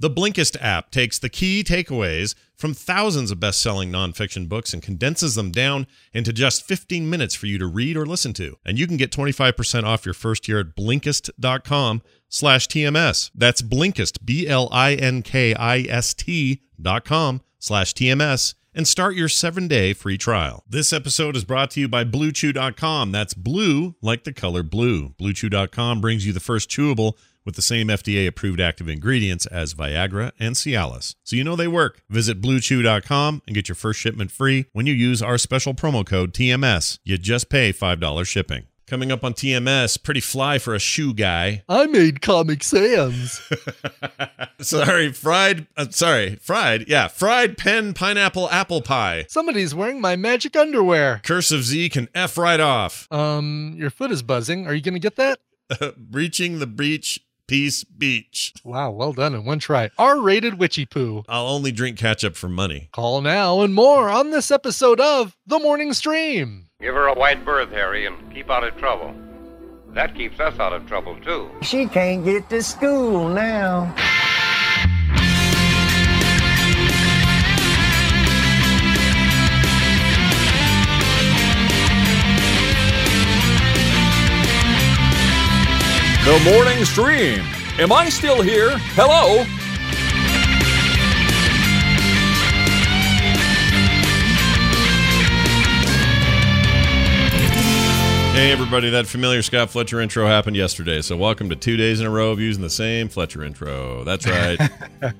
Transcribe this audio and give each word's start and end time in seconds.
The 0.00 0.08
Blinkist 0.08 0.56
app 0.62 0.90
takes 0.90 1.18
the 1.18 1.28
key 1.28 1.62
takeaways 1.62 2.34
from 2.56 2.72
thousands 2.72 3.30
of 3.30 3.38
best 3.38 3.60
selling 3.60 3.92
nonfiction 3.92 4.48
books 4.48 4.72
and 4.72 4.82
condenses 4.82 5.34
them 5.34 5.50
down 5.50 5.86
into 6.14 6.32
just 6.32 6.66
15 6.66 7.10
minutes 7.10 7.34
for 7.34 7.44
you 7.44 7.58
to 7.58 7.66
read 7.66 7.98
or 7.98 8.06
listen 8.06 8.32
to. 8.32 8.56
And 8.64 8.78
you 8.78 8.86
can 8.86 8.96
get 8.96 9.12
25% 9.12 9.84
off 9.84 10.06
your 10.06 10.14
first 10.14 10.48
year 10.48 10.60
at 10.60 10.74
Blinkist.com 10.74 12.00
slash 12.30 12.66
TMS. 12.66 13.30
That's 13.34 13.60
Blinkist, 13.60 14.24
B 14.24 14.48
L 14.48 14.70
I 14.72 14.94
N 14.94 15.20
K 15.20 15.52
I 15.54 15.80
S 15.80 16.14
T 16.14 16.62
dot 16.80 17.04
com 17.04 17.42
slash 17.58 17.92
TMS 17.92 18.54
and 18.74 18.88
start 18.88 19.16
your 19.16 19.28
seven 19.28 19.68
day 19.68 19.92
free 19.92 20.16
trial. 20.16 20.64
This 20.66 20.94
episode 20.94 21.36
is 21.36 21.44
brought 21.44 21.72
to 21.72 21.80
you 21.80 21.88
by 21.88 22.04
BlueChew.com. 22.04 23.12
That's 23.12 23.34
blue 23.34 23.96
like 24.00 24.24
the 24.24 24.32
color 24.32 24.62
blue. 24.62 25.10
BlueChew.com 25.20 26.00
brings 26.00 26.26
you 26.26 26.32
the 26.32 26.40
first 26.40 26.70
chewable 26.70 27.18
with 27.50 27.56
the 27.56 27.62
same 27.62 27.88
FDA 27.88 28.28
approved 28.28 28.60
active 28.60 28.88
ingredients 28.88 29.44
as 29.46 29.74
Viagra 29.74 30.30
and 30.38 30.54
Cialis. 30.54 31.16
So 31.24 31.34
you 31.34 31.42
know 31.42 31.56
they 31.56 31.66
work. 31.66 32.00
Visit 32.08 32.40
BlueChew.com 32.40 33.42
and 33.44 33.54
get 33.56 33.68
your 33.68 33.74
first 33.74 33.98
shipment 33.98 34.30
free 34.30 34.66
when 34.72 34.86
you 34.86 34.94
use 34.94 35.20
our 35.20 35.36
special 35.36 35.74
promo 35.74 36.06
code 36.06 36.32
TMS. 36.32 37.00
You 37.02 37.18
just 37.18 37.48
pay 37.48 37.72
$5 37.72 38.24
shipping. 38.24 38.68
Coming 38.86 39.10
up 39.10 39.24
on 39.24 39.34
TMS, 39.34 40.00
pretty 40.00 40.20
fly 40.20 40.60
for 40.60 40.76
a 40.76 40.78
shoe 40.78 41.12
guy. 41.12 41.64
I 41.68 41.86
made 41.86 42.20
Comic 42.20 42.62
Sans. 42.62 43.40
sorry, 44.60 45.12
fried. 45.12 45.66
Uh, 45.76 45.86
sorry, 45.90 46.36
fried. 46.36 46.86
Yeah, 46.86 47.08
fried 47.08 47.58
pen 47.58 47.94
pineapple 47.94 48.48
apple 48.50 48.80
pie. 48.80 49.26
Somebody's 49.28 49.74
wearing 49.74 50.00
my 50.00 50.14
magic 50.14 50.54
underwear. 50.54 51.20
Cursive 51.24 51.64
Z 51.64 51.88
can 51.88 52.08
f 52.14 52.38
right 52.38 52.60
off. 52.60 53.08
Um, 53.10 53.74
your 53.76 53.90
foot 53.90 54.12
is 54.12 54.22
buzzing. 54.22 54.68
Are 54.68 54.74
you 54.74 54.80
gonna 54.82 55.00
get 55.00 55.16
that? 55.16 55.40
Breaching 55.96 56.58
the 56.58 56.66
breach. 56.66 57.20
Peace 57.50 57.82
Beach. 57.82 58.54
Wow, 58.62 58.92
well 58.92 59.12
done 59.12 59.34
in 59.34 59.44
one 59.44 59.58
try. 59.58 59.90
R 59.98 60.20
rated 60.20 60.60
witchy 60.60 60.86
poo. 60.86 61.24
I'll 61.28 61.48
only 61.48 61.72
drink 61.72 61.98
ketchup 61.98 62.36
for 62.36 62.48
money. 62.48 62.90
Call 62.92 63.20
now 63.22 63.62
and 63.62 63.74
more 63.74 64.08
on 64.08 64.30
this 64.30 64.52
episode 64.52 65.00
of 65.00 65.36
The 65.48 65.58
Morning 65.58 65.92
Stream. 65.92 66.68
Give 66.80 66.94
her 66.94 67.08
a 67.08 67.14
wide 67.18 67.44
berth, 67.44 67.70
Harry, 67.70 68.06
and 68.06 68.32
keep 68.32 68.50
out 68.50 68.62
of 68.62 68.76
trouble. 68.76 69.12
That 69.88 70.14
keeps 70.14 70.38
us 70.38 70.60
out 70.60 70.72
of 70.72 70.86
trouble, 70.86 71.16
too. 71.24 71.50
She 71.62 71.86
can't 71.86 72.24
get 72.24 72.48
to 72.50 72.62
school 72.62 73.28
now. 73.28 73.92
The 86.24 86.38
morning 86.52 86.84
stream. 86.84 87.40
Am 87.78 87.90
I 87.92 88.08
still 88.10 88.42
here? 88.42 88.76
Hello? 88.94 89.42
Hey, 98.32 98.52
everybody, 98.52 98.90
that 98.90 99.06
familiar 99.06 99.42
Scott 99.42 99.70
Fletcher 99.70 100.00
intro 100.00 100.26
happened 100.26 100.56
yesterday. 100.56 101.02
So, 101.02 101.16
welcome 101.16 101.50
to 101.50 101.56
two 101.56 101.76
days 101.76 102.00
in 102.00 102.06
a 102.06 102.10
row 102.10 102.30
of 102.30 102.40
using 102.40 102.62
the 102.62 102.70
same 102.70 103.08
Fletcher 103.08 103.42
intro. 103.44 104.02
That's 104.04 104.26
right. 104.26 104.58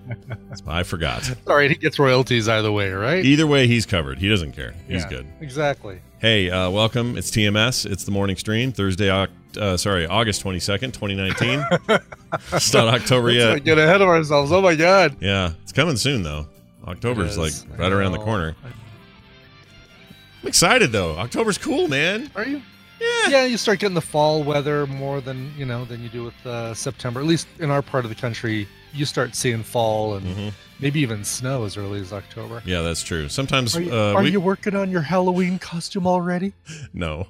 I 0.67 0.85
forgot. 0.85 1.29
All 1.47 1.57
right, 1.57 1.69
he 1.71 1.77
gets 1.77 1.99
royalties 1.99 2.49
either 2.49 2.73
way, 2.73 2.91
right? 2.93 3.23
Either 3.25 3.47
way, 3.47 3.67
he's 3.67 3.85
covered. 3.85 4.19
He 4.19 4.29
doesn't 4.29 4.53
care. 4.53 4.73
He's 4.89 5.03
Yeah, 5.03 5.09
good. 5.11 5.27
Exactly. 5.41 6.01
Hey, 6.19 6.51
uh, 6.51 6.71
welcome. 6.71 7.19
It's 7.19 7.31
TMS. 7.31 7.85
It's 7.85 8.05
the 8.05 8.11
morning 8.13 8.37
stream, 8.37 8.73
Thursday, 8.73 9.11
uh, 9.11 9.77
sorry, 9.77 10.07
August 10.07 10.43
22nd, 10.45 10.93
2019. 10.93 11.65
it's 12.53 12.73
not 12.73 12.89
October 12.89 13.33
yet. 13.33 13.65
get 13.65 13.77
ahead 13.77 14.01
of 14.01 14.09
ourselves. 14.09 14.51
Oh 14.53 14.63
my 14.63 14.77
god. 14.77 15.17
Yeah, 15.21 15.53
it's 15.63 15.73
coming 15.73 15.97
soon, 15.97 16.23
though. 16.23 16.47
October's 16.87 17.37
like 17.37 17.53
right 17.77 17.93
around 17.93 18.13
the 18.13 18.19
corner. 18.19 18.55
I'm 20.43 20.49
excited, 20.49 20.91
though. 20.93 21.17
October's 21.17 21.59
cool, 21.59 21.89
man. 21.89 22.31
Are 22.35 22.45
you? 22.47 22.63
Yeah. 23.01 23.29
Yeah, 23.29 23.45
you 23.47 23.57
start 23.57 23.79
getting 23.79 23.95
the 23.95 24.01
fall 24.01 24.43
weather 24.43 24.87
more 24.87 25.21
than 25.21 25.53
you 25.57 25.65
know 25.65 25.85
than 25.85 26.03
you 26.03 26.09
do 26.09 26.25
with 26.25 26.47
uh, 26.47 26.75
September. 26.75 27.21
At 27.21 27.27
least 27.27 27.47
in 27.59 27.71
our 27.71 27.83
part 27.83 28.05
of 28.05 28.09
the 28.11 28.15
country, 28.15 28.69
you 28.93 29.05
start 29.07 29.35
seeing 29.35 29.63
fall 29.63 30.15
and 30.17 30.27
Mhm. 30.27 30.53
maybe 30.81 31.01
even 31.01 31.25
snow 31.25 31.65
as 31.65 31.77
early 31.77 32.01
as 32.01 32.13
October. 32.13 32.63
Yeah, 32.67 32.83
that's 32.83 33.03
true. 33.03 33.29
Sometimes 33.29 33.77
Are 33.77 33.83
you, 33.83 33.93
uh, 33.93 34.15
are 34.15 34.23
we, 34.23 34.31
you 34.33 34.41
working 34.41 34.75
on 34.75 34.91
your 34.91 35.03
Halloween 35.03 35.59
costume 35.59 36.07
already? 36.07 36.53
no. 36.93 37.27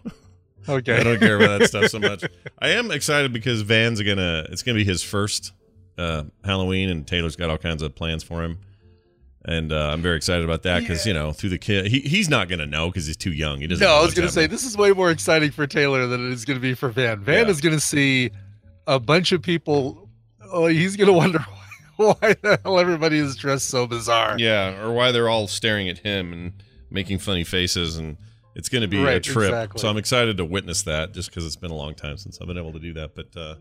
Okay. 0.69 0.99
I 0.99 1.03
don't 1.03 1.19
care 1.19 1.37
about 1.37 1.59
that 1.61 1.69
stuff 1.69 1.87
so 1.91 1.99
much. 2.11 2.23
I 2.59 2.71
am 2.71 2.91
excited 2.91 3.33
because 3.33 3.63
Van's 3.63 4.01
gonna 4.03 4.47
it's 4.51 4.63
gonna 4.63 4.77
be 4.77 4.85
his 4.85 5.03
first 5.03 5.53
uh, 5.99 6.25
Halloween, 6.45 6.89
and 6.89 7.07
Taylor's 7.07 7.37
got 7.37 7.49
all 7.51 7.59
kinds 7.59 7.83
of 7.83 7.95
plans 7.95 8.23
for 8.23 8.43
him, 8.43 8.59
and 9.45 9.73
uh, 9.73 9.91
I'm 9.93 10.03
very 10.03 10.17
excited 10.17 10.45
about 10.45 10.63
that 10.65 10.81
because 10.81 11.07
you 11.07 11.15
know 11.15 11.33
through 11.33 11.51
the 11.51 11.59
kid 11.59 11.87
he, 11.87 12.01
he's 12.01 12.29
not 12.29 12.49
gonna 12.49 12.67
know 12.67 12.89
because 12.89 13.07
he's 13.07 13.17
too 13.17 13.33
young. 13.33 13.61
He 13.61 13.67
doesn't. 13.67 13.87
No, 13.87 13.95
I 13.95 14.03
was 14.03 14.13
going 14.15 14.29
to 14.29 14.33
say 14.35 14.47
this 14.47 14.65
is 14.65 14.77
way 14.77 14.93
more 14.93 15.11
exciting 15.11 15.51
for 15.51 15.67
Taylor 15.67 16.07
than 16.07 16.27
it 16.27 16.33
is 16.33 16.45
going 16.45 16.59
to 16.59 16.63
be 16.63 16.75
for 16.75 16.89
Van. 16.91 17.21
Van 17.21 17.47
Yeah. 17.47 17.51
is 17.51 17.61
going 17.61 17.75
to 17.75 17.81
see 17.81 18.31
a 18.87 18.99
bunch 19.01 19.33
of 19.33 19.41
people. 19.43 20.09
Oh, 20.53 20.67
he's 20.67 20.97
going 20.97 21.07
to 21.07 21.13
wonder 21.13 21.39
why, 21.97 22.15
why 22.21 22.35
the 22.43 22.59
hell 22.65 22.79
everybody 22.79 23.19
is 23.19 23.37
dressed 23.37 23.69
so 23.69 23.87
bizarre. 23.87 24.37
Yeah, 24.39 24.83
or 24.85 24.93
why 24.93 25.13
they're 25.13 25.29
all 25.29 25.47
staring 25.47 25.89
at 25.89 25.99
him 25.99 26.33
and 26.33 26.53
making 26.91 27.19
funny 27.19 27.45
faces, 27.45 27.97
and 27.99 28.17
it's 28.57 28.69
going 28.69 28.83
to 28.83 28.89
be 28.89 29.03
a 29.05 29.21
trip. 29.21 29.49
exactly. 29.51 29.81
So 29.81 29.89
I'm 29.89 29.97
excited 29.97 30.37
to 30.39 30.45
witness 30.45 30.83
that, 30.83 31.13
just 31.15 31.31
because 31.31 31.47
it's 31.47 31.57
been 31.57 31.71
a 31.71 31.75
long 31.77 31.95
time 31.95 32.17
since 32.19 32.39
I've 32.41 32.47
been 32.49 32.59
able 32.59 32.73
to 32.73 32.81
do 32.81 32.93
that. 32.95 33.15
But 33.15 33.29
uh, 33.37 33.55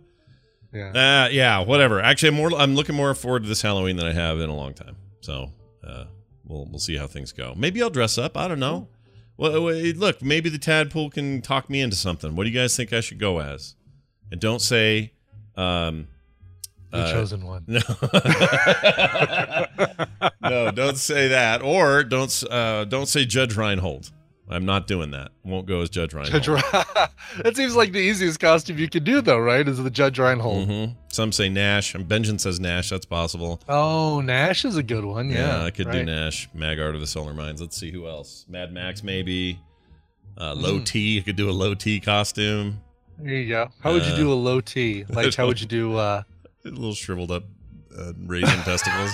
Yeah. 0.73 1.25
uh, 1.25 1.29
yeah, 1.29 1.59
whatever. 1.59 2.01
Actually, 2.01 2.29
I'm 2.29 2.35
more. 2.35 2.51
I'm 2.56 2.75
looking 2.75 2.96
more 2.96 3.13
forward 3.13 3.44
to 3.44 3.50
this 3.50 3.61
Halloween 3.61 3.96
than 3.97 4.07
I 4.07 4.13
have 4.13 4.40
in 4.40 4.50
a 4.50 4.56
long 4.56 4.73
time. 4.73 4.96
So 5.22 5.51
uh, 5.85 6.06
we'll 6.45 6.66
we'll 6.66 6.79
see 6.79 6.97
how 6.97 7.07
things 7.07 7.31
go. 7.31 7.53
Maybe 7.56 7.81
I'll 7.81 7.90
dress 7.90 8.17
up. 8.17 8.38
I 8.38 8.47
don't 8.47 8.59
know. 8.59 8.88
Well, 9.38 9.63
wait, 9.63 9.97
look, 9.97 10.22
maybe 10.22 10.50
the 10.50 10.57
tadpole 10.57 11.09
can 11.09 11.41
talk 11.41 11.69
me 11.69 11.79
into 11.81 11.95
something. 11.95 12.35
What 12.35 12.44
do 12.44 12.50
you 12.50 12.59
guys 12.59 12.75
think 12.75 12.91
I 12.91 13.00
should 13.00 13.19
go 13.19 13.40
as? 13.40 13.75
And 14.31 14.41
don't 14.41 14.62
say. 14.62 15.13
Um, 15.56 16.07
The 16.91 16.97
uh, 16.97 17.12
chosen 17.13 17.45
one. 17.45 17.63
no. 17.67 17.79
no, 20.41 20.72
don't 20.72 20.97
say 20.97 21.29
that. 21.29 21.62
Or 21.63 22.03
don't 22.03 22.44
uh, 22.50 22.85
don't 22.85 23.07
say 23.07 23.25
Judge 23.25 23.56
Reinhold. 23.56 24.11
I'm 24.51 24.65
not 24.65 24.87
doing 24.87 25.11
that. 25.11 25.29
Won't 25.43 25.67
go 25.67 25.81
as 25.81 25.89
Judge 25.91 26.13
Reinhold. 26.13 26.41
Judge 26.43 26.63
that 26.71 27.51
seems 27.55 27.75
like 27.75 27.91
the 27.91 27.99
easiest 27.99 28.39
costume 28.39 28.79
you 28.79 28.89
could 28.89 29.03
do, 29.03 29.21
though, 29.21 29.37
right? 29.37 29.67
Is 29.67 29.77
the 29.81 29.89
Judge 29.91 30.17
Reinhold. 30.17 30.67
hmm 30.67 30.85
Some 31.09 31.31
say 31.31 31.49
Nash. 31.49 31.93
Benjamin 31.93 32.39
says 32.39 32.59
Nash. 32.59 32.89
That's 32.89 33.05
possible. 33.05 33.61
Oh, 33.69 34.21
Nash 34.21 34.65
is 34.65 34.75
a 34.75 34.81
good 34.83 35.05
one. 35.05 35.29
Yeah, 35.29 35.63
I 35.63 35.69
could 35.71 35.91
do 35.91 35.97
right. 35.99 36.05
Nash. 36.05 36.49
Magart 36.55 36.95
of 36.95 37.01
the 37.01 37.07
Solar 37.07 37.33
Mines. 37.33 37.61
Let's 37.61 37.77
see 37.77 37.91
who 37.91 38.07
else. 38.07 38.45
Mad 38.49 38.73
Max 38.73 39.03
maybe. 39.03 39.59
Uh, 40.37 40.55
Hmm. 40.55 40.61
low 40.61 40.79
T. 40.79 41.19
I 41.19 41.21
could 41.21 41.35
do 41.35 41.49
a 41.49 41.51
low 41.51 41.73
T 41.75 41.99
costume. 41.99 42.81
There 43.19 43.33
you 43.33 43.49
go. 43.49 43.69
How 43.81 43.91
would 43.91 44.03
you 44.05 44.13
Uh, 44.13 44.17
do 44.17 44.31
a 44.31 44.35
low 44.35 44.61
T? 44.61 45.03
Like, 45.09 45.35
how 45.35 45.45
would 45.47 45.59
you 45.61 45.67
do? 45.67 45.95
uh 45.97 46.23
A 46.66 46.69
little 46.69 46.93
shriveled 46.93 47.31
up 47.31 47.43
uh, 47.97 48.13
raisin 48.25 48.59
testicles. 48.63 49.11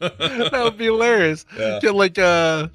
That 0.00 0.60
would 0.62 0.78
be 0.78 0.84
hilarious. 0.86 1.44
Yeah. 1.58 1.78
Get 1.80 1.94
like 1.94 2.18
a, 2.18 2.70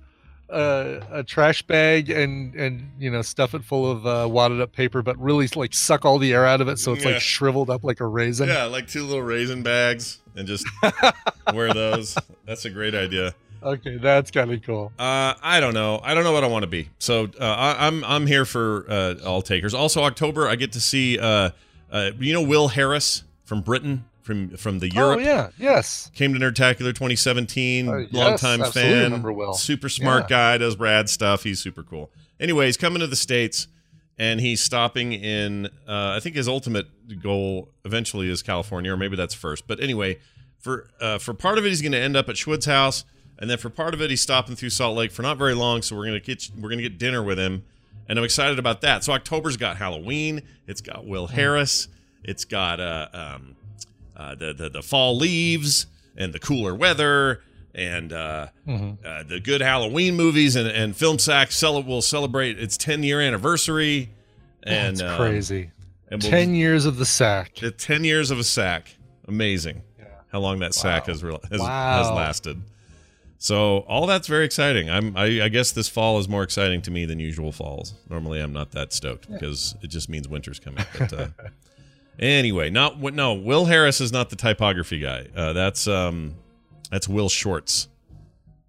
a 0.54 1.02
a 1.20 1.24
trash 1.24 1.62
bag 1.64 2.10
and 2.10 2.54
and 2.56 2.92
you 3.00 3.10
know 3.12 3.22
stuff 3.22 3.54
it 3.56 3.64
full 3.64 3.90
of 3.90 4.06
uh, 4.06 4.28
wadded 4.30 4.62
up 4.62 4.72
paper, 4.74 5.02
but 5.02 5.18
really 5.18 5.48
like 5.56 5.74
suck 5.74 6.06
all 6.06 6.20
the 6.20 6.34
air 6.34 6.46
out 6.46 6.62
of 6.62 6.68
it, 6.68 6.78
so 6.80 6.94
it's 6.94 7.04
Yeah. 7.04 7.12
like 7.14 7.22
shriveled 7.22 7.70
up 7.70 7.84
like 7.84 8.00
a 8.00 8.06
raisin. 8.08 8.48
yeah, 8.50 8.66
like 8.66 8.88
two 8.88 9.04
little 9.04 9.24
raisin 9.24 9.64
bags 9.64 10.20
and 10.36 10.48
just 10.48 10.66
wear 11.54 11.74
those. 11.74 12.16
That's 12.46 12.66
a 12.66 12.70
great 12.70 12.96
idea. 12.96 13.34
Okay, 13.62 13.96
that's 13.98 14.30
kind 14.30 14.52
of 14.52 14.62
cool. 14.62 14.92
Uh, 15.00 15.34
I 15.42 15.60
don't 15.62 15.74
know. 15.74 16.02
I 16.04 16.14
don't 16.14 16.26
know 16.26 16.34
what 16.34 16.44
I 16.44 16.48
want 16.48 16.64
to 16.64 16.68
be. 16.68 16.90
So 17.00 17.30
uh, 17.40 17.44
I, 17.46 17.88
I'm 17.88 18.04
I'm 18.04 18.28
here 18.28 18.44
for 18.46 18.86
uh, 18.90 19.16
all 19.26 19.42
takers. 19.42 19.74
Also, 19.74 20.04
October 20.04 20.50
I 20.50 20.56
get 20.56 20.74
to 20.74 20.82
see 20.82 21.18
uh, 21.18 21.52
uh, 21.92 22.12
you 22.20 22.34
know 22.34 22.42
Will 22.42 22.68
Harris 22.68 23.24
from 23.46 23.62
Britain 23.62 24.04
from 24.24 24.58
from 24.58 24.80
the 24.80 24.90
Europe. 24.90 25.20
Oh 25.20 25.22
yeah, 25.22 25.50
yes. 25.58 26.10
Came 26.16 26.34
to 26.34 26.40
Nerdtacular 26.40 26.94
2017. 26.96 27.88
Uh, 27.88 27.98
yes, 27.98 28.14
longtime 28.14 28.72
fan. 28.72 29.04
remember 29.04 29.32
Will. 29.32 29.54
Super 29.54 29.90
smart 29.90 30.24
Yeah. 30.24 30.30
guy. 30.54 30.58
Does 30.58 30.78
rad 30.78 31.10
stuff. 31.10 31.44
He's 31.44 31.60
super 31.62 31.84
cool. 31.84 32.10
Anyway, 32.40 32.66
he's 32.66 32.78
coming 32.78 33.00
to 33.02 33.08
the 33.08 33.16
states, 33.16 33.68
and 34.18 34.40
he's 34.42 34.62
stopping 34.62 35.14
in. 35.14 35.68
Uh, 35.88 36.16
I 36.16 36.20
think 36.20 36.36
his 36.36 36.48
ultimate 36.48 36.88
goal 37.22 37.70
eventually 37.86 38.30
is 38.30 38.42
California, 38.42 38.92
or 38.94 38.98
maybe 38.98 39.16
that's 39.16 39.34
first. 39.36 39.68
But 39.68 39.80
anyway, 39.80 40.20
for 40.60 40.90
uh, 41.00 41.18
for 41.20 41.34
part 41.34 41.58
of 41.58 41.66
it, 41.66 41.70
he's 41.70 41.82
going 41.82 41.92
to 41.92 42.00
end 42.00 42.16
up 42.18 42.30
at 42.30 42.36
Schwood's 42.36 42.66
house, 42.66 43.04
and 43.38 43.50
then 43.50 43.58
for 43.58 43.70
part 43.70 43.94
of 43.94 44.02
it, 44.02 44.10
he's 44.10 44.22
stopping 44.22 44.56
through 44.56 44.70
Salt 44.72 44.96
Lake 44.98 45.12
for 45.12 45.22
not 45.22 45.38
very 45.38 45.54
long. 45.54 45.82
So 45.82 45.96
we're 45.96 46.06
gonna 46.06 46.20
get 46.20 46.50
we're 46.58 46.70
gonna 46.70 46.82
get 46.82 46.98
dinner 46.98 47.22
with 47.22 47.38
him, 47.38 47.64
and 48.08 48.18
I'm 48.18 48.26
excited 48.26 48.58
about 48.60 48.82
that. 48.82 49.04
So 49.04 49.12
October's 49.14 49.58
got 49.58 49.78
Halloween. 49.78 50.42
It's 50.68 50.82
got 50.82 51.06
Will 51.06 51.28
Harris. 51.28 51.88
It's 52.24 52.46
got 52.46 52.80
uh, 52.80 53.08
um, 53.14 53.56
uh, 54.24 54.36
the, 54.36 54.54
the 54.54 54.70
the 54.70 54.82
fall 54.82 55.18
leaves 55.18 55.88
and 56.18 56.32
the 56.34 56.40
cooler 56.40 56.74
weather 56.76 57.42
and 57.76 58.14
uh, 58.14 58.48
uh, 58.68 59.24
the 59.24 59.42
good 59.44 59.62
Halloween 59.62 60.16
movies 60.16 60.56
and 60.56 60.68
and 60.68 60.96
Film 60.96 61.18
Sack 61.20 61.52
cel- 61.52 61.82
will 61.84 62.02
celebrate 62.02 62.60
its 62.60 62.78
10 62.78 63.04
year 63.04 63.20
anniversary. 63.22 64.10
And 64.66 64.96
That's 64.98 65.12
um, 65.12 65.18
crazy. 65.18 65.72
and 66.10 66.22
we'll- 66.22 66.32
Ten 66.32 66.56
years 66.56 66.86
of 66.86 66.98
the 66.98 67.06
sack. 67.06 67.56
the 67.56 67.72
10 67.72 68.04
years 68.04 68.32
of 68.32 68.40
a 68.40 68.44
sack. 68.44 68.96
Amazing 69.28 69.82
Yeah. 70.00 70.06
how 70.32 70.40
long 70.40 70.60
that 70.60 70.74
sack 70.74 71.08
has, 71.08 71.24
re- 71.24 71.38
has, 71.52 71.60
Wow. 71.60 72.04
has 72.04 72.12
lasted. 72.16 72.62
So 73.40 73.80
all 73.90 74.06
that's 74.08 74.28
very 74.28 74.46
exciting. 74.46 74.90
I'm 74.90 75.18
I, 75.18 75.42
I 75.44 75.50
guess 75.50 75.72
this 75.72 75.90
fall 75.90 76.18
is 76.20 76.30
more 76.30 76.44
exciting 76.44 76.82
to 76.84 76.92
me 76.92 77.06
than 77.06 77.20
usual 77.20 77.52
falls. 77.52 77.94
Normally 78.10 78.40
I'm 78.40 78.54
not 78.54 78.72
that 78.72 78.94
stoked 78.94 79.30
because 79.30 79.76
it 79.82 79.88
just 79.88 80.08
means 80.10 80.28
winter's 80.30 80.60
coming. 80.60 80.86
But 80.98 81.12
uh, 81.14 81.28
anyway, 82.20 82.70
not 82.70 83.00
no. 83.00 83.34
Will 83.34 83.66
Harris 83.66 84.00
is 84.02 84.12
not 84.12 84.30
the 84.30 84.36
typography 84.36 85.00
guy. 85.00 85.28
Uh, 85.36 85.54
that's 85.54 85.88
um 85.88 86.36
that's 86.92 87.08
Will 87.08 87.30
Shortz. 87.30 87.88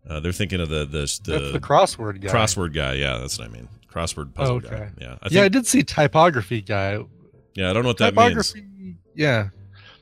Uh, 0.08 0.20
they're 0.20 0.32
thinking 0.32 0.60
of 0.60 0.68
the 0.68 0.84
the, 0.84 0.98
That's 1.00 1.18
the, 1.20 1.38
the 1.52 1.60
crossword 1.60 2.20
guy. 2.20 2.28
crossword 2.30 2.74
guy. 2.74 2.94
Yeah, 2.94 3.18
that's 3.18 3.38
what 3.38 3.48
I 3.48 3.50
mean. 3.50 3.68
Crossword 3.90 4.34
puzzle 4.34 4.56
Okay. 4.56 4.68
guy. 4.68 4.90
Yeah, 5.00 5.12
I 5.14 5.28
think, 5.28 5.32
yeah, 5.32 5.42
I 5.42 5.48
did 5.48 5.66
see 5.66 5.82
typography 5.82 6.60
guy. 6.60 6.98
yeah. 7.54 7.70
I 7.70 7.72
don't 7.72 7.82
know 7.84 7.90
what 7.90 7.98
that 7.98 8.14
means. 8.14 8.54
Yeah. 9.14 9.48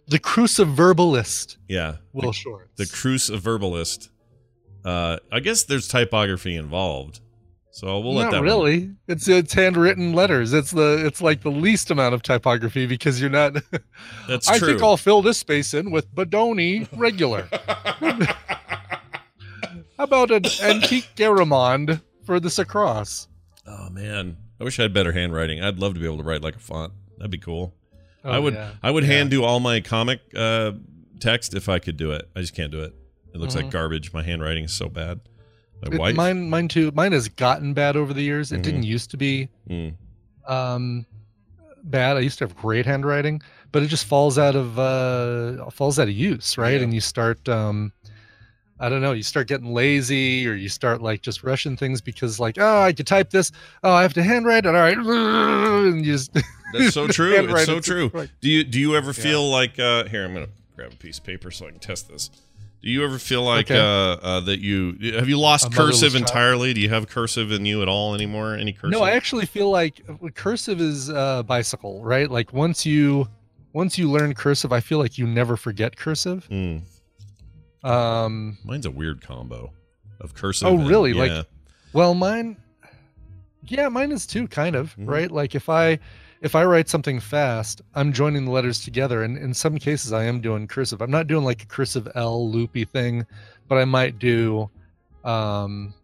The 0.09 0.19
cruciverbalist, 0.19 1.56
Yeah, 1.69 1.97
Will 2.12 2.33
Shortz. 2.33 2.67
the 2.77 2.87
cruise 2.87 3.31
verbalist. 3.31 4.09
Uh, 4.85 5.19
I 5.31 5.38
guess 5.41 5.62
there's 5.62 5.87
typography 5.87 6.56
involved, 6.56 7.21
so 7.75 7.99
we'll 8.01 8.15
let 8.15 8.25
Not 8.25 8.31
that 8.33 8.37
one- 8.39 8.45
really. 8.45 8.91
It's 9.09 9.27
it's 9.29 9.53
handwritten 9.55 10.13
letters. 10.13 10.53
It's 10.53 10.71
the 10.71 11.05
it's 11.05 11.21
like 11.21 11.43
the 11.43 11.51
least 11.51 11.91
amount 11.91 12.15
of 12.15 12.23
typography 12.23 12.87
because 12.87 13.21
you're 13.21 13.31
not. 13.31 13.55
That's 14.29 14.49
I 14.49 14.59
true. 14.59 14.69
think 14.69 14.83
I'll 14.83 14.97
fill 14.97 15.23
this 15.23 15.39
space 15.39 15.75
in 15.75 15.91
with 15.91 16.15
Bodoni 16.15 16.87
regular. 16.97 17.49
How 19.99 20.05
about 20.05 20.31
an 20.31 20.45
antique 20.63 21.09
Garamond 21.17 22.01
for 22.25 22.41
this 22.41 22.59
across? 22.59 23.29
oh 23.67 23.89
man, 23.91 24.37
I 24.61 24.65
wish 24.65 24.79
I 24.79 24.83
had 24.83 24.93
better 24.93 25.13
handwriting. 25.13 25.63
I'd 25.63 25.79
love 25.79 25.95
to 25.95 26.01
be 26.01 26.07
able 26.07 26.19
to 26.19 26.25
write 26.25 26.43
like 26.43 26.57
a 26.57 26.61
font. 26.61 26.93
That'd 27.19 27.31
be 27.31 27.39
cool. 27.39 27.75
Oh, 28.25 28.31
I 28.31 28.39
would 28.39 28.55
yeah. 28.55 28.73
I 28.83 28.91
would 28.91 29.05
Yeah. 29.05 29.11
hand 29.13 29.31
do 29.31 29.45
all 29.45 29.61
my 29.61 29.81
comic 29.81 30.21
uh, 30.37 30.73
text 31.21 31.55
if 31.55 31.69
I 31.69 31.79
could 31.79 31.97
do 31.97 32.11
it. 32.13 32.29
I 32.35 32.41
just 32.41 32.55
can't 32.55 32.73
do 32.73 32.83
it. 32.83 32.95
It 33.35 33.39
looks 33.41 33.55
like 33.55 33.67
Mhm. 33.67 33.71
garbage. 33.71 34.13
My 34.13 34.23
handwriting 34.23 34.65
is 34.65 34.73
so 34.73 34.89
bad. 34.89 35.21
My 35.90 35.94
It- 35.94 35.99
wife. 36.00 36.14
mine 36.17 36.49
mine 36.50 36.69
too. 36.69 36.90
Mine 36.94 37.12
has 37.12 37.29
gotten 37.29 37.75
bad 37.75 37.96
over 37.96 38.12
the 38.14 38.23
years. 38.23 38.52
It 38.52 38.61
Mhm. 38.61 38.62
didn't 38.62 38.82
used 38.84 39.11
to 39.11 39.17
be 39.17 39.49
Mm. 39.69 39.94
um 40.46 41.06
bad. 41.84 42.17
I 42.17 42.20
used 42.20 42.38
to 42.38 42.44
have 42.44 42.56
great 42.56 42.87
handwriting, 42.87 43.43
but 43.73 43.82
it 43.82 43.88
just 43.88 44.05
falls 44.05 44.38
out 44.38 44.55
of 44.55 44.79
uh 44.79 45.69
falls 45.70 45.99
out 45.99 46.08
of 46.08 46.14
use, 46.14 46.56
right? 46.56 46.76
Yeah. 46.76 46.82
And 46.84 46.94
you 46.94 47.00
start 47.00 47.49
um 47.49 47.93
I 48.81 48.88
don't 48.88 49.00
know, 49.00 49.12
you 49.12 49.23
start 49.23 49.46
getting 49.46 49.73
lazy 49.73 50.46
or 50.49 50.55
you 50.55 50.69
start 50.69 51.00
like 51.02 51.23
just 51.23 51.44
rushing 51.44 51.76
things 51.76 52.00
because 52.00 52.40
like, 52.40 52.56
oh, 52.58 52.81
I 52.81 52.93
could 52.93 53.06
type 53.06 53.31
this. 53.31 53.52
Oh, 53.85 53.93
I 53.93 54.02
have 54.02 54.14
to 54.14 54.23
handwrite 54.25 54.67
it. 54.67 54.75
All 54.75 54.75
right. 54.75 54.99
And 55.93 56.05
you 56.05 56.12
just 56.12 56.32
That's 56.73 56.94
so 56.94 57.06
true. 57.06 57.32
handwrite 57.35 57.62
it's 57.62 57.67
so 57.70 57.76
it. 57.76 57.85
true. 57.85 58.11
Right. 58.14 58.31
Do 58.40 58.49
you 58.49 58.64
do 58.64 58.81
you 58.81 58.96
ever 58.96 59.12
feel 59.12 59.49
like 59.50 59.78
uh, 59.78 60.05
here? 60.05 60.25
I'm 60.25 60.32
gonna 60.35 60.46
grab 60.76 60.93
a 60.93 60.96
piece 60.96 61.19
of 61.19 61.25
paper 61.25 61.50
so 61.50 61.67
I 61.67 61.70
can 61.70 61.78
test 61.81 62.08
this. 62.08 62.31
Do 62.82 62.90
you 62.90 63.05
ever 63.05 63.19
feel 63.19 63.43
like 63.44 63.70
Okay. 63.70 63.79
uh, 63.79 63.82
uh, 63.84 64.40
that 64.40 64.58
you 64.61 65.12
have 65.14 65.29
you 65.29 65.38
lost 65.38 65.73
cursive 65.73 66.12
child? 66.12 66.23
entirely? 66.23 66.75
Do 66.75 66.81
you 66.81 66.88
have 66.88 67.06
cursive 67.08 67.52
in 67.52 67.64
you 67.64 67.81
at 67.82 67.88
all 67.88 68.14
anymore? 68.14 68.55
Any 68.55 68.73
cursive? 68.73 68.90
No, 68.90 69.02
I 69.02 69.12
actually 69.12 69.46
feel 69.46 69.70
like 69.70 70.02
uh, 70.08 70.29
cursive 70.34 70.81
is 70.81 71.08
uh 71.08 71.44
bicycle, 71.44 72.02
right? 72.02 72.29
Like 72.31 72.52
once 72.52 72.84
you 72.84 73.29
once 73.73 73.96
you 73.99 74.11
learn 74.11 74.34
cursive, 74.34 74.73
I 74.73 74.81
feel 74.81 74.99
like 74.99 75.17
you 75.17 75.26
never 75.29 75.56
forget 75.56 75.96
cursive. 75.96 76.46
Hmm. 76.46 76.79
Um 77.84 78.58
Mine's 78.64 78.87
a 78.87 78.90
weird 78.90 79.23
combo 79.23 79.73
of 80.20 80.35
cursive. 80.35 80.69
Oh, 80.69 80.76
and- 80.78 80.88
really? 80.88 81.12
Like- 81.12 81.46
Well, 81.93 82.14
mine, 82.14 82.56
yeah, 83.67 83.88
mine 83.88 84.12
is 84.12 84.26
too, 84.26 84.49
kind 84.49 84.75
of, 84.76 84.96
Mhm. 84.96 85.08
right? 85.08 85.31
Like 85.31 85.55
if 85.55 85.69
I 85.69 85.99
if 86.43 86.55
I 86.55 86.65
write 86.65 86.89
something 86.89 87.21
fast, 87.21 87.81
I'm 87.94 88.12
joining 88.12 88.44
the 88.44 88.50
letters 88.50 88.83
together, 88.85 89.23
and 89.23 89.39
in 89.39 89.55
some 89.55 89.79
cases, 89.79 90.12
I 90.12 90.25
am 90.25 90.41
doing 90.41 90.67
cursive. 90.67 91.00
I'm 91.00 91.11
not 91.11 91.29
doing 91.29 91.44
like 91.44 91.62
a 91.62 91.67
cursive 91.67 92.09
L 92.15 92.50
loopy 92.50 92.85
thing, 92.85 93.25
but 93.69 93.79
I 93.79 93.85
might 93.85 94.19
do, 94.19 94.69
um, 95.25 95.94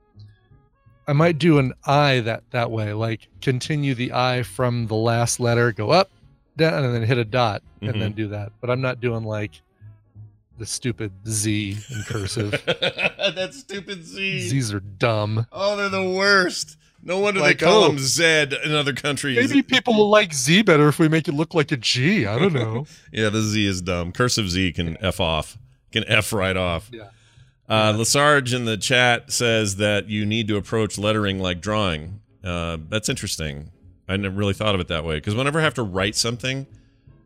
I 1.08 1.12
might 1.12 1.38
do 1.38 1.58
an 1.58 1.72
I 1.84 2.20
that 2.20 2.44
that 2.50 2.70
way, 2.70 2.92
like 2.92 3.28
continue 3.40 3.94
the 3.94 4.12
I 4.12 4.42
from 4.44 4.86
the 4.86 4.94
last 4.94 5.40
letter, 5.40 5.72
go 5.72 5.90
up, 5.90 6.10
down, 6.56 6.84
and 6.84 6.94
then 6.94 7.02
hit 7.02 7.18
a 7.18 7.24
dot, 7.24 7.62
Mhm. 7.82 7.88
and 7.90 8.00
then 8.02 8.12
do 8.12 8.28
that. 8.28 8.52
But 8.60 8.70
I'm 8.70 8.80
not 8.80 9.00
doing 9.00 9.24
like 9.24 9.60
the 10.58 10.66
stupid 10.66 11.12
Z 11.26 11.78
in 11.90 12.02
cursive. 12.04 12.50
that 12.66 13.50
stupid 13.54 14.04
Z. 14.04 14.40
Z's 14.48 14.72
are 14.74 14.80
dumb. 14.80 15.46
Oh, 15.52 15.76
they're 15.76 15.88
the 15.88 16.10
worst. 16.10 16.76
No 17.08 17.20
wonder 17.20 17.40
Like, 17.40 17.58
they 17.58 17.64
call 17.64 17.84
oh. 17.84 17.88
them 17.88 17.98
Zed 17.98 18.52
in 18.52 18.74
other 18.74 18.92
countries. 18.92 19.48
Maybe 19.48 19.62
people 19.62 19.94
will 19.94 20.10
like 20.10 20.34
Z 20.34 20.60
better 20.62 20.88
if 20.88 20.98
we 20.98 21.08
make 21.08 21.26
it 21.26 21.32
look 21.32 21.54
like 21.54 21.72
a 21.72 21.78
G. 21.78 22.26
I 22.26 22.38
don't 22.38 22.52
know. 22.52 22.86
Yeah, 23.10 23.30
the 23.30 23.40
Z 23.40 23.64
is 23.64 23.80
dumb. 23.80 24.12
Cursive 24.12 24.50
Z 24.50 24.72
can 24.72 25.02
F 25.02 25.18
off. 25.18 25.56
Can 25.90 26.04
F 26.06 26.34
right 26.34 26.56
off. 26.56 26.90
Yeah. 26.92 27.08
Uh, 27.66 27.94
Lesarge 27.94 28.54
in 28.54 28.66
the 28.66 28.76
chat 28.76 29.32
says 29.32 29.76
that 29.76 30.08
you 30.10 30.26
need 30.26 30.48
to 30.48 30.58
approach 30.58 30.98
lettering 30.98 31.38
like 31.38 31.62
drawing. 31.62 32.20
Uh, 32.44 32.76
that's 32.90 33.08
interesting. 33.08 33.70
I 34.06 34.18
never 34.18 34.36
really 34.36 34.54
thought 34.54 34.74
of 34.74 34.80
it 34.82 34.88
that 34.88 35.04
way 35.04 35.14
because 35.16 35.34
whenever 35.34 35.60
I 35.60 35.62
have 35.62 35.74
to 35.74 35.82
write 35.82 36.14
something, 36.14 36.66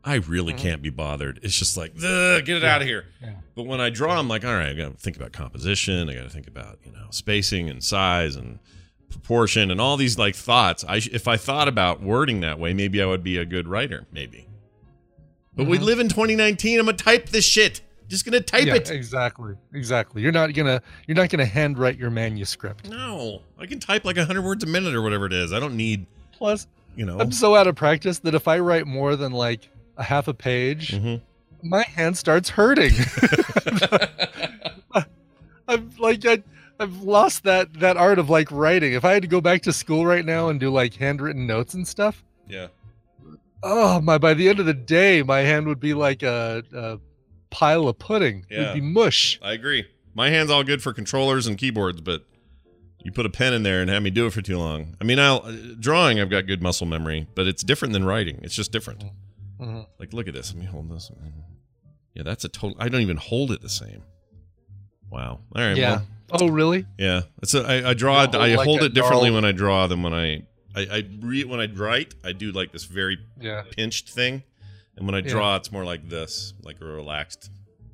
I 0.05 0.17
really 0.17 0.53
can't 0.53 0.81
be 0.81 0.91
bothered. 0.91 1.41
It's 1.43 1.59
just 1.59 1.77
like, 1.77 1.97
get 1.97 2.49
it 2.49 2.65
out 2.65 2.83
of 2.83 2.87
here. 2.87 3.07
Mm-hmm. 3.17 3.25
Yeah. 3.25 3.41
But 3.57 3.67
when 3.67 3.81
I 3.81 3.91
draw, 3.91 4.17
I'm 4.17 4.29
like, 4.29 4.45
all 4.45 4.55
right, 4.55 4.69
I 4.69 4.75
got 4.75 4.93
to 4.93 4.97
think 4.97 5.17
about 5.17 5.33
composition. 5.33 6.09
I 6.09 6.15
got 6.15 6.23
to 6.23 6.31
think 6.31 6.47
about 6.47 6.79
you 6.85 6.93
know 6.93 7.07
spacing 7.11 7.69
and 7.69 7.83
size 7.83 8.37
and 8.37 8.61
proportion 9.13 9.71
and 9.71 9.81
all 9.81 9.97
these 9.97 10.19
like 10.19 10.35
thoughts. 10.35 10.85
I 10.89 10.99
sh- 11.01 11.11
if 11.13 11.29
I 11.29 11.37
thought 11.37 11.69
about 11.69 12.03
wording 12.03 12.41
that 12.41 12.59
way, 12.59 12.73
maybe 12.75 13.01
I 13.03 13.07
would 13.07 13.23
be 13.23 13.37
a 13.39 13.45
good 13.45 13.69
writer. 13.69 14.07
Maybe. 14.13 14.47
But 15.55 15.67
we 15.67 15.79
Mhm. 15.79 15.83
live 15.83 15.99
in 16.01 16.09
2019. 16.09 16.79
I'm 16.81 16.87
gonna 16.87 16.97
type 16.97 17.29
this 17.29 17.45
shit. 17.45 17.83
Just 18.09 18.25
gonna 18.25 18.41
type 18.41 18.67
yeah, 18.67 18.75
it. 18.75 18.91
exactly. 18.91 19.55
Exactly. 19.73 20.23
You're 20.23 20.33
not 20.33 20.53
gonna 20.55 20.83
you're 21.07 21.15
not 21.17 21.29
gonna 21.31 21.47
handwrite 21.47 21.99
your 21.99 22.11
manuscript. 22.11 22.89
No, 22.91 23.43
I 23.59 23.67
can 23.67 23.79
type 23.79 24.05
like 24.05 24.17
100 24.17 24.43
words 24.43 24.65
a 24.65 24.67
minute 24.67 24.95
or 24.95 25.03
whatever 25.03 25.27
it 25.27 25.33
is. 25.33 25.53
I 25.53 25.61
don't 25.61 25.77
need, 25.77 26.07
Plus, 26.37 26.67
you 26.97 27.05
know. 27.07 27.19
I'm 27.21 27.33
so 27.33 27.55
out 27.55 27.67
of 27.67 27.75
practice 27.77 28.19
that 28.21 28.35
if 28.35 28.49
I 28.49 28.59
write 28.59 28.87
more 28.87 29.17
than 29.17 29.33
like 29.33 29.69
a 29.97 30.03
half 30.03 30.29
a 30.29 30.35
page, 30.35 30.93
Mhm. 30.93 31.21
my 31.63 31.83
hand 31.83 32.17
starts 32.19 32.49
hurting. 32.51 32.93
I'm 35.69 35.91
like 35.99 36.25
I 36.27 36.43
I've 36.79 37.03
lost 37.03 37.45
that 37.45 37.75
that 37.81 37.97
art 37.97 38.19
of 38.19 38.29
like 38.31 38.51
writing. 38.51 38.93
If 38.95 39.05
I 39.05 39.13
had 39.13 39.23
to 39.23 39.29
go 39.29 39.41
back 39.41 39.63
to 39.63 39.73
school 39.73 40.05
right 40.07 40.25
now 40.25 40.49
and 40.49 40.59
do 40.59 40.71
like 40.71 40.95
handwritten 40.95 41.47
notes 41.47 41.75
and 41.75 41.87
stuff, 41.87 42.25
yeah. 42.49 42.69
oh 43.63 44.01
my! 44.01 44.19
By 44.19 44.35
the 44.35 44.49
end 44.49 44.61
of 44.61 44.67
the 44.67 44.75
day, 44.75 45.23
my 45.23 45.41
hand 45.41 45.67
would 45.67 45.81
be 45.81 45.95
like 45.95 46.23
a, 46.23 46.63
a 46.75 46.99
pile 47.51 47.89
of 47.89 47.99
pudding. 47.99 48.47
Yeah. 48.51 48.63
It'd 48.63 48.75
be 48.75 48.81
mush. 48.81 49.39
I 49.43 49.53
agree. 49.53 49.87
My 50.15 50.31
hand's 50.31 50.51
all 50.51 50.65
good 50.65 50.83
for 50.83 50.93
controllers 50.93 51.47
and 51.47 51.57
keyboards, 51.57 52.01
but 52.01 52.25
you 53.05 53.13
put 53.13 53.27
a 53.27 53.31
pen 53.31 53.53
in 53.55 53.63
there 53.63 53.81
and 53.81 53.91
have 53.91 54.03
me 54.03 54.11
do 54.11 54.27
it 54.27 54.33
for 54.33 54.43
too 54.43 54.59
long. 54.59 54.97
I 55.01 55.05
mean, 55.05 55.19
I'll 55.19 55.43
uh, 55.45 55.53
drawing. 55.79 56.21
I've 56.21 56.31
got 56.31 56.47
good 56.47 56.63
muscle 56.63 56.87
memory, 56.87 57.27
but 57.35 57.47
it's 57.47 57.63
different 57.63 57.93
than 57.95 58.05
writing. 58.05 58.41
It's 58.43 58.55
just 58.55 58.73
different. 58.73 59.05
Mhm. 59.61 59.87
Like, 59.99 60.13
look 60.13 60.29
at 60.29 60.35
this. 60.35 60.53
Let 60.53 60.61
me 60.61 60.67
hold 60.67 60.91
this. 60.91 61.11
Yeah, 62.15 62.25
that's 62.25 62.45
a 62.45 62.49
total. 62.49 62.77
I 62.79 62.89
don't 62.89 63.01
even 63.01 63.17
hold 63.17 63.51
it 63.53 63.63
the 63.63 63.69
same. 63.69 64.03
Wow. 65.11 65.41
All 65.55 65.63
right. 65.63 65.77
Yeah. 65.77 65.91
Well, 65.97 66.07
Oh, 66.41 66.49
really? 66.49 66.87
yeah. 66.99 67.23
It's 67.43 67.55
a, 67.55 67.63
I, 67.63 67.91
I 67.91 67.95
draw. 67.95 68.23
It. 68.25 68.35
I 68.35 68.49
hold 68.49 68.57
like 68.59 68.67
hold 68.67 68.83
it 68.83 68.95
differently 68.95 69.31
gnarled- 69.31 69.45
when 69.45 69.45
I 69.45 69.53
draw 69.53 69.87
than 69.87 70.03
when 70.03 70.15
I. 70.15 70.43
I, 70.75 70.81
I 70.91 71.09
read 71.21 71.47
when 71.47 71.61
I 71.61 71.67
write. 71.67 72.15
I 72.25 72.33
do 72.33 72.51
like 72.53 72.73
this 72.73 72.85
very 72.85 73.19
Yeah. 73.39 73.63
pinched 73.77 74.09
thing, 74.11 74.43
and 74.97 75.05
when 75.07 75.15
I 75.15 75.19
Yeah. 75.19 75.29
draw, 75.29 75.57
it's 75.57 75.71
more 75.71 75.85
like 75.85 76.09
this, 76.09 76.55
like 76.63 76.81
a 76.81 76.85
relaxed. 76.87 77.51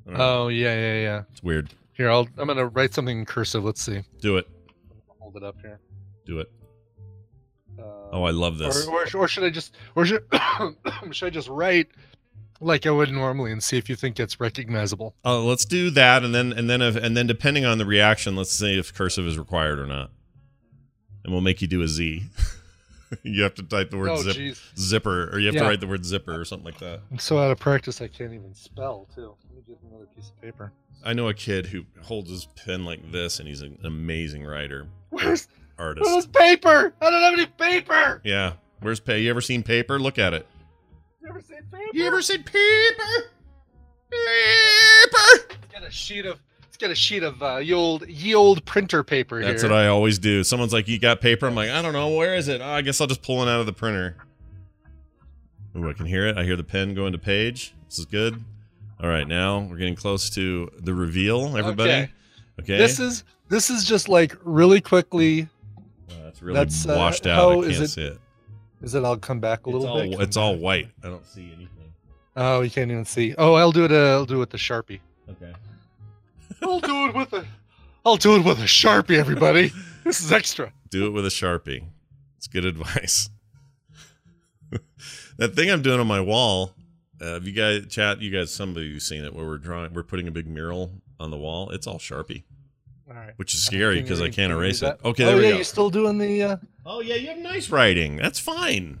I 0.07 0.09
don't 0.11 0.17
know. 0.17 0.43
Oh, 0.43 0.47
yeah, 0.47 0.73
yeah, 0.75 1.01
yeah. 1.01 1.21
It's 1.31 1.43
weird. 1.43 1.69
Here, 1.93 2.09
I'll. 2.09 2.27
I'm 2.37 2.47
gonna 2.47 2.67
write 2.67 2.93
something 2.93 3.19
in 3.19 3.25
cursive. 3.25 3.65
Let's 3.65 3.81
see. 3.81 4.03
Do 4.21 4.37
it. 4.37 4.47
Hold 5.19 5.35
it 5.35 5.43
up 5.43 5.57
here. 5.61 5.81
Do 6.25 6.39
it. 6.39 6.49
Uh, 7.77 7.83
Oh, 8.11 8.23
I 8.23 8.31
love 8.31 8.57
this. 8.57 8.87
Or, 8.87 8.93
or, 9.01 9.05
or 9.23 9.27
should 9.27 9.43
I 9.43 9.49
just, 9.49 9.75
or 9.95 10.05
should, 10.05 10.23
should 11.11 11.27
I 11.27 11.29
just 11.29 11.47
write 11.49 11.87
like 12.59 12.85
I 12.85 12.91
would 12.91 13.11
normally 13.11 13.51
and 13.51 13.63
see 13.63 13.77
if 13.77 13.89
you 13.89 13.95
think 13.95 14.19
it's 14.19 14.39
recognizable? 14.39 15.15
Uh, 15.25 15.39
let's 15.41 15.65
do 15.65 15.89
that, 15.91 16.23
and 16.23 16.33
then 16.33 16.51
and 16.53 16.69
then 16.69 16.81
if, 16.81 16.95
and 16.95 17.15
then 17.15 17.27
depending 17.27 17.65
on 17.65 17.77
the 17.77 17.85
reaction, 17.85 18.35
let's 18.35 18.51
see 18.51 18.77
if 18.77 18.93
cursive 18.93 19.25
is 19.25 19.37
required 19.37 19.79
or 19.79 19.85
not, 19.87 20.11
and 21.23 21.31
we'll 21.33 21.41
make 21.41 21.61
you 21.61 21.67
do 21.67 21.81
a 21.81 21.87
Z. 21.87 22.23
you 23.23 23.43
have 23.43 23.55
to 23.55 23.63
type 23.63 23.89
the 23.89 23.97
word 23.97 24.09
oh, 24.09 24.21
zip, 24.21 24.55
zipper, 24.77 25.29
or 25.33 25.39
you 25.39 25.47
have 25.47 25.55
Yeah. 25.55 25.63
to 25.63 25.67
write 25.67 25.79
the 25.79 25.87
word 25.87 26.05
zipper 26.05 26.39
or 26.39 26.45
something 26.45 26.65
like 26.65 26.79
that. 26.79 27.01
I'm 27.11 27.19
so 27.19 27.39
out 27.39 27.51
of 27.51 27.59
practice 27.59 28.01
I 28.01 28.07
can't 28.07 28.33
even 28.33 28.53
spell 28.53 29.07
too. 29.15 29.33
Let 29.47 29.55
me 29.55 29.63
get 29.67 29.77
another 29.89 30.05
piece 30.15 30.29
of 30.29 30.41
paper. 30.41 30.71
I 31.03 31.13
know 31.13 31.29
a 31.29 31.33
kid 31.33 31.67
who 31.67 31.85
holds 32.01 32.29
his 32.29 32.45
pen 32.65 32.83
like 32.83 33.11
this, 33.11 33.39
and 33.39 33.47
he's 33.47 33.61
an 33.61 33.79
amazing 33.83 34.43
writer, 34.45 34.87
Where's 35.09 35.47
artist. 35.77 36.05
where's 36.05 36.25
paper? 36.27 36.93
I 37.01 37.09
don't 37.09 37.21
have 37.21 37.33
any 37.33 37.45
paper. 37.45 38.21
Yeah, 38.25 38.53
where's 38.81 38.99
pay? 38.99 39.21
You 39.21 39.29
ever 39.29 39.41
seen 39.41 39.63
paper? 39.63 39.97
Look 39.97 40.19
at 40.19 40.33
it. 40.33 40.45
Never 41.21 41.41
seen 41.41 41.57
paper. 41.71 41.89
You 41.93 42.05
ever 42.07 42.21
seen 42.21 42.43
paper? 42.43 43.31
Paper. 44.09 45.45
It's 45.51 45.73
got 45.73 45.83
a 45.83 45.91
sheet 45.91 46.25
of. 46.25 46.39
It's 46.67 46.77
got 46.77 46.89
a 46.91 46.95
sheet 46.95 47.23
of 47.23 47.41
uh, 47.43 47.57
ye 47.57 47.73
old 47.73 48.07
ye 48.07 48.33
old 48.33 48.63
printer 48.65 49.03
paper 49.03 49.41
That's 49.41 49.61
here. 49.61 49.69
what 49.71 49.77
I 49.77 49.87
always 49.87 50.17
do. 50.17 50.43
Someone's 50.43 50.71
like, 50.73 50.87
"You 50.87 50.97
got 50.99 51.19
paper?" 51.21 51.45
I'm 51.47 51.55
like, 51.55 51.69
"I 51.69 51.81
don't 51.81 51.93
know. 51.93 52.09
Where 52.15 52.35
is 52.35 52.47
it?" 52.47 52.61
Oh, 52.61 52.65
I 52.69 52.81
guess 52.81 53.01
I'll 53.01 53.07
just 53.07 53.21
pull 53.21 53.41
it 53.43 53.49
out 53.49 53.59
of 53.59 53.65
the 53.65 53.73
printer. 53.73 54.15
Ooh, 55.75 55.89
I 55.89 55.93
can 55.93 56.05
hear 56.05 56.25
it. 56.27 56.37
I 56.37 56.43
hear 56.43 56.55
the 56.55 56.63
pen 56.63 56.93
going 56.95 57.11
to 57.11 57.19
page. 57.19 57.73
This 57.89 57.99
is 57.99 58.05
good. 58.05 58.43
All 59.01 59.09
right, 59.09 59.27
now 59.27 59.59
we're 59.59 59.77
getting 59.77 59.95
close 59.95 60.29
to 60.31 60.69
the 60.79 60.93
reveal. 60.93 61.55
Everybody, 61.57 61.89
Okay. 61.91 62.09
okay. 62.61 62.77
This 62.77 62.99
is 62.99 63.23
this 63.49 63.69
is 63.69 63.83
just 63.85 64.09
like 64.09 64.35
really 64.43 64.81
quickly. 64.81 65.47
Uh, 66.09 66.27
it's 66.27 66.41
really 66.41 66.55
that's, 66.57 66.87
uh, 66.87 66.95
washed 66.97 67.27
out. 67.27 67.35
how 67.35 67.49
I 67.61 67.65
can't 67.69 67.83
it- 67.83 67.87
see 67.89 68.03
it. 68.03 68.19
Is 68.81 68.95
it? 68.95 69.03
I'll 69.03 69.17
come 69.17 69.39
back 69.39 69.65
a 69.65 69.69
It's 69.69 69.73
little 69.77 69.87
all, 69.87 70.01
bit. 70.01 70.19
it's 70.21 70.35
come 70.37 70.43
all 70.43 70.53
back. 70.53 70.61
white. 70.63 70.87
I 71.03 71.07
don't 71.07 71.25
see 71.25 71.45
anything. 71.55 71.69
Oh, 72.35 72.61
you 72.61 72.69
can't 72.69 72.89
even 72.91 73.05
see. 73.05 73.35
Oh, 73.37 73.53
I'll 73.55 73.71
do 73.71 73.85
it. 73.85 73.91
Uh, 73.91 74.11
I'll 74.11 74.25
do 74.25 74.35
it 74.35 74.39
with 74.39 74.49
the 74.51 74.57
sharpie. 74.57 74.99
Okay. 75.29 75.53
I'll 76.63 76.79
do 76.79 77.07
it 77.07 77.15
with 77.15 77.33
a. 77.33 77.45
I'll 78.05 78.15
do 78.17 78.35
it 78.37 78.45
with 78.45 78.59
a 78.59 78.63
sharpie, 78.65 79.17
everybody. 79.17 79.71
this 80.05 80.21
is 80.21 80.31
extra. 80.31 80.71
Do 80.89 81.07
it 81.07 81.09
with 81.09 81.25
a 81.25 81.29
sharpie. 81.29 81.83
It's 82.37 82.47
good 82.47 82.63
advice. 82.65 83.29
that 85.37 85.55
thing 85.55 85.69
I'm 85.69 85.81
doing 85.81 85.99
on 85.99 86.07
my 86.07 86.21
wall. 86.21 86.73
Uh, 87.21 87.33
have 87.33 87.45
you 87.45 87.51
guys 87.51 87.85
chat? 87.87 88.21
You 88.21 88.29
guys, 88.31 88.53
somebody 88.53 88.89
who's 88.91 89.05
seen 89.05 89.25
it, 89.25 89.33
where 89.33 89.45
we're 89.45 89.57
drawing, 89.57 89.93
we're 89.93 90.03
putting 90.03 90.27
a 90.27 90.31
big 90.31 90.47
mural 90.47 90.91
on 91.19 91.31
the 91.31 91.37
wall. 91.37 91.69
It's 91.71 91.85
all 91.85 91.97
sharpie, 91.99 92.43
All 93.09 93.15
right. 93.15 93.33
which 93.35 93.53
is 93.53 93.61
scary 93.65 94.01
because 94.01 94.21
I 94.21 94.25
read- 94.25 94.33
can't 94.33 94.53
erase 94.53 94.81
it. 94.81 94.97
Okay, 95.03 95.23
oh 95.25 95.27
there 95.27 95.35
we 95.35 95.43
yeah, 95.43 95.51
go. 95.51 95.57
you 95.57 95.63
still 95.65 95.89
doing 95.89 96.17
the? 96.17 96.43
Uh, 96.43 96.57
Oh 96.91 97.01
yeah, 97.01 97.13
you 97.15 97.27
have 97.27 97.37
nice 97.37 97.69
writing. 97.69 98.15
That's 98.15 98.39
fine. 98.39 98.99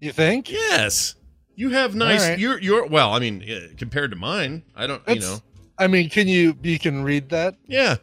you 0.00 0.10
think? 0.10 0.50
Yes, 0.50 1.14
you 1.54 1.70
have 1.70 1.94
nice. 1.94 2.28
right. 2.28 2.38
You're 2.38 2.58
you're 2.60 2.84
well. 2.86 3.12
I 3.14 3.20
mean, 3.20 3.44
uh, 3.48 3.68
compared 3.76 4.10
to 4.10 4.16
mine, 4.16 4.64
I 4.74 4.88
don't. 4.88 5.00
you 5.06 5.20
know. 5.20 5.38
I 5.78 5.86
mean, 5.86 6.10
can 6.10 6.26
you? 6.26 6.56
You 6.62 6.80
can 6.80 7.04
read 7.04 7.28
that? 7.28 7.54
Yeah, 7.68 7.96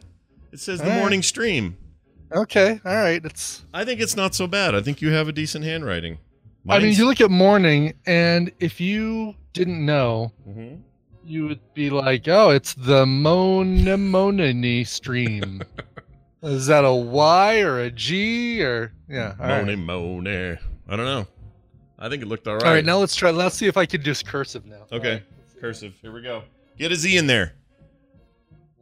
it 0.52 0.60
says 0.60 0.78
the 0.80 0.86
All 0.86 0.90
right. 0.92 0.98
morning 1.00 1.22
stream. 1.22 1.76
Okay. 2.32 2.80
All 2.82 2.96
right. 2.96 3.22
It's. 3.22 3.62
I 3.74 3.84
think 3.84 4.00
it's 4.00 4.16
not 4.16 4.34
so 4.34 4.46
bad. 4.46 4.74
I 4.74 4.80
think 4.80 5.02
you 5.02 5.10
have 5.10 5.28
a 5.28 5.32
decent 5.32 5.64
handwriting. 5.66 6.16
I 6.68 6.78
mean, 6.80 6.94
you 6.94 7.06
look 7.06 7.20
at 7.20 7.30
morning, 7.30 7.92
and 8.06 8.50
if 8.58 8.80
you 8.80 9.34
didn't 9.52 9.84
know, 9.84 10.32
Mhm. 10.48 10.80
you 11.24 11.46
would 11.46 11.60
be 11.74 11.90
like, 11.90 12.26
"Oh, 12.26 12.48
it's 12.50 12.72
the 12.74 13.04
Monemone 13.04 14.86
stream." 14.86 15.62
Is 16.46 16.66
that 16.68 16.84
a 16.84 16.92
Y 16.92 17.58
or 17.60 17.80
a 17.80 17.90
G 17.90 18.62
or 18.62 18.92
yeah? 19.08 19.34
All 19.40 19.48
right. 19.48 19.76
Moaning. 19.76 20.58
I 20.88 20.96
don't 20.96 21.04
know. 21.04 21.26
I 21.98 22.08
think 22.08 22.22
it 22.22 22.26
looked 22.26 22.46
all 22.46 22.54
right. 22.54 22.62
All 22.62 22.72
right, 22.72 22.84
now 22.84 22.98
let's 22.98 23.16
try. 23.16 23.30
Let's 23.30 23.56
see 23.56 23.66
if 23.66 23.76
I 23.76 23.84
can 23.84 24.00
do 24.00 24.14
cursive 24.14 24.64
now. 24.64 24.86
Okay. 24.92 25.14
Right. 25.14 25.22
Cursive. 25.60 25.94
Here 26.00 26.12
we 26.12 26.22
go. 26.22 26.44
Get 26.78 26.92
a 26.92 26.94
Z 26.94 27.16
in 27.16 27.26
there. 27.26 27.54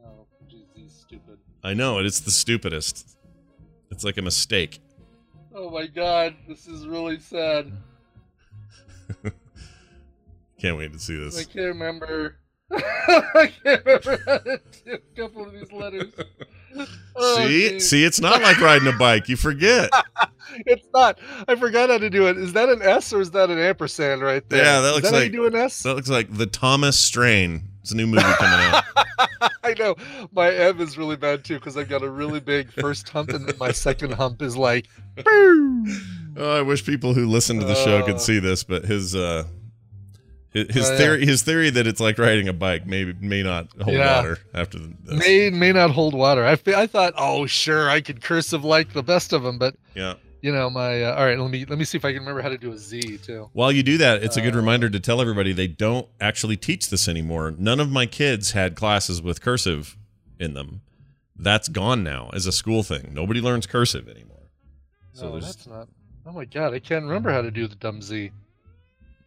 No, 0.03 0.27
he's 0.75 0.93
stupid. 0.93 1.39
I 1.63 1.73
know 1.73 1.99
it. 2.01 2.07
It's 2.07 2.21
the 2.21 2.31
stupidest. 2.31 3.17
It's 3.91 4.05
like 4.05 4.19
a 4.19 4.23
mistake. 4.23 4.81
Oh 5.55 5.71
my 5.71 5.87
god, 5.87 6.35
this 6.47 6.67
is 6.67 6.87
really 6.87 7.19
sad. 7.19 7.73
Can't 10.59 10.77
wait 10.77 10.93
to 10.93 10.99
see 10.99 11.17
this. 11.17 11.39
I 11.39 11.45
can't 11.45 11.67
remember. 11.67 12.37
I 12.73 13.53
can't 13.63 13.85
remember 13.85 14.19
how 14.27 14.39
to 14.39 14.61
do 14.85 14.93
a 14.93 14.99
couple 15.17 15.47
of 15.47 15.53
these 15.53 15.73
letters. 15.73 16.13
Oh, 17.17 17.37
see, 17.47 17.79
see, 17.79 18.03
it's 18.05 18.21
not 18.21 18.43
like 18.43 18.61
riding 18.61 18.89
a 18.89 18.93
bike. 18.99 19.29
You 19.29 19.37
forget. 19.37 19.91
It's 20.67 20.87
not. 20.95 21.19
I 21.49 21.57
forgot 21.57 21.91
how 21.91 21.99
to 21.99 22.09
do 22.11 22.29
it. 22.29 22.37
Is 22.39 22.53
that 22.53 22.69
an 22.69 22.81
S 22.81 23.13
or 23.13 23.21
is 23.21 23.33
that 23.33 23.51
an 23.51 23.59
ampersand 23.59 24.21
right 24.23 24.49
there? 24.49 24.63
Yeah, 24.63 24.81
that 24.83 24.95
looks 24.95 25.09
how 25.11 25.17
like- 25.17 25.25
you 25.25 25.31
do 25.33 25.47
an 25.47 25.55
S. 25.57 25.83
That 25.83 25.95
looks 25.95 26.09
like 26.09 26.33
the 26.33 26.47
Thomas 26.47 26.97
Strain. 26.97 27.63
It's 27.83 27.91
a 27.91 27.97
new 27.97 28.07
movie 28.07 28.23
coming 28.23 28.67
out. 28.73 28.85
I 29.65 29.75
know. 29.77 29.97
My 30.33 30.53
M 30.55 30.81
is 30.81 30.97
really 30.97 31.17
bad 31.17 31.45
too 31.45 31.55
because 31.55 31.77
I've 31.77 31.89
got 31.89 32.03
a 32.03 32.09
really 32.09 32.39
big 32.39 32.71
first 32.73 33.09
hump 33.09 33.31
and 33.31 33.49
then 33.49 33.57
my 33.59 33.73
second 33.73 34.13
hump 34.13 34.43
is 34.43 34.57
like. 34.57 34.87
boom. 35.25 35.87
Oh, 36.37 36.59
I 36.59 36.63
wish 36.63 36.85
people 36.85 37.15
who 37.15 37.27
listen 37.27 37.59
to 37.59 37.65
the 37.67 37.75
show 37.75 38.03
could 38.05 38.17
Uh. 38.17 38.19
see 38.19 38.39
this, 38.39 38.63
but 38.65 38.85
his 38.85 39.17
uh 39.17 39.45
his, 40.55 40.89
Oh, 40.89 40.93
yeah. 40.93 40.99
theory 40.99 41.27
his 41.27 41.43
theory 41.43 41.69
that 41.71 41.87
it's 41.87 42.01
like 42.01 42.19
riding 42.19 42.49
a 42.49 42.53
bike 42.53 42.87
may 42.87 43.13
may 43.21 43.43
not 43.43 43.69
hold 43.83 43.97
Yeah. 43.97 44.17
water 44.19 44.39
after 44.55 44.79
this. 44.79 45.19
May 45.19 45.51
may 45.51 45.73
not 45.73 45.91
hold 45.91 46.15
water. 46.15 46.47
I, 46.47 46.53
I 46.77 46.87
thought, 46.87 47.13
oh 47.19 47.47
sure, 47.47 47.91
I 47.91 48.01
could 48.01 48.23
cursive 48.23 48.65
like 48.65 48.93
the 48.93 49.03
best 49.03 49.33
of 49.33 49.43
them, 49.43 49.59
but 49.59 49.75
Yeah. 49.95 50.15
you 50.43 50.53
know 50.53 50.71
my. 50.71 51.03
Uh, 51.03 51.15
all 51.17 51.25
right, 51.25 51.39
let 51.39 51.51
me 51.51 51.65
let 51.69 51.79
me 51.79 51.85
see 51.85 51.99
if 51.99 52.05
I 52.05 52.13
can 52.13 52.21
remember 52.21 52.41
how 52.41 52.49
to 52.51 52.59
do 52.59 52.73
a 52.73 52.79
Z 52.79 53.19
too. 53.19 53.51
While 53.53 53.73
you 53.73 53.83
do 53.83 53.99
that, 53.99 54.23
it's 54.23 54.37
a 54.37 54.41
good 54.41 54.55
Uh, 54.55 54.59
reminder 54.59 54.89
to 54.89 55.01
tell 55.01 55.21
everybody 55.21 55.53
they 55.53 55.67
don't 55.67 56.07
actually 56.21 56.57
teach 56.57 56.89
this 56.89 57.09
anymore. 57.09 57.53
None 57.59 57.81
of 57.81 57.91
my 57.91 58.07
kids 58.07 58.53
had 58.53 58.77
classes 58.77 59.21
with 59.21 59.41
cursive 59.41 59.97
in 60.39 60.55
them. 60.55 60.83
That's 61.37 61.67
gone 61.69 62.05
now 62.05 62.31
as 62.33 62.47
a 62.47 62.53
school 62.53 62.85
thing. 62.85 63.11
Nobody 63.13 63.41
learns 63.41 63.67
cursive 63.67 64.09
anymore. 64.09 64.31
So 65.15 65.31
no, 65.31 65.41
that's 65.41 65.67
not. 65.67 65.89
Oh 66.27 66.33
my 66.33 66.45
god, 66.45 66.75
I 66.75 66.79
can't 66.79 67.05
remember 67.05 67.33
how 67.33 67.43
to 67.43 67.51
do 67.51 67.67
the 67.67 67.75
dumb 67.75 68.01
Z. 68.01 68.31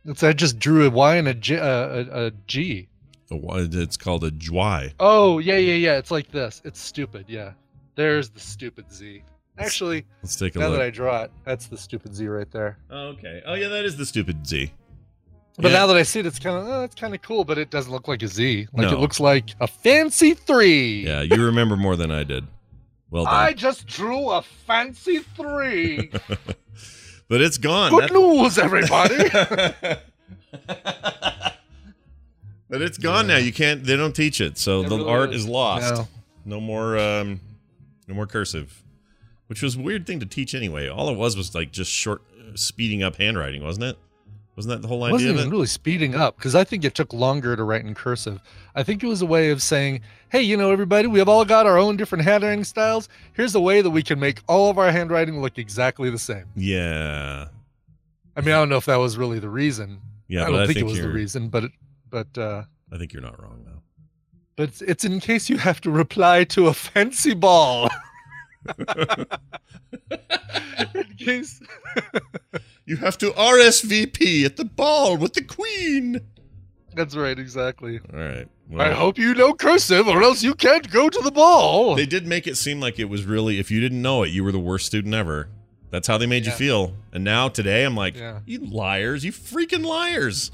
It's 0.07 0.23
I 0.23 0.31
just 0.33 0.57
drew 0.57 0.87
a 0.87 0.89
Y 0.89 1.15
and 1.17 1.27
a 1.27 1.33
G. 1.33 1.57
Uh, 1.57 1.67
a, 1.67 2.25
a 2.27 2.31
G. 2.47 2.87
a, 3.29 3.35
it's 3.81 3.97
called 3.97 4.23
a 4.23 4.31
jwy. 4.31 4.93
Oh 4.99 5.39
yeah 5.39 5.57
yeah 5.57 5.73
yeah. 5.73 5.97
It's 5.97 6.11
like 6.11 6.31
this. 6.31 6.61
It's 6.63 6.79
stupid. 6.79 7.25
Yeah. 7.27 7.51
There's 7.95 8.29
the 8.29 8.39
stupid 8.39 8.91
Z. 8.91 9.23
Actually, 9.57 10.05
Let's 10.21 10.35
take 10.35 10.55
a 10.55 10.59
now 10.59 10.69
that 10.69 10.81
I 10.81 10.91
draw 10.91 11.23
it, 11.23 11.31
that's 11.43 11.65
the 11.65 11.77
stupid 11.77 12.13
Z 12.15 12.27
right 12.27 12.49
there. 12.51 12.77
Oh, 12.91 13.07
okay. 13.07 13.41
Oh 13.45 13.55
yeah, 13.55 13.67
that 13.69 13.85
is 13.85 13.97
the 13.97 14.05
stupid 14.05 14.45
Z. 14.47 14.71
But 15.57 15.71
Yeah. 15.71 15.79
now 15.79 15.87
that 15.87 15.97
I 15.97 16.03
see 16.03 16.19
it, 16.19 16.25
it's 16.27 16.37
kind 16.39 16.55
of 16.57 16.67
oh, 16.67 16.83
it's 16.83 16.95
kind 16.95 17.13
of 17.15 17.21
cool, 17.21 17.43
but 17.43 17.57
it 17.57 17.69
doesn't 17.71 17.91
look 17.91 18.07
like 18.07 18.21
a 18.21 18.27
Z. 18.27 18.67
Like 18.73 18.89
No. 18.89 18.93
it 18.95 18.99
looks 18.99 19.19
like 19.19 19.49
a 19.59 19.67
fancy 19.67 20.35
three. 20.35 21.05
Yeah, 21.05 21.21
you 21.23 21.43
remember 21.43 21.75
more 21.75 21.95
than 21.95 22.11
I 22.11 22.23
did. 22.23 22.45
Well 23.09 23.25
done. 23.25 23.33
I 23.33 23.53
just 23.53 23.87
drew 23.87 24.29
a 24.29 24.41
fancy 24.41 25.19
three. 25.35 26.11
but 27.27 27.41
it's 27.41 27.57
gone. 27.57 27.91
Good 27.91 28.10
That- 28.10 28.13
news, 28.13 28.57
everybody. 28.57 29.29
but 32.69 32.81
it's 32.81 32.98
gone 32.98 33.27
now. 33.27 33.38
You 33.38 33.53
can't. 33.53 33.84
They 33.84 33.96
don't 33.96 34.15
teach 34.15 34.41
it, 34.41 34.57
so 34.57 34.81
It 34.81 34.89
the 34.89 34.98
really 34.98 35.10
art 35.10 35.29
is. 35.34 35.43
is 35.43 35.48
lost. 35.48 35.93
No. 35.93 36.07
No 36.46 36.62
more. 36.62 36.98
Um, 36.98 37.39
no 38.07 38.15
more 38.15 38.25
cursive, 38.27 38.84
which 39.48 39.62
was 39.62 39.75
a 39.75 39.79
weird 39.79 40.05
thing 40.07 40.19
to 40.22 40.25
teach 40.25 40.55
anyway. 40.55 40.88
All 40.88 41.10
it 41.10 41.17
was 41.17 41.36
was 41.36 41.53
like 41.53 41.72
just 41.72 41.91
short, 41.91 42.22
uh, 42.39 42.55
speeding 42.55 43.03
up 43.03 43.17
handwriting, 43.17 43.63
wasn't 43.63 43.86
it? 43.86 43.98
Wasn't 44.57 44.73
that 44.73 44.81
the 44.81 44.87
whole 44.89 45.05
It 45.05 45.09
idea 45.09 45.13
wasn't 45.13 45.29
of 45.29 45.35
even 45.37 45.47
it? 45.47 45.51
really 45.51 45.67
speeding 45.67 46.15
up 46.15 46.35
because 46.35 46.55
I 46.55 46.63
think 46.65 46.83
it 46.83 46.95
took 46.95 47.13
longer 47.13 47.55
to 47.55 47.63
write 47.63 47.85
in 47.85 47.93
cursive. 47.93 48.41
I 48.75 48.83
think 48.83 49.03
it 49.03 49.07
was 49.07 49.21
a 49.21 49.25
way 49.25 49.51
of 49.51 49.61
saying, 49.61 50.01
"Hey, 50.29 50.41
you 50.41 50.57
know, 50.57 50.71
everybody, 50.71 51.07
we 51.07 51.19
have 51.19 51.29
all 51.29 51.45
got 51.45 51.65
our 51.67 51.77
own 51.77 51.95
different 51.95 52.23
handwriting 52.25 52.63
styles. 52.63 53.07
Here's 53.33 53.53
a 53.55 53.59
way 53.61 53.81
that 53.81 53.91
we 53.91 54.01
can 54.03 54.19
make 54.19 54.41
all 54.47 54.69
of 54.71 54.77
our 54.79 54.91
handwriting 54.91 55.39
look 55.41 55.57
exactly 55.59 56.09
the 56.09 56.17
same." 56.17 56.45
Yeah, 56.55 57.49
I 58.35 58.41
mean, 58.41 58.49
I 58.55 58.57
don't 58.57 58.69
know 58.69 58.77
if 58.77 58.85
that 58.85 58.95
was 58.97 59.15
really 59.15 59.37
the 59.39 59.49
reason. 59.49 59.99
yeah. 60.27 60.43
I 60.43 60.49
don't 60.49 60.55
I 60.55 60.65
think, 60.65 60.79
think 60.79 60.87
it 60.87 60.91
was 60.91 61.01
the 61.01 61.09
reason, 61.09 61.49
but 61.49 61.63
it, 61.65 61.71
but 62.09 62.35
uh, 62.37 62.63
I 62.91 62.97
think 62.97 63.13
you're 63.13 63.21
not 63.21 63.39
wrong 63.41 63.61
though. 63.63 63.81
but 64.55 64.69
it's, 64.69 64.81
it's 64.81 65.05
in 65.05 65.19
case 65.19 65.49
you 65.51 65.57
have 65.57 65.79
to 65.81 65.91
reply 65.91 66.43
to 66.45 66.65
a 66.67 66.73
fancy 66.73 67.35
ball. 67.35 67.89
in 70.95 71.15
case. 71.19 71.61
You 72.88 72.96
have 72.98 73.17
to 73.20 73.32
RSVP 73.32 74.46
at 74.46 74.56
the 74.56 74.63
ball 74.65 75.17
with 75.17 75.34
the 75.34 75.41
queen. 75.44 76.22
That's 76.96 77.15
right, 77.17 77.38
exactly. 77.38 78.00
All 78.13 78.17
right. 78.20 78.48
I 78.77 78.91
hope 78.94 79.17
you 79.17 79.34
know 79.36 79.53
cursive, 79.53 80.08
or 80.08 80.24
else 80.24 80.41
you 80.41 80.53
can't 80.56 80.89
go 80.89 81.10
to 81.10 81.22
the 81.22 81.29
ball. 81.32 81.96
They 81.96 82.06
did 82.06 82.25
make 82.25 82.48
it 82.48 82.56
seem 82.56 82.79
like 82.79 82.98
it 82.98 83.06
was 83.10 83.25
really, 83.25 83.60
if 83.60 83.70
you 83.70 83.79
didn't 83.82 84.01
know 84.01 84.24
it, 84.24 84.29
you 84.29 84.41
were 84.44 84.51
the 84.53 84.60
worst 84.60 84.86
student 84.86 85.13
ever. 85.13 85.50
That's 85.91 86.08
how 86.08 86.17
they 86.17 86.25
made 86.27 86.46
you 86.46 86.51
feel. 86.53 86.94
And 87.12 87.24
now 87.25 87.50
today, 87.50 87.84
I'm 87.84 87.96
like, 87.96 88.15
Yeah. 88.15 88.39
you 88.46 88.60
liars, 88.60 89.24
you 89.25 89.32
freaking 89.34 89.86
liars. 89.86 90.51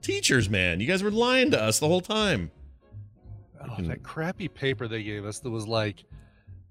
Teachers, 0.00 0.48
man, 0.48 0.78
you 0.80 0.86
guys 0.86 1.02
were 1.02 1.10
lying 1.10 1.50
to 1.50 1.60
us 1.60 1.80
the 1.80 1.88
whole 1.88 2.00
time. 2.00 2.50
Oh, 3.60 3.82
that 3.82 4.02
crappy 4.02 4.46
paper 4.48 4.86
they 4.86 5.02
gave 5.02 5.24
us 5.24 5.38
that 5.40 5.50
was 5.50 5.66
like, 5.66 6.04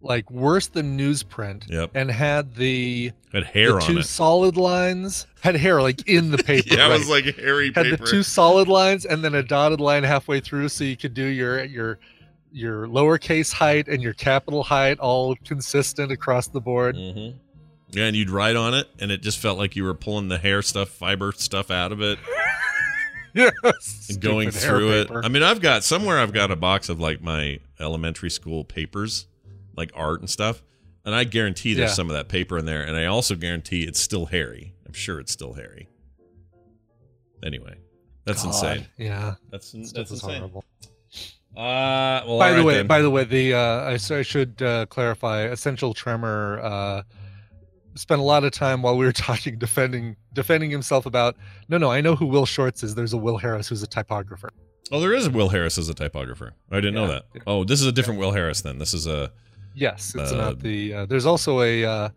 like 0.03 0.29
worse 0.29 0.67
than 0.67 0.97
newsprint, 0.97 1.67
Yep. 1.69 1.91
and 1.95 2.11
had 2.11 2.55
the, 2.55 3.11
Had 3.31 3.45
hair 3.45 3.73
the 3.73 3.79
two 3.79 3.97
it. 3.99 4.03
solid 4.05 4.57
lines, 4.57 5.25
had 5.41 5.55
hair 5.55 5.81
like 5.81 6.07
in 6.07 6.29
the 6.31 6.37
paper. 6.43 6.75
yeah, 6.75 6.87
it 6.93 6.99
was 6.99 7.09
like 7.09 7.23
hairy 7.37 7.71
had 7.73 7.85
paper. 7.85 7.97
the 7.97 8.05
two 8.05 8.21
solid 8.21 8.67
lines 8.67 9.05
and 9.05 9.23
then 9.23 9.33
a 9.33 9.41
dotted 9.41 9.79
line 9.79 10.03
halfway 10.03 10.39
through, 10.39 10.69
so 10.69 10.83
you 10.83 10.97
could 10.97 11.13
do 11.13 11.25
your 11.25 11.63
your 11.63 11.99
your 12.51 12.85
lowercase 12.87 13.51
height 13.51 13.87
and 13.87 14.03
your 14.03 14.13
capital 14.13 14.61
height 14.61 14.99
all 14.99 15.35
consistent 15.45 16.11
across 16.11 16.47
the 16.47 16.61
board. 16.61 16.95
Mhm. 16.95 17.33
Yeah, 17.91 18.05
and 18.05 18.15
you'd 18.15 18.29
write 18.29 18.55
on 18.55 18.73
it, 18.73 18.87
and 18.99 19.11
it 19.11 19.21
just 19.21 19.39
felt 19.39 19.57
like 19.57 19.75
you 19.75 19.83
were 19.83 19.93
pulling 19.93 20.27
the 20.27 20.37
hair 20.37 20.61
stuff, 20.61 20.89
fiber 20.89 21.31
stuff 21.31 21.71
out 21.71 21.91
of 21.91 22.01
it, 22.01 22.19
Yes, 23.35 24.07
and 24.09 24.21
going 24.21 24.51
through 24.51 24.91
it. 25.01 25.09
I 25.11 25.27
mean, 25.27 25.41
I've 25.41 25.59
got 25.61 25.83
somewhere 25.83 26.19
I've 26.19 26.33
got 26.33 26.51
a 26.51 26.55
box 26.55 26.89
of 26.89 26.99
like 26.99 27.21
my 27.21 27.59
elementary 27.79 28.29
school 28.29 28.63
papers, 28.63 29.25
like 29.75 29.91
art 29.95 30.19
and 30.19 30.29
stuff, 30.29 30.63
and 31.05 31.13
I 31.15 31.23
guarantee 31.23 31.73
there's 31.73 31.91
Yeah. 31.91 31.95
some 31.95 32.09
of 32.09 32.15
that 32.15 32.27
paper 32.29 32.57
in 32.57 32.65
there, 32.65 32.81
and 32.83 32.95
I 32.95 33.05
also 33.05 33.35
guarantee 33.35 33.83
it's 33.83 33.99
still 33.99 34.25
hairy. 34.27 34.73
I'm 34.85 34.93
sure 34.93 35.19
it's 35.19 35.31
still 35.31 35.53
hairy. 35.53 35.87
Anyway, 37.43 37.75
that's 38.25 38.43
God, 38.43 38.47
insane. 38.49 38.87
Yeah, 38.97 39.35
That's 39.51 39.67
stuff 39.67 39.91
that's 39.93 40.11
insane. 40.11 40.37
horrible. 40.37 40.63
Uh, 41.55 42.23
well, 42.25 42.39
by 42.39 42.49
all 42.49 42.51
the 42.51 42.57
right 42.57 42.65
way, 42.65 42.73
then. 42.75 42.87
by 42.87 43.01
the 43.01 43.09
way, 43.09 43.23
the 43.25 43.53
uh, 43.53 43.59
I, 43.59 43.93
I 43.93 44.21
should 44.23 44.61
uh, 44.61 44.85
clarify. 44.87 45.41
Essential 45.43 45.93
Tremor 45.93 46.59
uh, 46.63 47.03
spent 47.95 48.19
a 48.21 48.23
lot 48.23 48.43
of 48.43 48.51
time 48.53 48.81
while 48.81 48.97
we 48.97 49.05
were 49.05 49.11
talking 49.11 49.59
defending 49.59 50.15
defending 50.33 50.71
himself 50.71 51.05
about. 51.05 51.35
No, 51.69 51.77
no, 51.77 51.91
I 51.91 52.01
know 52.01 52.15
who 52.15 52.25
Will 52.25 52.45
Shortz 52.45 52.83
is. 52.83 52.95
There's 52.95 53.13
a 53.13 53.17
Will 53.17 53.37
Harris 53.37 53.67
who's 53.67 53.83
a 53.83 53.87
typographer. 53.87 54.49
Oh, 54.91 54.99
there 54.99 55.13
is 55.13 55.27
a 55.27 55.29
Will 55.31 55.49
Harris 55.49 55.77
as 55.77 55.89
a 55.89 55.93
typographer. 55.93 56.53
I 56.71 56.75
didn't 56.77 56.95
know 56.95 57.07
that. 57.07 57.25
Oh, 57.45 57.63
this 57.63 57.81
is 57.81 57.87
a 57.87 57.91
different 57.91 58.19
Will 58.19 58.31
Harris 58.31 58.61
then. 58.61 58.79
This 58.79 58.93
is 58.93 59.05
a 59.05 59.31
Yes, 59.75 60.13
it's 60.15 60.31
Uh, 60.31 60.35
not 60.37 60.59
the. 60.59 60.93
Uh, 60.93 61.05
there's 61.05 61.25
also 61.25 61.61
a 61.61 61.83
uh, 61.85 62.09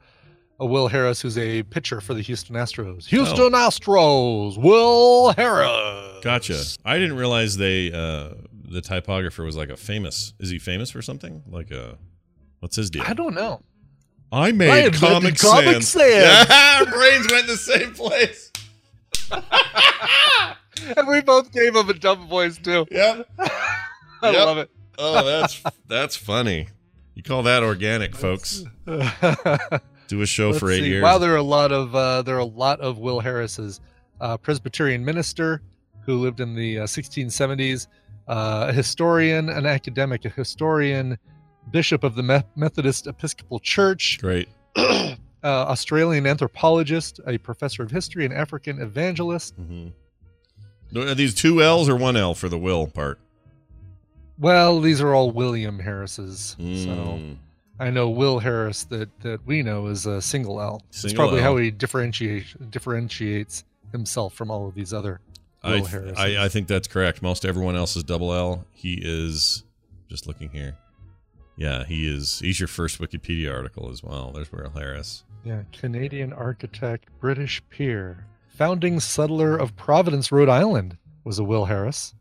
a 0.60 0.66
Will 0.66 0.88
Harris 0.88 1.20
who's 1.20 1.36
a 1.38 1.62
pitcher 1.64 2.00
for 2.00 2.14
the 2.14 2.22
Houston 2.22 2.56
Astros. 2.56 3.06
Houston 3.06 3.52
Astros, 3.52 4.56
Will 4.56 5.32
Harris. 5.32 6.22
gotcha. 6.22 6.62
I 6.84 6.98
didn't 6.98 7.16
realize 7.16 7.56
they 7.56 7.92
uh 7.92 8.34
the 8.68 8.80
typographer 8.80 9.44
was 9.44 9.56
like 9.56 9.68
a 9.68 9.76
famous. 9.76 10.34
Is 10.40 10.50
he 10.50 10.58
famous 10.58 10.90
for 10.90 11.02
something? 11.02 11.42
Like 11.48 11.70
a 11.70 11.96
what's 12.60 12.76
his 12.76 12.90
deal? 12.90 13.02
I 13.06 13.12
don't 13.14 13.34
know. 13.34 13.60
I 14.32 14.48
I 14.48 14.52
made 14.52 14.86
invented 14.86 15.00
Comic, 15.00 15.38
Comic 15.38 15.82
Sans. 15.82 15.88
Sans. 15.88 16.04
Yeah, 16.12 16.84
brains 16.90 17.30
went 17.30 17.46
the 17.46 17.56
same 17.56 17.92
place. 17.94 18.50
And 20.96 21.08
we 21.08 21.20
both 21.22 21.52
gave 21.52 21.74
him 21.74 21.88
a 21.88 21.94
dumb 21.94 22.28
voice 22.28 22.58
too. 22.58 22.86
Yep. 22.90 23.28
I 23.38 23.50
Yep. 24.30 24.34
love 24.46 24.58
it. 24.58 24.70
Oh, 24.98 25.24
that's 25.24 25.62
that's 25.86 26.16
funny. 26.16 26.68
You 27.16 27.22
call 27.22 27.42
that 27.44 27.62
organic, 27.62 28.14
folks? 28.14 28.62
Do 28.86 30.20
a 30.20 30.26
show 30.26 30.48
Let's 30.50 30.60
for 30.60 30.70
eight 30.70 30.80
see. 30.82 30.88
years. 30.88 31.02
Wow, 31.02 31.16
there 31.18 31.32
are 31.32 31.38
a 31.38 31.42
lot 31.42 31.72
of 31.72 31.94
uh, 31.94 32.20
there 32.22 32.36
are 32.36 32.40
a 32.40 32.44
lot 32.44 32.78
of 32.80 32.98
Will 32.98 33.18
Harris's. 33.20 33.80
Uh, 34.18 34.36
Presbyterian 34.38 35.04
minister 35.04 35.60
who 36.06 36.18
lived 36.18 36.40
in 36.40 36.54
the 36.54 36.78
uh, 36.78 36.84
1670s, 36.84 37.86
uh, 38.28 38.66
a 38.68 38.72
historian, 38.72 39.50
an 39.50 39.66
academic, 39.66 40.24
a 40.24 40.30
historian, 40.30 41.18
bishop 41.70 42.02
of 42.02 42.14
the 42.14 42.22
Me- 42.22 42.42
Methodist 42.54 43.06
Episcopal 43.08 43.58
Church, 43.60 44.18
Great. 44.18 44.48
uh, 44.76 45.16
Australian 45.42 46.26
anthropologist, 46.26 47.20
a 47.26 47.36
professor 47.36 47.82
of 47.82 47.90
history, 47.90 48.24
an 48.24 48.32
African 48.32 48.80
evangelist. 48.80 49.54
hmm 49.56 49.88
Are 50.96 51.14
these 51.14 51.34
two 51.34 51.62
L's 51.62 51.88
or 51.88 51.96
one 51.96 52.16
L 52.16 52.34
for 52.34 52.48
the 52.48 52.58
will 52.58 52.86
part? 52.86 53.18
Well, 54.38 54.80
these 54.80 55.00
are 55.00 55.14
all 55.14 55.30
William 55.30 55.78
Harris's. 55.78 56.56
So 56.58 56.64
Mm. 56.64 57.36
I 57.78 57.90
know 57.90 58.08
Will 58.10 58.38
Harris 58.38 58.84
that 58.84 59.08
that 59.20 59.46
we 59.46 59.62
know 59.62 59.86
is 59.88 60.06
a 60.06 60.20
single 60.22 60.60
L. 60.60 60.82
It's 60.90 61.12
probably 61.12 61.38
L. 61.40 61.44
how 61.44 61.56
he 61.58 61.70
differentiates 61.70 62.54
differentiates 62.70 63.64
himself 63.92 64.34
from 64.34 64.50
all 64.50 64.68
of 64.68 64.74
these 64.74 64.92
other 64.92 65.20
I, 65.62 65.70
Will 65.72 65.78
th- 65.80 65.90
Harris. 65.90 66.18
I 66.18 66.44
I 66.44 66.48
think 66.48 66.68
that's 66.68 66.88
correct. 66.88 67.22
Most 67.22 67.44
everyone 67.44 67.76
else 67.76 67.96
is 67.96 68.02
double 68.04 68.32
L. 68.32 68.64
He 68.72 68.94
is 69.02 69.64
just 70.08 70.26
looking 70.26 70.50
here. 70.50 70.76
Yeah, 71.56 71.84
he 71.84 72.06
is. 72.06 72.38
He's 72.40 72.60
your 72.60 72.66
first 72.68 72.98
Wikipedia 73.00 73.52
article 73.52 73.90
as 73.90 74.02
well. 74.02 74.30
There's 74.34 74.52
Will 74.52 74.70
Harris. 74.70 75.24
Yeah, 75.44 75.62
Canadian 75.72 76.32
architect, 76.34 77.08
British 77.20 77.62
peer, 77.70 78.26
founding 78.48 79.00
settler 79.00 79.56
of 79.56 79.74
Providence, 79.76 80.30
Rhode 80.30 80.48
Island, 80.50 80.98
was 81.24 81.38
a 81.38 81.44
Will 81.44 81.64
Harris. 81.66 82.14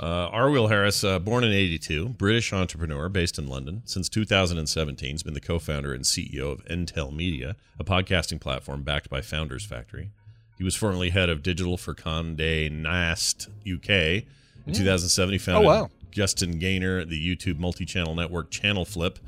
Uh, 0.00 0.28
R. 0.32 0.50
Will 0.50 0.68
Harris, 0.68 1.04
uh, 1.04 1.18
born 1.18 1.44
in 1.44 1.52
82, 1.52 2.10
British 2.10 2.52
entrepreneur 2.54 3.08
based 3.10 3.38
in 3.38 3.46
London. 3.46 3.82
Since 3.84 4.08
2017, 4.08 5.10
he's 5.10 5.22
been 5.22 5.34
the 5.34 5.40
co 5.40 5.58
founder 5.58 5.92
and 5.92 6.04
CEO 6.04 6.50
of 6.52 6.64
Entale 6.66 7.10
Media, 7.14 7.54
a 7.78 7.84
podcasting 7.84 8.40
platform 8.40 8.82
backed 8.82 9.10
by 9.10 9.20
Founders 9.20 9.64
Factory. 9.66 10.10
He 10.56 10.64
was 10.64 10.74
formerly 10.74 11.10
head 11.10 11.28
of 11.28 11.42
digital 11.42 11.76
for 11.76 11.94
Condé 11.94 12.70
Nast 12.70 13.48
UK. 13.70 14.24
In 14.66 14.72
2007, 14.72 15.32
he 15.32 15.38
founded 15.38 15.66
Oh, 15.68 15.68
wow. 15.82 15.90
Justin 16.10 16.58
Gayner, 16.58 17.06
the 17.06 17.20
YouTube 17.36 17.58
multi 17.58 17.84
channel 17.84 18.14
network 18.14 18.50
Channel 18.50 18.84
Flip. 18.86 19.18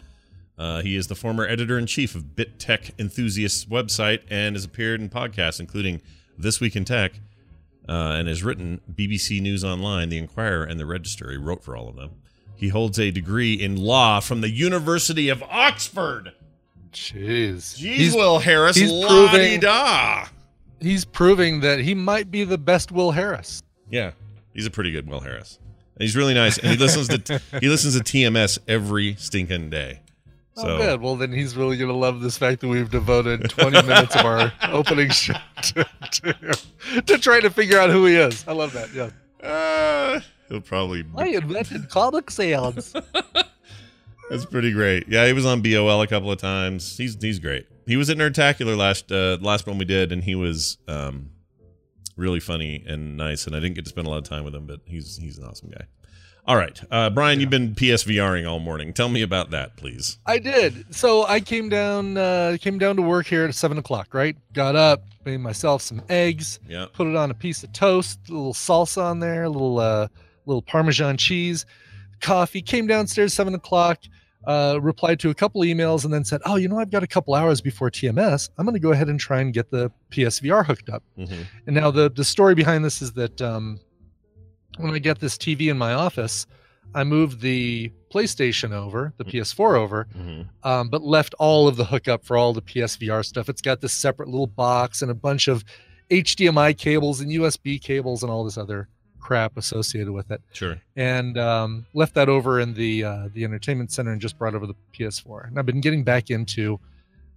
Uh, 0.58 0.80
he 0.80 0.96
is 0.96 1.08
the 1.08 1.14
former 1.14 1.46
editor 1.46 1.76
in 1.78 1.84
chief 1.86 2.14
of 2.14 2.34
Bit 2.34 2.58
Tech 2.58 2.92
Enthusiasts 2.98 3.66
website 3.66 4.20
and 4.30 4.54
has 4.56 4.64
appeared 4.64 5.02
in 5.02 5.10
podcasts, 5.10 5.60
including 5.60 6.00
This 6.38 6.60
Week 6.60 6.75
in 6.76 6.86
Tech, 6.86 7.12
uh, 7.88 7.93
and 8.19 8.28
has 8.28 8.43
written 8.43 8.81
BBC 8.93 9.40
News 9.40 9.62
Online, 9.64 10.09
The 10.09 10.19
Inquirer, 10.19 10.64
and 10.64 10.78
The 10.81 10.87
Register. 10.87 11.31
He 11.31 11.37
wrote 11.37 11.62
for 11.62 11.76
all 11.76 11.88
of 11.88 11.97
them. 11.97 12.11
He 12.57 12.69
holds 12.69 12.99
a 12.99 13.11
degree 13.11 13.55
in 13.55 13.76
law 13.76 14.21
from 14.21 14.40
the 14.40 14.49
University 14.50 15.28
of 15.28 15.43
Oxford. 15.45 16.33
Jeez. 16.92 17.77
Jeez, 17.77 17.77
he's, 17.77 18.14
Will 18.14 18.38
Harris, 18.38 18.77
he's 18.77 18.90
proving- 19.07 19.61
da. 19.61 20.27
he's 20.81 21.05
proving 21.05 21.61
that 21.61 21.81
he 21.81 21.94
might 21.94 22.31
be 22.31 22.44
the 22.44 22.57
best 22.59 22.90
Will 22.90 23.11
Harris. 23.11 23.62
Yeah, 23.90 24.12
he's 24.55 24.64
a 24.66 24.70
pretty 24.70 24.90
good 24.92 25.07
Will 25.09 25.20
Harris. 25.20 25.59
And 25.94 26.03
he's 26.03 26.16
really 26.16 26.35
nice, 26.35 26.59
and 26.59 26.70
he 26.70 26.77
listens 26.79 27.09
to 27.09 27.40
he 27.61 27.68
listens 27.68 27.96
to 27.99 28.03
TMS 28.03 28.59
every 28.66 29.14
stinking 29.16 29.70
day. 29.70 30.01
So 30.57 30.69
oh, 30.69 30.79
good. 30.79 31.03
Well, 31.03 31.16
then 31.16 31.33
he's 31.33 31.55
really 31.55 31.77
going 31.77 31.90
to 31.90 31.97
love 31.97 32.21
this 32.23 32.38
fact 32.38 32.62
that 32.62 32.69
we've 32.69 32.90
devoted 32.90 33.51
20 33.51 33.83
minutes 33.83 34.16
of 34.16 34.25
our 34.25 34.51
opening 34.73 35.11
show 35.11 35.35
to, 35.62 35.87
to, 36.12 36.59
to 37.03 37.19
trying 37.19 37.42
to 37.42 37.51
figure 37.51 37.79
out 37.79 37.90
who 37.90 38.07
he 38.07 38.16
is. 38.16 38.42
I 38.49 38.53
love 38.53 38.73
that. 38.73 38.88
Yeah. 38.95 39.11
uh, 39.47 40.21
he'll 40.49 40.62
probably 40.62 41.05
I 41.14 41.27
invented 41.29 41.90
Comic 41.90 42.31
Sans. 42.31 42.95
That's 44.31 44.47
pretty 44.47 44.73
great. 44.73 45.09
Yeah, 45.09 45.27
he 45.27 45.35
was 45.35 45.45
on 45.45 45.61
BOL 45.61 46.01
a 46.01 46.07
couple 46.07 46.33
of 46.33 46.38
times. 46.38 46.97
He's 46.97 47.16
he's 47.21 47.38
great. 47.38 47.66
He 47.87 47.97
was 47.97 48.09
at 48.09 48.16
Nerdtacular 48.16 48.77
last 48.77 49.12
uh, 49.12 49.37
last 49.42 49.66
one 49.66 49.77
we 49.77 49.85
did, 49.85 50.11
and 50.11 50.25
he 50.25 50.35
was 50.35 50.79
um, 50.88 51.31
really 52.16 52.40
funny 52.40 52.83
and 52.88 53.16
nice. 53.16 53.47
And 53.47 53.55
I 53.55 53.61
didn't 53.61 53.77
get 53.77 53.85
to 53.85 53.90
spend 53.90 54.07
a 54.07 54.11
lot 54.11 54.19
of 54.19 54.25
time 54.25 54.45
with 54.45 54.55
him, 54.55 54.66
but 54.66 54.81
he's 54.87 55.16
he's 55.16 55.38
an 55.38 55.45
awesome 55.45 55.69
guy. 55.69 55.85
All 56.46 56.56
right, 56.56 56.80
uh, 56.92 57.11
Brian, 57.11 57.40
you've 57.40 57.50
been 57.50 57.74
PSVRing 57.74 58.48
all 58.48 58.61
morning. 58.61 58.92
Tell 58.92 59.09
me 59.09 59.22
about 59.22 59.50
that, 59.50 59.76
please. 59.76 60.18
I 60.26 60.38
did. 60.38 60.94
So 60.94 61.26
I 61.26 61.40
came 61.40 61.68
down, 61.68 62.16
uh, 62.16 62.56
came 62.61 62.78
down 62.78 62.94
to 62.96 63.02
work 63.02 63.26
here 63.26 63.44
at 63.46 63.54
seven 63.56 63.78
o'clock. 63.78 64.14
Right, 64.14 64.37
got 64.52 64.76
up, 64.76 65.02
made 65.24 65.38
myself 65.38 65.82
some 65.82 66.02
eggs, 66.09 66.61
Yeah. 66.68 66.87
put 66.92 67.09
it 67.09 67.16
on 67.16 67.32
a 67.32 67.35
piece 67.35 67.64
of 67.64 67.72
toast, 67.72 68.20
a 68.28 68.32
little 68.32 68.54
salsa 68.54 69.02
on 69.02 69.18
there, 69.18 69.42
a 69.44 69.48
little, 69.50 69.80
uh, 69.80 70.06
little 70.46 70.62
Parmesan 70.62 71.16
cheese, 71.16 71.66
coffee. 72.20 72.62
Came 72.62 72.87
downstairs 72.87 73.35
seven 73.35 73.54
o'clock. 73.54 73.98
Uh, 74.46 74.78
replied 74.80 75.18
to 75.18 75.28
a 75.30 75.35
couple 75.35 75.62
emails 75.62 76.04
and 76.04 76.14
then 76.14 76.24
said, 76.24 76.40
"Oh, 76.44 76.54
you 76.54 76.68
know, 76.68 76.78
I've 76.78 76.92
got 76.92 77.02
a 77.02 77.06
couple 77.09 77.35
hours 77.35 77.61
before 77.61 77.90
TMS. 77.90 78.48
I'm 78.56 78.64
going 78.64 78.74
to 78.74 78.78
go 78.80 78.92
ahead 78.92 79.09
and 79.09 79.18
try 79.18 79.40
and 79.40 79.52
get 79.52 79.72
the 79.72 79.90
PSVR 80.12 80.64
hooked 80.64 80.88
up." 80.88 81.02
hmm 81.16 81.24
And 81.66 81.74
now 81.74 81.90
the 81.90 82.09
the 82.09 82.22
story 82.24 82.54
behind 82.54 82.85
this 82.85 83.02
is 83.02 83.14
that 83.14 83.42
um, 83.42 83.80
when 84.78 84.94
I 84.94 84.98
get 84.98 85.18
this 85.18 85.36
TV 85.36 85.70
in 85.70 85.78
my 85.78 85.92
office, 85.92 86.46
I 86.94 87.04
moved 87.04 87.40
the 87.40 87.90
PlayStation 88.12 88.72
over, 88.72 89.12
the 89.18 89.24
PS4 89.24 89.76
over, 89.76 90.06
hmm 90.14 90.42
um, 90.62 90.88
but 90.88 91.02
left 91.02 91.34
all 91.38 91.68
of 91.68 91.76
the 91.76 91.84
hookup 91.84 92.24
for 92.24 92.36
all 92.36 92.52
the 92.52 92.62
PSVR 92.62 93.24
stuff. 93.24 93.48
It's 93.48 93.62
got 93.62 93.80
this 93.80 93.92
separate 93.92 94.28
little 94.28 94.46
box 94.46 95.02
and 95.02 95.10
a 95.10 95.14
bunch 95.14 95.48
of 95.48 95.64
HDMI 96.10 96.76
cables 96.76 97.20
and 97.20 97.30
USB 97.30 97.80
cables 97.80 98.22
and 98.22 98.30
all 98.32 98.44
this 98.44 98.58
other 98.58 98.88
crap 99.20 99.56
associated 99.56 100.12
with 100.12 100.30
it. 100.30 100.40
Sure. 100.52 100.80
And 100.94 101.36
um, 101.36 101.86
left 101.94 102.14
that 102.14 102.28
over 102.28 102.60
in 102.60 102.74
the 102.74 103.04
uh, 103.04 103.28
the 103.32 103.44
entertainment 103.44 103.90
center 103.92 104.12
and 104.12 104.20
just 104.20 104.38
brought 104.38 104.54
over 104.54 104.66
the 104.66 104.76
PS4. 104.92 105.48
And 105.48 105.58
I've 105.58 105.66
been 105.66 105.80
getting 105.80 106.04
back 106.04 106.30
into 106.30 106.80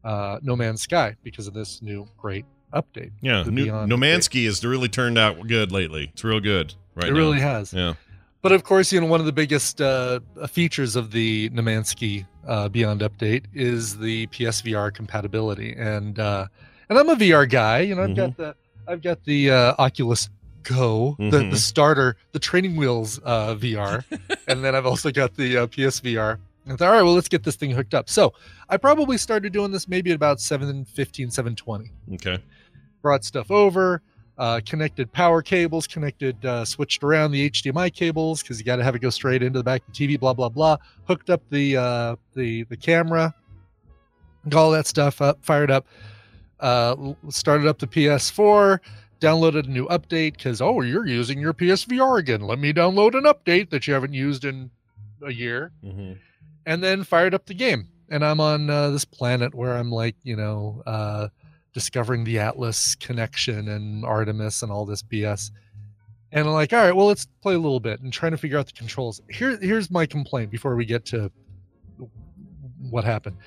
uh, 0.04 0.40
No 0.42 0.56
Man's 0.56 0.82
Sky 0.82 1.16
because 1.24 1.48
of 1.48 1.54
this 1.54 1.82
new 1.82 2.08
great 2.18 2.46
update. 2.74 3.12
Yeah. 3.22 3.44
The 3.44 3.52
New, 3.52 3.66
Beyond 3.66 3.90
No 3.90 3.98
Man's 3.98 4.26
Sky 4.26 4.40
has 4.40 4.64
really 4.64 4.90
turned 4.90 5.18
out 5.18 5.48
good 5.48 5.72
lately. 5.72 6.10
It's 6.14 6.24
real 6.24 6.40
good. 6.40 6.76
Right. 7.00 7.10
it 7.10 7.14
now. 7.14 7.18
really 7.18 7.40
has. 7.40 7.74
Yeah. 7.74 7.94
But 8.42 8.52
of 8.54 8.64
course, 8.64 8.92
you 8.94 9.02
know, 9.02 9.08
one 9.08 9.20
of 9.20 9.26
the 9.26 9.34
biggest 9.34 9.82
uh, 9.82 10.20
features 10.48 10.96
of 10.96 11.12
the 11.12 11.50
No 11.52 11.62
Man's 11.62 11.90
Sky 11.90 12.26
uh, 12.48 12.70
Beyond 12.70 13.02
update 13.02 13.46
is 13.54 13.98
the 13.98 14.28
PSVR 14.28 14.94
compatibility, 14.94 15.74
and 15.78 16.18
uh, 16.20 16.48
and 16.90 16.98
I'm 16.98 17.10
a 17.10 17.16
VR 17.16 17.50
guy. 17.50 17.80
You 17.82 17.96
know, 17.96 18.04
I've 18.04 18.16
got 18.16 18.38
the 18.38 18.56
I've 18.88 19.02
got 19.02 19.24
the 19.26 19.52
uh, 19.52 19.76
Oculus 19.78 20.30
Go, 20.64 21.16
the, 21.18 21.24
Mhm. 21.26 21.52
the 21.52 21.58
starter, 21.58 22.16
the 22.34 22.40
training 22.40 22.76
wheels 22.76 23.20
uh, 23.24 23.56
VR, 23.56 24.04
and 24.48 24.64
then 24.64 24.76
I've 24.76 24.86
also 24.86 25.10
got 25.12 25.36
the 25.36 25.58
uh, 25.58 25.68
PSVR. 25.68 26.38
And 26.66 26.74
I 26.74 26.76
thought, 26.76 26.88
all 26.90 26.94
right, 26.94 27.02
well, 27.02 27.14
let's 27.16 27.30
get 27.30 27.44
this 27.44 27.56
thing 27.56 27.72
hooked 27.72 27.94
up. 27.94 28.10
So 28.10 28.34
I 28.70 28.78
probably 28.78 29.18
started 29.18 29.52
doing 29.54 29.72
this 29.72 29.88
maybe 29.88 30.12
at 30.12 30.16
about 30.16 30.40
715, 30.40 31.32
720 31.32 31.92
Okay. 32.16 32.44
brought 33.02 33.24
stuff 33.24 33.50
over, 33.52 34.02
uh, 34.40 34.60
connected 34.66 35.12
power 35.12 35.42
cables, 35.42 35.86
connected, 35.86 36.44
uh, 36.46 36.66
switched 36.66 37.04
around 37.04 37.32
the 37.32 37.50
HDMI 37.50 37.94
cables 37.94 38.42
because 38.42 38.58
you 38.58 38.66
got 38.66 38.78
to 38.78 38.84
have 38.84 38.96
it 38.96 39.00
go 39.00 39.10
straight 39.10 39.44
into 39.44 39.60
the 39.60 39.64
back 39.64 39.82
of 39.88 39.94
the 39.94 40.08
TV. 40.08 40.20
Blah 40.20 40.34
blah 40.34 40.50
blah. 40.50 40.78
Hooked 41.08 41.30
up 41.30 41.42
the 41.52 41.78
uh, 41.78 42.16
the 42.34 42.64
the 42.64 42.78
camera, 42.78 43.34
got 44.48 44.60
all 44.60 44.72
that 44.72 44.88
stuff 44.88 45.22
up, 45.22 45.38
fired 45.44 45.70
up. 45.70 45.86
Uh, 46.60 47.14
started 47.30 47.68
up 47.68 47.78
the 47.80 47.88
PS4. 47.88 48.80
Downloaded 49.22 49.66
a 49.66 49.70
new 49.70 49.86
update 49.88 50.38
because 50.38 50.62
oh 50.62 50.82
you're 50.82 51.06
using 51.06 51.40
your 51.40 51.54
PSVR 51.54 52.20
again. 52.20 52.40
Let 52.42 52.58
me 52.58 52.72
download 52.72 53.16
an 53.16 53.26
update 53.26 53.70
that 53.70 53.86
you 53.86 53.94
haven't 53.94 54.14
used 54.14 54.46
in 54.46 54.72
a 55.22 55.32
year 55.34 55.72
hmm 55.84 56.14
and 56.66 56.84
then 56.84 57.04
fired 57.04 57.34
up 57.34 57.46
the 57.46 57.54
game 57.54 57.88
and 58.10 58.24
i'm 58.24 58.40
on 58.40 58.70
uh, 58.70 58.90
this 58.90 59.06
planet 59.06 59.54
where 59.56 59.76
i'm 59.76 59.92
like 59.92 60.16
you 60.24 60.36
know 60.36 60.82
uh, 60.86 61.28
discovering 61.74 62.24
the 62.24 62.40
atlas 62.40 62.96
connection 62.96 63.70
and 63.70 64.06
artemis 64.06 64.64
and 64.64 64.72
all 64.72 64.86
this 64.86 65.04
bs 65.04 65.52
and 66.32 66.48
i'm 66.48 66.54
like 66.54 66.74
all 66.74 66.80
right 66.80 66.96
well 66.96 67.08
let's 67.08 67.28
play 67.42 67.54
a 67.54 67.60
little 67.60 67.80
bit 67.80 68.02
and 68.02 68.12
trying 68.12 68.32
to 68.32 68.38
figure 68.38 68.58
out 68.58 68.66
the 68.66 68.74
controls 68.74 69.22
here 69.30 69.58
here's 69.62 69.90
my 69.92 70.06
complaint 70.06 70.50
before 70.50 70.76
we 70.76 70.86
get 70.86 71.06
to 71.06 71.32
what 72.90 73.04
happened 73.04 73.38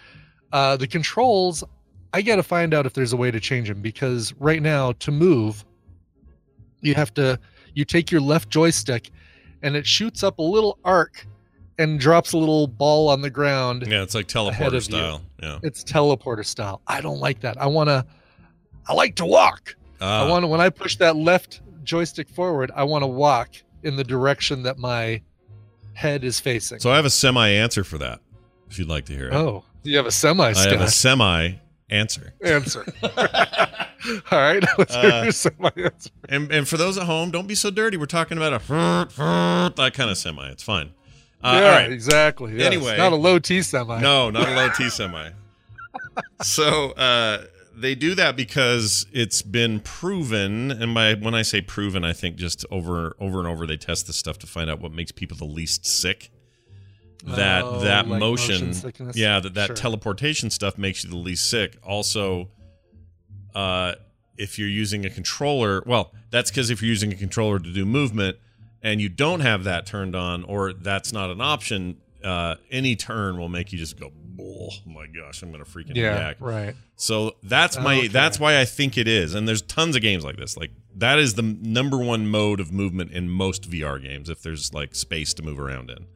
uh, 0.52 0.76
the 0.76 0.86
controls 0.86 1.64
i 2.12 2.22
got 2.22 2.36
to 2.36 2.42
find 2.42 2.74
out 2.74 2.86
if 2.86 2.92
there's 2.92 3.12
a 3.12 3.16
way 3.16 3.30
to 3.30 3.40
change 3.40 3.68
them 3.68 3.80
because 3.80 4.32
right 4.34 4.62
now 4.62 4.92
to 4.92 5.10
move 5.10 5.64
you 6.80 6.94
have 6.94 7.12
to 7.14 7.38
you 7.74 7.84
take 7.84 8.10
your 8.10 8.20
left 8.20 8.48
joystick 8.50 9.10
and 9.62 9.76
it 9.76 9.86
shoots 9.86 10.22
up 10.22 10.38
a 10.38 10.42
little 10.42 10.78
arc 10.84 11.26
and 11.78 11.98
drops 11.98 12.32
a 12.32 12.38
little 12.38 12.66
ball 12.66 13.08
on 13.08 13.22
the 13.22 13.30
ground. 13.30 13.84
Yeah, 13.86 14.02
it's 14.02 14.14
like 14.14 14.28
teleporter 14.28 14.76
of 14.76 14.90
you. 14.90 15.20
Yeah. 15.42 15.58
It's 15.62 15.82
teleporter 15.82 16.44
style. 16.46 16.80
I 16.86 17.00
don't 17.00 17.18
like 17.18 17.40
that. 17.40 17.60
I 17.60 17.66
want 17.66 17.88
to 17.88 18.06
I 18.88 18.94
like 18.94 19.16
to 19.16 19.24
walk. 19.26 19.74
I 20.00 20.22
Uh, 20.22 20.28
want 20.28 20.42
to 20.44 20.46
when 20.46 20.60
I 20.60 20.70
push 20.70 20.96
that 20.96 21.16
left 21.16 21.60
joystick 21.84 22.28
forward, 22.28 22.70
I 22.74 22.84
want 22.84 23.02
to 23.02 23.06
walk 23.08 23.50
in 23.82 23.96
the 23.96 24.04
direction 24.04 24.62
that 24.62 24.78
my 24.78 25.20
head 25.94 26.24
is 26.24 26.38
facing. 26.40 26.78
so 26.80 26.90
I 26.90 26.96
have 26.96 27.04
a 27.04 27.10
semi 27.10 27.48
answer 27.48 27.84
for 27.84 27.98
that. 27.98 28.20
If 28.70 28.78
you'd 28.78 28.88
like 28.88 29.04
to 29.06 29.12
hear 29.14 29.28
it, 29.28 29.34
oh, 29.34 29.64
you 29.82 29.96
have 29.96 30.06
a 30.06 30.10
semi 30.12 30.44
I 30.50 30.68
have 30.70 30.80
a 30.80 30.88
semi 30.90 31.54
answer. 31.90 32.32
answer. 32.44 32.84
All 34.32 34.38
right, 34.38 34.64
let's 34.78 34.94
hear 34.94 35.10
Uh, 35.12 35.22
your 35.24 35.32
semi 35.32 35.70
answer. 35.76 36.10
And 36.28 36.50
and 36.52 36.66
for 36.68 36.76
those 36.76 36.96
at 36.98 37.04
home, 37.04 37.30
don't 37.30 37.46
be 37.46 37.54
so 37.54 37.70
dirty. 37.70 37.96
We're 37.96 38.06
talking 38.06 38.38
about 38.38 38.54
a 38.54 38.58
that 39.76 39.92
kind 39.94 40.10
of 40.10 40.16
semi. 40.16 40.48
It's 40.48 40.62
fine. 40.62 40.90
Uh, 41.42 41.58
yeah, 41.60 41.66
all 41.66 41.72
right. 41.72 41.92
exactly. 41.92 42.62
Anyway. 42.62 42.96
not 42.96 43.12
a 43.12 43.16
low 43.16 43.38
T 43.38 43.62
semi. 43.62 44.00
No, 44.00 44.30
not 44.30 44.48
a 44.48 44.54
low 44.54 44.68
T 44.70 44.88
semi. 44.90 45.30
so 46.42 46.92
uh, 46.92 47.44
they 47.74 47.94
do 47.94 48.14
that 48.14 48.36
because 48.36 49.06
it's 49.12 49.42
been 49.42 49.80
proven, 49.80 50.70
and 50.70 50.94
by 50.94 51.14
when 51.14 51.34
I 51.34 51.42
say 51.42 51.60
proven, 51.60 52.04
I 52.04 52.12
think 52.12 52.36
just 52.36 52.64
over 52.70 53.16
over 53.18 53.38
and 53.38 53.48
over 53.48 53.66
they 53.66 53.76
test 53.76 54.06
this 54.06 54.16
stuff 54.16 54.38
to 54.40 54.46
find 54.46 54.70
out 54.70 54.80
what 54.80 54.92
makes 54.92 55.10
people 55.12 55.36
the 55.36 55.44
least 55.44 55.84
sick. 55.86 56.30
That 57.24 57.62
Oh, 57.64 57.80
that 57.80 58.08
like 58.08 58.18
motion, 58.20 58.68
motion 58.68 59.12
yeah, 59.14 59.38
that 59.40 59.54
that 59.54 59.66
Sure. 59.68 59.76
teleportation 59.76 60.50
stuff 60.50 60.76
makes 60.76 61.04
you 61.04 61.10
the 61.10 61.16
least 61.16 61.48
sick. 61.48 61.76
Also, 61.82 62.50
uh, 63.54 63.94
if 64.36 64.58
you're 64.58 64.68
using 64.68 65.04
a 65.06 65.10
controller, 65.10 65.82
well, 65.86 66.12
that's 66.30 66.50
because 66.50 66.68
if 66.70 66.82
you're 66.82 66.88
using 66.88 67.12
a 67.12 67.16
controller 67.16 67.58
to 67.60 67.72
do 67.72 67.84
movement 67.84 68.38
and 68.82 69.00
you 69.00 69.08
don't 69.08 69.40
have 69.40 69.64
that 69.64 69.86
turned 69.86 70.14
on, 70.16 70.44
or 70.44 70.72
that's 70.72 71.12
not 71.12 71.30
an 71.30 71.40
option, 71.40 71.98
uh, 72.24 72.56
any 72.70 72.96
turn 72.96 73.38
will 73.38 73.48
make 73.48 73.72
you 73.72 73.78
just 73.78 73.98
go, 73.98 74.12
oh 74.40 74.68
my 74.86 75.06
gosh, 75.06 75.42
I'm 75.42 75.50
gonna 75.50 75.64
freaking 75.64 75.94
Yeah, 75.96 76.28
yak. 76.28 76.36
right. 76.40 76.74
So 76.96 77.36
that's 77.42 77.78
my 77.78 77.98
Okay. 77.98 78.08
that's 78.08 78.38
why 78.40 78.60
I 78.60 78.64
think 78.64 78.96
it 78.96 79.08
is. 79.08 79.34
And 79.34 79.46
there's 79.48 79.62
tons 79.62 79.96
of 79.96 80.02
games 80.02 80.24
like 80.24 80.36
this. 80.36 80.56
Like 80.56 80.70
that 80.96 81.18
is 81.18 81.34
the 81.34 81.42
number 81.42 81.98
one 81.98 82.28
mode 82.28 82.60
of 82.60 82.70
movement 82.72 83.12
in 83.12 83.28
most 83.28 83.68
VR 83.70 84.00
games 84.00 84.28
if 84.28 84.42
there's 84.42 84.72
like 84.72 84.94
space 84.94 85.34
to 85.34 85.42
move 85.42 85.58
around 85.58 85.90
in. 85.90 86.06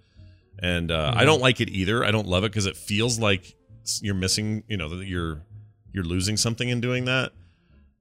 And 0.58 0.90
uh, 0.90 1.10
Mm-hmm. 1.10 1.18
I 1.18 1.24
don't 1.24 1.40
like 1.40 1.60
it 1.60 1.68
either. 1.70 2.04
I 2.04 2.10
don't 2.10 2.26
love 2.26 2.44
it 2.44 2.50
because 2.52 2.66
it 2.66 2.76
feels 2.76 3.18
like 3.18 3.54
you're 4.00 4.14
missing, 4.14 4.62
you 4.68 4.76
know, 4.76 4.88
that 4.90 5.06
you're 5.06 5.42
you're 5.92 6.04
losing 6.04 6.36
something 6.36 6.68
in 6.68 6.80
doing 6.80 7.04
that. 7.06 7.32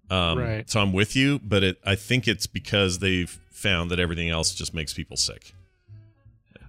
Um, 0.10 0.38
Right. 0.40 0.70
So 0.70 0.80
I'm 0.82 0.94
with 0.94 1.16
you, 1.16 1.40
but 1.40 1.64
it 1.64 1.78
I 1.86 1.96
think 1.96 2.28
it's 2.28 2.48
because 2.48 3.00
they've 3.00 3.30
found 3.52 3.90
that 3.92 4.00
everything 4.00 4.30
else 4.30 4.54
just 4.54 4.74
makes 4.74 4.94
people 4.94 5.18
sick. 5.18 5.54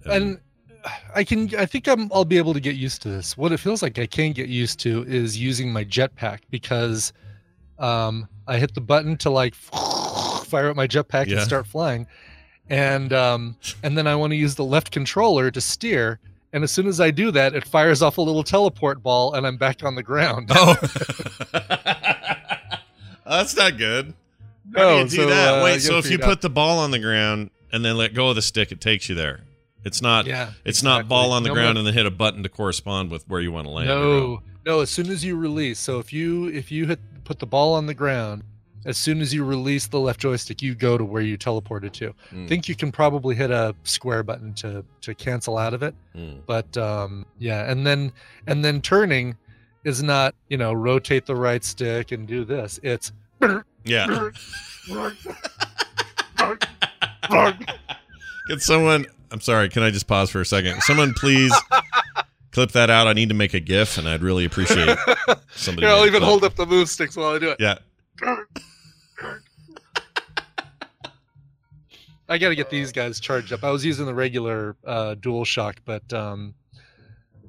and 0.05 0.39
I 1.13 1.23
can 1.23 1.53
I 1.55 1.65
think 1.65 1.87
I'm 1.87 2.09
I'll 2.13 2.23
be 2.25 2.37
able 2.37 2.53
to 2.53 2.59
get 2.59 2.75
used 2.75 3.01
to 3.03 3.09
this. 3.09 3.37
What 3.37 3.51
it 3.51 3.57
feels 3.59 3.81
like 3.81 3.99
I 3.99 4.05
can 4.05 4.31
get 4.31 4.47
used 4.47 4.79
to 4.81 5.03
is 5.07 5.37
using 5.37 5.71
my 5.71 5.83
jetpack 5.83 6.39
because 6.49 7.11
um 7.77 8.27
I 8.47 8.57
hit 8.57 8.73
the 8.73 8.81
button 8.81 9.17
to 9.17 9.29
like 9.29 9.53
fire 10.45 10.69
up 10.69 10.75
my 10.75 10.87
jetpack 10.87 11.27
Yeah. 11.27 11.37
and 11.37 11.45
start 11.45 11.67
flying. 11.67 12.07
And 12.69 13.11
um 13.13 13.57
and 13.83 13.97
then 13.97 14.07
I 14.07 14.15
want 14.15 14.31
to 14.31 14.37
use 14.37 14.55
the 14.55 14.63
left 14.63 14.91
controller 14.91 15.51
to 15.51 15.59
steer 15.61 16.19
and 16.53 16.63
as 16.63 16.71
soon 16.71 16.87
as 16.87 17.01
I 17.01 17.11
do 17.11 17.31
that 17.31 17.53
it 17.53 17.67
fires 17.67 18.01
off 18.01 18.17
a 18.17 18.21
little 18.21 18.43
teleport 18.43 19.03
ball 19.03 19.33
and 19.33 19.45
I'm 19.45 19.57
back 19.57 19.83
on 19.83 19.95
the 19.95 20.03
ground. 20.03 20.49
Oh, 20.55 20.75
that's 23.29 23.55
not 23.55 23.77
good. 23.77 24.13
How 24.75 24.81
do 24.81 24.85
No, 24.87 24.97
you 24.99 25.03
do 25.05 25.15
so, 25.15 25.25
that? 25.29 25.59
uh, 25.59 25.63
Wait, 25.63 25.73
you 25.75 25.79
so 25.81 25.97
if 25.97 26.05
you 26.05 26.11
figure 26.11 26.25
put 26.25 26.41
the 26.41 26.49
ball 26.49 26.79
on 26.79 26.91
the 26.91 26.99
ground 26.99 27.49
and 27.71 27.83
then 27.85 27.97
let 27.97 28.13
go 28.13 28.29
of 28.29 28.35
the 28.35 28.41
stick, 28.41 28.71
it 28.71 28.81
takes 28.81 29.07
you 29.09 29.15
there. 29.15 29.41
It's 29.83 30.01
not. 30.01 30.25
Yeah, 30.25 30.51
It's 30.65 30.83
not 30.83 31.07
ball 31.07 31.31
on 31.31 31.43
the 31.43 31.49
No, 31.49 31.55
ground 31.55 31.77
and 31.77 31.87
then 31.87 31.93
hit 31.93 32.05
a 32.05 32.11
button 32.11 32.43
to 32.43 32.49
correspond 32.49 33.09
with 33.09 33.27
where 33.29 33.39
you 33.39 33.51
want 33.51 33.67
to 33.67 33.71
land. 33.71 33.89
or. 33.89 33.93
No, 33.93 34.41
no. 34.65 34.79
As 34.81 34.89
soon 34.89 35.09
as 35.09 35.23
you 35.23 35.37
release, 35.37 35.79
so 35.79 35.99
if 35.99 36.11
you 36.11 36.47
if 36.47 36.71
you 36.71 36.87
hit 36.87 36.99
put 37.23 37.39
the 37.39 37.45
ball 37.45 37.73
on 37.75 37.85
the 37.85 37.93
ground, 37.93 38.43
as 38.85 38.97
soon 38.97 39.21
as 39.21 39.33
you 39.33 39.45
release 39.45 39.87
the 39.87 39.99
left 39.99 40.19
joystick, 40.19 40.61
you 40.61 40.75
go 40.75 40.97
to 40.97 41.05
where 41.05 41.21
you 41.21 41.37
teleported 41.37 41.91
to. 41.93 42.13
Mm. 42.33 42.45
I 42.45 42.47
think 42.47 42.67
you 42.67 42.75
can 42.75 42.91
probably 42.91 43.35
hit 43.35 43.51
a 43.51 43.73
square 43.83 44.23
button 44.23 44.53
to 44.55 44.83
to 45.01 45.15
cancel 45.15 45.57
out 45.57 45.73
of 45.73 45.83
it. 45.83 45.95
Mm. 46.15 46.41
But 46.45 46.75
um, 46.75 47.25
yeah, 47.39 47.71
and 47.71 47.87
then 47.87 48.11
and 48.47 48.65
then 48.65 48.81
turning 48.81 49.37
is 49.87 50.03
not 50.03 50.35
you 50.49 50.57
know 50.57 50.73
rotate 50.73 51.25
the 51.25 51.35
right 51.35 51.63
stick 51.63 52.11
and 52.11 52.27
do 52.27 52.43
this. 52.43 52.79
It's 52.83 53.13
Yeah. 53.85 54.05
Can 58.49 58.59
someone? 58.59 59.05
I'm 59.31 59.41
sorry. 59.41 59.69
Can 59.69 59.83
I 59.83 59.91
just 59.91 60.07
pause 60.07 60.29
for 60.29 60.41
a 60.41 60.45
second? 60.45 60.81
Someone 60.81 61.13
please 61.13 61.53
clip 62.51 62.71
that 62.73 62.89
out. 62.89 63.07
I 63.07 63.13
need 63.13 63.29
to 63.29 63.35
make 63.35 63.53
a 63.53 63.59
GIF, 63.59 63.97
and 63.97 64.07
I'd 64.07 64.21
really 64.21 64.45
appreciate 64.45 64.97
somebody. 65.55 65.87
Here, 65.87 65.95
I'll 65.95 66.05
even 66.05 66.19
clip. 66.19 66.29
hold 66.29 66.43
up 66.43 66.55
the 66.55 66.65
move 66.65 66.89
sticks 66.89 67.15
while 67.15 67.35
I 67.35 67.39
do 67.39 67.49
it. 67.49 67.57
Yeah. 67.59 67.77
I 72.29 72.37
got 72.37 72.49
to 72.49 72.55
get 72.55 72.69
these 72.69 72.91
guys 72.91 73.19
charged 73.21 73.53
up. 73.53 73.63
I 73.63 73.71
was 73.71 73.85
using 73.85 74.05
the 74.05 74.13
regular 74.13 74.75
uh, 74.85 75.15
Dual 75.15 75.45
Shock, 75.45 75.79
but 75.85 76.11
um, 76.11 76.53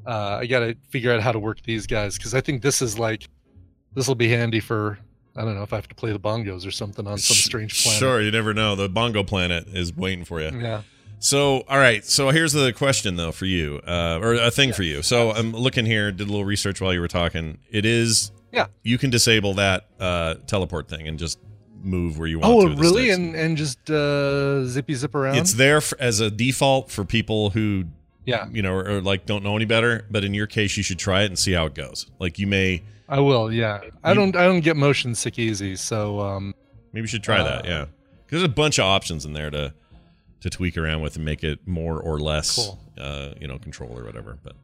uh, 0.09 0.39
I 0.41 0.47
got 0.47 0.61
to 0.61 0.75
figure 0.89 1.13
out 1.13 1.21
how 1.21 1.33
to 1.33 1.39
work 1.39 1.63
these 1.63 1.87
guys 1.87 2.17
because 2.17 2.35
I 2.35 2.41
think 2.41 2.63
this 2.63 2.81
is 2.83 2.99
like 2.99 3.29
this 3.95 4.09
will 4.09 4.15
be 4.15 4.29
handy 4.29 4.61
for 4.61 4.99
I 5.37 5.43
don't 5.45 5.55
know 5.55 5.63
if 5.63 5.73
I 5.73 5.77
have 5.77 5.89
to 5.89 5.95
play 5.95 6.11
the 6.13 6.19
bongos 6.19 6.67
or 6.67 6.71
something 6.73 7.07
on 7.07 7.19
some 7.19 7.37
strange 7.37 7.83
planet. 7.85 7.99
Sure, 8.01 8.21
you 8.21 8.31
never 8.33 8.53
know. 8.55 8.75
The 8.75 8.89
Bongo 8.89 9.23
Planet 9.23 9.69
is 9.69 9.95
waiting 9.95 10.25
for 10.25 10.41
you. 10.41 10.51
Yeah. 10.59 10.83
So, 11.21 11.65
all 11.69 11.79
right. 11.79 12.05
So 12.05 12.31
here's 12.31 12.53
the 12.53 12.73
question 12.73 13.17
though 13.17 13.31
for 13.33 13.45
you, 13.47 13.81
uh, 13.87 14.19
or 14.23 14.35
a 14.35 14.51
thing 14.51 14.73
for 14.73 14.83
you. 14.83 15.03
So 15.03 15.31
I'm 15.33 15.53
looking 15.53 15.85
here, 15.87 16.11
did 16.11 16.27
a 16.29 16.31
little 16.31 16.45
research 16.45 16.81
while 16.81 16.93
you 16.95 17.01
were 17.01 17.09
talking. 17.09 17.59
It 17.71 17.85
is, 17.85 18.33
Yeah. 18.53 18.67
You 18.83 18.99
can 18.99 19.11
disable 19.11 19.55
that 19.55 19.89
uh, 20.01 20.37
teleport 20.47 20.89
thing 20.89 21.07
and 21.07 21.19
just 21.19 21.39
move 21.83 22.19
where 22.19 22.27
you 22.29 22.39
want 22.41 22.53
Oh, 22.55 22.69
to. 22.69 22.75
the 22.75 22.81
really? 22.81 23.11
And 23.11 23.35
and 23.37 23.57
just 23.57 23.89
uh, 23.91 24.65
zippy 24.65 24.95
zip 24.95 25.15
around. 25.15 25.37
it's 25.39 25.53
there 25.55 25.77
f 25.79 25.93
as 26.01 26.19
a 26.21 26.31
default 26.31 26.91
for 26.91 27.05
people 27.05 27.51
who, 27.51 27.85
yeah, 28.29 28.47
you 28.53 28.63
know, 28.63 28.73
or, 28.75 28.89
or 28.97 29.01
like 29.01 29.27
don't 29.27 29.43
know 29.43 29.57
any 29.57 29.65
better. 29.65 30.05
But 30.11 30.23
in 30.25 30.35
your 30.35 30.47
case, 30.47 30.77
you 30.77 30.83
should 30.83 30.99
try 30.99 31.23
it 31.23 31.27
and 31.27 31.39
see 31.39 31.53
how 31.53 31.67
it 31.67 31.75
goes. 31.75 32.07
Like 32.19 32.39
you 32.39 32.47
may, 32.47 32.83
I 33.09 33.21
will. 33.21 33.53
Yeah, 33.53 33.81
I 34.05 34.11
You- 34.11 34.15
don't 34.17 34.37
I 34.37 34.45
don't 34.45 34.61
get 34.61 34.77
motion 34.77 35.15
sick 35.15 35.39
easy, 35.39 35.77
so 35.77 36.21
um, 36.21 36.55
maybe 36.93 37.03
you 37.05 37.09
should 37.09 37.23
try 37.23 37.43
that. 37.43 37.65
Uh, 37.65 37.69
Yeah, 37.69 37.85
because 38.27 38.41
there's 38.41 38.43
a 38.45 38.49
bunch 38.49 38.79
of 38.79 38.85
options 38.85 39.25
in 39.25 39.33
there 39.33 39.51
to 39.51 39.73
to 40.43 40.51
tweak 40.51 40.77
around 40.77 41.01
with 41.03 41.17
and 41.17 41.25
make 41.25 41.43
it 41.43 41.59
more 41.67 41.99
or 42.01 42.21
less, 42.21 42.55
Cool. 42.57 42.79
uh, 42.99 43.31
you 43.41 43.49
know, 43.49 43.59
control 43.59 43.99
or 43.99 44.05
whatever. 44.05 44.39
But 44.45 44.55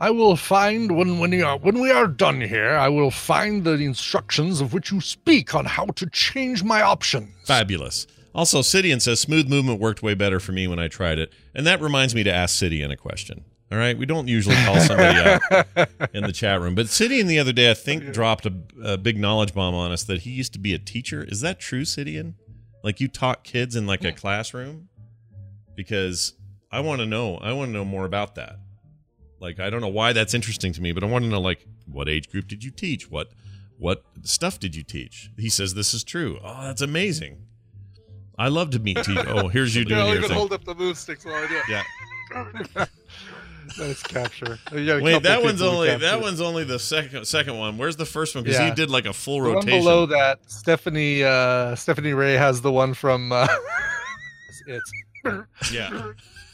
I 0.00 0.10
will 0.10 0.36
find 0.36 0.96
when 0.96 1.18
when 1.18 1.30
we 1.30 1.42
are 1.42 1.58
when 1.58 1.80
we 1.80 1.90
are 1.90 2.06
done 2.06 2.40
here. 2.40 2.72
I 2.76 2.88
will 2.88 3.10
find 3.10 3.64
the 3.64 3.72
instructions 3.92 4.60
of 4.60 4.72
which 4.72 4.92
you 4.92 5.00
speak 5.00 5.54
on 5.54 5.64
how 5.64 5.86
to 5.86 6.06
change 6.10 6.62
my 6.62 6.80
options. 6.82 7.30
Fabulous. 7.46 8.06
Also, 8.34 8.60
Sidian 8.60 9.00
says 9.00 9.18
smooth 9.18 9.48
movement 9.48 9.80
worked 9.80 10.02
way 10.02 10.14
better 10.14 10.38
for 10.38 10.52
me 10.52 10.68
when 10.68 10.78
I 10.78 10.88
tried 10.88 11.18
it, 11.18 11.32
and 11.54 11.66
that 11.66 11.80
reminds 11.80 12.14
me 12.14 12.22
to 12.22 12.32
ask 12.32 12.56
Sidian 12.56 12.92
a 12.92 12.96
question. 12.96 13.44
All 13.72 13.78
right, 13.78 13.96
we 13.96 14.06
don't 14.06 14.28
usually 14.28 14.56
call 14.56 14.80
somebody 14.80 15.18
out 15.18 15.88
in 16.12 16.24
the 16.24 16.32
chat 16.32 16.60
room, 16.60 16.74
but 16.74 16.86
Sidian 16.86 17.26
the 17.26 17.38
other 17.38 17.52
day 17.52 17.70
I 17.70 17.74
think 17.74 18.12
dropped 18.12 18.46
a, 18.46 18.54
a 18.82 18.98
big 18.98 19.18
knowledge 19.18 19.54
bomb 19.54 19.74
on 19.74 19.92
us 19.92 20.02
that 20.04 20.22
he 20.22 20.30
used 20.30 20.52
to 20.54 20.58
be 20.58 20.74
a 20.74 20.78
teacher. 20.78 21.24
Is 21.24 21.40
that 21.40 21.60
true, 21.60 21.82
Sidian? 21.82 22.34
Like 22.82 23.00
you 23.00 23.08
taught 23.08 23.44
kids 23.44 23.76
in 23.76 23.86
like 23.86 24.04
a 24.04 24.12
classroom? 24.12 24.88
Because 25.76 26.34
I 26.72 26.80
want 26.80 27.00
to 27.00 27.06
know. 27.06 27.36
I 27.36 27.52
want 27.52 27.68
to 27.68 27.72
know 27.72 27.84
more 27.84 28.04
about 28.04 28.34
that. 28.36 28.58
Like 29.40 29.60
I 29.60 29.70
don't 29.70 29.80
know 29.80 29.88
why 29.88 30.12
that's 30.12 30.34
interesting 30.34 30.72
to 30.72 30.82
me, 30.82 30.92
but 30.92 31.04
I 31.04 31.06
want 31.06 31.24
to 31.24 31.28
know 31.28 31.40
like 31.40 31.66
what 31.86 32.08
age 32.08 32.30
group 32.30 32.48
did 32.48 32.64
you 32.64 32.70
teach? 32.70 33.10
What 33.10 33.30
what 33.78 34.04
stuff 34.22 34.58
did 34.58 34.74
you 34.76 34.82
teach? 34.82 35.30
He 35.38 35.48
says 35.48 35.74
this 35.74 35.94
is 35.94 36.04
true. 36.04 36.38
Oh, 36.42 36.64
that's 36.64 36.82
amazing. 36.82 37.46
I 38.40 38.48
love 38.48 38.70
to 38.70 38.78
meet 38.78 38.96
teach. 39.04 39.18
Oh, 39.28 39.48
here's 39.48 39.74
you 39.76 39.80
Here, 39.82 39.88
doing 39.90 40.00
I'll 40.00 40.06
your 40.08 40.16
even 40.16 40.28
thing. 40.28 40.38
hold 40.38 40.52
up 40.52 40.64
the 40.64 40.74
move 40.74 40.96
sticks 40.96 41.24
while 41.24 41.34
I 41.34 41.46
do 41.46 41.56
it. 41.56 41.64
Yeah. 41.68 42.86
Nice 43.78 44.02
capture. 44.02 44.58
You 44.72 44.84
got 44.84 44.98
a 44.98 45.02
Wait, 45.02 45.22
that 45.22 45.42
one's 45.44 45.62
only 45.62 45.94
that 45.96 46.20
one's 46.20 46.40
only 46.40 46.64
the 46.64 46.78
second 46.78 47.24
second 47.26 47.56
one. 47.56 47.78
Where's 47.78 47.94
the 47.96 48.04
first 48.04 48.34
one? 48.34 48.42
Because 48.42 48.58
he 48.58 48.70
did 48.72 48.90
like 48.90 49.06
a 49.06 49.12
full 49.12 49.40
The 49.42 49.48
one 49.48 49.54
rotation. 49.56 49.78
below 49.78 50.06
that. 50.06 50.40
Stephanie 50.50 51.22
uh, 51.22 51.76
Stephanie 51.76 52.12
Ray 52.12 52.34
has 52.34 52.60
the 52.62 52.72
one 52.72 52.94
from. 52.94 53.30
Uh, 53.30 53.46
it's 54.66 54.92
Yeah, 55.72 56.12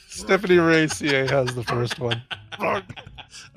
Stephanie 0.08 0.58
Ray 0.58 0.88
CA 0.88 1.26
has 1.28 1.54
the 1.54 1.62
first 1.64 1.98
one. 1.98 2.22
I 2.58 2.82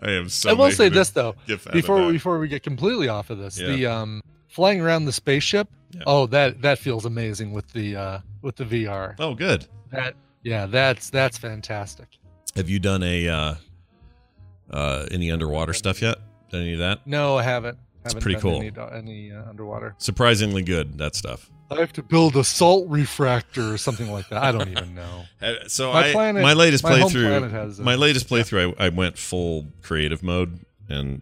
am 0.05 0.29
so. 0.29 0.51
I 0.51 0.53
will 0.53 0.71
say 0.71 0.87
this 0.87 1.09
though. 1.09 1.35
gif 1.45 1.67
out 1.67 1.67
of 1.67 1.73
before 1.73 2.11
before 2.11 2.39
we 2.39 2.47
get 2.47 2.63
completely 2.63 3.09
off 3.09 3.29
of 3.29 3.39
this 3.39 3.59
Yeah. 3.59 3.67
the 3.67 3.85
um 3.87 4.21
flying 4.47 4.79
around 4.79 5.03
the 5.05 5.11
spaceship 5.13 5.67
Yeah. 5.91 6.03
oh 6.07 6.25
that 6.27 6.61
that 6.61 6.77
feels 6.79 7.05
amazing 7.05 7.51
with 7.51 7.67
the 7.73 7.95
uh 7.95 8.19
with 8.41 8.55
the 8.55 8.63
vr 8.65 9.15
Oh, 9.19 9.33
good. 9.33 9.65
that 9.91 10.13
yeah 10.43 10.65
that's 10.67 11.09
that's 11.09 11.37
fantastic 11.37 12.07
Have 12.55 12.69
you 12.69 12.79
done 12.79 13.01
a 13.03 13.27
uh, 13.27 13.55
uh, 14.71 15.05
any 15.11 15.31
underwater 15.31 15.73
stuff 15.73 16.01
yet? 16.01 16.17
Done 16.51 16.61
any 16.61 16.73
of 16.73 16.79
that? 16.79 17.05
no 17.07 17.37
i 17.37 17.43
haven't 17.43 17.77
It's 18.05 18.13
haven't 18.13 18.21
pretty 18.21 18.35
done 18.39 18.73
cool. 18.73 18.91
any, 18.93 19.27
any 19.27 19.31
uh, 19.31 19.49
underwater 19.49 19.95
Surprisingly 19.97 20.61
good. 20.63 20.97
That 20.97 21.15
stuff. 21.15 21.49
I 21.71 21.75
have 21.79 21.93
to 21.93 22.03
build 22.03 22.35
a 22.35 22.43
salt 22.43 22.89
refractor 22.89 23.71
or 23.73 23.77
something 23.77 24.11
like 24.11 24.27
that. 24.29 24.41
I 24.43 24.51
don't 24.51 24.69
even 24.69 24.95
know. 24.95 25.25
Uh, 25.41 25.53
So 25.67 25.93
My 25.93 26.09
I, 26.09 26.11
planet- 26.11 26.41
my 26.43 26.53
latest 26.53 26.83
my 26.83 26.93
playthrough, 26.99 27.79
uh, 27.79 27.83
my 27.83 27.93
latest 27.95 28.27
playthrough, 28.27 28.73
I, 28.79 28.85
I 28.87 28.89
went 28.89 29.17
full 29.19 29.67
creative 29.83 30.23
mode, 30.23 30.59
and 30.89 31.21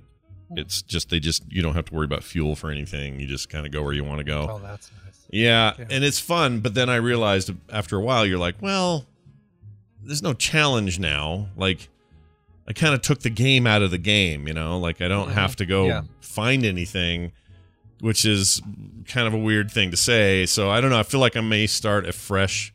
it's 0.51 0.81
just 0.81 1.09
they 1.09 1.19
just 1.19 1.43
you 1.49 1.61
don't 1.61 1.73
have 1.75 1.85
to 1.85 1.93
worry 1.93 2.05
about 2.05 2.23
fuel 2.23 2.55
for 2.55 2.71
anything. 2.71 3.19
You 3.19 3.27
just 3.27 3.49
kind 3.49 3.65
of 3.65 3.71
go 3.71 3.83
where 3.83 3.93
you 3.93 4.03
want 4.03 4.19
to 4.19 4.23
go. 4.23 4.47
Oh, 4.49 4.59
that's 4.59 4.89
nice. 5.05 5.25
Yeah, 5.29 5.73
Yeah. 5.77 5.85
and 5.91 6.03
it's 6.03 6.19
fun, 6.19 6.59
but 6.61 6.73
then 6.73 6.89
I 6.89 6.95
realized 6.95 7.51
after 7.71 7.97
a 7.97 8.01
while 8.01 8.25
you're 8.25 8.37
like, 8.37 8.61
well, 8.61 9.05
there's 10.03 10.21
no 10.23 10.33
challenge 10.33 10.99
now. 10.99 11.49
Like 11.57 11.89
I 12.67 12.73
kind 12.73 12.93
of 12.93 13.01
took 13.01 13.19
the 13.19 13.29
game 13.29 13.65
out 13.67 13.81
of 13.81 13.91
the 13.91 13.97
game, 13.97 14.47
you 14.47 14.53
know? 14.53 14.79
Like 14.79 15.01
I 15.01 15.07
don't 15.07 15.29
Mhm. 15.29 15.33
have 15.33 15.55
to 15.57 15.65
go 15.65 15.87
Yeah. 15.87 16.01
find 16.21 16.65
anything, 16.65 17.31
which 17.99 18.23
is 18.25 18.61
kind 19.07 19.27
of 19.27 19.33
a 19.33 19.37
weird 19.37 19.69
thing 19.71 19.91
to 19.91 19.97
say. 19.97 20.45
So 20.45 20.69
I 20.69 20.79
don't 20.81 20.89
know, 20.91 20.99
I 20.99 21.03
feel 21.03 21.19
like 21.19 21.35
I 21.35 21.41
may 21.41 21.67
start 21.67 22.07
a 22.07 22.13
fresh 22.13 22.73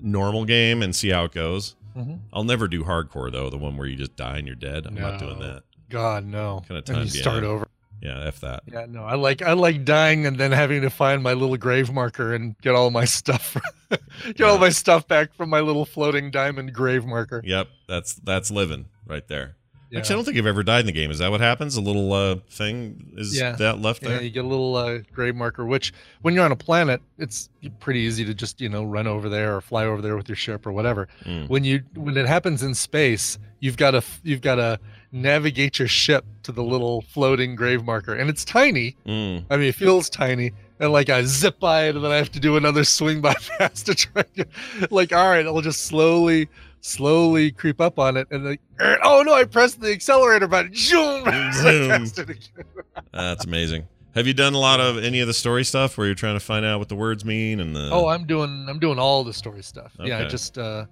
normal 0.00 0.44
game 0.44 0.82
and 0.82 0.94
see 0.96 1.10
how 1.10 1.24
it 1.24 1.32
goes. 1.32 1.76
Mhm. 1.96 2.20
I'll 2.32 2.44
never 2.44 2.68
do 2.68 2.84
hardcore 2.84 3.30
though, 3.32 3.50
the 3.50 3.58
one 3.58 3.76
where 3.76 3.86
you 3.86 3.96
just 3.96 4.16
die 4.16 4.38
and 4.38 4.46
you're 4.46 4.56
dead. 4.56 4.86
I'm 4.86 4.94
not 4.94 5.18
doing 5.18 5.38
that. 5.40 5.62
God, 5.90 6.24
no. 6.24 6.62
Kinda 6.66 6.78
and 6.78 6.86
time 6.86 7.02
you 7.04 7.10
start 7.10 7.44
over. 7.44 7.66
Yeah, 8.02 8.20
F 8.20 8.40
that. 8.40 8.62
Yeah, 8.72 8.86
no. 8.88 9.04
I 9.04 9.14
like 9.16 9.42
I 9.42 9.52
like 9.52 9.84
dying 9.84 10.24
and 10.24 10.38
then 10.38 10.52
having 10.52 10.80
to 10.82 10.88
find 10.90 11.22
my 11.22 11.34
little 11.34 11.58
grave 11.58 11.92
marker 11.92 12.32
and 12.34 12.56
get 12.62 12.74
all 12.74 12.90
my 12.90 13.04
stuff 13.18 13.56
get 14.24 14.42
all 14.42 14.56
my 14.58 14.70
stuff 14.70 15.06
back 15.06 15.34
from 15.34 15.50
my 15.50 15.60
little 15.60 15.84
floating 15.84 16.30
diamond 16.30 16.72
grave 16.72 17.04
marker. 17.04 17.42
Yep, 17.44 17.68
that's 17.86 18.14
that's 18.14 18.50
living 18.50 18.86
right 19.06 19.26
there. 19.28 19.56
Yeah. 19.90 19.98
Actually, 19.98 20.14
I 20.14 20.16
don't 20.18 20.24
think 20.26 20.38
I've 20.38 20.46
ever 20.46 20.62
died 20.62 20.80
in 20.80 20.86
the 20.86 20.92
game. 20.92 21.10
Is 21.10 21.18
that 21.18 21.32
what 21.32 21.40
happens? 21.40 21.76
A 21.76 21.80
little 21.80 22.12
uh, 22.12 22.36
thing 22.48 23.12
is 23.16 23.36
Yeah. 23.36 23.56
that 23.56 23.80
left 23.80 24.02
Yeah, 24.04 24.10
there? 24.10 24.22
you 24.22 24.30
get 24.30 24.44
a 24.44 24.48
little 24.48 24.76
uh, 24.76 24.98
grave 25.12 25.34
marker, 25.34 25.66
which 25.66 25.92
when 26.22 26.32
you're 26.32 26.44
on 26.44 26.52
a 26.52 26.56
planet, 26.56 27.02
it's 27.18 27.48
pretty 27.80 27.98
easy 28.00 28.24
to 28.24 28.32
just 28.32 28.60
you 28.60 28.68
know 28.68 28.84
run 28.84 29.08
over 29.08 29.28
there 29.28 29.56
or 29.56 29.60
fly 29.60 29.84
over 29.84 30.00
there 30.00 30.16
with 30.16 30.28
your 30.28 30.36
ship 30.36 30.64
or 30.64 30.72
whatever. 30.72 31.08
Mm. 31.24 31.48
When 31.48 31.64
you 31.64 31.82
when 31.96 32.16
it 32.16 32.26
happens 32.28 32.62
in 32.62 32.72
space, 32.74 33.36
you've 33.58 33.76
got 33.76 33.94
a 33.96 34.02
you've 34.22 34.40
got 34.42 34.54
to 34.54 34.78
navigate 35.12 35.78
your 35.78 35.88
ship 35.88 36.24
to 36.44 36.52
the 36.52 36.62
little 36.62 37.02
floating 37.02 37.54
grave 37.54 37.84
marker, 37.84 38.14
and 38.14 38.30
it's 38.30 38.44
tiny. 38.44 38.96
Mm. 39.06 39.44
I 39.50 39.56
mean, 39.56 39.68
it 39.68 39.74
feels 39.74 40.08
tiny, 40.08 40.52
and 40.78 40.92
like 40.92 41.08
I 41.08 41.22
zip 41.24 41.58
by 41.58 41.84
it, 41.84 41.96
and 41.96 42.04
then 42.04 42.12
I 42.12 42.16
have 42.16 42.32
to 42.32 42.40
do 42.40 42.56
another 42.56 42.84
swing 42.98 43.20
by 43.20 43.34
fast 43.34 43.86
to 43.86 43.94
try. 43.94 44.22
To, 44.22 44.46
like, 44.90 45.12
all 45.12 45.28
right, 45.28 45.46
I'll 45.46 45.60
just 45.60 45.82
slowly, 45.82 46.48
slowly 46.80 47.50
creep 47.50 47.80
up 47.80 47.98
on 47.98 48.16
it, 48.16 48.28
and 48.30 48.44
like, 48.44 48.60
er, 48.80 48.98
oh 49.02 49.22
no, 49.22 49.34
I 49.34 49.44
pressed 49.44 49.80
the 49.80 49.92
accelerator 49.92 50.48
button. 50.48 50.74
Zoom, 50.74 51.24
Zoom. 51.52 51.90
Past 51.90 52.18
it 52.18 52.30
again. 52.30 52.64
That's 53.12 53.44
amazing. 53.44 53.86
Have 54.14 54.26
you 54.26 54.34
done 54.34 54.54
a 54.54 54.58
lot 54.58 54.80
of 54.80 54.98
any 54.98 55.20
of 55.20 55.28
the 55.28 55.34
story 55.34 55.64
stuff 55.64 55.96
where 55.96 56.06
you're 56.06 56.16
trying 56.16 56.34
to 56.34 56.44
find 56.44 56.64
out 56.64 56.80
what 56.80 56.88
the 56.88 56.96
words 56.96 57.24
mean 57.24 57.60
and 57.60 57.76
the? 57.76 57.90
Oh, 57.92 58.08
I'm 58.08 58.26
doing, 58.26 58.66
I'm 58.68 58.80
doing 58.80 58.98
all 58.98 59.22
the 59.22 59.32
story 59.32 59.62
stuff. 59.62 59.92
Yeah, 60.00 60.18
I 60.18 60.24
just, 60.24 60.58
uh, 60.58 60.86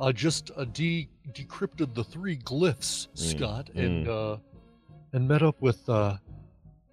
I 0.00 0.12
just 0.12 0.50
uh, 0.56 0.64
de 0.64 1.08
decrypted 1.32 1.94
the 1.94 2.04
three 2.04 2.36
glyphs, 2.38 3.08
Mm, 3.08 3.18
Scott, 3.18 3.70
and 3.74 4.08
uh, 4.08 4.36
and 5.12 5.26
met 5.28 5.42
up 5.42 5.60
with. 5.60 5.88
Uh, 5.88 6.16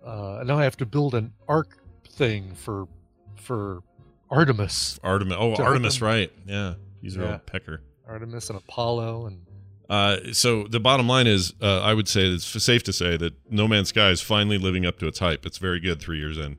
uh, 0.05 0.43
now 0.45 0.57
I 0.57 0.63
have 0.63 0.77
to 0.77 0.85
build 0.85 1.13
an 1.15 1.33
arc 1.47 1.77
thing 2.09 2.53
for, 2.55 2.87
for 3.35 3.81
Artemis. 4.29 4.99
Artemis. 5.03 5.37
Oh, 5.39 5.55
Artemis, 5.55 5.99
them. 5.99 6.07
right? 6.07 6.31
Yeah, 6.45 6.73
he's 7.01 7.15
a 7.15 7.19
real 7.19 7.29
Yeah. 7.29 7.37
pecker. 7.45 7.81
Artemis 8.07 8.49
and 8.49 8.57
Apollo 8.59 9.27
and 9.27 9.45
Uh, 9.89 10.33
so 10.33 10.63
the 10.67 10.79
bottom 10.79 11.07
line 11.07 11.27
is, 11.27 11.53
uh, 11.61 11.79
I 11.81 11.93
would 11.93 12.07
say 12.09 12.27
it's 12.27 12.45
safe 12.63 12.83
to 12.83 12.93
say 12.93 13.15
that 13.17 13.33
No 13.49 13.67
Man's 13.67 13.89
Sky 13.89 14.09
is 14.09 14.21
finally 14.21 14.57
living 14.57 14.85
up 14.85 14.97
to 14.99 15.07
its 15.07 15.19
hype. 15.19 15.45
It's 15.45 15.57
very 15.57 15.79
good 15.79 15.99
three 16.01 16.17
years 16.19 16.37
in. 16.37 16.57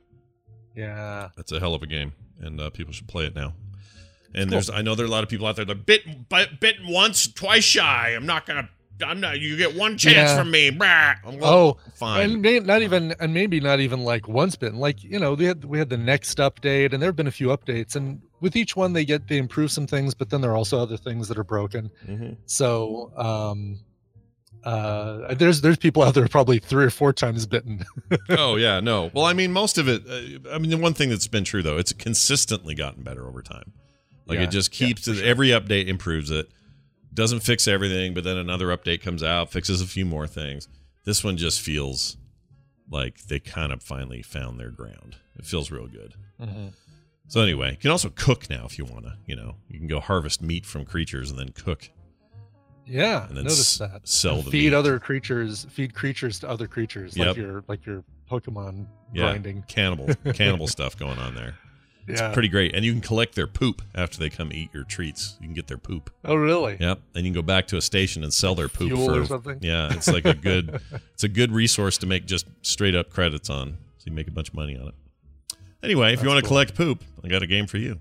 yeah, 0.75 1.29
That's 1.35 1.51
a 1.51 1.59
hell 1.59 1.73
of 1.75 1.83
a 1.83 1.87
game, 1.87 2.13
and 2.39 2.59
uh, 2.59 2.69
people 2.71 2.93
should 2.93 3.07
play 3.07 3.25
it 3.25 3.35
now. 3.35 3.53
And 4.35 4.49
Cool. 4.49 4.51
there's, 4.51 4.69
I 4.69 4.81
know 4.81 4.93
there 4.95 5.05
are 5.05 5.07
a 5.07 5.11
lot 5.11 5.23
of 5.23 5.29
people 5.29 5.47
out 5.47 5.55
there 5.55 5.65
that 5.65 5.85
bit, 5.85 6.27
bit, 6.29 6.59
bitten 6.59 6.87
once, 6.87 7.25
twice 7.25 7.63
shy. 7.63 8.09
I'm 8.15 8.25
not 8.25 8.45
gonna, 8.45 8.69
I'm 9.05 9.19
not. 9.19 9.39
You 9.39 9.57
get 9.57 9.75
one 9.75 9.97
chance 9.97 10.15
Yeah. 10.15 10.37
from 10.37 10.51
me. 10.51 10.67
I'm 10.67 11.39
Oh, 11.41 11.77
fine. 11.95 12.29
and 12.31 12.41
may, 12.41 12.59
not 12.59 12.81
even 12.81 13.13
and 13.19 13.33
maybe 13.33 13.59
not 13.59 13.79
even 13.79 14.01
like 14.01 14.27
once 14.27 14.55
bitten. 14.55 14.77
Like 14.79 15.03
you 15.03 15.19
know, 15.19 15.33
we 15.33 15.45
had 15.45 15.65
we 15.65 15.77
had 15.79 15.89
the 15.89 15.97
next 15.97 16.37
update, 16.37 16.93
and 16.93 17.01
there 17.01 17.07
have 17.09 17.15
been 17.15 17.27
a 17.27 17.31
few 17.31 17.47
updates, 17.47 17.95
and 17.95 18.21
with 18.41 18.55
each 18.55 18.75
one 18.75 18.93
they 18.93 19.03
get 19.05 19.27
they 19.27 19.37
improve 19.37 19.71
some 19.71 19.85
things, 19.87 20.13
but 20.13 20.29
then 20.29 20.39
there 20.41 20.51
are 20.51 20.55
also 20.57 20.79
other 20.79 20.95
things 20.97 21.27
that 21.29 21.37
are 21.37 21.43
broken. 21.43 21.89
Mhm. 22.07 22.37
So 22.45 23.11
um, 23.17 23.79
uh, 24.63 25.33
there's 25.35 25.61
there's 25.61 25.77
people 25.77 26.01
out 26.03 26.13
there 26.13 26.27
probably 26.27 26.59
three 26.59 26.85
or 26.85 26.89
four 26.89 27.13
times 27.13 27.45
bitten. 27.45 27.85
oh 28.29 28.55
yeah, 28.55 28.79
no. 28.79 29.11
Well, 29.13 29.25
I 29.25 29.33
mean, 29.33 29.51
most 29.51 29.77
of 29.77 29.87
it. 29.87 30.03
Uh, 30.09 30.49
I 30.53 30.57
mean, 30.57 30.71
the 30.71 30.77
one 30.77 30.93
thing 30.93 31.09
that's 31.09 31.27
been 31.27 31.43
true 31.43 31.61
though, 31.61 31.77
it's 31.77 31.93
consistently 31.93 32.75
gotten 32.75 33.03
better 33.03 33.27
over 33.27 33.41
time. 33.41 33.73
Like 34.25 34.37
Yeah, 34.39 34.45
it 34.45 34.51
just 34.51 34.71
keeps 34.71 35.05
for 35.05 35.13
sure. 35.15 35.25
every 35.25 35.49
update 35.49 35.87
improves 35.87 36.31
it. 36.31 36.49
Doesn't 37.13 37.41
fix 37.41 37.67
everything, 37.67 38.13
but 38.13 38.23
then 38.23 38.37
another 38.37 38.67
update 38.75 39.01
comes 39.01 39.23
out, 39.23 39.51
fixes 39.51 39.81
a 39.81 39.87
few 39.87 40.05
more 40.05 40.27
things. 40.27 40.67
This 41.05 41.23
one 41.23 41.37
just 41.37 41.61
feels 41.61 42.17
like 42.89 43.25
they 43.27 43.39
kind 43.39 43.71
of 43.71 43.81
finally 43.83 44.21
found 44.21 44.59
their 44.59 44.71
ground. 44.71 45.15
It 45.37 45.45
feels 45.45 45.71
real 45.71 45.87
good. 45.87 46.13
Mm-hmm. 46.41 46.67
So 47.27 47.41
anyway, 47.41 47.71
you 47.71 47.77
can 47.77 47.91
also 47.91 48.09
cook 48.09 48.49
now 48.49 48.65
if 48.65 48.77
you 48.77 48.85
want 48.85 49.05
to. 49.05 49.13
You 49.25 49.35
know, 49.35 49.55
you 49.69 49.79
can 49.79 49.87
go 49.87 49.99
harvest 49.99 50.41
meat 50.41 50.65
from 50.65 50.85
creatures 50.85 51.29
and 51.31 51.39
then 51.39 51.49
cook. 51.49 51.89
Yeah, 52.87 53.27
And 53.27 53.35
then 53.37 53.45
notice 53.45 53.81
s- 53.81 53.89
that. 53.91 54.07
sell 54.07 54.35
And 54.35 54.43
the 54.45 54.51
feed 54.51 54.71
meat. 54.71 54.73
other 54.75 54.99
creatures, 54.99 55.65
feed 55.71 55.95
creatures 55.95 56.37
to 56.39 56.49
other 56.49 56.67
creatures, 56.67 57.17
Yep. 57.17 57.27
like 57.27 57.37
your 57.37 57.63
like 57.67 57.85
your 57.85 58.03
Pokemon 58.29 58.85
Yeah, 59.13 59.23
grinding. 59.31 59.63
cannibal, 59.67 60.13
cannibal 60.33 60.67
stuff 60.77 60.95
going 60.97 61.17
on 61.17 61.33
there. 61.33 61.55
It's 62.07 62.21
yeah. 62.21 62.33
pretty 62.33 62.49
great, 62.49 62.75
and 62.75 62.85
you 62.85 62.91
can 62.91 63.01
collect 63.01 63.33
their 63.33 63.47
poop 63.47 63.81
after 63.95 64.19
they 64.19 64.29
come 64.29 64.51
eat 64.53 64.69
your 64.73 64.83
treats. 64.83 65.37
You 65.39 65.47
can 65.47 65.55
get 65.55 65.67
their 65.67 65.79
poop. 65.79 66.11
oh, 66.23 66.35
really? 66.35 66.77
Yep, 66.79 66.99
and 67.15 67.25
you 67.25 67.31
can 67.31 67.41
go 67.41 67.45
back 67.45 67.67
to 67.67 67.77
a 67.77 67.81
station 67.81 68.23
and 68.23 68.31
sell 68.31 68.53
their 68.53 68.67
poop 68.67 68.89
Fuel 68.89 69.07
for 69.07 69.21
or 69.21 69.25
something? 69.25 69.57
Yeah, 69.61 69.91
it's 69.91 70.07
like 70.07 70.25
a 70.25 70.35
good, 70.35 70.81
it's 71.13 71.23
a 71.23 71.27
good 71.27 71.51
resource 71.51 71.97
to 71.99 72.05
make 72.05 72.25
just 72.25 72.45
straight 72.61 72.93
up 72.95 73.09
credits 73.09 73.49
on, 73.49 73.77
so 73.97 74.03
you 74.05 74.11
make 74.11 74.27
a 74.27 74.31
bunch 74.31 74.49
of 74.49 74.53
money 74.53 74.77
on 74.77 74.89
it. 74.89 74.95
Anyway, 75.81 76.13
if 76.13 76.21
you 76.21 76.27
want 76.27 76.37
to 76.37 76.41
cool. 76.43 76.49
collect 76.49 76.75
poop, 76.75 77.03
I 77.23 77.27
got 77.27 77.41
a 77.41 77.47
game 77.47 77.65
for 77.65 77.77
you. 77.77 77.99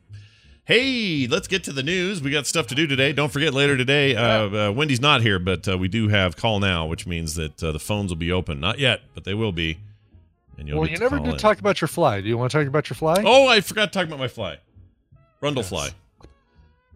Hey, 0.67 1.27
let's 1.27 1.47
get 1.47 1.65
to 1.65 1.73
the 1.73 1.83
news. 1.83 2.23
We 2.23 2.31
got 2.31 2.47
stuff 2.47 2.67
to 2.69 2.75
do 2.75 2.87
today. 2.87 3.13
Don't 3.13 3.31
forget 3.31 3.53
later 3.53 3.77
today. 3.77 4.17
Uh, 4.17 4.69
uh, 4.69 4.73
Wendy's 4.73 5.01
not 5.01 5.21
here, 5.21 5.39
but 5.39 5.69
uh, 5.69 5.77
we 5.77 5.89
do 5.89 6.09
have 6.09 6.37
call 6.37 6.59
now, 6.59 6.87
which 6.87 7.07
means 7.07 7.35
that 7.35 7.63
uh, 7.63 7.71
the 7.73 7.79
phones 7.79 8.11
will 8.11 8.17
be 8.17 8.33
open. 8.33 8.61
Not 8.61 8.79
yet, 8.79 9.03
but 9.15 9.25
they 9.25 9.35
will 9.35 9.53
be. 9.53 9.79
And 10.59 10.69
you'll 10.69 10.81
Well, 10.81 10.89
you 10.89 10.99
never 10.99 11.19
did 11.19 11.33
in. 11.33 11.37
talk 11.39 11.59
about 11.59 11.81
your 11.81 11.89
fly. 11.89 12.21
Do 12.21 12.29
you 12.29 12.39
want 12.39 12.53
to 12.53 12.59
talk 12.59 12.67
about 12.67 12.89
your 12.89 12.95
fly? 12.97 13.23
Oh, 13.25 13.49
I 13.49 13.61
forgot 13.61 13.93
to 13.93 13.99
talk 13.99 14.07
about 14.07 14.19
my 14.19 14.29
fly, 14.29 14.59
Brundle 15.43 15.57
Yes. 15.57 15.69
fly. 15.69 15.89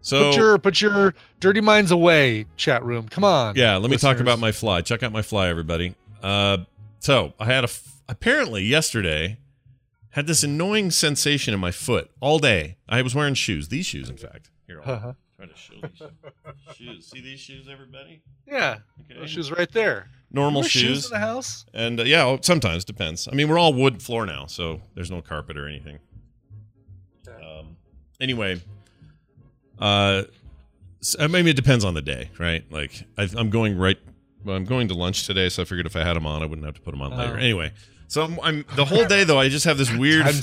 So 0.01 0.29
put 0.31 0.37
your 0.37 0.57
put 0.59 0.81
your 0.81 1.13
dirty 1.41 1.59
minds 1.61 1.91
away, 1.91 2.45
chat 2.55 2.83
room. 2.85 3.09
Come 3.09 3.23
on. 3.25 3.55
Yeah, 3.57 3.75
let 3.77 3.91
me 3.91 3.97
talk 3.97 4.19
about 4.19 4.39
my 4.39 4.51
fly. 4.53 4.81
Check 4.81 5.03
out 5.03 5.11
my 5.11 5.21
fly, 5.21 5.49
everybody. 5.49 5.95
Uh, 6.23 6.59
so 6.99 7.33
I 7.39 7.45
had 7.45 7.63
a 7.63 7.67
f- 7.67 7.97
apparently 8.07 8.63
yesterday 8.63 9.37
had 10.11 10.25
this 10.25 10.41
annoying 10.41 10.89
sensation 10.91 11.53
in 11.53 11.59
my 11.59 11.71
foot 11.71 12.09
all 12.21 12.39
day. 12.39 12.77
I 12.87 13.01
was 13.01 13.13
wearing 13.13 13.33
shoes. 13.33 13.67
These 13.67 13.85
shoes, 13.87 14.09
in 14.09 14.17
fact. 14.17 14.49
Here, 14.67 14.81
Uh-huh. 14.85 15.13
Try 15.39 15.47
to 15.47 15.57
show 15.57 15.73
these 15.81 16.75
shoes. 16.75 17.09
See 17.11 17.21
these 17.21 17.39
shoes, 17.39 17.67
everybody? 17.71 18.21
Yeah, 18.47 18.77
Okay. 19.09 19.19
those 19.19 19.29
shoes 19.29 19.51
right 19.51 19.71
there. 19.71 20.09
Normal 20.31 20.61
More 20.61 20.69
shoes. 20.69 21.05
in 21.05 21.11
the 21.11 21.19
house. 21.19 21.65
And 21.73 21.99
uh, 21.99 22.03
yeah, 22.03 22.25
well, 22.25 22.39
sometimes 22.41 22.85
depends. 22.85 23.27
I 23.31 23.35
mean, 23.35 23.49
we're 23.49 23.57
all 23.57 23.73
wood 23.73 24.01
floor 24.03 24.25
now, 24.25 24.45
so 24.45 24.81
there's 24.95 25.09
no 25.11 25.21
carpet 25.21 25.57
or 25.57 25.67
anything. 25.67 25.99
Um, 27.27 27.77
anyway, 28.19 28.61
uh, 29.79 30.23
s- 31.01 31.15
I 31.19 31.27
mean, 31.27 31.47
it 31.47 31.55
depends 31.55 31.83
on 31.85 31.93
the 31.93 32.01
day, 32.01 32.29
right? 32.37 32.63
Like, 32.71 33.03
I, 33.17 33.27
I'm 33.35 33.49
going 33.49 33.77
right. 33.77 33.97
Well, 34.43 34.55
I'm 34.55 34.65
going 34.65 34.87
to 34.89 34.93
lunch 34.93 35.25
today, 35.25 35.49
so 35.49 35.63
I 35.63 35.65
figured 35.65 35.85
if 35.85 35.95
I 35.95 36.03
had 36.03 36.15
them 36.15 36.25
on, 36.25 36.43
I 36.43 36.45
wouldn't 36.45 36.65
have 36.65 36.75
to 36.75 36.81
put 36.81 36.91
them 36.91 37.01
on 37.01 37.15
later. 37.17 37.33
Oh. 37.33 37.39
Anyway, 37.39 37.71
so 38.07 38.23
I'm, 38.23 38.39
I'm 38.41 38.65
the 38.75 38.85
whole 38.85 39.05
day 39.05 39.23
though. 39.23 39.39
I 39.39 39.49
just 39.49 39.65
have 39.65 39.77
this 39.77 39.91
weird. 39.95 40.25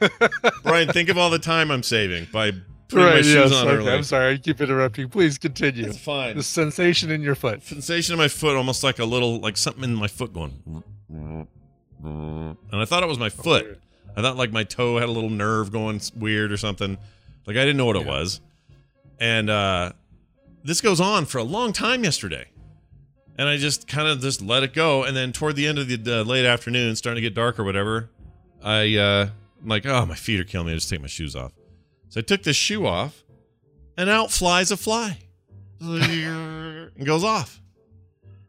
Brian, 0.62 0.88
think 0.88 1.08
of 1.08 1.18
all 1.18 1.30
the 1.30 1.38
time 1.38 1.70
I'm 1.70 1.82
saving 1.82 2.28
by 2.32 2.52
putting 2.88 3.04
my 3.06 3.16
shoes 3.22 3.34
yes, 3.34 3.52
on 3.52 3.66
okay, 3.68 3.76
early. 3.76 3.90
I'm 3.92 4.02
sorry. 4.02 4.34
I 4.34 4.36
keep 4.38 4.60
interrupting. 4.60 5.08
Please 5.08 5.38
continue. 5.38 5.86
It's 5.86 5.98
fine. 5.98 6.36
The 6.36 6.42
sensation 6.42 7.10
in 7.10 7.22
your 7.22 7.34
foot. 7.34 7.62
sensation 7.62 8.12
in 8.14 8.18
my 8.18 8.28
foot, 8.28 8.56
almost 8.56 8.82
like 8.82 8.98
a 8.98 9.04
little, 9.04 9.38
like 9.40 9.56
something 9.56 9.84
in 9.84 9.94
my 9.94 10.08
foot 10.08 10.32
going. 10.32 10.82
And 11.10 12.66
I 12.72 12.84
thought 12.84 13.02
it 13.02 13.08
was 13.08 13.18
my 13.18 13.28
foot. 13.30 13.80
I 14.16 14.22
thought 14.22 14.36
like 14.36 14.52
my 14.52 14.64
toe 14.64 14.98
had 14.98 15.08
a 15.08 15.12
little 15.12 15.30
nerve 15.30 15.70
going 15.72 16.00
weird 16.16 16.50
or 16.52 16.56
something. 16.56 16.98
Like 17.46 17.56
I 17.56 17.60
didn't 17.60 17.76
know 17.76 17.86
what 17.86 17.96
it 17.96 18.02
Yeah. 18.06 18.12
was. 18.12 18.40
And 19.20 19.50
uh, 19.50 19.92
this 20.64 20.80
goes 20.80 21.00
on 21.00 21.24
for 21.26 21.38
a 21.38 21.44
long 21.44 21.72
time 21.72 22.04
yesterday. 22.04 22.46
And 23.36 23.48
I 23.48 23.56
just 23.56 23.86
kind 23.86 24.08
of 24.08 24.20
just 24.20 24.42
let 24.42 24.64
it 24.64 24.74
go. 24.74 25.04
And 25.04 25.16
then 25.16 25.32
toward 25.32 25.54
the 25.54 25.66
end 25.68 25.78
of 25.78 25.88
the 25.88 26.20
uh, 26.20 26.24
late 26.24 26.44
afternoon, 26.44 26.96
starting 26.96 27.22
to 27.22 27.28
get 27.28 27.34
dark 27.34 27.58
or 27.60 27.64
whatever, 27.64 28.10
I 28.62 28.96
uh, 28.96 29.28
I'm 29.62 29.68
like, 29.68 29.86
oh, 29.86 30.06
my 30.06 30.14
feet 30.14 30.40
are 30.40 30.44
killing 30.44 30.66
me. 30.68 30.72
I 30.72 30.76
just 30.76 30.88
take 30.88 31.00
my 31.00 31.06
shoes 31.08 31.34
off. 31.36 31.52
So 32.08 32.20
I 32.20 32.22
took 32.22 32.42
this 32.42 32.56
shoe 32.56 32.86
off, 32.86 33.24
and 33.96 34.08
out 34.08 34.30
flies 34.30 34.70
a 34.70 34.76
fly. 34.76 35.18
and 35.80 36.90
goes 37.04 37.24
off. 37.24 37.60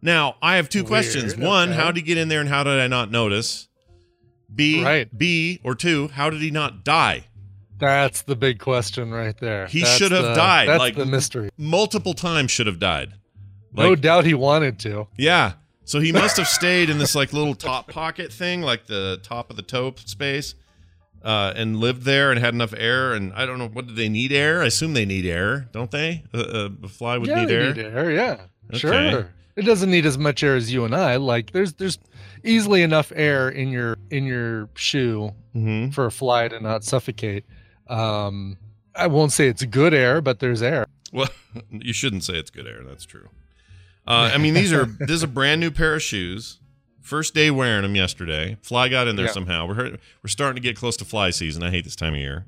Now, 0.01 0.35
I 0.41 0.55
have 0.55 0.69
two 0.69 0.79
Weird, 0.79 0.87
questions. 0.87 1.35
One, 1.35 1.69
okay. 1.69 1.77
how 1.79 1.87
did 1.87 1.97
he 1.97 2.01
get 2.03 2.17
in 2.17 2.29
there 2.29 2.39
and 2.39 2.49
how 2.49 2.63
did 2.63 2.79
I 2.79 2.87
not 2.87 3.11
notice? 3.11 3.67
B, 4.53 4.83
Right. 4.83 5.15
B, 5.15 5.59
or 5.63 5.75
two, 5.75 6.07
how 6.09 6.29
did 6.29 6.41
he 6.41 6.51
not 6.51 6.83
die? 6.83 7.25
That's 7.77 8.21
the 8.23 8.35
big 8.35 8.59
question 8.59 9.11
right 9.11 9.37
there. 9.39 9.67
He 9.67 9.81
That's 9.81 9.95
should 9.97 10.11
have 10.11 10.23
the- 10.23 10.33
died, 10.35 10.67
That's 10.69 10.79
like- 10.79 10.95
the 10.95 11.05
mystery. 11.05 11.49
Multiple 11.57 12.13
times 12.13 12.51
should 12.51 12.67
have 12.67 12.79
died. 12.79 13.13
no 13.73 13.93
doubt 13.95 14.25
he 14.25 14.33
wanted 14.33 14.79
to. 14.79 15.07
yeah. 15.17 15.53
So 15.85 15.99
he 15.99 16.11
must 16.11 16.37
have 16.37 16.47
stayed 16.59 16.89
in 16.89 16.97
this 16.99 17.15
like 17.15 17.33
little 17.33 17.55
top 17.55 17.87
pocket 17.87 18.31
thing, 18.31 18.61
like 18.61 18.85
the 18.85 19.19
top 19.23 19.49
of 19.49 19.55
the 19.55 19.61
toe 19.63 19.93
space, 20.05 20.53
uh, 21.23 21.53
and 21.55 21.77
lived 21.77 22.03
there 22.03 22.31
and 22.31 22.39
had 22.39 22.53
enough 22.53 22.73
air. 22.77 23.13
And 23.13 23.33
I 23.33 23.45
don't 23.45 23.57
know, 23.59 23.67
what 23.67 23.87
do 23.87 23.93
they 23.93 24.09
need 24.09 24.31
air? 24.31 24.61
I 24.61 24.67
assume 24.67 24.93
they 24.93 25.05
need 25.05 25.25
air, 25.25 25.67
don't 25.71 25.91
they? 25.91 26.23
Uh, 26.33 26.37
uh, 26.39 26.69
a 26.83 26.87
fly 26.87 27.17
would 27.17 27.27
yeah, 27.29 27.43
need 27.45 27.51
air. 27.51 27.73
need 27.73 27.85
air. 27.85 28.11
Yeah, 28.11 28.37
Okay. 28.69 28.77
sure. 29.11 29.29
It 29.55 29.63
doesn't 29.63 29.91
need 29.91 30.05
as 30.05 30.17
much 30.17 30.41
air 30.43 30.55
as 30.55 30.71
you 30.71 30.85
and 30.85 30.95
I. 30.95 31.17
Like 31.17 31.51
there's 31.51 31.73
there's 31.73 31.99
easily 32.45 32.81
enough 32.81 33.11
air 33.15 33.49
in 33.49 33.69
your 33.69 33.97
in 34.09 34.23
your 34.25 34.69
shoe 34.75 35.31
Mm-hmm. 35.55 35.89
for 35.89 36.05
a 36.05 36.11
fly 36.11 36.47
to 36.47 36.59
not 36.61 36.83
suffocate. 36.83 37.43
Um, 37.87 38.57
I 38.95 39.07
won't 39.07 39.31
say 39.31 39.47
it's 39.47 39.65
good 39.65 39.93
air, 39.95 40.21
but 40.21 40.39
there's 40.39 40.61
air. 40.61 40.85
Well, 41.11 41.27
you 41.71 41.91
shouldn't 41.91 42.23
say 42.23 42.35
it's 42.35 42.51
good 42.51 42.67
air. 42.67 42.83
That's 42.87 43.03
true. 43.05 43.27
Uh, 44.07 44.29
I 44.33 44.37
mean, 44.37 44.53
these 44.53 44.71
are 44.71 44.85
this 44.85 45.09
is 45.09 45.23
a 45.23 45.27
brand 45.27 45.59
new 45.59 45.71
pair 45.71 45.95
of 45.95 46.01
shoes. 46.03 46.59
First 47.01 47.33
day 47.33 47.49
wearing 47.51 47.83
them 47.83 47.95
yesterday. 47.95 48.57
Fly 48.61 48.89
got 48.89 49.07
in 49.07 49.15
there 49.15 49.25
Yeah. 49.27 49.31
somehow. 49.31 49.67
We're 49.67 49.97
we're 50.23 50.27
starting 50.27 50.61
to 50.61 50.67
get 50.67 50.75
close 50.75 50.97
to 50.97 51.05
fly 51.05 51.29
season. 51.31 51.63
I 51.63 51.69
hate 51.71 51.83
this 51.85 51.95
time 51.95 52.13
of 52.13 52.19
year. 52.19 52.45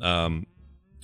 Um, 0.00 0.46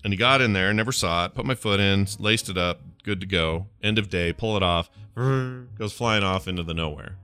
and 0.05 0.12
he 0.12 0.16
got 0.16 0.40
in 0.40 0.53
there, 0.53 0.72
never 0.72 0.92
saw 0.92 1.25
it. 1.27 1.35
Put 1.35 1.44
my 1.46 1.55
foot 1.55 1.81
in, 1.81 2.07
laced 2.18 2.48
it 2.48 2.59
up, 2.59 2.81
good 3.05 3.20
to 3.20 3.27
go. 3.27 3.66
End 3.83 3.98
of 3.98 4.09
day, 4.11 4.33
pull 4.33 4.57
it 4.57 4.62
off, 4.62 4.90
goes 5.16 5.92
flying 5.92 6.22
off 6.25 6.46
into 6.48 6.62
the 6.62 6.75
nowhere. 6.75 7.16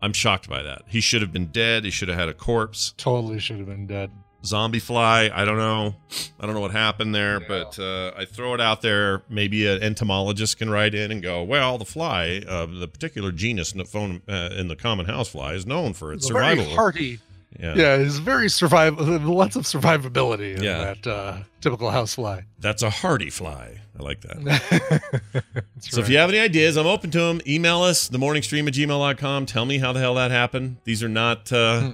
I'm 0.00 0.12
shocked 0.12 0.48
by 0.48 0.62
that. 0.62 0.82
He 0.86 1.00
should 1.00 1.22
have 1.22 1.32
been 1.32 1.46
dead. 1.46 1.84
He 1.84 1.90
should 1.90 2.08
have 2.08 2.16
had 2.18 2.28
a 2.28 2.34
corpse 2.34 2.94
Totally 2.96 3.40
should 3.40 3.58
have 3.58 3.66
been 3.66 3.86
dead. 3.86 4.10
Zombie 4.44 4.78
fly. 4.78 5.30
I 5.34 5.44
don't 5.44 5.56
know. 5.56 5.94
I 6.40 6.46
don't 6.46 6.54
know 6.54 6.60
what 6.60 6.70
happened 6.72 7.14
there, 7.14 7.40
but 7.40 7.78
uh, 7.78 8.12
I 8.16 8.24
throw 8.24 8.54
it 8.54 8.60
out 8.60 8.82
there. 8.82 9.22
Maybe 9.28 9.66
an 9.66 9.82
entomologist 9.82 10.58
can 10.58 10.70
write 10.70 10.94
in 10.94 11.10
and 11.10 11.22
go, 11.22 11.42
well, 11.42 11.78
the 11.78 11.84
fly, 11.84 12.42
uh, 12.48 12.66
the 12.66 12.88
particular 12.88 13.32
genus 13.32 13.72
in 13.72 13.78
the, 13.78 13.84
phone, 13.84 14.22
uh, 14.28 14.50
in 14.56 14.68
the 14.68 14.76
common 14.76 15.06
housefly 15.06 15.54
is 15.54 15.66
known 15.66 15.92
for 15.92 16.12
its 16.12 16.24
It's 16.24 16.32
very 16.32 16.56
survival. 16.56 16.74
hearty. 16.74 17.20
yeah. 17.58 17.74
Yeah, 17.74 17.94
it's 17.96 18.18
very 18.18 18.48
survival. 18.48 19.04
Lots 19.34 19.56
of 19.56 19.64
survivability 19.64 20.56
in 20.56 20.62
Yeah. 20.62 20.94
that 20.94 21.06
uh, 21.06 21.38
typical 21.60 21.90
housefly. 21.90 22.42
That's 22.60 22.82
a 22.82 22.90
hardy 22.90 23.30
fly. 23.30 23.80
I 23.98 24.02
like 24.02 24.20
that. 24.20 25.42
So 25.80 26.00
if 26.00 26.08
you 26.08 26.18
have 26.18 26.28
any 26.28 26.38
ideas, 26.40 26.76
I'm 26.76 26.86
open 26.86 27.10
to 27.12 27.18
them. 27.20 27.40
Email 27.46 27.82
us, 27.82 28.08
the 28.08 28.18
themorningstream 28.18 28.66
at 28.66 28.74
gmail.com. 28.74 29.46
Tell 29.46 29.64
me 29.64 29.78
how 29.78 29.92
the 29.92 30.00
hell 30.00 30.14
that 30.14 30.30
happened. 30.32 30.76
These 30.84 31.02
are 31.04 31.08
not, 31.08 31.52
uh, 31.52 31.80
Hmm. 31.80 31.90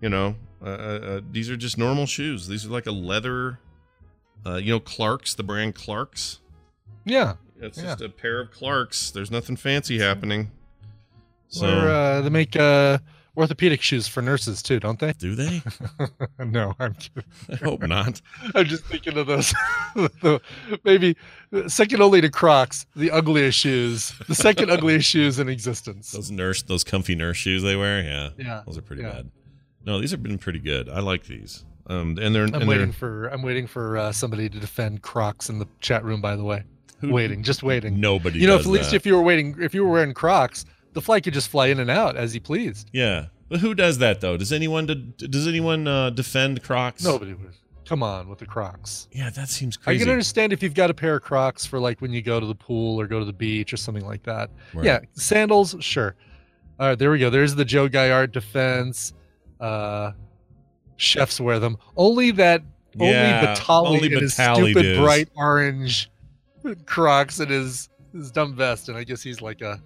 you 0.00 0.08
know, 0.10 0.34
uh, 0.66 0.68
uh, 0.68 1.06
uh, 1.06 1.20
these 1.30 1.48
are 1.50 1.56
just 1.56 1.78
normal 1.78 2.06
shoes. 2.06 2.48
These 2.48 2.66
are 2.66 2.70
like 2.70 2.86
a 2.86 2.92
leather, 2.92 3.60
uh, 4.44 4.56
you 4.56 4.70
know, 4.72 4.80
Clark's, 4.80 5.34
the 5.34 5.42
brand 5.42 5.74
Clark's. 5.74 6.40
yeah, 7.04 7.34
It's 7.60 7.78
Yeah. 7.78 7.84
just 7.84 8.00
a 8.02 8.08
pair 8.08 8.40
of 8.40 8.50
Clarks. 8.50 9.10
There's 9.10 9.30
nothing 9.30 9.56
fancy 9.56 9.98
happening. 9.98 10.50
So 11.48 11.66
Or, 11.66 11.88
uh, 11.88 12.20
they 12.22 12.28
make 12.28 12.56
uh, 12.56 12.98
orthopedic 13.36 13.80
shoes 13.80 14.08
for 14.08 14.20
nurses 14.22 14.62
too, 14.62 14.80
don't 14.80 14.98
they? 14.98 15.12
do 15.12 15.34
they? 15.36 15.62
no, 16.44 16.74
I'm 16.80 16.94
kidding. 16.94 17.24
I 17.50 17.56
hope 17.56 17.82
not. 17.82 18.20
I'm 18.54 18.64
just 18.66 18.84
thinking 18.86 19.16
of 19.16 19.26
those. 19.26 19.54
the- 19.94 20.40
maybe 20.84 21.16
second 21.68 22.02
only 22.02 22.20
to 22.20 22.28
Crocs, 22.30 22.86
the 22.96 23.10
ugliest 23.10 23.58
shoes, 23.58 24.12
the 24.26 24.34
second 24.34 24.70
ugliest 24.70 25.08
shoes 25.08 25.38
in 25.38 25.48
existence. 25.48 26.10
Those 26.12 26.30
nurse, 26.30 26.62
those 26.62 26.82
comfy 26.84 27.14
nurse 27.14 27.36
shoes 27.36 27.62
they 27.62 27.76
wear. 27.76 28.02
Yeah, 28.02 28.30
Yeah, 28.36 28.62
those 28.66 28.76
are 28.78 28.82
pretty 28.82 29.02
yeah. 29.02 29.12
bad. 29.12 29.30
No, 29.86 30.00
these 30.00 30.10
have 30.10 30.22
been 30.22 30.38
pretty 30.38 30.58
good. 30.58 30.88
I 30.88 31.00
like 31.00 31.24
these. 31.24 31.64
Um, 31.88 32.18
and 32.20 32.34
they're 32.34 32.44
I'm 32.44 32.54
and 32.54 32.68
waiting 32.68 32.86
they're 32.86 32.92
for 32.92 33.26
I'm 33.28 33.42
waiting 33.42 33.66
for 33.66 33.96
uh, 33.96 34.12
somebody 34.12 34.48
to 34.48 34.58
defend 34.58 35.02
Crocs 35.02 35.48
in 35.48 35.58
the 35.60 35.68
chat 35.80 36.04
room. 36.04 36.20
By 36.20 36.34
the 36.34 36.42
way, 36.44 36.64
who- 37.00 37.12
waiting, 37.12 37.42
just 37.44 37.62
waiting. 37.62 38.00
Nobody. 38.00 38.40
you 38.40 38.46
know, 38.48 38.58
at 38.58 38.66
least 38.66 38.90
that. 38.90 38.96
if 38.96 39.06
you 39.06 39.14
were 39.14 39.22
waiting, 39.22 39.56
if 39.60 39.72
you 39.74 39.84
were 39.84 39.92
wearing 39.92 40.12
Crocs, 40.12 40.64
the 40.94 41.00
fly 41.00 41.20
could 41.20 41.32
just 41.34 41.48
fly 41.48 41.68
in 41.68 41.78
and 41.78 41.88
out 41.90 42.16
as 42.16 42.32
he 42.32 42.40
pleased. 42.40 42.90
yeah, 42.92 43.26
but 43.48 43.60
who 43.60 43.72
does 43.74 43.98
that 43.98 44.20
though? 44.20 44.36
Does 44.36 44.52
anyone 44.52 45.14
does 45.16 45.46
anyone 45.46 45.86
uh, 45.86 46.10
defend 46.10 46.62
Crocs? 46.64 47.04
Nobody 47.04 47.34
would. 47.34 47.52
Come 47.84 48.02
on 48.02 48.28
with 48.28 48.40
the 48.40 48.46
Crocs. 48.46 49.06
Yeah, 49.12 49.30
that 49.30 49.48
seems 49.48 49.76
crazy. 49.76 50.00
I 50.00 50.04
can 50.04 50.10
understand 50.10 50.52
if 50.52 50.60
you've 50.60 50.74
got 50.74 50.90
a 50.90 50.94
pair 50.94 51.14
of 51.14 51.22
Crocs 51.22 51.64
for 51.64 51.78
like 51.78 52.00
when 52.00 52.12
you 52.12 52.20
go 52.20 52.40
to 52.40 52.46
the 52.46 52.54
pool 52.54 53.00
or 53.00 53.06
go 53.06 53.20
to 53.20 53.24
the 53.24 53.32
beach 53.32 53.72
or 53.72 53.76
something 53.76 54.04
like 54.04 54.24
that. 54.24 54.50
Right. 54.74 54.84
Yeah, 54.86 54.98
sandals, 55.12 55.76
sure. 55.78 56.16
All 56.80 56.88
right, 56.88 56.98
there 56.98 57.12
we 57.12 57.20
go. 57.20 57.30
There's 57.30 57.54
the 57.54 57.64
Joe 57.64 57.88
Guy 57.88 58.10
Art 58.10 58.32
defense. 58.32 59.12
Uh, 59.60 60.12
chefs 60.96 61.40
wear 61.40 61.58
them. 61.58 61.76
Only 61.96 62.30
that. 62.32 62.62
Yeah, 62.98 63.40
only 63.40 63.60
Batali 63.60 63.86
only 63.86 64.12
in 64.14 64.20
his 64.22 64.34
stupid 64.34 64.82
does. 64.82 64.98
bright 64.98 65.28
orange 65.36 66.10
Crocs 66.86 67.40
and 67.40 67.50
his 67.50 67.90
his 68.14 68.30
dumb 68.30 68.54
vest, 68.54 68.88
and 68.88 68.96
I 68.96 69.04
guess 69.04 69.22
he's 69.22 69.42
like 69.42 69.60
a. 69.60 69.80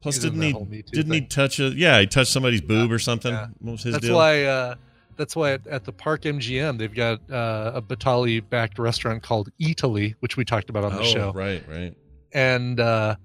Plus, 0.00 0.18
didn't 0.18 0.40
he? 0.42 0.82
Didn't 0.90 1.12
he 1.12 1.20
touch 1.20 1.60
a? 1.60 1.68
Yeah, 1.68 2.00
he 2.00 2.06
touched 2.06 2.32
somebody's 2.32 2.60
boob 2.62 2.90
or 2.90 2.98
something. 2.98 3.32
yeah. 3.32 3.48
What 3.60 3.72
was 3.72 3.82
his 3.82 3.92
That's 3.94 4.06
deal? 4.06 4.16
why. 4.16 4.44
Uh, 4.44 4.74
that's 5.16 5.36
why 5.36 5.52
at, 5.52 5.66
at 5.66 5.84
the 5.84 5.92
Park 5.92 6.22
MGM 6.22 6.78
they've 6.78 6.94
got 6.94 7.20
uh, 7.30 7.72
a 7.74 7.82
Batali 7.82 8.42
backed 8.48 8.78
restaurant 8.78 9.22
called 9.22 9.50
Eataly, 9.60 10.14
which 10.20 10.36
we 10.36 10.44
talked 10.44 10.70
about 10.70 10.84
on 10.84 10.94
the 10.94 11.02
oh, 11.02 11.04
show. 11.04 11.32
right, 11.32 11.62
right. 11.68 11.94
and 12.32 12.80
uh, 12.80 13.16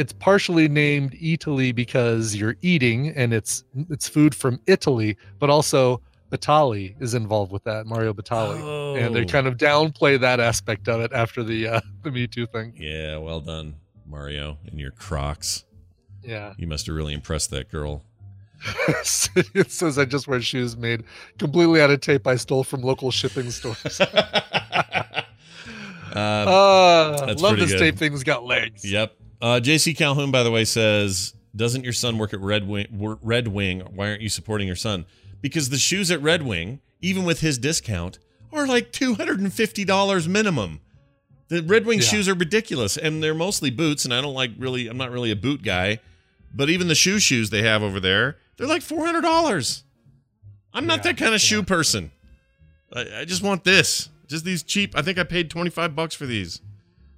it's 0.00 0.12
partially 0.14 0.66
named 0.68 1.12
Eataly 1.12 1.74
because 1.74 2.34
you're 2.34 2.56
eating 2.62 3.08
and 3.16 3.32
it's 3.34 3.64
it's 3.90 4.08
food 4.08 4.34
from 4.34 4.60
Italy, 4.66 5.16
but 5.38 5.50
also 5.50 6.00
Batali 6.30 6.94
is 7.02 7.14
involved 7.14 7.50
with 7.52 7.64
that 7.64 7.86
Mario 7.86 8.12
Batali, 8.14 8.96
and 9.04 9.14
they 9.14 9.22
Oh. 9.22 9.26
kind 9.26 9.46
of 9.46 9.56
downplay 9.56 10.18
that 10.20 10.38
aspect 10.40 10.88
of 10.88 11.00
it 11.00 11.12
after 11.12 11.42
the 11.42 11.66
uh, 11.68 11.80
the 12.02 12.10
Me 12.10 12.26
Too 12.26 12.46
thing. 12.46 12.72
Yeah, 12.76 13.16
well 13.18 13.40
done, 13.40 13.74
Mario, 14.06 14.56
and 14.66 14.78
your 14.80 14.92
Crocs. 14.92 15.64
Yeah, 16.22 16.52
You 16.58 16.66
must 16.66 16.86
have 16.86 16.94
really 16.96 17.14
impressed 17.14 17.50
that 17.50 17.70
girl. 17.70 18.02
it 19.54 19.70
says 19.72 19.98
I 19.98 20.04
just 20.04 20.28
wear 20.28 20.40
shoes 20.40 20.76
made 20.76 21.02
completely 21.38 21.80
out 21.80 21.90
of 21.90 22.00
tape 22.02 22.26
I 22.26 22.36
stole 22.36 22.62
from 22.62 22.82
local 22.82 23.10
shipping 23.10 23.50
stores. 23.58 24.00
uh, 24.00 25.22
uh, 26.14 27.34
love 27.38 27.56
this 27.58 27.72
good. 27.72 27.78
tape 27.78 27.96
thing's 27.96 28.22
got 28.22 28.44
legs. 28.44 28.84
Yep. 28.84 29.14
Uh, 29.40 29.60
JC 29.62 29.96
Calhoun, 29.96 30.30
by 30.30 30.42
the 30.42 30.50
way, 30.50 30.64
says, 30.64 31.34
"Doesn't 31.56 31.84
your 31.84 31.92
son 31.92 32.18
work 32.18 32.32
at 32.34 32.40
Red 32.40 32.68
Wing? 32.68 32.86
Red 33.22 33.48
Wing? 33.48 33.80
Why 33.80 34.08
aren't 34.08 34.20
you 34.22 34.28
supporting 34.28 34.66
your 34.66 34.76
son? 34.76 35.06
Because 35.40 35.70
the 35.70 35.78
shoes 35.78 36.10
at 36.10 36.20
Red 36.22 36.42
Wing, 36.42 36.80
even 37.00 37.24
with 37.24 37.40
his 37.40 37.56
discount, 37.58 38.18
are 38.52 38.66
like 38.66 38.92
two 38.92 39.14
hundred 39.14 39.40
and 39.40 39.52
fifty 39.52 39.84
dollars 39.84 40.28
minimum. 40.28 40.80
The 41.48 41.62
Red 41.62 41.86
Wing 41.86 42.00
Yeah. 42.00 42.04
shoes 42.06 42.28
are 42.28 42.34
ridiculous, 42.34 42.96
and 42.96 43.22
they're 43.22 43.34
mostly 43.34 43.70
boots. 43.70 44.04
And 44.04 44.12
I 44.14 44.20
don't 44.20 44.34
like 44.34 44.52
really. 44.58 44.86
I'm 44.88 44.98
not 44.98 45.10
really 45.10 45.30
a 45.30 45.36
boot 45.36 45.62
guy, 45.62 46.00
but 46.54 46.68
even 46.68 46.88
the 46.88 46.94
shoe 46.94 47.18
shoes 47.18 47.50
they 47.50 47.62
have 47.62 47.82
over 47.82 47.98
there, 47.98 48.36
they're 48.56 48.66
like 48.68 48.82
four 48.82 49.06
hundred 49.06 49.22
dollars. 49.22 49.84
I'm 50.74 50.86
not 50.86 50.98
Yeah, 50.98 51.12
that 51.12 51.16
kind 51.16 51.34
of 51.34 51.40
shoe 51.40 51.62
person. 51.62 52.12
I, 52.92 53.20
I 53.20 53.24
just 53.24 53.42
want 53.42 53.64
this. 53.64 54.10
Just 54.28 54.44
these 54.44 54.62
cheap. 54.62 54.96
I 54.96 55.02
think 55.02 55.18
I 55.18 55.24
paid 55.24 55.48
twenty 55.50 55.70
five 55.70 55.96
bucks 55.96 56.14
for 56.14 56.26
these. 56.26 56.60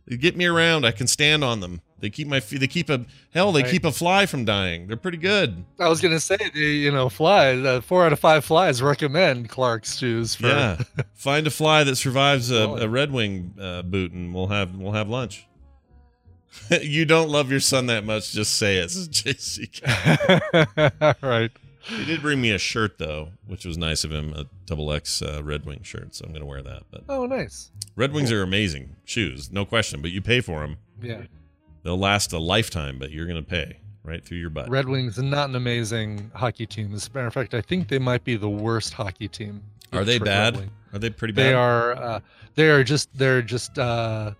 They 0.07 0.17
get 0.17 0.37
me 0.37 0.47
around. 0.47 0.87
I 0.87 0.93
can 0.93 1.07
stand 1.07 1.43
on 1.45 1.61
them. 1.61 1.81
They 2.03 2.11
keep 2.11 2.29
my 2.29 2.41
feet. 2.41 2.59
They 2.61 2.67
keep 2.67 2.91
a 2.91 3.07
hell. 3.33 3.53
They 3.53 3.62
Right. 3.62 3.71
keep 3.71 3.85
a 3.87 3.93
fly 3.93 4.27
from 4.27 4.45
dying. 4.45 4.88
They're 4.88 4.97
pretty 4.99 5.17
good. 5.19 5.65
I 5.79 5.88
was 5.88 6.01
gonna 6.03 6.21
say, 6.21 6.37
the, 6.53 6.61
you 6.61 6.91
know, 6.93 7.09
flies. 7.09 7.65
Uh, 7.65 7.81
four 7.81 8.05
out 8.05 8.12
of 8.12 8.19
five 8.19 8.45
flies 8.45 8.83
recommend 8.83 9.49
Clark's 9.49 9.97
shoes. 9.97 10.35
For, 10.35 10.49
Yeah. 10.49 10.83
Find 11.15 11.47
a 11.47 11.51
fly 11.51 11.85
that 11.85 11.97
survives 11.97 12.51
a, 12.51 12.57
a 12.65 12.88
Red 12.88 13.12
Wing 13.12 13.55
uh, 13.59 13.83
boot, 13.83 14.12
and 14.12 14.35
we'll 14.35 14.49
have 14.49 14.75
we'll 14.77 14.93
have 14.93 15.09
lunch. 15.09 15.47
you 16.83 17.05
don't 17.07 17.31
love 17.31 17.51
your 17.51 17.61
son 17.61 17.87
that 17.87 18.05
much. 18.05 18.33
Just 18.33 18.55
say 18.59 18.77
it. 18.79 18.88
JC. 18.91 19.81
right. 21.22 21.51
He 21.85 22.05
did 22.05 22.20
bring 22.22 22.41
me 22.41 22.51
a 22.53 22.59
shirt 22.59 22.99
though, 22.99 23.31
which 23.47 23.64
was 23.64 23.76
nice 23.79 24.05
of 24.05 24.12
him. 24.12 24.33
A 24.35 24.47
double 24.66 24.93
X 24.93 25.20
uh, 25.22 25.41
Red 25.43 25.64
Wing 25.66 25.83
shirt. 25.83 26.14
So 26.14 26.24
I'm 26.26 26.33
gonna 26.33 26.47
wear 26.47 26.62
that. 26.62 26.83
But 26.91 27.05
Oh, 27.09 27.26
nice. 27.26 27.70
Red 27.97 28.12
Wings 28.12 28.31
are 28.33 28.43
amazing 28.43 28.97
shoes, 29.05 29.51
no 29.53 29.64
question. 29.64 30.01
But 30.03 30.11
you 30.12 30.20
pay 30.22 30.41
for 30.41 30.61
them. 30.61 30.79
Yeah. 31.03 31.22
They'll 31.83 31.99
last 31.99 32.33
a 32.33 32.39
lifetime, 32.39 32.99
but 32.99 33.11
you're 33.11 33.26
gonna 33.26 33.43
pay 33.43 33.78
right 34.05 34.24
through 34.24 34.39
your 34.39 34.51
butt. 34.51 34.68
Red 34.68 34.89
Wings 34.89 35.18
are 35.18 35.22
not 35.22 35.49
an 35.49 35.57
amazing 35.57 36.30
hockey 36.35 36.66
team. 36.66 36.95
As 36.95 37.09
a 37.09 37.11
matter 37.12 37.26
of 37.26 37.35
fact, 37.35 37.55
I 37.55 37.61
think 37.61 37.89
they 37.89 37.99
might 37.99 38.24
be 38.24 38.37
the 38.37 38.49
worst 38.49 38.93
hockey 38.93 39.28
team. 39.28 39.62
Are 39.93 40.05
they 40.05 40.18
bad? 40.18 40.70
Are 40.93 40.99
they 40.99 41.11
pretty 41.11 41.33
bad? 41.33 41.43
They 41.43 41.55
are. 41.55 41.93
Uh, 41.93 42.20
they 42.55 42.70
are 42.70 42.85
just. 42.85 43.09
They're 43.16 43.43
just. 43.43 43.78
Uh, 43.78 44.33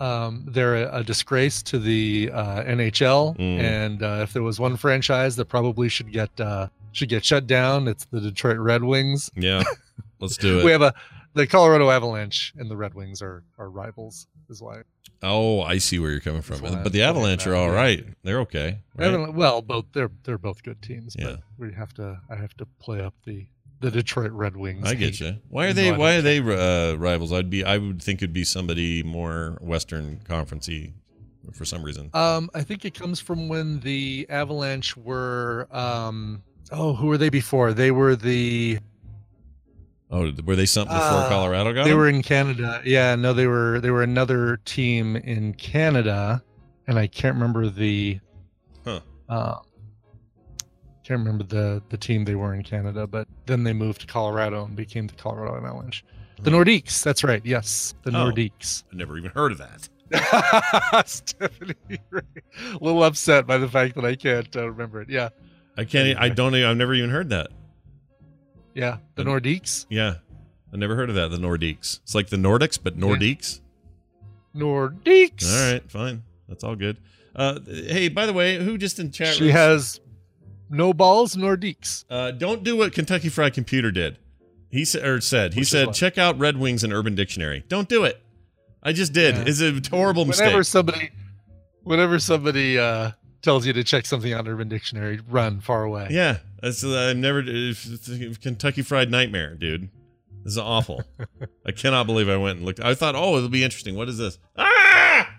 um, 0.00 0.44
they're 0.48 0.84
a, 0.84 0.98
a 0.98 1.04
disgrace 1.04 1.62
to 1.64 1.78
the 1.78 2.30
uh, 2.32 2.62
NHL. 2.62 3.36
Mm. 3.36 3.58
And 3.58 4.02
uh, 4.02 4.20
if 4.22 4.32
there 4.32 4.42
was 4.42 4.60
one 4.60 4.76
franchise 4.76 5.36
that 5.36 5.46
probably 5.46 5.88
should 5.88 6.12
get 6.12 6.30
uh, 6.40 6.68
should 6.92 7.08
get 7.08 7.24
shut 7.24 7.46
down, 7.46 7.88
it's 7.88 8.04
the 8.06 8.20
Detroit 8.20 8.58
Red 8.58 8.84
Wings. 8.84 9.30
Yeah. 9.34 9.62
Let's 10.20 10.36
do 10.36 10.58
it. 10.60 10.64
We 10.64 10.70
have 10.70 10.82
a 10.82 10.94
the 11.34 11.46
Colorado 11.46 11.90
Avalanche 11.90 12.52
and 12.56 12.70
the 12.70 12.76
Red 12.76 12.94
Wings 12.94 13.22
are 13.22 13.42
are 13.58 13.70
rivals. 13.70 14.26
Is 14.48 14.62
why. 14.62 14.82
Oh, 15.22 15.60
I 15.60 15.78
see 15.78 15.98
where 15.98 16.10
you're 16.10 16.20
coming 16.20 16.42
from. 16.42 16.60
That's 16.60 16.76
But 16.76 16.92
the 16.92 17.02
Avalanche 17.02 17.46
are 17.46 17.54
all 17.54 17.70
right. 17.70 17.98
yeah. 18.04 18.12
They're 18.22 18.40
okay. 18.40 18.78
right? 18.96 19.32
Well, 19.34 19.62
both 19.62 19.86
they're 19.92 20.10
they're 20.24 20.38
both 20.38 20.62
good 20.62 20.80
teams, 20.80 21.16
Yeah. 21.18 21.36
but 21.36 21.40
we 21.58 21.72
have 21.74 21.92
to. 21.94 22.20
I 22.30 22.36
have 22.36 22.56
to 22.58 22.66
play 22.78 23.00
up 23.00 23.14
the 23.24 23.46
the 23.80 23.90
Detroit 23.90 24.32
Red 24.32 24.56
Wings. 24.56 24.86
I 24.86 24.94
get 24.94 25.20
you. 25.20 25.36
Why 25.48 25.66
are 25.66 25.72
they? 25.72 25.92
Why 25.92 26.16
are 26.16 26.22
they 26.22 26.38
uh, 26.38 26.94
rivals? 26.96 27.32
I'd 27.32 27.50
be. 27.50 27.64
I 27.64 27.78
would 27.78 28.02
think 28.02 28.20
it'd 28.20 28.32
be 28.32 28.44
somebody 28.44 29.02
more 29.02 29.58
Western 29.60 30.20
Conferencey 30.28 30.92
for 31.52 31.64
some 31.64 31.82
reason. 31.82 32.10
Um, 32.14 32.50
I 32.54 32.62
think 32.62 32.84
it 32.84 32.94
comes 32.94 33.20
from 33.20 33.48
when 33.48 33.80
the 33.80 34.26
Avalanche 34.28 34.96
were. 34.96 35.66
Um, 35.72 36.42
oh, 36.70 36.94
who 36.94 37.06
were 37.08 37.18
they 37.18 37.30
before? 37.30 37.72
They 37.72 37.90
were 37.90 38.14
the. 38.16 38.78
Oh, 40.10 40.32
were 40.44 40.56
they 40.56 40.64
something 40.66 40.96
before 40.96 41.08
Uh, 41.20 41.28
Colorado 41.28 41.72
got 41.74 41.84
They 41.84 41.90
them? 41.90 41.98
were 41.98 42.08
in 42.08 42.22
Canada. 42.22 42.80
Yeah, 42.84 43.14
no, 43.14 43.32
they 43.34 43.46
were. 43.46 43.78
They 43.80 43.90
were 43.90 44.02
another 44.02 44.56
team 44.64 45.16
in 45.16 45.52
Canada, 45.54 46.42
and 46.86 46.98
I 46.98 47.06
can't 47.06 47.34
remember 47.34 47.68
the. 47.68 48.18
Huh. 48.84 49.00
Uh, 49.28 49.56
can't 51.04 51.18
remember 51.20 51.44
the 51.44 51.82
the 51.90 51.96
team 51.98 52.24
they 52.24 52.34
were 52.36 52.54
in 52.54 52.62
Canada, 52.62 53.06
but 53.06 53.28
then 53.46 53.64
they 53.64 53.72
moved 53.74 54.00
to 54.02 54.06
Colorado 54.06 54.64
and 54.64 54.74
became 54.76 55.06
the 55.06 55.14
Colorado 55.14 55.56
Avalanche. 55.56 56.04
The. 56.40 56.50
Nordiques. 56.50 57.02
That's 57.02 57.22
right. 57.24 57.44
Yes, 57.44 57.94
the 58.04 58.10
Oh. 58.10 58.30
Nordiques. 58.30 58.84
I 58.92 58.96
never 58.96 59.18
even 59.18 59.30
heard 59.32 59.52
of 59.52 59.58
that. 59.58 59.88
Stephanie, 61.06 61.74
a 62.14 62.22
little 62.80 63.02
upset 63.04 63.46
by 63.46 63.58
the 63.58 63.68
fact 63.68 63.94
that 63.96 64.04
I 64.06 64.14
can't 64.16 64.54
uh, 64.56 64.70
remember 64.70 65.02
it. 65.02 65.10
Yeah, 65.10 65.28
I 65.76 65.84
can't. 65.84 66.18
I 66.18 66.28
don't. 66.30 66.54
I've 66.54 66.76
never 66.78 66.94
even 66.94 67.10
heard 67.10 67.28
that. 67.30 67.48
Yeah, 68.74 68.98
the 69.14 69.24
Nordiques. 69.24 69.86
Yeah, 69.88 70.16
I 70.72 70.76
never 70.76 70.96
heard 70.96 71.08
of 71.08 71.16
that. 71.16 71.30
The 71.30 71.38
Nordiques. 71.38 72.00
It's 72.02 72.14
like 72.14 72.28
the 72.28 72.36
Nordics, 72.36 72.78
but 72.82 72.98
Nordiques. 72.98 73.60
Nordiques. 74.54 75.50
All 75.50 75.72
right, 75.72 75.90
fine. 75.90 76.22
That's 76.48 76.64
all 76.64 76.76
good. 76.76 76.98
Uh, 77.34 77.60
hey, 77.66 78.08
by 78.08 78.26
the 78.26 78.32
way, 78.32 78.56
who 78.62 78.78
just 78.78 78.98
in 78.98 79.10
chat? 79.12 79.34
She 79.34 79.44
room- 79.44 79.52
has 79.52 80.00
no 80.70 80.92
balls, 80.92 81.36
Nordiques. 81.36 82.04
Uh, 82.10 82.30
don't 82.30 82.64
do 82.64 82.76
what 82.76 82.92
Kentucky 82.92 83.28
Fried 83.28 83.54
Computer 83.54 83.90
did. 83.90 84.18
He 84.70 84.84
said, 84.84 85.04
or 85.04 85.20
said, 85.20 85.54
he 85.54 85.60
Which 85.60 85.70
said, 85.70 85.94
check 85.94 86.18
out 86.18 86.38
Red 86.38 86.58
Wings 86.58 86.84
and 86.84 86.92
Urban 86.92 87.14
Dictionary. 87.14 87.64
Don't 87.68 87.88
do 87.88 88.04
it. 88.04 88.20
I 88.82 88.92
just 88.92 89.12
did. 89.12 89.34
Yeah. 89.34 89.44
It's 89.46 89.60
a 89.62 89.80
horrible 89.90 90.24
mistake. 90.24 90.46
Whenever 90.46 90.62
somebody, 90.62 91.10
whenever 91.84 92.18
somebody 92.18 92.78
uh, 92.78 93.12
tells 93.48 93.64
you 93.64 93.72
to 93.72 93.82
check 93.82 94.04
something 94.04 94.34
on 94.34 94.46
Urban 94.46 94.68
Dictionary, 94.68 95.20
run 95.26 95.60
far 95.60 95.84
away. 95.84 96.08
Yeah, 96.10 96.36
that's 96.60 96.84
uh, 96.84 97.08
I've 97.08 97.16
never 97.16 97.42
Kentucky 98.42 98.82
Fried 98.82 99.10
Nightmare, 99.10 99.54
dude. 99.54 99.88
This 100.44 100.52
is 100.52 100.58
awful. 100.58 101.02
I 101.66 101.72
cannot 101.72 102.04
believe 102.04 102.28
I 102.28 102.36
went 102.36 102.58
and 102.58 102.66
looked. 102.66 102.80
I 102.80 102.94
thought, 102.94 103.14
oh, 103.16 103.38
it'll 103.38 103.48
be 103.48 103.64
interesting. 103.64 103.96
What 103.96 104.10
is 104.10 104.18
this? 104.18 104.38
Ah! 104.58 105.34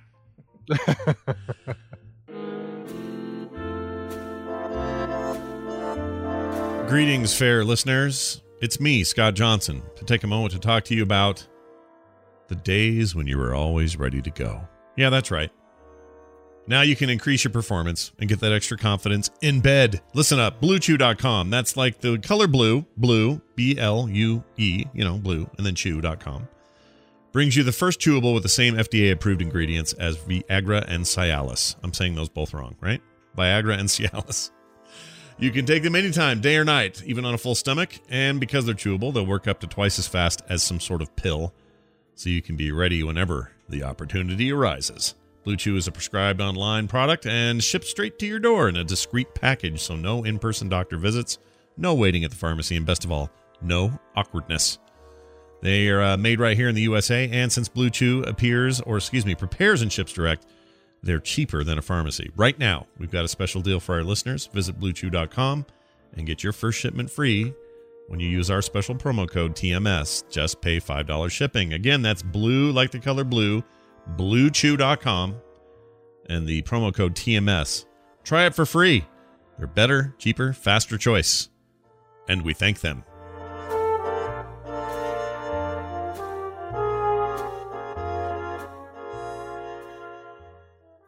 Greetings, 6.89 7.37
fair 7.37 7.63
listeners. 7.63 8.41
It's 8.59 8.79
me, 8.79 9.03
Scott 9.03 9.35
Johnson, 9.35 9.83
to 9.97 10.03
take 10.03 10.23
a 10.23 10.27
moment 10.27 10.53
to 10.53 10.59
talk 10.59 10.83
to 10.85 10.95
you 10.95 11.03
about 11.03 11.47
the 12.47 12.55
days 12.55 13.13
when 13.13 13.27
you 13.27 13.37
were 13.37 13.53
always 13.53 13.97
ready 13.97 14.19
to 14.23 14.31
go. 14.31 14.67
Yeah, 14.97 15.11
that's 15.11 15.29
right. 15.29 15.51
Now 16.69 16.81
you 16.81 16.95
can 16.95 17.09
increase 17.09 17.43
your 17.43 17.51
performance 17.51 18.11
and 18.19 18.29
get 18.29 18.41
that 18.41 18.53
extra 18.53 18.77
confidence 18.77 19.31
in 19.41 19.59
bed. 19.59 20.01
Listen 20.13 20.37
up, 20.37 20.61
bluechew.com. 20.61 21.49
That's 21.49 21.75
like 21.75 21.99
the 21.99 22.19
color 22.19 22.45
blue, 22.45 22.85
blue, 22.95 23.41
B 23.55 23.75
L 23.79 24.07
U 24.07 24.43
E, 24.55 24.85
you 24.93 25.03
know, 25.03 25.17
blue, 25.17 25.49
and 25.57 25.65
then 25.65 25.73
chew.com. 25.73 26.47
Brings 27.31 27.57
you 27.57 27.63
the 27.63 27.71
first 27.71 27.99
chewable 27.99 28.35
with 28.35 28.43
the 28.43 28.49
same 28.49 28.75
FDA 28.75 29.11
approved 29.11 29.41
ingredients 29.41 29.93
as 29.93 30.17
Viagra 30.17 30.85
and 30.87 31.05
Cialis. 31.05 31.75
I'm 31.81 31.91
saying 31.91 32.13
those 32.13 32.29
both 32.29 32.53
wrong, 32.53 32.75
right? 32.81 33.01
Viagra 33.35 33.79
and 33.79 33.89
Cialis. 33.89 34.51
You 35.39 35.49
can 35.49 35.65
take 35.65 35.81
them 35.81 35.95
anytime, 35.95 36.39
day 36.39 36.55
or 36.57 36.65
night, 36.65 37.01
even 37.03 37.25
on 37.25 37.33
a 37.33 37.39
full 37.39 37.55
stomach. 37.55 37.95
And 38.09 38.39
because 38.39 38.67
they're 38.67 38.75
chewable, 38.75 39.11
they'll 39.11 39.25
work 39.25 39.47
up 39.47 39.59
to 39.61 39.67
twice 39.67 39.97
as 39.97 40.05
fast 40.05 40.43
as 40.49 40.61
some 40.61 40.79
sort 40.79 41.01
of 41.01 41.15
pill. 41.15 41.51
So 42.13 42.29
you 42.29 42.43
can 42.43 42.57
be 42.57 42.71
ready 42.71 43.01
whenever 43.01 43.53
the 43.67 43.81
opportunity 43.81 44.51
arises. 44.51 45.15
Blue 45.49 45.57
Chew 45.57 45.77
is 45.77 45.87
a 45.87 45.91
prescribed 45.91 46.41
online 46.41 46.87
product 46.87 47.25
and 47.25 47.63
shipped 47.63 47.85
straight 47.85 48.19
to 48.19 48.27
your 48.27 48.37
door 48.37 48.69
in 48.69 48.75
a 48.75 48.83
discreet 48.83 49.33
package, 49.33 49.81
so 49.81 49.95
no 49.95 50.23
in 50.23 50.37
person 50.37 50.69
doctor 50.69 50.95
visits, 50.95 51.39
no 51.75 51.95
waiting 51.95 52.23
at 52.23 52.29
the 52.29 52.37
pharmacy, 52.37 52.75
and 52.75 52.85
best 52.85 53.03
of 53.03 53.11
all, 53.11 53.31
no 53.59 53.99
awkwardness. 54.15 54.77
They 55.63 55.89
are 55.89 56.03
uh, 56.03 56.17
made 56.17 56.39
right 56.39 56.55
here 56.55 56.69
in 56.69 56.75
the 56.75 56.83
USA, 56.83 57.27
and 57.31 57.51
since 57.51 57.67
Blue 57.67 57.89
Chew 57.89 58.21
appears, 58.27 58.79
or 58.81 58.97
excuse 58.97 59.25
me, 59.25 59.33
prepares 59.33 59.81
and 59.81 59.91
ships 59.91 60.13
direct, 60.13 60.45
they're 61.01 61.19
cheaper 61.19 61.63
than 61.63 61.79
a 61.79 61.81
pharmacy. 61.81 62.29
Right 62.35 62.59
now, 62.59 62.85
we've 62.99 63.09
got 63.09 63.25
a 63.25 63.27
special 63.27 63.61
deal 63.61 63.79
for 63.79 63.95
our 63.95 64.03
listeners. 64.03 64.45
Visit 64.53 64.79
bluechew.com 64.79 65.65
and 66.15 66.27
get 66.27 66.43
your 66.43 66.53
first 66.53 66.77
shipment 66.77 67.09
free 67.09 67.55
when 68.07 68.19
you 68.19 68.29
use 68.29 68.51
our 68.51 68.61
special 68.61 68.93
promo 68.93 69.27
code 69.27 69.55
TMS. 69.55 70.29
Just 70.29 70.61
pay 70.61 70.79
$5 70.79 71.31
shipping. 71.31 71.73
Again, 71.73 72.03
that's 72.03 72.21
blue 72.21 72.71
like 72.71 72.91
the 72.91 72.99
color 72.99 73.23
blue, 73.23 73.63
bluechew.com, 74.17 75.35
and 76.27 76.47
the 76.47 76.61
promo 76.63 76.93
code 76.93 77.15
TMS. 77.15 77.85
Try 78.23 78.45
it 78.45 78.55
for 78.55 78.65
free. 78.65 79.05
They're 79.57 79.67
better, 79.67 80.15
cheaper, 80.17 80.53
faster 80.53 80.97
choice. 80.97 81.49
And 82.27 82.43
we 82.43 82.53
thank 82.53 82.81
them. 82.81 83.03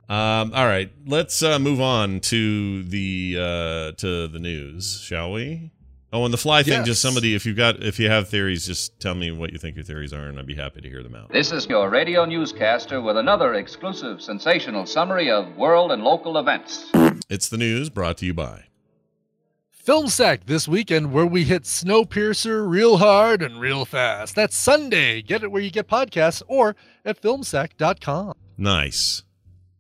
Um, 0.10 0.54
all 0.54 0.66
right, 0.66 0.92
let's 1.06 1.42
uh, 1.42 1.58
move 1.58 1.80
on 1.80 2.20
to 2.22 2.84
the 2.84 3.38
uh, 3.40 3.92
to 3.94 4.28
the 4.28 4.40
news, 4.40 5.00
shall 5.00 5.32
we? 5.32 5.72
Oh, 6.14 6.26
and 6.26 6.34
the 6.34 6.38
fly 6.38 6.62
thing. 6.62 6.74
Yes. 6.74 6.86
Just 6.86 7.02
somebody, 7.02 7.36
if 7.36 7.46
you've 7.46 7.56
got, 7.56 7.82
if 7.82 7.98
you 7.98 8.10
have 8.10 8.28
theories, 8.28 8.66
just 8.66 9.00
tell 9.00 9.16
me 9.16 9.32
what 9.32 9.54
you 9.54 9.58
think 9.58 9.78
your 9.78 9.86
theories 9.86 10.12
are, 10.12 10.26
and 10.26 10.38
I'd 10.38 10.46
be 10.46 10.56
happy 10.56 10.82
to 10.82 10.90
hear 10.90 11.04
them 11.04 11.16
out. 11.16 11.32
This 11.32 11.54
is 11.54 11.66
your 11.68 11.90
radio 11.90 12.26
newscaster 12.26 13.02
with 13.02 13.16
another 13.16 13.54
exclusive 13.54 14.22
sensational 14.22 14.86
summary 14.86 15.32
of 15.32 15.56
world 15.56 15.92
and 15.92 16.04
local 16.04 16.38
events. 16.38 16.92
It's 17.30 17.48
the 17.48 17.58
news 17.58 17.90
brought 17.90 18.18
to 18.18 18.26
you 18.26 18.34
by. 18.34 18.66
Film 19.72 20.10
Sack 20.10 20.46
this 20.46 20.68
weekend, 20.68 21.12
where 21.12 21.26
we 21.26 21.44
hit 21.44 21.64
Snowpiercer 21.64 22.70
real 22.70 22.98
hard 22.98 23.42
and 23.42 23.60
real 23.60 23.86
fast. 23.86 24.36
That's 24.36 24.56
Sunday. 24.56 25.22
Get 25.24 25.44
it 25.44 25.52
where 25.52 25.62
you 25.62 25.72
get 25.72 25.88
podcasts 25.88 26.44
or 26.48 26.76
at 27.04 27.20
filmsack.com. 27.22 28.34
Nice. 28.58 29.24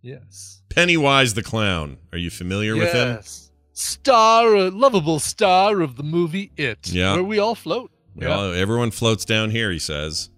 Yes. 0.01 0.63
Pennywise 0.69 1.35
the 1.35 1.43
clown. 1.43 1.97
Are 2.11 2.17
you 2.17 2.31
familiar 2.31 2.75
with 2.75 2.93
him? 2.93 3.15
Yes. 3.15 3.50
Star, 3.81 4.55
a 4.55 4.69
lovable 4.69 5.19
star 5.19 5.81
of 5.81 5.95
the 5.95 6.03
movie 6.03 6.51
It. 6.57 6.91
Yeah. 6.91 7.13
Where 7.15 7.23
we 7.23 7.39
all 7.39 7.55
float. 7.55 7.91
We 8.15 8.25
all- 8.27 8.53
everyone 8.53 8.91
floats 8.91 9.25
down 9.25 9.49
here. 9.51 9.71
He 9.71 9.79
says. 9.79 10.29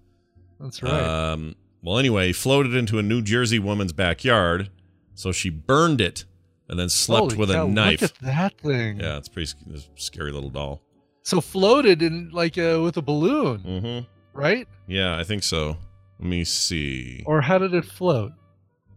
That's 0.59 0.81
right. 0.81 0.91
Um, 1.31 1.55
well, 1.81 1.99
anyway, 1.99 2.27
he 2.27 2.33
floated 2.33 2.73
into 2.73 2.97
a 2.99 3.03
New 3.03 3.21
Jersey 3.21 3.59
woman's 3.59 3.91
backyard, 3.91 4.69
so 5.15 5.31
she 5.33 5.49
burned 5.49 5.99
it 5.99 6.23
and 6.69 6.79
then 6.79 6.87
slept 6.87 7.19
Holy 7.33 7.35
with 7.35 7.49
cow, 7.51 7.65
a 7.65 7.67
knife. 7.69 8.01
Look 8.01 8.11
at 8.11 8.19
that 8.21 8.57
thing. 8.61 8.99
Yeah, 9.01 9.17
it's 9.17 9.27
pretty 9.27 9.51
it's 9.71 9.89
scary 9.95 10.31
little 10.31 10.49
doll. 10.49 10.81
So 11.23 11.41
floated 11.41 12.01
in 12.01 12.29
like 12.31 12.57
uh, 12.57 12.79
with 12.81 12.95
a 12.97 13.01
balloon, 13.01 13.59
Mm-hmm. 13.59 14.39
right? 14.39 14.67
Yeah, 14.87 15.17
I 15.17 15.23
think 15.25 15.43
so. 15.43 15.77
Let 16.19 16.29
me 16.29 16.45
see. 16.45 17.23
Or 17.25 17.41
how 17.41 17.57
did 17.57 17.73
it 17.73 17.83
float? 17.85 18.31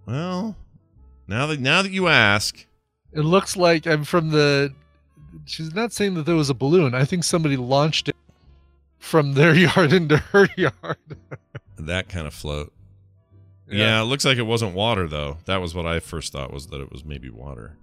Well, 0.06 0.56
now 1.26 1.46
that 1.46 1.58
now 1.60 1.82
that 1.82 1.90
you 1.90 2.06
ask, 2.06 2.65
It 3.16 3.22
looks 3.22 3.56
like 3.56 3.86
I'm 3.86 4.04
from 4.04 4.30
the. 4.30 4.72
She's 5.44 5.74
not 5.74 5.92
saying 5.92 6.14
that 6.14 6.26
there 6.26 6.34
was 6.36 6.50
a 6.50 6.54
balloon. 6.54 6.94
I 6.94 7.04
think 7.04 7.24
somebody 7.24 7.56
launched 7.56 8.08
it 8.08 8.16
from 8.98 9.34
their 9.34 9.54
yard 9.66 9.92
into 9.92 10.16
her 10.18 10.48
yard. 10.56 10.96
that 11.78 12.08
kind 12.08 12.26
of 12.26 12.34
float. 12.34 12.72
Yeah. 13.68 14.00
it 14.00 14.04
looks 14.04 14.24
like 14.24 14.38
it 14.38 14.42
wasn't 14.46 14.74
water 14.74 15.08
though. 15.08 15.38
That 15.46 15.56
was 15.60 15.74
what 15.74 15.86
I 15.86 15.98
first 16.00 16.32
thought 16.32 16.52
was 16.52 16.68
that 16.68 16.80
it 16.80 16.90
was 16.92 17.04
maybe 17.04 17.28
water. 17.30 17.76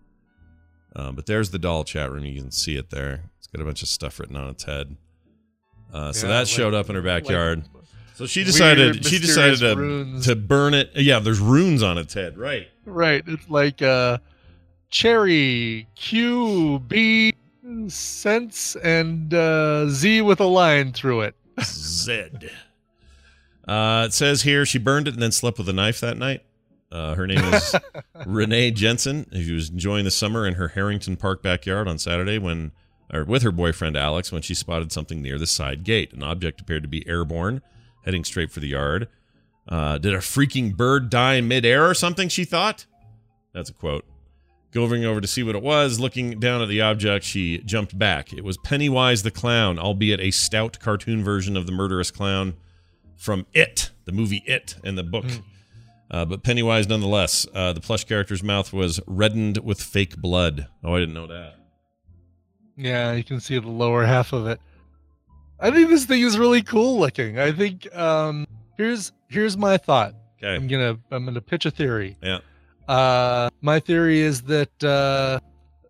Um, 0.96 1.16
but 1.16 1.26
there's 1.26 1.50
the 1.52 1.60
doll 1.60 1.84
chat 1.84 2.12
room. 2.12 2.24
You 2.26 2.40
can 2.42 2.52
see 2.52 2.76
it 2.78 2.90
there. 2.90 3.24
It's 3.38 3.48
got 3.48 3.62
a 3.62 3.66
bunch 3.66 3.82
of 3.82 3.88
stuff 3.90 4.20
written 4.20 4.36
on 4.36 4.50
its 4.50 4.64
head. 4.64 4.96
Uh, 5.92 6.12
so 6.14 6.28
Yeah, 6.28 6.34
that 6.34 6.40
like- 6.40 6.48
showed 6.48 6.74
up 6.74 6.90
in 6.90 6.96
her 6.96 7.02
like 7.02 7.24
backyard. 7.24 7.66
so 8.16 8.26
she 8.26 8.44
decided 8.44 8.94
weird, 8.96 9.06
she 9.06 9.20
decided 9.20 9.60
to 9.60 9.76
runes. 9.76 10.26
to 10.26 10.36
burn 10.36 10.74
it. 10.74 10.92
Yeah, 10.96 11.20
there's 11.20 11.40
runes 11.40 11.84
on 11.84 11.98
its 11.98 12.14
head. 12.14 12.38
Right. 12.38 12.68
Right. 12.86 13.24
It's 13.28 13.50
like 13.50 13.82
uh, 13.82 14.20
cherry, 14.94 15.88
Q, 15.96 16.80
B, 16.88 17.34
Sense, 17.88 18.76
and 18.78 19.34
uh, 19.34 19.88
Z 19.88 20.22
with 20.22 20.40
a 20.40 20.46
line 20.46 20.94
through 20.94 21.22
it. 21.22 21.36
Zed. 21.62 22.52
Uh, 23.68 24.04
it 24.06 24.14
says 24.14 24.44
here 24.44 24.66
she 24.66 24.78
burned 24.78 25.08
it 25.08 25.16
and 25.16 25.24
then 25.24 25.32
slept 25.32 25.58
with 25.58 25.68
a 25.68 25.74
knife 25.74 26.00
that 26.02 26.18
night. 26.18 26.44
Uh, 26.92 27.16
her 27.16 27.26
name 27.26 27.44
is 27.44 27.76
Renee 28.26 28.70
Jensen. 28.72 29.26
She 29.34 29.52
was 29.52 29.70
enjoying 29.70 30.06
the 30.06 30.12
summer 30.12 30.46
in 30.46 30.54
her 30.56 30.70
Harrington 30.70 31.18
Park 31.18 31.42
backyard 31.42 31.88
on 31.88 31.98
Saturday 31.98 32.38
when, 32.38 32.72
or 33.12 33.24
with 33.24 33.42
her 33.42 33.52
boyfriend 33.52 33.98
Alex, 33.98 34.32
when 34.32 34.44
she 34.44 34.54
spotted 34.54 34.92
something 34.92 35.22
near 35.22 35.40
the 35.40 35.48
side 35.48 35.84
gate. 35.84 36.14
An 36.14 36.22
object 36.22 36.62
appeared 36.62 36.84
to 36.84 36.90
be 36.90 37.08
airborne 37.08 37.62
heading 38.06 38.24
straight 38.24 38.52
for 38.52 38.60
the 38.60 38.68
yard. 38.68 39.08
Uh, 39.68 39.98
did 39.98 40.14
a 40.14 40.18
freaking 40.18 40.76
bird 40.76 41.10
die 41.10 41.36
in 41.36 41.48
midair 41.48 41.90
or 41.90 41.96
something? 41.96 42.30
She 42.30 42.46
thought. 42.46 42.86
That's 43.54 43.70
a 43.70 43.74
quote. 43.74 44.06
Going 44.74 45.06
over 45.06 45.22
to 45.22 45.28
see 45.28 45.44
what 45.44 45.56
it 45.56 45.62
was, 45.62 46.00
looking 46.00 46.40
down 46.40 46.62
at 46.62 46.68
the 46.68 46.82
object, 46.82 47.24
she 47.26 47.60
jumped 47.60 47.98
back. 47.98 48.34
It 48.34 48.44
was 48.44 48.58
Pennywise 48.58 49.22
the 49.22 49.30
Clown, 49.30 49.78
albeit 49.78 50.20
a 50.20 50.32
stout 50.32 50.80
cartoon 50.80 51.24
version 51.24 51.56
of 51.56 51.68
the 51.68 51.72
murderous 51.72 52.10
clown 52.10 52.56
from 53.16 53.46
It, 53.54 53.92
the 54.06 54.12
movie 54.12 54.44
It, 54.48 54.76
and 54.84 54.98
the 54.98 55.04
book. 55.04 55.26
Uh, 56.10 56.26
but 56.26 56.44
Pennywise 56.44 56.88
nonetheless. 56.88 57.48
Uh, 57.54 57.74
the 57.74 57.82
plush 57.82 58.04
character's 58.04 58.44
mouth 58.44 58.74
was 58.74 59.00
reddened 59.08 59.60
with 59.60 59.82
fake 59.82 60.18
blood. 60.18 60.68
Oh, 60.84 60.96
I 60.96 61.00
didn't 61.00 61.16
know 61.16 61.28
that. 61.28 61.56
Yeah, 62.76 63.14
you 63.14 63.24
can 63.24 63.40
see 63.40 63.58
the 63.60 63.70
lower 63.70 64.06
half 64.06 64.34
of 64.34 64.48
it. 64.48 64.60
I 65.60 65.72
think 65.72 65.90
this 65.90 66.06
thing 66.06 66.22
is 66.22 66.38
really 66.38 66.62
cool 66.62 67.00
looking. 67.00 67.40
I 67.40 67.52
think 67.52 67.94
um 67.96 68.48
here's 68.78 69.12
here's 69.30 69.56
my 69.58 69.78
thought. 69.78 70.14
Okay. 70.38 70.56
I'm 70.56 70.68
gonna 70.68 70.98
I'm 71.12 71.26
gonna 71.26 71.42
pitch 71.42 71.66
a 71.66 71.72
theory. 71.72 72.18
Yeah. 72.22 72.40
Uh 72.88 73.50
my 73.62 73.80
theory 73.80 74.20
is 74.20 74.42
that 74.44 74.84
uh 74.84 75.40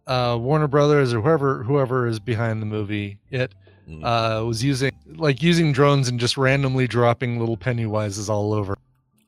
uh 0.10 0.38
Warner 0.38 0.68
Brothers 0.68 1.14
or 1.14 1.22
whoever 1.22 1.64
whoever 1.64 2.08
is 2.08 2.20
behind 2.20 2.62
the 2.62 2.66
movie 2.66 3.18
it 3.32 3.54
Mm. 3.90 4.02
uh 4.02 4.46
was 4.46 4.64
using 4.64 4.94
like 5.18 5.44
using 5.44 5.74
drones 5.74 6.08
and 6.08 6.18
just 6.18 6.38
randomly 6.38 6.88
dropping 6.88 7.38
little 7.38 7.58
pennywises 7.58 8.30
all 8.30 8.54
over 8.54 8.78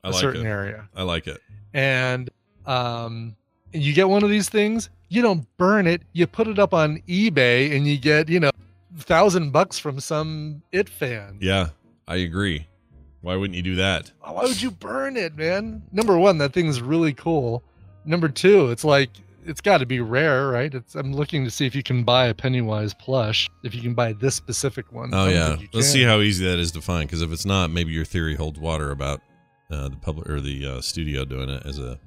I 0.01 0.07
a 0.07 0.11
like 0.11 0.21
certain 0.21 0.45
it. 0.45 0.49
area. 0.49 0.87
I 0.95 1.01
like 1.03 1.27
it. 1.27 1.41
And 1.73 2.29
um 2.65 3.35
you 3.73 3.91
get 3.91 4.07
one 4.07 4.23
of 4.23 4.29
these 4.29 4.47
things, 4.47 4.89
you 5.09 5.21
don't 5.21 5.45
burn 5.57 5.87
it, 5.87 6.03
you 6.13 6.25
put 6.25 6.47
it 6.47 6.57
up 6.57 6.73
on 6.73 7.01
eBay 7.09 7.75
and 7.75 7.85
you 7.85 7.97
get, 7.97 8.29
you 8.29 8.39
know, 8.39 8.51
thousand 8.97 9.51
bucks 9.51 9.77
from 9.77 9.99
some 9.99 10.61
it 10.71 10.87
fan. 10.87 11.37
Yeah, 11.41 11.71
I 12.07 12.15
agree. 12.17 12.65
Why 13.25 13.35
wouldn't 13.35 13.55
you 13.55 13.63
do 13.63 13.73
that? 13.77 14.11
Why 14.21 14.43
would 14.43 14.61
you 14.61 14.69
burn 14.69 15.17
it, 15.17 15.35
man? 15.35 15.81
Number 15.91 16.15
one, 16.15 16.37
that 16.37 16.53
thing's 16.53 16.79
really 16.79 17.11
cool. 17.11 17.63
Number 18.05 18.29
two, 18.29 18.69
it's 18.69 18.83
like 18.83 19.09
it's 19.43 19.61
got 19.61 19.79
to 19.79 19.87
be 19.87 19.99
rare, 19.99 20.49
right? 20.49 20.71
It's 20.71 20.93
I'm 20.93 21.11
looking 21.11 21.43
to 21.43 21.49
see 21.49 21.65
if 21.65 21.73
you 21.73 21.81
can 21.81 22.03
buy 22.03 22.27
a 22.27 22.35
Pennywise 22.35 22.93
plush. 22.93 23.49
If 23.63 23.73
you 23.73 23.81
can 23.81 23.95
buy 23.95 24.13
this 24.13 24.35
specific 24.35 24.91
one. 24.91 25.09
Oh 25.11 25.25
yeah, 25.25 25.57
let's 25.73 25.87
see 25.87 26.03
how 26.03 26.19
easy 26.19 26.45
that 26.45 26.59
is 26.59 26.71
to 26.73 26.81
find. 26.81 27.07
Because 27.09 27.23
if 27.23 27.31
it's 27.31 27.47
not, 27.47 27.71
maybe 27.71 27.91
your 27.93 28.05
theory 28.05 28.35
holds 28.35 28.59
water 28.59 28.91
about 28.91 29.21
uh, 29.71 29.89
the 29.89 29.97
public 29.97 30.29
or 30.29 30.39
the 30.39 30.63
uh, 30.63 30.81
studio 30.81 31.25
doing 31.25 31.49
it 31.49 31.65
as 31.65 31.79
a. 31.79 31.99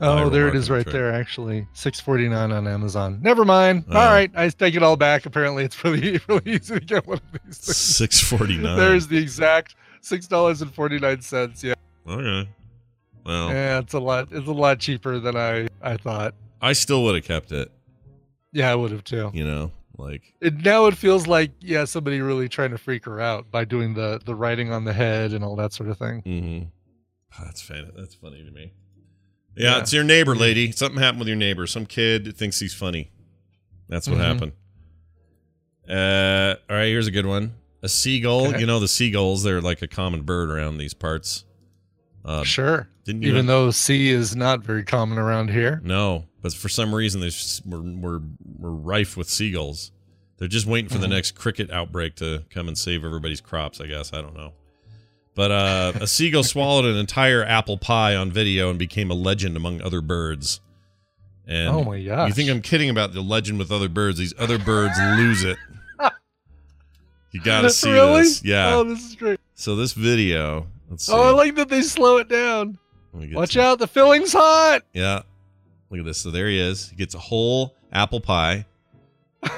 Oh, 0.00 0.28
there 0.28 0.46
it 0.46 0.54
is, 0.54 0.70
right 0.70 0.84
trick. 0.84 0.92
there. 0.92 1.12
Actually, 1.12 1.66
six 1.72 1.98
forty 1.98 2.28
nine 2.28 2.52
on 2.52 2.68
Amazon. 2.68 3.18
Never 3.20 3.44
mind. 3.44 3.84
Oh. 3.90 3.98
All 3.98 4.12
right, 4.12 4.30
I 4.36 4.48
take 4.48 4.76
it 4.76 4.84
all 4.84 4.96
back. 4.96 5.26
Apparently, 5.26 5.64
it's 5.64 5.82
really 5.82 6.20
really 6.28 6.52
easy 6.52 6.78
to 6.78 6.80
get 6.80 7.04
one 7.04 7.18
of 7.18 7.40
these. 7.44 7.56
Six 7.58 8.20
forty 8.20 8.58
nine. 8.58 8.78
There's 8.78 9.08
the 9.08 9.18
exact 9.18 9.74
six 10.02 10.26
dollars 10.26 10.60
and 10.62 10.72
forty 10.74 10.98
nine 10.98 11.20
cents. 11.22 11.64
Yeah, 11.64 11.74
okay. 12.06 12.48
Well, 13.24 13.48
yeah, 13.50 13.78
it's 13.78 13.94
a 13.94 14.00
lot. 14.00 14.28
It's 14.30 14.46
a 14.48 14.52
lot 14.52 14.78
cheaper 14.78 15.18
than 15.18 15.36
I 15.36 15.68
I 15.80 15.96
thought. 15.96 16.34
I 16.60 16.74
still 16.74 17.02
would 17.04 17.14
have 17.14 17.24
kept 17.24 17.50
it. 17.52 17.72
Yeah, 18.52 18.70
I 18.70 18.74
would 18.74 18.90
have 18.90 19.04
too. 19.04 19.30
You 19.32 19.44
know, 19.44 19.72
like 19.96 20.34
It, 20.40 20.64
now 20.64 20.86
it 20.86 20.96
feels 20.96 21.26
like 21.26 21.52
yeah, 21.60 21.84
somebody 21.86 22.20
really 22.20 22.48
trying 22.48 22.70
to 22.72 22.78
freak 22.78 23.04
her 23.06 23.20
out 23.20 23.50
by 23.50 23.64
doing 23.64 23.94
the 23.94 24.20
the 24.24 24.34
writing 24.34 24.70
on 24.72 24.84
the 24.84 24.92
head 24.92 25.32
and 25.32 25.42
all 25.44 25.56
that 25.56 25.72
sort 25.72 25.88
of 25.88 25.96
thing. 25.98 26.22
Mm-hmm. 26.22 27.42
that's 27.44 27.62
fan. 27.62 27.90
That's 27.96 28.14
funny 28.14 28.44
to 28.44 28.50
me. 28.50 28.72
Yeah, 29.56 29.72
Yeah. 29.76 29.78
it's 29.80 29.92
your 29.92 30.04
neighbor, 30.04 30.34
lady. 30.36 30.70
Something 30.72 31.00
happened 31.00 31.20
with 31.20 31.28
your 31.28 31.36
neighbor. 31.36 31.66
Some 31.66 31.86
kid 31.86 32.36
thinks 32.36 32.60
he's 32.60 32.74
funny. 32.74 33.10
That's 33.88 34.08
what 34.08 34.18
Mhm. 34.18 34.24
happened. 34.24 34.52
Uh, 35.88 36.56
all 36.70 36.76
right, 36.76 36.86
here's 36.86 37.06
a 37.06 37.10
good 37.10 37.26
one. 37.26 37.54
A 37.82 37.88
seagull. 37.88 38.48
Okay. 38.48 38.60
You 38.60 38.66
know 38.66 38.78
the 38.78 38.88
seagulls. 38.88 39.42
They're 39.42 39.60
like 39.60 39.82
a 39.82 39.88
common 39.88 40.22
bird 40.22 40.50
around 40.50 40.78
these 40.78 40.94
parts. 40.94 41.44
Uh, 42.24 42.44
sure. 42.44 42.88
Didn't? 43.04 43.24
Even 43.24 43.46
though 43.46 43.70
sea 43.72 44.10
is 44.10 44.36
not 44.36 44.62
very 44.62 44.84
common 44.84 45.18
around 45.18 45.50
here. 45.50 45.80
no, 45.84 46.26
but 46.40 46.52
for 46.52 46.68
some 46.68 46.94
reason 46.94 47.20
they 47.20 47.30
we're, 47.66 47.80
we're 47.80 48.20
we're 48.58 48.70
rife 48.70 49.16
with 49.16 49.28
seagulls. 49.28 49.90
They're 50.38 50.46
just 50.48 50.66
waiting 50.66 50.88
for 50.88 50.98
the 50.98 51.06
Mhm. 51.08 51.10
next 51.10 51.32
cricket 51.32 51.70
outbreak 51.70 52.14
to 52.16 52.44
come 52.50 52.68
and 52.68 52.78
save 52.78 53.04
everybody's 53.04 53.40
crops. 53.40 53.80
I 53.80 53.86
guess 53.86 54.12
I 54.12 54.22
don't 54.22 54.34
know. 54.36 54.52
But 55.34 55.50
uh, 55.50 55.92
a 56.02 56.06
seagull 56.06 56.44
swallowed 56.44 56.84
an 56.84 56.96
entire 56.96 57.44
apple 57.44 57.78
pie 57.78 58.14
on 58.14 58.30
video 58.30 58.70
and 58.70 58.78
became 58.78 59.10
a 59.10 59.14
legend 59.14 59.56
among 59.56 59.80
other 59.82 60.00
birds. 60.00 60.60
And 61.46 61.68
oh 61.70 61.82
my 61.82 62.00
gosh. 62.02 62.28
you 62.28 62.34
think 62.34 62.50
I'm 62.50 62.60
kidding 62.62 62.88
about 62.90 63.12
the 63.14 63.20
legend 63.20 63.58
with 63.58 63.72
other 63.72 63.88
birds? 63.88 64.18
These 64.18 64.34
other 64.38 64.58
birds 64.58 64.96
lose 65.16 65.42
it. 65.42 65.56
You 67.32 67.40
got 67.40 67.62
to 67.62 67.70
see 67.70 67.90
really? 67.90 68.22
this. 68.22 68.44
Yeah. 68.44 68.74
Oh, 68.74 68.84
this 68.84 69.04
is 69.04 69.16
great. 69.16 69.40
So 69.54 69.74
this 69.74 69.92
video. 69.92 70.66
Let's 70.90 71.06
see. 71.06 71.12
Oh, 71.12 71.22
I 71.22 71.30
like 71.30 71.54
that 71.56 71.68
they 71.68 71.82
slow 71.82 72.18
it 72.18 72.28
down. 72.28 72.78
Let 73.12 73.22
me 73.22 73.28
get 73.28 73.36
Watch 73.36 73.56
out, 73.56 73.78
the 73.78 73.86
filling's 73.86 74.32
hot. 74.32 74.82
Yeah. 74.92 75.22
Look 75.90 76.00
at 76.00 76.06
this. 76.06 76.18
So 76.18 76.30
there 76.30 76.48
he 76.48 76.58
is. 76.58 76.90
He 76.90 76.96
gets 76.96 77.14
a 77.14 77.18
whole 77.18 77.74
apple 77.92 78.20
pie. 78.20 78.66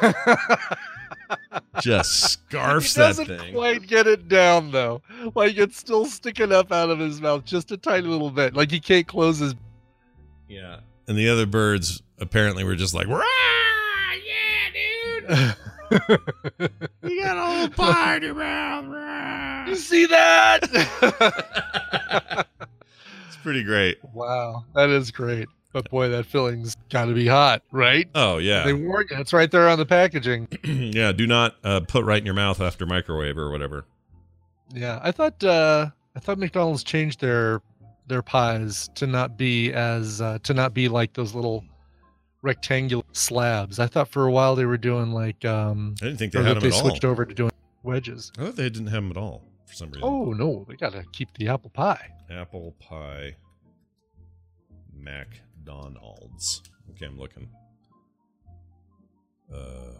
Just 1.80 2.20
scarfs 2.32 2.94
he 2.94 3.00
that 3.00 3.08
doesn't 3.08 3.26
thing. 3.26 3.54
quite 3.54 3.86
get 3.86 4.06
it 4.06 4.28
down 4.28 4.70
though. 4.70 5.02
Like 5.34 5.56
it's 5.56 5.76
still 5.76 6.06
sticking 6.06 6.52
up 6.52 6.72
out 6.72 6.90
of 6.90 6.98
his 6.98 7.20
mouth 7.20 7.44
just 7.44 7.72
a 7.72 7.76
tiny 7.76 8.06
little 8.06 8.30
bit. 8.30 8.54
Like 8.54 8.70
he 8.70 8.80
can't 8.80 9.06
close 9.06 9.38
his. 9.38 9.54
Yeah. 10.48 10.80
And 11.08 11.18
the 11.18 11.28
other 11.28 11.46
birds 11.46 12.02
apparently 12.18 12.64
were 12.64 12.76
just 12.76 12.94
like, 12.94 13.08
"Rah! 13.08 13.24
yeah, 14.24 15.36
dude. 15.36 15.56
You 17.03 17.22
got 17.22 17.36
a 17.36 17.40
whole 17.57 17.68
pie 17.68 18.16
in 18.16 18.22
your 18.22 18.34
mouth. 18.34 19.68
you 19.68 19.76
see 19.76 20.07
that? 20.07 20.66
It's 23.26 23.36
pretty 23.42 23.62
great. 23.62 23.99
wow, 24.14 24.64
that 24.74 24.88
is 24.90 25.11
great. 25.11 25.49
But 25.72 25.90
boy, 25.90 26.09
that 26.09 26.24
filling's 26.26 26.76
got 26.88 27.07
to 27.07 27.14
be 27.14 27.26
hot, 27.26 27.62
right? 27.72 28.09
Oh 28.14 28.38
yeah. 28.38 28.64
They 28.64 28.72
warn 28.72 29.07
you. 29.11 29.18
It's 29.18 29.32
right 29.32 29.51
there 29.51 29.68
on 29.68 29.76
the 29.78 29.84
packaging. 29.86 30.49
yeah, 30.64 31.12
do 31.12 31.26
not 31.26 31.57
uh, 31.64 31.80
put 31.80 32.05
right 32.05 32.18
in 32.18 32.24
your 32.24 32.34
mouth 32.34 32.61
after 32.61 32.86
microwave 32.86 33.36
or 33.36 33.51
whatever. 33.51 33.84
Yeah, 34.72 34.99
I 35.03 35.11
thought 35.11 35.42
uh 35.45 35.90
I 36.16 36.20
thought 36.20 36.38
McDonald's 36.38 36.84
changed 36.84 37.20
their 37.20 37.61
their 38.07 38.22
pies 38.22 38.88
to 38.95 39.07
not 39.07 39.36
be 39.36 39.72
as 39.72 40.20
uh, 40.20 40.38
to 40.45 40.55
not 40.55 40.72
be 40.74 40.88
like 40.88 41.12
those 41.14 41.34
little 41.34 41.64
rectangular 42.45 43.03
slabs. 43.12 43.78
I 43.80 43.86
thought 43.86 44.09
for 44.09 44.26
a 44.26 44.30
while 44.30 44.55
they 44.55 44.66
were 44.66 44.76
doing 44.76 45.11
like 45.12 45.45
um 45.45 45.95
I 46.01 46.05
didn't 46.05 46.18
think 46.18 46.32
they 46.32 46.42
had 46.42 46.57
them 46.57 46.61
they 46.62 46.68
at 46.68 46.74
all. 46.74 46.80
switched 46.82 47.05
over 47.05 47.24
to 47.24 47.34
doing 47.34 47.51
wedges. 47.82 48.30
I 48.38 48.45
thought 48.45 48.57
they 48.57 48.68
didn't 48.68 48.88
have 48.88 49.03
them 49.03 49.11
at 49.11 49.16
all 49.16 49.42
for 49.66 49.74
some 49.74 49.88
reason. 49.88 50.03
Oh 50.05 50.32
no, 50.32 50.64
they 50.68 50.76
gotta 50.76 51.05
keep 51.12 51.32
the 51.38 51.49
apple 51.49 51.70
pie. 51.70 52.11
Apple 52.30 52.74
pie 52.78 53.36
McDonald's. 54.97 56.62
Okay, 56.90 57.07
I'm 57.07 57.18
looking. 57.18 57.49
Uh 59.53 59.99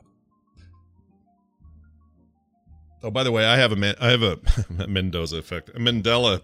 Oh, 3.03 3.11
by 3.11 3.23
the 3.23 3.31
way, 3.31 3.45
I 3.45 3.57
have 3.59 3.71
a 3.73 3.77
Man- 3.77 3.97
I 4.01 4.11
have 4.11 4.23
a 4.23 4.39
Mendoza 4.89 5.37
effect, 5.37 5.69
a 5.71 5.73
Mandela, 5.79 6.41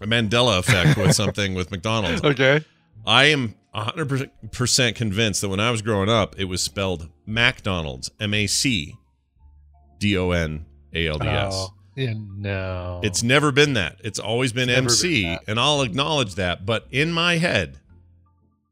a 0.00 0.06
Mandela 0.06 0.58
effect 0.58 0.96
with 0.96 1.14
something 1.22 1.52
with 1.54 1.70
McDonald's. 1.70 2.24
Okay. 2.24 2.64
I 3.06 3.24
am 3.24 3.54
100% 3.74 4.94
convinced 4.94 5.40
that 5.40 5.48
when 5.48 5.60
I 5.60 5.70
was 5.70 5.82
growing 5.82 6.08
up, 6.08 6.38
it 6.38 6.44
was 6.44 6.62
spelled 6.62 7.08
McDonald's, 7.26 8.10
M 8.20 8.34
A 8.34 8.46
C 8.46 8.96
D 9.98 10.16
O 10.16 10.30
N 10.30 10.66
A 10.92 11.08
L 11.08 11.18
D 11.18 11.26
S. 11.26 11.52
Oh, 11.54 11.74
yeah, 11.96 12.14
no. 12.16 13.00
It's 13.02 13.22
never 13.22 13.52
been 13.52 13.74
that. 13.74 14.00
It's 14.02 14.18
always 14.18 14.52
been 14.52 14.68
MC, 14.68 15.38
and 15.46 15.60
I'll 15.60 15.82
acknowledge 15.82 16.34
that. 16.34 16.66
But 16.66 16.86
in 16.90 17.12
my 17.12 17.36
head, 17.36 17.78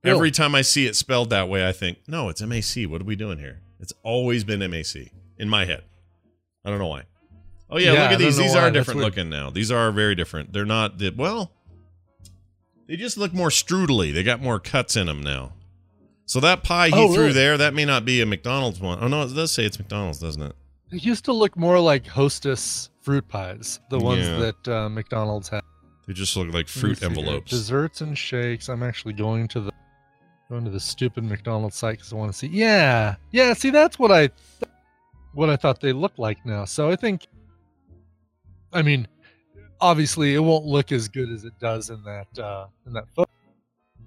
every 0.05 0.31
time 0.31 0.55
I 0.55 0.63
see 0.63 0.87
it 0.87 0.97
spelled 0.97 1.31
that 1.31 1.49
way, 1.49 1.67
I 1.67 1.73
think, 1.73 1.99
no, 2.09 2.29
it's 2.29 2.43
MAC. 2.43 2.91
What 2.91 3.01
are 3.01 3.05
we 3.05 3.17
doing 3.17 3.39
here? 3.39 3.61
It's 3.81 3.93
always 4.03 4.45
been 4.45 4.59
MAC 4.69 5.13
in 5.39 5.49
my 5.49 5.65
head. 5.65 5.85
I 6.65 6.71
don't 6.71 6.79
know 6.79 6.87
why. 6.87 7.05
Oh 7.71 7.79
yeah, 7.79 7.93
Yeah, 7.93 8.03
look 8.03 8.13
at 8.13 8.19
these. 8.19 8.37
These 8.37 8.53
why. 8.53 8.59
are 8.59 8.63
That's 8.71 8.75
different 8.75 8.99
weird. 8.99 9.17
looking 9.17 9.31
now. 9.31 9.51
These 9.51 9.71
are 9.73 9.91
very 9.93 10.15
different. 10.15 10.53
They're 10.53 10.67
not 10.67 10.99
the 10.99 11.11
well. 11.17 11.53
They 12.87 12.97
just 12.97 13.17
look 13.17 13.33
more 13.33 13.51
strudely. 13.51 14.11
They 14.13 14.23
got 14.23 14.41
more 14.43 14.59
cuts 14.59 14.97
in 14.97 15.07
them 15.07 15.23
now. 15.23 15.53
So 16.27 16.41
that 16.41 16.63
pie 16.63 16.89
he 16.89 16.95
Oh, 16.95 17.13
threw 17.13 17.25
really? 17.25 17.33
there, 17.35 17.59
that 17.59 17.75
may 17.75 17.85
not 17.85 18.05
be 18.05 18.21
a 18.21 18.27
McDonald's 18.27 18.81
one. 18.81 18.99
Oh 19.01 19.09
no, 19.09 19.23
it 19.23 19.35
does 19.35 19.53
say 19.53 19.65
it's 19.65 19.79
McDonald's, 19.79 20.19
doesn't 20.19 20.43
it? 20.43 20.55
They 20.91 20.99
used 20.99 21.25
to 21.27 21.33
look 21.33 21.57
more 21.57 21.79
like 21.81 22.07
Hostess 22.07 22.91
fruit 23.01 23.27
pies, 23.29 23.81
the 23.91 23.99
ones 23.99 24.27
Yeah. 24.27 24.39
that 24.65 24.69
uh, 24.69 24.89
McDonald's 24.89 25.49
had. 25.49 25.63
They 26.07 26.13
just 26.13 26.37
look 26.37 26.53
like 26.53 26.69
fruit 26.69 26.99
see 26.99 27.07
here. 27.09 27.17
envelopes. 27.19 27.51
Desserts 27.51 28.01
and 28.01 28.17
shakes. 28.17 28.69
I'm 28.69 28.83
actually 28.83 29.15
going 29.15 29.49
to 29.49 29.61
the 29.61 29.73
going 30.49 30.65
to 30.65 30.71
the 30.71 30.81
stupid 30.81 31.25
McDonald's 31.25 31.77
site 31.77 31.97
because 31.99 32.13
I 32.13 32.17
want 32.17 32.33
to 32.33 32.37
see. 32.39 32.49
Yeah, 32.49 33.15
yeah. 33.31 33.55
See, 33.55 33.71
that's 33.71 33.99
what 33.99 34.11
I 34.13 34.31
what 35.35 35.49
I 35.49 35.57
thought 35.57 35.81
they 35.81 35.93
looked 35.93 36.19
like 36.19 36.45
now. 36.45 36.65
So 36.67 36.91
I 36.91 36.97
think, 36.97 37.27
I 38.73 38.83
mean, 38.83 39.07
obviously 39.83 40.35
it 40.35 40.39
won't 40.39 40.65
look 40.65 40.93
as 40.93 41.09
good 41.09 41.31
as 41.31 41.45
it 41.45 41.53
does 41.61 41.91
in 41.91 42.03
that 42.05 42.39
uh, 42.39 42.67
in 42.87 42.93
that 42.95 43.05
photo 43.15 43.31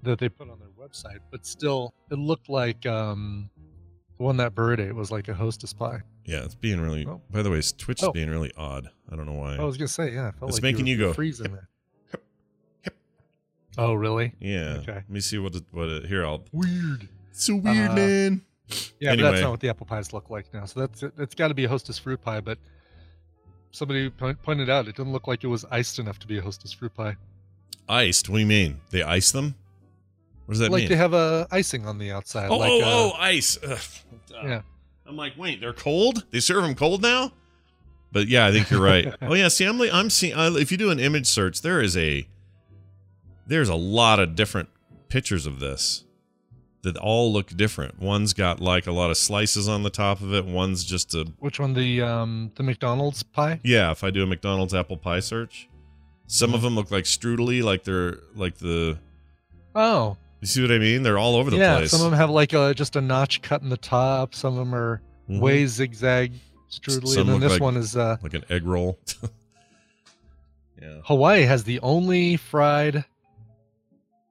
that 0.02 0.18
they 0.18 0.28
put 0.28 0.48
on 0.50 0.58
their 0.58 0.68
website, 0.88 1.18
but 1.30 1.44
still, 1.46 1.92
it 2.10 2.18
looked 2.18 2.48
like 2.48 2.84
um, 2.86 3.50
The 4.18 4.22
one 4.24 4.36
that 4.38 4.54
bird 4.54 4.80
ate 4.80 4.94
was 4.94 5.10
like 5.10 5.28
a 5.28 5.34
hostess 5.34 5.72
pie. 5.72 6.00
Yeah, 6.24 6.44
it's 6.44 6.54
being 6.54 6.80
really. 6.80 7.06
Oh. 7.06 7.20
By 7.30 7.42
the 7.42 7.50
way, 7.50 7.60
Twitch 7.76 8.02
is 8.02 8.08
Oh. 8.08 8.12
being 8.12 8.30
really 8.30 8.52
odd. 8.56 8.88
I 9.10 9.16
don't 9.16 9.26
know 9.26 9.32
why. 9.34 9.56
I 9.56 9.64
was 9.64 9.76
gonna 9.76 9.88
say, 9.88 10.12
yeah, 10.14 10.32
It's 10.42 10.54
like 10.54 10.62
making 10.62 10.86
you 10.86 10.98
were 10.98 11.06
go, 11.08 11.12
freezing 11.12 11.52
there. 11.52 11.68
hip, 12.10 12.24
hip. 12.82 12.96
Oh, 13.78 13.94
really? 13.94 14.32
yeah. 14.40 14.78
Okay. 14.80 14.92
Let 14.94 15.10
me 15.10 15.20
see 15.20 15.38
what 15.38 15.54
it, 15.54 15.64
what 15.70 15.88
it, 15.88 16.06
here. 16.06 16.24
I'll. 16.26 16.42
Weird. 16.52 17.08
It's 17.30 17.44
so 17.44 17.56
weird, 17.56 17.90
Uh, 17.90 17.94
man. 17.94 18.42
Yeah, 18.98 19.14
but 19.14 19.22
that's 19.22 19.42
not 19.42 19.50
what 19.52 19.60
the 19.60 19.68
apple 19.68 19.86
pies 19.86 20.12
look 20.12 20.28
like 20.30 20.52
now. 20.52 20.64
So 20.64 20.80
that's 20.80 21.04
it's 21.18 21.34
got 21.36 21.48
to 21.48 21.54
be 21.54 21.64
a 21.64 21.68
hostess 21.68 21.98
fruit 21.98 22.20
pie. 22.20 22.40
But 22.40 22.58
somebody 23.76 24.10
po- 24.10 24.34
pointed 24.34 24.70
out 24.70 24.88
it 24.88 24.96
didn't 24.96 25.12
look 25.12 25.26
like 25.26 25.44
it 25.44 25.48
was 25.48 25.64
iced 25.70 25.98
enough 25.98 26.18
to 26.20 26.26
be 26.26 26.38
a 26.38 26.42
hostess 26.42 26.72
fruit 26.72 26.94
pie. 26.94 27.16
Iced. 27.88 28.28
What 28.28 28.36
do 28.36 28.40
you 28.40 28.46
mean? 28.46 28.80
They 28.90 29.02
ice 29.02 29.30
them? 29.30 29.54
What 30.46 30.54
does 30.54 30.60
that 30.60 30.70
like 30.70 30.80
mean? 30.80 30.84
Like 30.84 30.88
they 30.90 30.96
have 30.96 31.14
a 31.14 31.46
icing 31.50 31.86
on 31.86 31.98
the 31.98 32.10
outside. 32.10 32.50
oh, 32.50 32.58
like 32.58 32.70
oh, 32.70 32.80
uh, 32.80 32.84
oh, 32.84 33.12
ice. 33.18 33.58
Ugh. 33.62 33.78
yeah. 34.30 34.62
I'm 35.06 35.16
like, 35.16 35.34
wait, 35.36 35.60
they're 35.60 35.72
cold? 35.72 36.24
They 36.30 36.40
serve 36.40 36.62
them 36.62 36.74
cold 36.74 37.02
now? 37.02 37.32
But 38.10 38.28
yeah, 38.28 38.46
I 38.46 38.52
think 38.52 38.70
you're 38.70 38.80
right. 38.80 39.14
oh 39.22 39.34
yeah, 39.34 39.48
see, 39.48 39.64
I'm 39.64 39.80
I'm 39.80 40.10
seeing. 40.10 40.34
If 40.36 40.72
you 40.72 40.78
do 40.78 40.90
an 40.90 40.98
image 40.98 41.26
search, 41.26 41.60
there 41.62 41.80
is 41.80 41.96
a 41.96 42.26
there's 43.46 43.68
a 43.68 43.74
lot 43.74 44.18
of 44.18 44.34
different 44.34 44.68
pictures 45.08 45.46
of 45.46 45.60
this 45.60 46.04
that 46.86 46.96
all 46.96 47.32
look 47.32 47.48
different. 47.56 48.00
One's 48.00 48.32
got 48.32 48.60
like 48.60 48.86
a 48.86 48.92
lot 48.92 49.10
of 49.10 49.16
slices 49.18 49.68
on 49.68 49.82
the 49.82 49.90
top 49.90 50.20
of 50.20 50.32
it. 50.32 50.44
One's 50.46 50.84
just 50.84 51.14
a 51.14 51.26
Which 51.40 51.58
one? 51.60 51.74
The 51.74 52.00
um 52.02 52.50
the 52.54 52.62
McDonald's 52.62 53.22
pie? 53.22 53.60
yeah. 53.62 53.90
If 53.90 54.02
I 54.04 54.10
do 54.10 54.22
a 54.22 54.26
McDonald's 54.26 54.72
apple 54.74 54.96
pie 54.96 55.20
search, 55.20 55.68
some 56.26 56.48
Mm-hmm. 56.48 56.54
of 56.56 56.62
them 56.62 56.74
look 56.76 56.90
like 56.90 57.04
strudely, 57.06 57.62
like 57.62 57.84
they're 57.84 58.18
like 58.34 58.56
the. 58.58 58.98
Oh, 59.74 60.16
You 60.40 60.46
see 60.48 60.62
what 60.62 60.70
I 60.72 60.78
mean? 60.78 61.02
They're 61.02 61.18
all 61.18 61.36
over 61.36 61.50
the 61.50 61.56
yeah. 61.58 61.76
place. 61.78 61.90
Some 61.90 62.00
of 62.00 62.10
them 62.10 62.18
have 62.18 62.30
like 62.30 62.52
a 62.52 62.72
just 62.74 62.96
a 62.96 63.00
notch 63.00 63.42
cut 63.42 63.62
in 63.62 63.68
the 63.68 63.76
top. 63.76 64.34
Some 64.34 64.54
of 64.54 64.58
them 64.58 64.74
are 64.74 65.02
Mhm. 65.28 65.40
way 65.40 65.66
zigzag 65.66 66.32
strudely, 66.68 67.12
Some 67.14 67.22
and 67.22 67.30
then 67.34 67.40
this 67.40 67.52
like- 67.52 67.60
one 67.60 67.76
is 67.76 67.96
uh 67.96 68.16
like 68.22 68.34
an 68.34 68.44
egg 68.48 68.64
roll. 68.64 68.98
yeah. 70.80 71.00
Hawaii 71.04 71.42
has 71.42 71.64
the 71.64 71.80
only 71.80 72.36
fried 72.36 73.04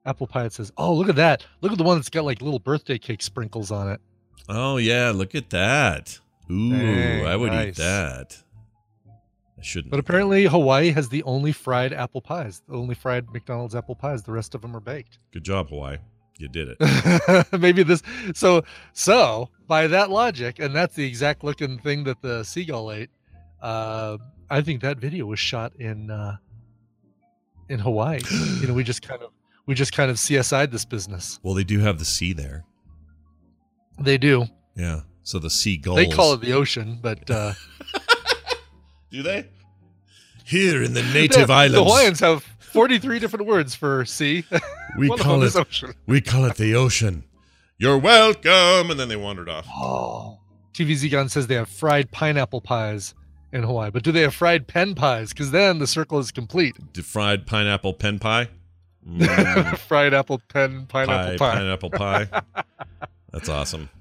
apple 0.06 0.26
pie. 0.26 0.44
It 0.44 0.52
says, 0.52 0.72
"Oh, 0.76 0.94
look 0.94 1.08
at 1.08 1.16
that! 1.16 1.44
Look 1.60 1.72
at 1.72 1.78
the 1.78 1.84
one 1.84 1.98
that's 1.98 2.08
got 2.10 2.24
like 2.24 2.40
little 2.40 2.58
birthday 2.58 2.98
cake 2.98 3.22
sprinkles 3.22 3.70
on 3.70 3.90
it." 3.90 4.00
Oh 4.48 4.76
yeah, 4.76 5.10
look 5.14 5.34
at 5.34 5.50
that. 5.50 6.18
Ooh, 6.50 6.70
Dang, 6.70 7.26
I 7.26 7.36
would 7.36 7.52
eat 7.52 7.76
that. 7.76 8.42
I 9.58 9.62
shouldn't. 9.62 9.90
But 9.90 10.00
apparently, 10.00 10.44
Hawaii 10.44 10.90
has 10.90 11.08
the 11.08 11.22
only 11.24 11.50
fried 11.52 11.92
apple 11.92 12.20
pies. 12.20 12.62
The 12.68 12.76
only 12.76 12.94
fried 12.94 13.32
McDonald's 13.32 13.74
apple 13.74 13.94
pies. 13.94 14.22
The 14.22 14.32
rest 14.32 14.54
of 14.54 14.62
them 14.62 14.76
are 14.76 14.80
baked. 14.80 15.18
Good 15.32 15.44
job, 15.44 15.70
Hawaii. 15.70 15.98
You 16.38 16.48
did 16.48 16.68
it. 16.78 17.46
Maybe 17.58 17.82
this. 17.82 18.02
So, 18.34 18.62
so 18.92 19.48
by 19.66 19.86
that 19.86 20.10
logic, 20.10 20.58
and 20.58 20.74
that's 20.74 20.94
the 20.94 21.06
exact 21.06 21.42
looking 21.42 21.78
thing 21.78 22.04
that 22.04 22.20
the 22.20 22.44
seagull 22.44 22.92
ate. 22.92 23.10
Uh, 23.62 24.18
I 24.50 24.60
think 24.60 24.82
that 24.82 24.98
video 24.98 25.24
was 25.24 25.38
shot 25.40 25.74
in 25.76 26.10
uh, 26.10 26.36
in 27.68 27.78
Hawaii. 27.78 28.20
you 28.60 28.66
know, 28.66 28.74
we 28.74 28.84
just 28.84 29.00
kind 29.02 29.22
of 29.22 29.30
we 29.66 29.74
just 29.74 29.92
kind 29.92 30.10
of 30.10 30.16
CSI'd 30.16 30.70
this 30.70 30.84
business. 30.84 31.38
well, 31.42 31.54
they 31.54 31.64
do 31.64 31.80
have 31.80 31.98
the 31.98 32.04
sea 32.04 32.32
there. 32.32 32.64
They 33.98 34.18
do. 34.18 34.46
Yeah. 34.74 35.00
So 35.22 35.38
the 35.38 35.50
sea 35.50 35.76
gulls. 35.76 35.96
They 35.96 36.08
call 36.08 36.34
it 36.34 36.40
the 36.40 36.52
ocean, 36.52 36.98
but 37.02 37.28
uh, 37.30 37.52
Do 39.10 39.22
they? 39.22 39.48
Here 40.44 40.82
in 40.82 40.94
the 40.94 41.02
native 41.14 41.48
the, 41.48 41.52
islands, 41.52 41.74
the 41.74 41.84
Hawaiians 41.84 42.20
have 42.20 42.42
forty 42.60 42.98
three 42.98 43.18
different 43.18 43.46
words 43.46 43.74
for 43.74 44.04
sea. 44.04 44.44
we 44.98 45.08
call 45.08 45.42
it 45.42 45.56
ocean. 45.56 45.94
we 46.06 46.20
call 46.20 46.44
it 46.44 46.56
the 46.56 46.74
ocean. 46.74 47.24
You're 47.78 47.98
welcome, 47.98 48.90
and 48.90 48.98
then 48.98 49.08
they 49.08 49.16
wandered 49.16 49.48
off. 49.48 49.66
Oh. 49.74 50.38
TVZ 50.74 51.10
Gun 51.10 51.28
says 51.28 51.46
they 51.46 51.54
have 51.54 51.68
fried 51.68 52.10
pineapple 52.10 52.60
pies 52.60 53.14
in 53.52 53.62
Hawaii, 53.62 53.90
but 53.90 54.02
do 54.02 54.12
they 54.12 54.20
have 54.20 54.34
fried 54.34 54.66
pen 54.66 54.94
pies? 54.94 55.30
Because 55.30 55.50
then 55.50 55.78
the 55.78 55.86
circle 55.86 56.18
is 56.18 56.30
complete. 56.30 56.76
The 56.92 57.02
fried 57.02 57.46
pineapple 57.46 57.94
pen 57.94 58.18
pie. 58.18 58.48
Mm, 59.08 59.78
fried 59.88 60.14
apple 60.14 60.40
pen 60.48 60.86
pineapple 60.86 61.38
pie, 61.38 61.52
pie. 61.52 61.54
Pineapple 61.58 61.90
pie. 61.90 62.28
That's 63.32 63.48
awesome. 63.48 63.88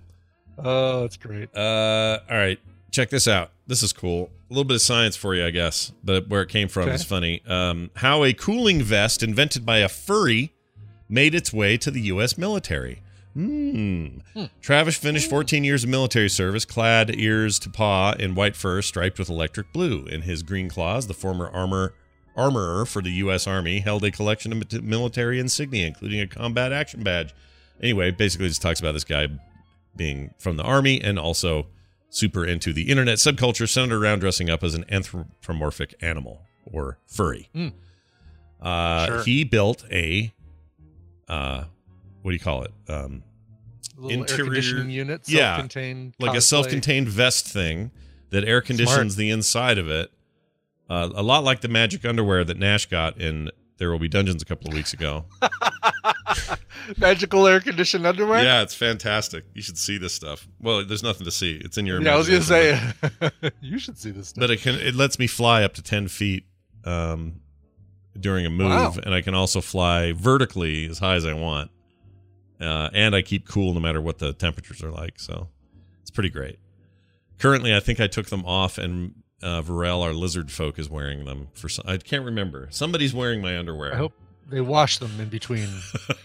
Oh, 0.57 1.01
that's 1.01 1.17
great. 1.17 1.49
Uh, 1.53 2.19
all 2.31 2.37
right, 2.37 2.57
check 2.89 3.09
this 3.09 3.27
out. 3.27 3.51
This 3.67 3.83
is 3.83 3.91
cool. 3.91 4.29
A 4.49 4.53
little 4.53 4.63
bit 4.63 4.75
of 4.75 4.81
science 4.81 5.17
for 5.17 5.35
you, 5.35 5.45
I 5.45 5.49
guess, 5.49 5.91
but 6.01 6.29
where 6.29 6.41
it 6.43 6.47
came 6.47 6.69
from 6.69 6.83
Okay. 6.83 6.93
is 6.93 7.03
funny. 7.03 7.41
Um, 7.45 7.91
how 7.97 8.23
a 8.23 8.31
cooling 8.31 8.81
vest 8.81 9.21
invented 9.21 9.65
by 9.65 9.79
a 9.79 9.89
furry 9.89 10.53
made 11.09 11.35
its 11.35 11.51
way 11.51 11.75
to 11.75 11.91
the 11.91 11.99
U.S. 12.03 12.37
military. 12.37 13.01
Hmm. 13.33 14.19
Travis 14.61 14.95
finished 14.95 15.29
14 15.29 15.65
years 15.65 15.83
of 15.83 15.89
military 15.89 16.29
service, 16.29 16.63
clad 16.63 17.13
ears 17.13 17.59
to 17.59 17.69
paw 17.69 18.13
in 18.17 18.33
white 18.33 18.55
fur 18.55 18.81
striped 18.81 19.19
with 19.19 19.29
electric 19.29 19.73
blue. 19.73 20.05
In 20.05 20.21
his 20.21 20.41
green 20.41 20.69
claws, 20.69 21.07
the 21.07 21.13
former 21.13 21.49
armor 21.49 21.93
armorer 22.35 22.85
for 22.85 23.01
the 23.01 23.11
U.S. 23.11 23.47
Army 23.47 23.79
held 23.79 24.03
a 24.03 24.11
collection 24.11 24.51
of 24.51 24.83
military 24.83 25.39
insignia, 25.39 25.87
including 25.87 26.19
a 26.19 26.27
combat 26.27 26.71
action 26.73 27.03
badge. 27.03 27.33
Anyway, 27.81 28.11
basically, 28.11 28.47
just 28.47 28.61
talks 28.61 28.79
about 28.79 28.91
this 28.93 29.03
guy 29.03 29.27
being 29.95 30.33
from 30.37 30.57
the 30.57 30.63
army 30.63 31.01
and 31.01 31.17
also 31.17 31.67
super 32.09 32.45
into 32.45 32.71
the 32.73 32.89
internet 32.89 33.17
subculture 33.17 33.67
centered 33.67 34.01
around 34.01 34.19
dressing 34.19 34.49
up 34.49 34.63
as 34.63 34.73
an 34.73 34.85
anthropomorphic 34.89 35.95
animal 36.01 36.41
or 36.71 36.97
furry. 37.07 37.49
Hmm. 37.53 37.67
Uh, 38.61 39.05
Sure. 39.07 39.23
He 39.23 39.43
built 39.43 39.85
a, 39.91 40.33
uh, 41.27 41.65
what 42.21 42.31
do 42.31 42.35
you 42.35 42.39
call 42.39 42.63
it? 42.63 42.71
Um, 42.87 43.23
little 43.97 44.21
Interior- 44.21 44.39
air 44.41 44.45
conditioning 44.45 44.89
unit, 44.89 45.21
yeah, 45.27 45.55
self-contained, 45.55 46.13
like 46.19 46.35
a 46.35 46.41
self-contained 46.41 47.07
vest 47.07 47.47
thing 47.47 47.91
that 48.31 48.43
air 48.43 48.61
conditions 48.61 49.15
the 49.15 49.29
inside 49.29 49.77
of 49.77 49.89
it. 49.89 50.11
Uh, 50.89 51.09
a 51.15 51.23
lot 51.23 51.43
like 51.43 51.61
the 51.61 51.67
magic 51.67 52.05
underwear 52.05 52.43
that 52.43 52.57
Nash 52.57 52.85
got 52.85 53.19
in 53.19 53.49
There 53.77 53.89
Will 53.91 53.99
Be 53.99 54.07
Dungeons 54.07 54.41
a 54.41 54.45
couple 54.45 54.67
of 54.69 54.73
weeks 54.75 54.93
ago. 54.93 55.25
magical 56.97 57.47
air 57.47 57.59
conditioned 57.59 58.05
underwear. 58.05 58.43
yeah, 58.43 58.61
it's 58.61 58.75
fantastic. 58.75 59.45
You 59.53 59.61
should 59.61 59.77
see 59.77 59.97
this 59.97 60.13
stuff. 60.13 60.47
Well, 60.61 60.85
there's 60.85 61.03
nothing 61.03 61.25
to 61.25 61.31
see. 61.31 61.59
It's 61.63 61.77
in 61.77 61.85
your. 61.85 62.01
Yeah, 62.01 62.13
I 62.13 62.17
was 62.17 62.27
gonna 62.27 62.41
say 62.41 62.79
you 63.61 63.79
should 63.79 63.97
see 63.97 64.11
this. 64.11 64.29
Stuff. 64.29 64.41
but 64.41 64.51
it 64.51 64.61
can. 64.61 64.75
It 64.75 64.95
lets 64.95 65.17
me 65.19 65.27
fly 65.27 65.63
up 65.63 65.73
to 65.75 65.81
ten 65.81 66.07
feet 66.07 66.45
um, 66.83 67.41
during 68.19 68.45
a 68.45 68.49
move, 68.49 68.69
Wow. 68.69 68.93
and 69.03 69.13
I 69.13 69.21
can 69.21 69.33
also 69.33 69.61
fly 69.61 70.11
vertically 70.13 70.87
as 70.87 70.99
high 70.99 71.15
as 71.15 71.25
I 71.25 71.33
want. 71.33 71.71
Uh, 72.61 72.89
and 72.93 73.13
I 73.15 73.21
keep 73.21 73.47
cool 73.47 73.73
no 73.73 73.79
matter 73.81 73.99
what 74.01 74.19
the 74.19 74.31
temperatures 74.33 74.81
are 74.81 74.91
like. 74.91 75.19
So 75.19 75.49
it's 76.01 76.11
pretty 76.11 76.29
great. 76.29 76.57
Currently, 77.37 77.75
I 77.75 77.81
think 77.81 77.99
I 77.99 78.07
took 78.07 78.27
them 78.27 78.45
off, 78.45 78.77
and 78.77 79.13
uh, 79.41 79.61
Varel, 79.61 80.03
our 80.03 80.13
lizard 80.13 80.51
folk, 80.51 80.79
is 80.79 80.89
wearing 80.89 81.25
them 81.25 81.47
for. 81.53 81.69
Some, 81.69 81.85
I 81.87 81.97
can't 81.97 82.25
remember. 82.25 82.67
Somebody's 82.71 83.13
wearing 83.13 83.41
my 83.41 83.57
underwear. 83.57 83.93
I 83.93 83.97
hope 83.97 84.13
they 84.49 84.61
wash 84.61 84.97
them 84.99 85.11
in 85.19 85.29
between. 85.29 85.67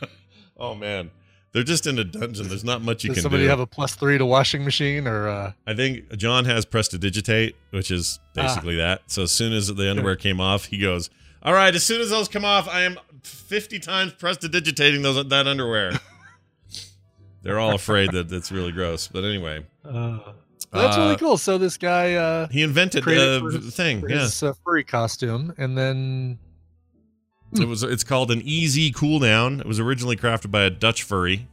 oh 0.56 0.74
man, 0.74 1.10
they're 1.52 1.62
just 1.64 1.86
in 1.86 1.98
a 1.98 2.04
dungeon. 2.04 2.48
There's 2.48 2.64
not 2.64 2.82
much 2.82 3.04
you 3.04 3.08
can 3.10 3.14
do. 3.14 3.14
Does 3.14 3.22
can 3.22 3.22
somebody 3.22 3.44
do. 3.44 3.48
have 3.50 3.60
a 3.60 3.66
plus 3.66 3.94
three 3.94 4.18
to 4.18 4.24
washing 4.26 4.64
machine 4.64 5.06
or? 5.08 5.28
uh 5.28 5.52
I 5.66 5.74
think 5.74 6.16
John 6.16 6.44
has 6.44 6.64
prestidigitate, 6.64 7.56
which 7.70 7.90
is 7.90 8.18
Ah. 8.36 8.42
basically 8.42 8.76
that. 8.76 9.02
So 9.06 9.22
as 9.24 9.30
soon 9.32 9.52
as 9.52 9.68
the 9.74 9.90
underwear 9.90 10.16
came 10.16 10.40
off, 10.40 10.66
he 10.66 10.78
goes, 10.78 11.10
"All 11.42 11.52
right, 11.52 11.74
as 11.74 11.82
soon 11.84 12.00
as 12.00 12.10
those 12.10 12.28
come 12.28 12.44
off, 12.44 12.68
I 12.68 12.82
am 12.82 12.98
50 13.22 13.78
times 13.80 14.12
prestidigitating 14.12 15.02
those 15.02 15.26
that 15.28 15.46
underwear." 15.46 15.92
They're 17.42 17.58
all 17.58 17.74
afraid 17.74 18.12
that 18.12 18.30
it's 18.30 18.52
really 18.52 18.70
gross, 18.72 19.08
but 19.08 19.24
anyway, 19.24 19.64
uh, 19.82 20.18
that's 20.72 20.96
Uh, 20.96 21.00
really 21.00 21.16
cool. 21.16 21.36
So 21.36 21.58
this 21.58 21.76
guy 21.76 22.14
uh, 22.14 22.48
he 22.48 22.62
invented 22.62 23.04
the 23.04 23.70
thing. 23.70 24.04
Yeah, 24.08 24.20
his 24.20 24.42
uh, 24.42 24.52
furry 24.64 24.84
costume, 24.84 25.54
and 25.58 25.76
then 25.76 26.38
it 27.52 27.66
was. 27.66 27.82
It's 27.82 28.04
called 28.04 28.30
an 28.30 28.42
easy 28.44 28.90
cool 28.92 29.18
down. 29.18 29.60
It 29.60 29.66
was 29.66 29.80
originally 29.80 30.16
crafted 30.16 30.50
by 30.50 30.62
a 30.62 30.70
Dutch 30.70 31.02
furry, 31.02 31.48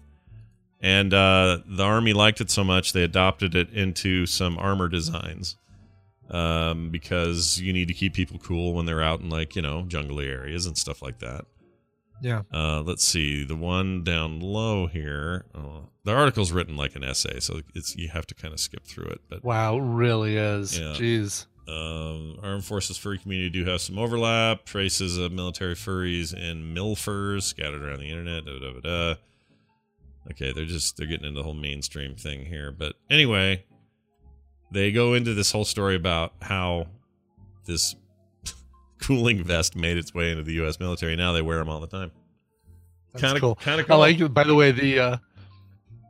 and 0.79 1.13
uh, 1.13 1.59
the 1.65 1.83
army 1.83 2.13
liked 2.13 2.41
it 2.41 2.51
so 2.51 2.63
much 2.63 2.93
they 2.93 3.03
adopted 3.03 3.55
it 3.55 3.71
into 3.71 4.25
some 4.25 4.57
armor 4.57 4.87
designs. 4.87 5.57
Um, 6.29 6.89
because 6.89 7.61
you 7.61 7.71
need 7.71 7.87
to 7.87 7.93
keep 7.93 8.13
people 8.13 8.37
cool 8.37 8.73
when 8.73 8.85
they're 8.85 9.01
out 9.01 9.21
in 9.21 9.29
like 9.29 9.55
you 9.55 9.61
know 9.61 9.83
jungly 9.87 10.27
areas 10.27 10.65
and 10.65 10.77
stuff 10.77 11.01
like 11.01 11.19
that. 11.19 11.45
Yeah, 12.21 12.41
Uh, 12.53 12.81
let's 12.81 13.03
see 13.03 13.43
the 13.43 13.55
one 13.55 14.03
down 14.03 14.39
low 14.39 14.87
here. 14.87 15.45
Oh, 15.53 15.89
the 16.03 16.11
article's 16.13 16.51
written 16.51 16.75
like 16.75 16.95
an 16.95 17.03
essay, 17.03 17.39
so 17.39 17.61
it's 17.75 17.95
you 17.95 18.07
have 18.09 18.25
to 18.27 18.35
kind 18.35 18.53
of 18.53 18.59
skip 18.59 18.85
through 18.85 19.05
it. 19.07 19.21
But 19.29 19.43
wow, 19.43 19.77
it 19.77 19.81
really 19.81 20.35
is. 20.37 20.77
Yeah. 20.79 20.93
Jeez. 20.97 21.45
um, 21.67 22.39
armed 22.41 22.63
forces 22.65 22.97
furry 22.97 23.17
community 23.17 23.49
do 23.49 23.65
have 23.65 23.81
some 23.81 23.99
overlap. 23.99 24.65
Traces 24.65 25.17
of 25.17 25.31
military 25.31 25.75
furries 25.75 26.33
and 26.33 26.75
milfurs 26.75 27.43
scattered 27.43 27.81
around 27.83 27.99
the 27.99 28.09
internet. 28.09 28.45
Da, 28.45 28.57
da, 28.59 28.73
da, 28.73 28.79
da. 28.79 29.15
Okay, 30.31 30.51
they're 30.53 30.65
just 30.65 30.97
they're 30.97 31.07
getting 31.07 31.25
into 31.27 31.39
the 31.39 31.43
whole 31.43 31.53
mainstream 31.53 32.15
thing 32.15 32.45
here. 32.45 32.71
But 32.71 32.95
anyway, 33.09 33.63
they 34.71 34.91
go 34.91 35.13
into 35.13 35.33
this 35.33 35.51
whole 35.51 35.65
story 35.65 35.95
about 35.95 36.33
how 36.41 36.87
this 37.65 37.95
cooling 38.99 39.43
vest 39.43 39.75
made 39.75 39.97
its 39.97 40.13
way 40.13 40.31
into 40.31 40.43
the 40.43 40.53
U.S. 40.53 40.79
military. 40.79 41.15
Now 41.15 41.31
they 41.33 41.41
wear 41.41 41.57
them 41.57 41.69
all 41.69 41.79
the 41.79 41.87
time. 41.87 42.11
Kind 43.17 43.35
of 43.37 43.41
cool. 43.41 43.55
kind 43.55 43.81
of 43.81 43.89
I 43.89 43.95
like 43.95 44.19
it. 44.19 44.33
By 44.33 44.43
the 44.43 44.53
way, 44.55 44.71
the 44.71 44.99
uh, 44.99 45.17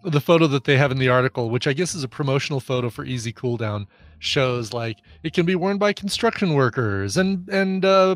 the 0.04 0.20
photo 0.22 0.48
that 0.48 0.64
they 0.66 0.78
have 0.78 0.92
in 0.92 0.98
the 0.98 1.10
article, 1.10 1.50
which 1.50 1.68
I 1.68 1.74
guess 1.74 1.96
is 1.96 2.04
a 2.04 2.08
promotional 2.08 2.60
photo 2.60 2.90
for 2.90 3.06
Easy 3.06 3.32
Cool 3.32 3.58
Down, 3.58 3.88
shows 4.20 4.74
like 4.74 4.98
it 5.24 5.34
can 5.34 5.46
be 5.46 5.56
worn 5.56 5.78
by 5.78 5.94
construction 5.94 6.54
workers 6.54 7.16
and 7.18 7.48
and 7.50 7.86
uh, 7.86 8.16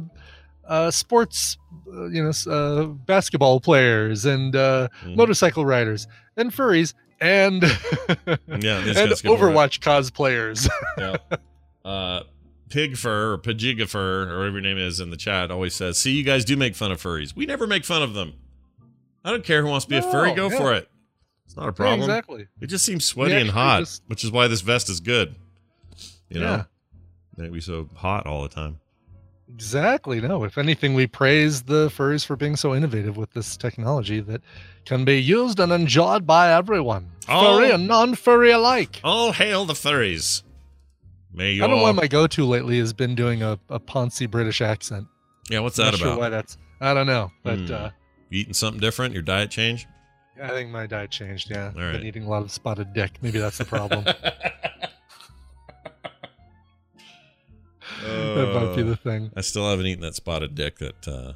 uh, 0.67 0.91
sports, 0.91 1.57
uh, 1.93 2.05
you 2.09 2.23
know, 2.23 2.51
uh, 2.51 2.85
basketball 2.85 3.59
players 3.59 4.25
and 4.25 4.55
uh, 4.55 4.87
Mhm. 5.03 5.15
motorcycle 5.15 5.65
riders 5.65 6.07
and 6.37 6.51
furries 6.51 6.93
and 7.21 7.61
Yeah, 8.47 8.79
and. 8.79 8.97
Overwatch 9.23 9.79
cosplayers. 9.79 10.67
yeah. 10.97 11.17
Pig 12.71 12.97
Fur 12.97 13.33
or 13.33 13.37
Pajiga 13.37 13.87
Fur 13.87 14.23
or 14.31 14.37
whatever 14.39 14.53
your 14.53 14.61
name 14.61 14.77
is 14.77 14.99
in 14.99 15.09
the 15.11 15.17
chat 15.17 15.51
always 15.51 15.73
says, 15.75 15.97
"See, 15.97 16.13
you 16.13 16.23
guys 16.23 16.45
do 16.45 16.55
make 16.57 16.75
fun 16.75 16.91
of 16.91 17.01
furries. 17.01 17.35
We 17.35 17.45
never 17.45 17.67
make 17.67 17.85
fun 17.85 18.01
of 18.01 18.13
them. 18.13 18.33
I 19.23 19.29
don't 19.29 19.43
care 19.43 19.61
who 19.61 19.69
wants 19.69 19.85
to 19.85 19.89
be 19.89 19.97
a 19.97 20.01
furry. 20.01 20.33
Go 20.33 20.49
yeah. 20.49 20.57
for 20.57 20.73
it. 20.73 20.89
It's 21.45 21.55
not 21.55 21.63
a 21.63 21.65
Yeah, 21.67 21.71
problem. 21.71 21.99
exactly. 22.09 22.47
It 22.61 22.67
just 22.67 22.85
seems 22.85 23.05
sweaty 23.05 23.35
and 23.35 23.49
hot, 23.51 23.79
just- 23.81 24.03
which 24.07 24.23
is 24.23 24.31
why 24.31 24.47
this 24.47 24.61
vest 24.61 24.89
is 24.89 24.99
good. 25.01 25.35
You 26.29 26.39
know, 26.39 26.45
Yeah. 26.45 26.63
make 27.37 27.51
me 27.51 27.59
so 27.59 27.89
hot 27.95 28.25
all 28.25 28.41
the 28.43 28.49
time. 28.49 28.79
Exactly. 29.53 30.21
No, 30.21 30.45
if 30.45 30.57
anything, 30.57 30.93
we 30.93 31.07
praise 31.07 31.63
the 31.63 31.89
furries 31.89 32.25
for 32.25 32.37
being 32.37 32.55
so 32.55 32.73
innovative 32.73 33.17
with 33.17 33.31
this 33.33 33.57
technology 33.57 34.21
that 34.21 34.41
can 34.85 35.03
be 35.03 35.21
used 35.21 35.59
and 35.59 35.73
enjoyed 35.73 36.25
by 36.25 36.53
everyone, 36.53 37.09
Oh. 37.27 37.57
furry 37.57 37.69
and 37.71 37.85
non-furry 37.85 38.51
alike. 38.51 39.01
All 39.03 39.33
hail 39.33 39.65
the 39.65 39.73
furries. 39.73 40.43
May 41.33 41.55
I 41.55 41.67
don't 41.67 41.77
know 41.77 41.83
why 41.83 41.91
my 41.93 42.07
go-to 42.07 42.45
lately 42.45 42.77
has 42.79 42.91
been 42.93 43.15
doing 43.15 43.41
a, 43.43 43.57
a 43.69 43.79
poncy 43.79 44.29
British 44.29 44.61
accent. 44.61 45.07
yeah. 45.49 45.59
What's 45.59 45.77
that 45.77 45.95
sure 45.95 46.07
about? 46.09 46.19
why 46.19 46.29
that's. 46.29 46.57
I 46.81 46.93
don't 46.93 47.07
know, 47.07 47.31
but 47.43 47.59
Hmm. 47.59 47.73
uh, 47.73 47.89
eating 48.31 48.53
something 48.53 48.79
different? 48.81 49.13
Your 49.13 49.23
diet 49.23 49.49
change? 49.51 49.87
I 50.41 50.47
think 50.49 50.71
my 50.71 50.87
diet 50.87 51.11
changed. 51.11 51.49
Yeah, 51.51 51.71
All 51.75 51.81
right. 51.81 51.91
been 51.93 52.05
eating 52.05 52.23
a 52.23 52.29
lot 52.29 52.41
of 52.41 52.51
spotted 52.51 52.93
dick. 52.93 53.11
Maybe 53.21 53.37
that's 53.39 53.57
the 53.59 53.65
problem. 53.65 54.03
that 58.03 58.53
might 58.53 58.75
be 58.75 58.81
Uh, 58.81 58.85
the 58.85 58.95
thing. 58.95 59.31
I 59.35 59.41
still 59.41 59.69
haven't 59.69 59.85
eaten 59.85 60.01
that 60.01 60.15
spotted 60.15 60.55
dick 60.55 60.79
that 60.79 61.07
uh, 61.07 61.33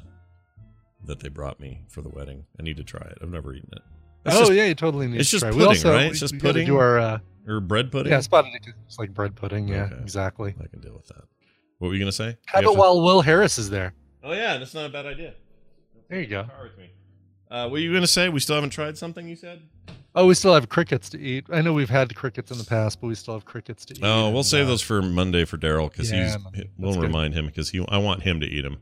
that 1.04 1.20
they 1.20 1.28
brought 1.28 1.60
me 1.60 1.82
for 1.88 2.02
the 2.02 2.08
wedding. 2.08 2.44
I 2.58 2.62
need 2.62 2.76
to 2.78 2.84
try 2.84 3.02
it. 3.02 3.18
I've 3.22 3.30
never 3.30 3.54
eaten 3.54 3.70
it. 3.72 3.82
It's 4.24 4.34
oh 4.36 4.40
just, 4.40 4.52
yeah, 4.52 4.64
you 4.64 4.74
totally 4.74 5.06
need. 5.06 5.20
it's 5.20 5.30
to 5.30 5.36
just 5.38 5.42
try. 5.42 5.50
pudding, 5.52 5.62
we 5.68 5.68
also, 5.68 5.92
right? 5.92 6.06
It's 6.10 6.18
just 6.20 6.38
pudding? 6.38 6.66
Do 6.66 6.76
our 6.78 6.98
uh, 6.98 7.18
or 7.46 7.60
bread 7.60 7.90
pudding. 7.92 8.12
yeah, 8.12 8.20
spotted 8.20 8.52
dick 8.64 8.74
is 8.88 8.98
like 8.98 9.12
bread 9.14 9.34
pudding. 9.36 9.68
Yeah, 9.68 9.84
Okay. 9.84 9.96
exactly. 10.00 10.54
I 10.62 10.66
can 10.66 10.80
deal 10.80 10.94
with 10.94 11.06
that. 11.08 11.24
What 11.78 11.88
were 11.88 11.94
you 11.94 12.00
gonna 12.00 12.12
say? 12.12 12.36
Have 12.46 12.62
You 12.64 12.70
it 12.70 12.74
to- 12.74 12.78
while 12.80 13.00
Will 13.02 13.20
Harris 13.22 13.58
is 13.58 13.70
there. 13.70 13.94
Oh 14.24 14.32
yeah, 14.32 14.56
that's 14.58 14.74
not 14.74 14.86
a 14.86 14.88
bad 14.88 15.06
idea. 15.06 15.34
There 16.08 16.20
you 16.20 16.26
go. 16.26 16.44
Car 16.44 16.64
with 16.64 16.78
me. 16.78 16.90
Uh, 17.50 17.62
what 17.64 17.72
were 17.72 17.78
you 17.78 17.92
gonna 17.92 18.06
say? 18.06 18.28
We 18.28 18.40
still 18.40 18.54
haven't 18.56 18.70
tried 18.70 18.96
something. 18.98 19.28
You 19.28 19.36
said. 19.36 19.62
Oh, 20.14 20.26
we 20.26 20.32
still 20.34 20.54
have 20.54 20.70
crickets 20.70 21.10
to 21.10 21.20
eat. 21.20 21.44
I 21.52 21.60
know 21.60 21.74
we've 21.74 21.90
had 21.90 22.14
crickets 22.16 22.50
in 22.50 22.56
the 22.56 22.64
past, 22.64 23.02
but 23.02 23.08
we 23.08 23.14
still 23.14 23.34
have 23.34 23.44
crickets 23.44 23.84
to 23.84 23.94
eat. 23.94 24.00
Oh, 24.02 24.28
we'll 24.30 24.38
and, 24.38 24.46
save 24.46 24.64
uh, 24.64 24.68
those 24.68 24.80
for 24.80 25.02
Monday 25.02 25.44
for 25.44 25.58
Daryl 25.58 25.90
because 25.90 26.10
Yeah, 26.10 26.24
he's. 26.32 26.42
Monday. 26.42 26.70
We'll 26.78 26.92
That's 26.92 27.00
good. 27.02 27.06
remind 27.08 27.34
him 27.34 27.46
because 27.46 27.68
he. 27.70 27.84
I 27.88 27.98
want 27.98 28.22
him 28.22 28.40
to 28.40 28.46
eat 28.46 28.62
them. 28.62 28.78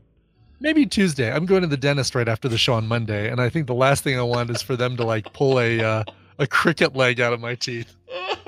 Maybe 0.61 0.85
Tuesday. 0.85 1.29
I'm 1.29 1.45
going 1.45 1.61
to 1.61 1.67
the 1.67 1.75
dentist 1.75 2.15
right 2.15 2.29
after 2.29 2.47
the 2.47 2.57
show 2.57 2.73
on 2.75 2.87
Monday, 2.87 3.29
and 3.29 3.41
I 3.41 3.49
think 3.49 3.67
the 3.67 3.73
last 3.75 4.01
thing 4.05 4.17
I 4.17 4.21
want 4.21 4.49
is 4.49 4.61
for 4.61 4.77
them 4.77 4.95
to 4.95 5.03
like 5.03 5.33
pull 5.33 5.59
a 5.59 5.81
uh, 5.81 6.03
a 6.39 6.47
cricket 6.47 6.95
leg 6.95 7.19
out 7.19 7.33
of 7.33 7.41
my 7.41 7.55
teeth. 7.55 7.93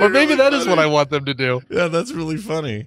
Or 0.00 0.08
maybe 0.08 0.34
that 0.36 0.52
is 0.54 0.66
what 0.66 0.78
I 0.78 0.86
want 0.86 1.10
them 1.10 1.24
to 1.26 1.34
do. 1.34 1.62
Yeah, 1.70 1.88
that's 1.88 2.12
really 2.12 2.36
funny. 2.36 2.86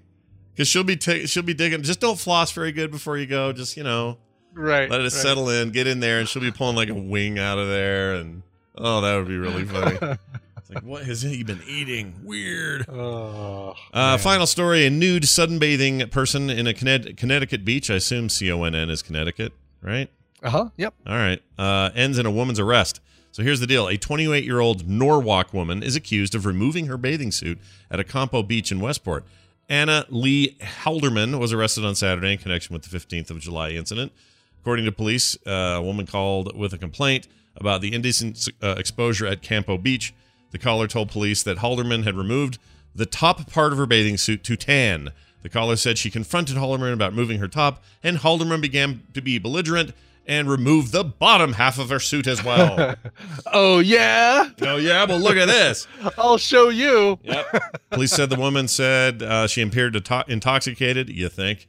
Because 0.54 0.68
she'll 0.68 0.84
be 0.84 0.98
ta- 0.98 1.26
she'll 1.26 1.44
be 1.44 1.54
digging. 1.54 1.84
Just 1.84 2.00
don't 2.00 2.18
floss 2.20 2.52
very 2.52 2.72
good 2.72 2.90
before 2.92 3.18
you 3.18 3.26
go. 3.28 3.54
Just 3.54 3.78
you 3.78 3.84
know, 3.84 4.18
Right. 4.54 4.90
let 4.90 5.00
it 5.02 5.04
right. 5.04 5.12
settle 5.12 5.50
in. 5.50 5.70
Get 5.72 5.86
in 5.88 6.00
there, 6.00 6.20
and 6.20 6.28
she'll 6.28 6.42
be 6.42 6.52
pulling 6.52 6.76
like 6.76 6.90
a 6.90 6.96
wing 6.96 7.38
out 7.38 7.60
of 7.60 7.68
there. 7.68 8.16
And 8.16 8.42
oh, 8.76 9.02
that 9.02 9.16
would 9.16 9.28
be 9.28 9.38
really 9.38 9.66
funny. 9.66 9.98
it's 10.58 10.70
like, 10.74 10.84
what 10.84 11.04
has 11.06 11.22
he 11.22 11.44
been 11.44 11.62
eating? 11.68 12.16
Weird. 12.24 12.90
oh, 12.90 13.76
Uh, 13.94 14.18
final 14.18 14.48
story: 14.48 14.86
A 14.88 14.90
nude 14.90 15.24
sunbathing 15.24 16.10
person 16.10 16.50
in 16.50 16.66
a 16.66 16.74
Connecticut 16.74 17.64
beach. 17.64 17.92
I 17.92 17.96
assume 17.96 18.30
C 18.30 18.52
O 18.52 18.64
N 18.64 18.74
N 18.74 18.90
is 18.90 19.04
Connecticut, 19.04 19.54
right? 19.82 20.10
Uh-huh. 20.42 20.70
Yep. 20.78 20.94
All 21.06 21.16
right. 21.16 21.42
Uh, 21.58 21.90
ends 21.96 22.18
in 22.18 22.26
a 22.26 22.32
woman's 22.32 22.60
arrest. 22.60 23.00
So 23.38 23.44
here's 23.44 23.60
the 23.60 23.68
deal: 23.68 23.88
a 23.88 23.98
28 23.98 24.44
year 24.44 24.60
old 24.60 24.90
Norwalk 24.90 25.54
woman 25.54 25.84
is 25.84 25.96
accused 25.96 26.34
of 26.34 26.48
removing 26.48 26.88
her 26.88 26.98
bathing 26.98 27.32
suit 27.32 27.60
at 27.92 28.00
a 28.00 28.04
Compo 28.04 28.42
beach 28.42 28.72
in 28.72 28.80
Westport. 28.80 29.26
Anna 29.70 30.08
Lee 30.10 30.58
Halderman 30.60 31.38
was 31.38 31.54
arrested 31.54 31.86
on 31.86 31.94
Saturday 31.94 32.32
in 32.32 32.40
connection 32.40 32.74
with 32.74 32.82
the 32.82 32.98
15th 32.98 33.30
of 33.30 33.38
July 33.40 33.70
incident. 33.74 34.12
According 34.60 34.86
to 34.86 34.92
police, 34.92 35.38
uh, 35.46 35.76
a 35.76 35.82
woman 35.84 36.08
called 36.08 36.58
with 36.58 36.74
a 36.74 36.80
complaint 36.80 37.28
about 37.56 37.82
the 37.82 37.94
indecent 37.94 38.50
uh, 38.64 38.74
exposure 38.76 39.28
at 39.28 39.48
Compo 39.48 39.78
Beach. 39.78 40.16
The 40.50 40.58
caller 40.58 40.88
told 40.88 41.12
police 41.12 41.44
that 41.44 41.60
Halderman 41.60 42.06
had 42.06 42.16
removed 42.16 42.58
the 42.96 43.06
top 43.06 43.52
part 43.52 43.72
of 43.72 43.78
her 43.78 43.86
bathing 43.86 44.18
suit 44.18 44.44
to 44.46 44.56
tan. 44.56 45.12
The 45.44 45.50
caller 45.50 45.76
said 45.76 46.00
she 46.00 46.10
confronted 46.10 46.56
Halderman 46.56 46.94
about 46.94 47.14
moving 47.14 47.38
her 47.38 47.48
top, 47.48 47.84
and 48.02 48.18
Halderman 48.18 48.62
began 48.62 49.04
to 49.14 49.22
be 49.22 49.38
belligerent 49.38 49.94
and 50.28 50.50
remove 50.50 50.92
the 50.92 51.04
bottom 51.04 51.54
half 51.54 51.80
of 51.80 51.90
her 51.90 52.00
suit 52.00 52.28
as 52.28 52.44
well. 52.44 52.96
Oh 53.54 53.80
yeah. 53.80 54.50
oh, 54.62 54.76
yeah, 54.76 55.06
well, 55.06 55.20
look 55.20 55.38
at 55.38 55.48
this. 55.48 55.88
I'll 56.18 56.38
show 56.38 56.70
you. 56.70 57.18
Yep. 57.24 57.90
Police 57.92 58.12
said 58.12 58.30
the 58.30 58.36
woman 58.36 58.68
said 58.68 59.24
uh, 59.24 59.48
she 59.48 59.62
appeared 59.62 59.94
to 59.94 60.02
to- 60.02 60.26
intoxicated, 60.28 61.10
you 61.10 61.30
think, 61.30 61.68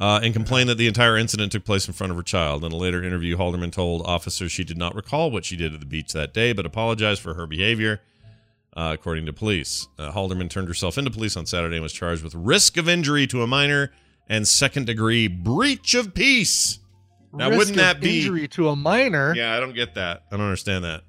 uh, 0.00 0.18
and 0.22 0.34
complained 0.34 0.68
that 0.68 0.74
the 0.78 0.88
entire 0.88 1.16
incident 1.16 1.52
took 1.52 1.64
place 1.64 1.86
in 1.86 1.94
front 1.94 2.10
of 2.10 2.16
her 2.16 2.22
child. 2.24 2.64
In 2.64 2.72
a 2.72 2.76
later 2.76 3.02
interview, 3.04 3.36
Halderman 3.36 3.70
told 3.72 4.02
officers 4.04 4.50
she 4.50 4.64
did 4.64 4.76
not 4.76 4.94
recall 4.96 5.30
what 5.30 5.44
she 5.44 5.56
did 5.56 5.72
at 5.72 5.80
the 5.80 5.86
beach 5.86 6.12
that 6.12 6.34
day, 6.34 6.52
but 6.52 6.66
apologized 6.66 7.22
for 7.22 7.34
her 7.34 7.46
behavior. 7.46 8.00
Uh, 8.76 8.90
according 8.92 9.26
to 9.26 9.32
police, 9.32 9.86
uh, 9.98 10.10
Halderman 10.12 10.50
turned 10.50 10.68
herself 10.68 10.98
into 10.98 11.10
police 11.10 11.36
on 11.36 11.46
Saturday 11.46 11.76
and 11.76 11.82
was 11.82 11.92
charged 11.92 12.24
with 12.24 12.34
risk 12.34 12.76
of 12.76 12.88
injury 12.88 13.26
to 13.28 13.42
a 13.42 13.46
minor 13.46 13.92
and 14.28 14.46
second 14.46 14.86
degree 14.86 15.28
breach 15.28 15.94
of 15.94 16.14
peace. 16.14 16.79
Now, 17.32 17.50
wouldn't 17.56 17.76
that 17.76 18.00
be- 18.00 18.18
injury 18.20 18.48
to 18.48 18.68
a 18.68 18.76
minor? 18.76 19.34
Yeah, 19.34 19.56
I 19.56 19.60
don't 19.60 19.74
get 19.74 19.94
that. 19.94 20.24
I 20.32 20.36
don't 20.36 20.44
understand 20.46 20.84
that. 20.84 21.02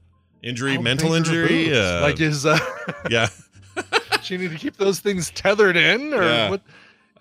Injury, 0.43 0.78
mental 0.78 1.09
big 1.11 1.28
are 1.28 1.32
her 1.34 1.43
injury. 1.43 1.78
Uh, 1.78 2.01
like 2.01 2.19
is 2.19 2.45
uh, 2.45 2.57
yeah. 3.09 3.28
she 4.22 4.38
need 4.38 4.51
to 4.51 4.57
keep 4.57 4.78
those 4.78 4.99
things 4.99 5.30
tethered 5.32 5.78
in, 5.78 6.13
or 6.13 6.24
Yeah. 6.24 6.49
what? 6.49 6.61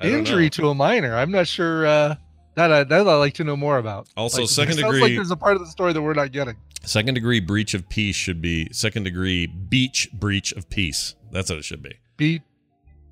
Injury 0.01 0.44
know. 0.44 0.48
to 0.51 0.68
a 0.70 0.74
minor. 0.74 1.14
I'm 1.16 1.30
not 1.30 1.46
sure. 1.46 1.86
Uh, 1.86 2.14
that 2.55 2.72
I, 2.72 2.84
that 2.84 3.07
I'd 3.07 3.14
like 3.14 3.34
to 3.34 3.44
know 3.44 3.57
more 3.57 3.78
about. 3.78 4.09
Also, 4.16 4.42
Like, 4.42 4.51
second 4.51 4.76
degree- 4.76 5.01
Like 5.01 5.12
there's 5.14 5.30
a 5.30 5.36
part 5.36 5.55
of 5.55 5.61
the 5.61 5.66
story 5.66 5.92
that 5.92 6.03
we're 6.03 6.14
not 6.14 6.32
getting. 6.32 6.57
Second 6.82 7.14
degree 7.14 7.40
breach 7.40 7.74
of 7.74 7.88
peace 7.88 8.16
should 8.16 8.40
be 8.40 8.68
second 8.72 9.05
degree 9.05 9.46
beach 9.46 10.09
breach 10.12 10.53
of 10.53 10.68
peace. 10.70 11.14
That's 11.30 11.51
what 11.51 11.59
it 11.59 11.64
should 11.64 11.82
be. 11.82 11.98
Be- 12.16 12.42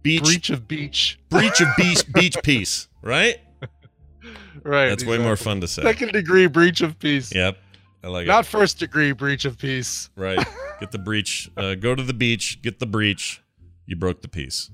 Beach 0.03 0.23
breach 0.23 0.51
of 0.51 0.67
beach. 0.67 1.19
breach 1.29 1.61
of 1.61 1.69
beach 1.77 2.13
beach 2.13 2.37
peace. 2.43 2.89
Right? 3.03 3.39
Right. 4.65 4.89
That's 4.89 5.05
way 5.05 5.19
more 5.19 5.37
fun 5.37 5.61
to 5.61 5.69
say. 5.69 5.83
Second 5.83 6.13
degree 6.13 6.47
breach 6.47 6.81
of 6.81 6.99
peace. 6.99 7.35
Yep. 7.35 7.59
I 8.03 8.09
like 8.09 8.25
it. 8.25 8.29
Not 8.29 8.47
first 8.47 8.79
degree 8.79 9.13
breach 9.13 9.45
of 9.45 9.59
peace. 9.59 10.11
Right. 10.17 10.39
Get 10.81 10.93
the 10.93 10.99
breach. 10.99 11.51
Uh, 11.57 11.75
go 11.75 11.95
to 11.95 12.03
the 12.03 12.15
beach. 12.15 12.63
Get 12.63 12.79
the 12.79 12.87
breach. 12.87 13.43
You 13.87 13.97
broke 13.97 14.23
the 14.23 14.29
peace. 14.29 14.71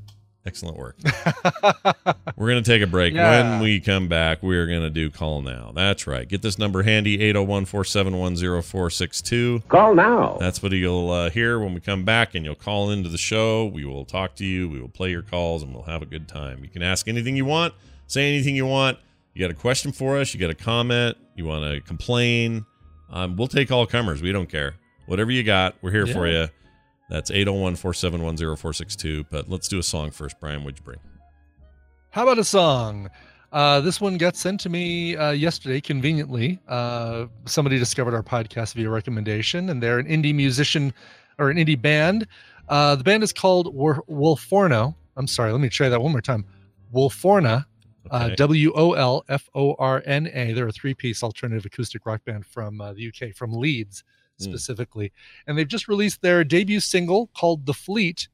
Excellent 0.47 0.77
work. 0.77 0.99
We're 2.37 2.51
going 2.51 2.63
to 2.63 2.71
take 2.71 2.83
a 2.83 2.87
break. 2.87 3.15
Yeah. 3.15 3.53
When 3.53 3.63
we 3.63 3.81
come 3.81 4.09
back, 4.09 4.43
we're 4.43 4.67
going 4.67 4.83
to 4.83 4.91
do 4.91 5.09
call 5.09 5.41
now. 5.41 5.73
That's 5.75 6.07
right. 6.07 6.29
Get 6.29 6.43
this 6.43 6.59
number 6.59 6.83
handy 6.83 7.15
801 7.23 7.65
471 7.65 8.37
0462. 8.37 9.63
Call 9.69 9.95
now. 9.95 10.37
That's 10.39 10.63
what 10.63 10.73
you'll 10.73 11.11
uh, 11.11 11.31
hear 11.31 11.59
when 11.59 11.73
we 11.73 11.81
come 11.81 12.05
back, 12.05 12.35
and 12.35 12.45
you'll 12.45 12.57
call 12.57 12.91
into 12.91 13.09
the 13.09 13.17
show. 13.17 13.65
We 13.65 13.87
will 13.87 14.05
talk 14.05 14.35
to 14.37 14.45
you. 14.45 14.69
We 14.69 14.81
will 14.81 14.89
play 14.89 15.11
your 15.11 15.23
calls, 15.23 15.63
and 15.63 15.73
we'll 15.73 15.85
have 15.85 16.03
a 16.03 16.07
good 16.07 16.29
time. 16.29 16.63
You 16.63 16.69
can 16.69 16.83
ask 16.83 17.09
anything 17.09 17.37
you 17.37 17.47
want, 17.47 17.73
say 18.07 18.29
anything 18.29 18.55
you 18.55 18.67
want. 18.67 18.99
You 19.35 19.41
got 19.41 19.51
a 19.51 19.55
question 19.55 19.91
for 19.91 20.17
us? 20.19 20.33
You 20.33 20.39
got 20.39 20.51
a 20.51 20.55
comment? 20.55 21.17
You 21.35 21.45
want 21.45 21.65
to 21.65 21.81
complain? 21.81 22.65
Um, 23.11 23.37
we'll 23.37 23.49
take 23.49 23.73
all 23.73 23.85
comers. 23.85 24.23
We 24.23 24.31
don't 24.31 24.49
care. 24.49 24.77
Whatever 25.07 25.33
you 25.33 25.43
got, 25.43 25.75
we're 25.83 25.91
here 25.91 26.07
for 26.07 26.29
you. 26.29 26.47
That's 27.11 27.33
801 27.33 27.75
471 27.75 28.37
0462. 28.37 29.25
But 29.31 29.51
let's 29.51 29.67
do 29.67 29.81
a 29.81 29.83
song 29.83 30.13
first. 30.13 30.39
Brian, 30.41 30.63
what'd 30.63 30.79
you 30.79 30.85
bring? 30.85 31.01
How 32.11 32.23
about 32.23 32.39
a 32.39 32.45
song? 32.45 33.11
Uh, 33.53 33.81
this 33.81 34.01
one 34.01 34.19
got 34.19 34.37
sent 34.37 34.61
to 34.61 34.69
me 34.69 35.17
uh, 35.17 35.33
yesterday, 35.33 35.81
conveniently. 35.81 36.61
Uh, 36.69 37.27
somebody 37.45 37.77
discovered 37.77 38.15
our 38.15 38.23
podcast 38.23 38.75
via 38.75 38.89
recommendation, 38.89 39.71
and 39.71 39.83
they're 39.83 39.99
an 39.99 40.07
indie 40.07 40.35
musician 40.35 40.95
or 41.39 41.51
an 41.51 41.57
indie 41.57 41.81
band. 41.81 42.27
Uh, 42.69 42.95
the 42.95 43.05
band 43.05 43.25
is 43.25 43.33
called 43.33 43.77
Wolforno. 43.77 44.95
I'm 45.17 45.27
sorry, 45.27 45.51
let 45.53 45.61
me 45.61 45.69
try 45.69 45.89
that 45.89 46.01
one 46.01 46.13
more 46.13 46.21
time. 46.21 46.45
Wolforna, 46.95 47.67
uh, 48.11 48.31
W 48.37 48.73
O 48.75 48.93
L 48.93 49.25
F 49.29 49.49
O 49.55 49.75
R 49.79 50.03
N 50.07 50.29
A. 50.33 50.53
They're 50.53 50.69
a 50.69 50.73
three 50.73 50.95
piece 50.95 51.23
alternative 51.23 51.65
acoustic 51.65 52.07
rock 52.07 52.25
band 52.25 52.47
from 52.47 52.81
uh, 52.81 52.93
the 52.93 53.09
UK, 53.09 53.35
from 53.35 53.53
Leeds 53.53 54.05
Mm. 54.41 54.47
specifically. 54.47 55.13
And 55.47 55.57
they've 55.57 55.69
just 55.69 55.87
released 55.87 56.21
their 56.21 56.43
debut 56.43 56.81
single 56.81 57.29
called 57.37 57.67
The 57.67 57.73
Fleet. 57.73 58.27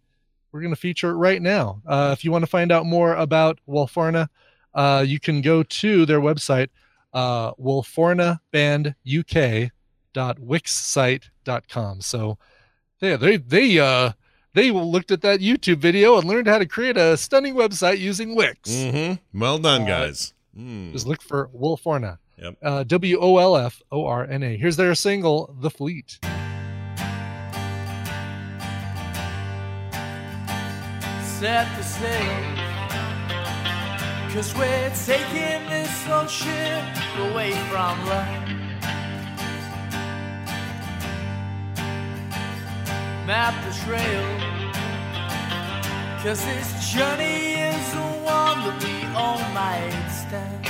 We're 0.50 0.62
going 0.62 0.72
to 0.74 0.80
feature 0.80 1.10
it 1.10 1.16
right 1.16 1.42
now. 1.42 1.82
Uh, 1.86 2.14
if 2.16 2.24
you 2.24 2.32
want 2.32 2.40
to 2.42 2.46
find 2.46 2.72
out 2.72 2.86
more 2.86 3.14
about 3.16 3.58
Wolforna, 3.68 4.28
uh, 4.74 5.04
you 5.06 5.20
can 5.20 5.42
go 5.42 5.62
to 5.62 6.06
their 6.06 6.22
website, 6.22 6.68
uh, 7.12 7.52
wolfornabanduk.com. 7.56 9.70
www.wixsite.com. 10.14 12.00
So 12.00 12.38
yeah, 13.00 13.16
they 13.16 13.36
they 13.36 13.78
uh 13.78 14.12
they 14.54 14.70
looked 14.70 15.10
at 15.10 15.22
that 15.22 15.40
YouTube 15.40 15.78
video 15.78 16.18
and 16.18 16.28
learned 16.28 16.46
how 16.48 16.58
to 16.58 16.66
create 16.66 16.96
a 16.96 17.16
stunning 17.16 17.54
website 17.54 17.98
using 17.98 18.34
Wix. 18.34 18.70
Mm-hmm. 18.70 19.38
Well 19.40 19.58
done, 19.58 19.82
Uh, 19.82 19.86
guys. 19.86 20.34
Mm. 20.58 20.92
Just 20.92 21.06
look 21.06 21.22
for 21.22 21.48
Wolforna. 21.56 22.18
Yep. 22.38 22.56
Uh, 22.62 22.82
w 22.84 23.18
O 23.20 23.36
L 23.38 23.56
F 23.56 23.82
O 23.92 24.06
R 24.06 24.24
N 24.24 24.42
A. 24.42 24.56
Here's 24.56 24.76
their 24.76 24.94
single, 24.94 25.54
"The 25.60 25.70
Fleet." 25.70 26.18
set 31.40 31.66
the 31.76 31.82
sail. 31.82 32.56
Cause 34.32 34.54
we're 34.54 34.90
taking 35.06 35.66
this 35.70 36.06
old 36.08 36.28
ship 36.30 36.84
away 37.18 37.52
from 37.70 38.06
land. 38.06 38.49
Map 43.26 43.54
the 43.64 43.72
trail. 43.84 44.24
Cause 46.22 46.44
this 46.44 46.92
journey 46.92 47.54
is 47.54 47.92
the 47.92 48.08
one 48.24 48.58
that 48.64 48.82
we 48.82 49.04
all 49.14 49.38
might 49.54 50.08
stand. 50.10 50.66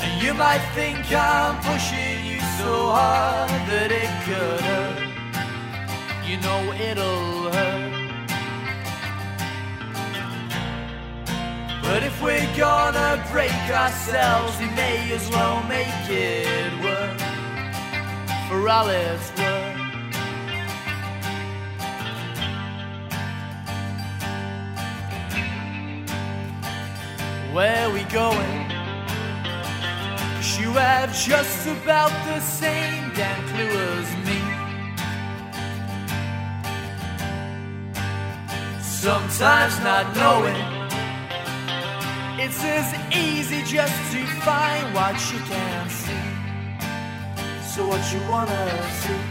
And 0.00 0.22
you 0.22 0.34
might 0.34 0.64
think 0.74 0.98
I'm 1.12 1.56
pushing 1.62 2.26
you 2.26 2.40
so 2.58 2.90
hard 2.94 3.50
that 3.70 3.90
it 3.90 4.10
could 4.26 4.60
hurt. 4.60 4.98
You 6.28 6.36
know 6.40 6.72
it'll 6.74 7.52
hurt. 7.52 8.01
But 11.82 12.02
if 12.04 12.22
we're 12.22 12.56
gonna 12.56 13.22
break 13.30 13.52
ourselves, 13.70 14.58
we 14.58 14.66
may 14.66 15.12
as 15.12 15.28
well 15.30 15.62
make 15.64 16.08
it 16.08 16.72
work. 16.82 17.18
For 18.48 18.68
all 18.68 18.88
it's 18.88 19.30
worth. 19.36 19.72
Where 27.52 27.90
we 27.90 28.04
going? 28.04 28.70
Cause 30.36 30.58
you 30.58 30.70
have 30.72 31.12
just 31.14 31.66
about 31.66 32.10
the 32.24 32.40
same 32.40 33.12
damn 33.14 33.46
clue 33.48 33.78
as 33.98 34.08
me. 34.26 34.40
Sometimes 38.80 39.78
not 39.80 40.16
knowing, 40.16 40.71
it's 42.44 42.62
as 42.64 42.88
easy 43.14 43.62
just 43.62 44.12
to 44.12 44.20
find 44.42 44.94
what 44.94 45.14
you 45.30 45.38
can't 45.52 45.90
see. 45.90 46.26
So, 47.72 47.86
what 47.86 48.02
you 48.12 48.20
wanna 48.28 48.64
see? 49.00 49.22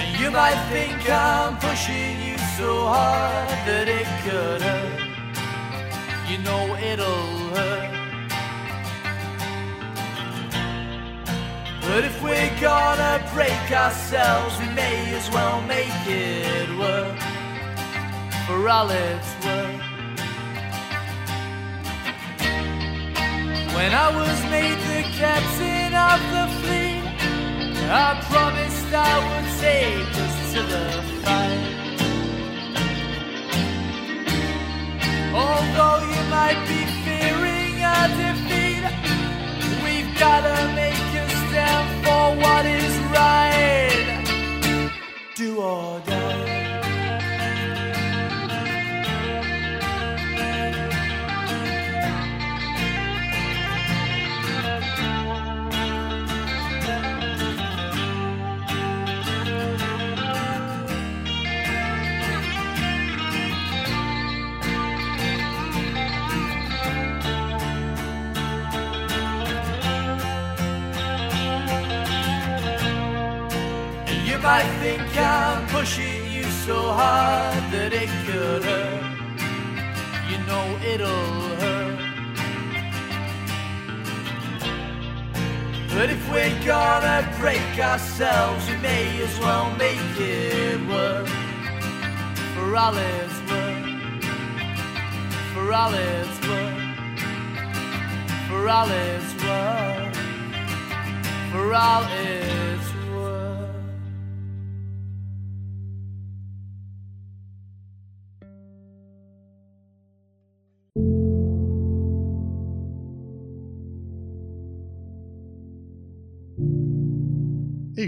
And 0.00 0.20
you 0.20 0.30
might 0.30 0.60
think 0.72 0.98
I'm 1.10 1.58
pushing 1.58 2.14
you 2.28 2.38
so 2.56 2.70
hard 2.94 3.48
that 3.66 3.86
it 3.88 4.06
could 4.24 4.62
hurt 4.62 5.00
you 6.30 6.38
know 6.38 6.76
it'll 6.76 7.38
hurt. 7.56 7.90
But 11.82 12.04
if 12.04 12.22
we're 12.22 12.54
gonna 12.60 13.28
break 13.34 13.72
ourselves, 13.72 14.56
we 14.60 14.68
may 14.74 15.12
as 15.16 15.28
well 15.30 15.60
make 15.62 16.06
it 16.06 16.68
work 16.78 17.39
for 18.50 18.68
all 18.68 18.90
it's 18.90 19.32
worth. 19.44 19.80
When 23.76 23.90
I 24.04 24.08
was 24.20 24.38
made 24.54 24.78
the 24.92 25.02
captain 25.22 25.92
of 26.10 26.18
the 26.34 26.46
fleet, 26.60 27.04
I 28.04 28.08
promised 28.32 28.90
I 28.92 29.14
would 29.26 29.48
take 29.66 30.12
us 30.24 30.36
to 30.52 30.60
the 30.72 30.86
fight. 31.22 31.64
Although 35.42 36.00
you 36.12 36.22
might 36.36 36.60
be 36.72 36.80
fearing 37.04 37.74
a 37.96 38.00
defeat, 38.18 38.39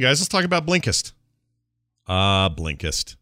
guys, 0.03 0.21
let's 0.21 0.29
talk 0.29 0.45
about 0.45 0.67
Blinkist. 0.67 1.13
Ah, 2.09 2.53
Blinkist. 2.53 3.15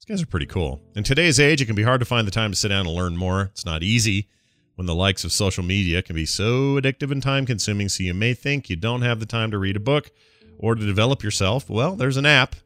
These 0.00 0.06
guys 0.08 0.20
are 0.20 0.26
pretty 0.26 0.46
cool. 0.46 0.82
In 0.96 1.04
today's 1.04 1.38
age, 1.38 1.62
it 1.62 1.66
can 1.66 1.76
be 1.76 1.84
hard 1.84 2.00
to 2.00 2.04
find 2.04 2.26
the 2.26 2.32
time 2.32 2.50
to 2.50 2.56
sit 2.56 2.70
down 2.70 2.84
and 2.84 2.96
learn 2.96 3.16
more. 3.16 3.42
It's 3.42 3.64
not 3.64 3.84
easy 3.84 4.28
when 4.74 4.88
the 4.88 4.94
likes 4.94 5.22
of 5.22 5.30
social 5.30 5.62
media 5.62 6.02
can 6.02 6.16
be 6.16 6.26
so 6.26 6.80
addictive 6.80 7.12
and 7.12 7.22
time 7.22 7.46
consuming, 7.46 7.88
so 7.88 8.02
you 8.02 8.12
may 8.12 8.34
think 8.34 8.68
you 8.68 8.74
don't 8.74 9.02
have 9.02 9.20
the 9.20 9.26
time 9.26 9.52
to 9.52 9.58
read 9.58 9.76
a 9.76 9.80
book 9.80 10.10
or 10.58 10.74
to 10.74 10.84
develop 10.84 11.22
yourself. 11.22 11.70
Well, 11.70 11.94
there's 11.94 12.16
an 12.16 12.26
app 12.26 12.56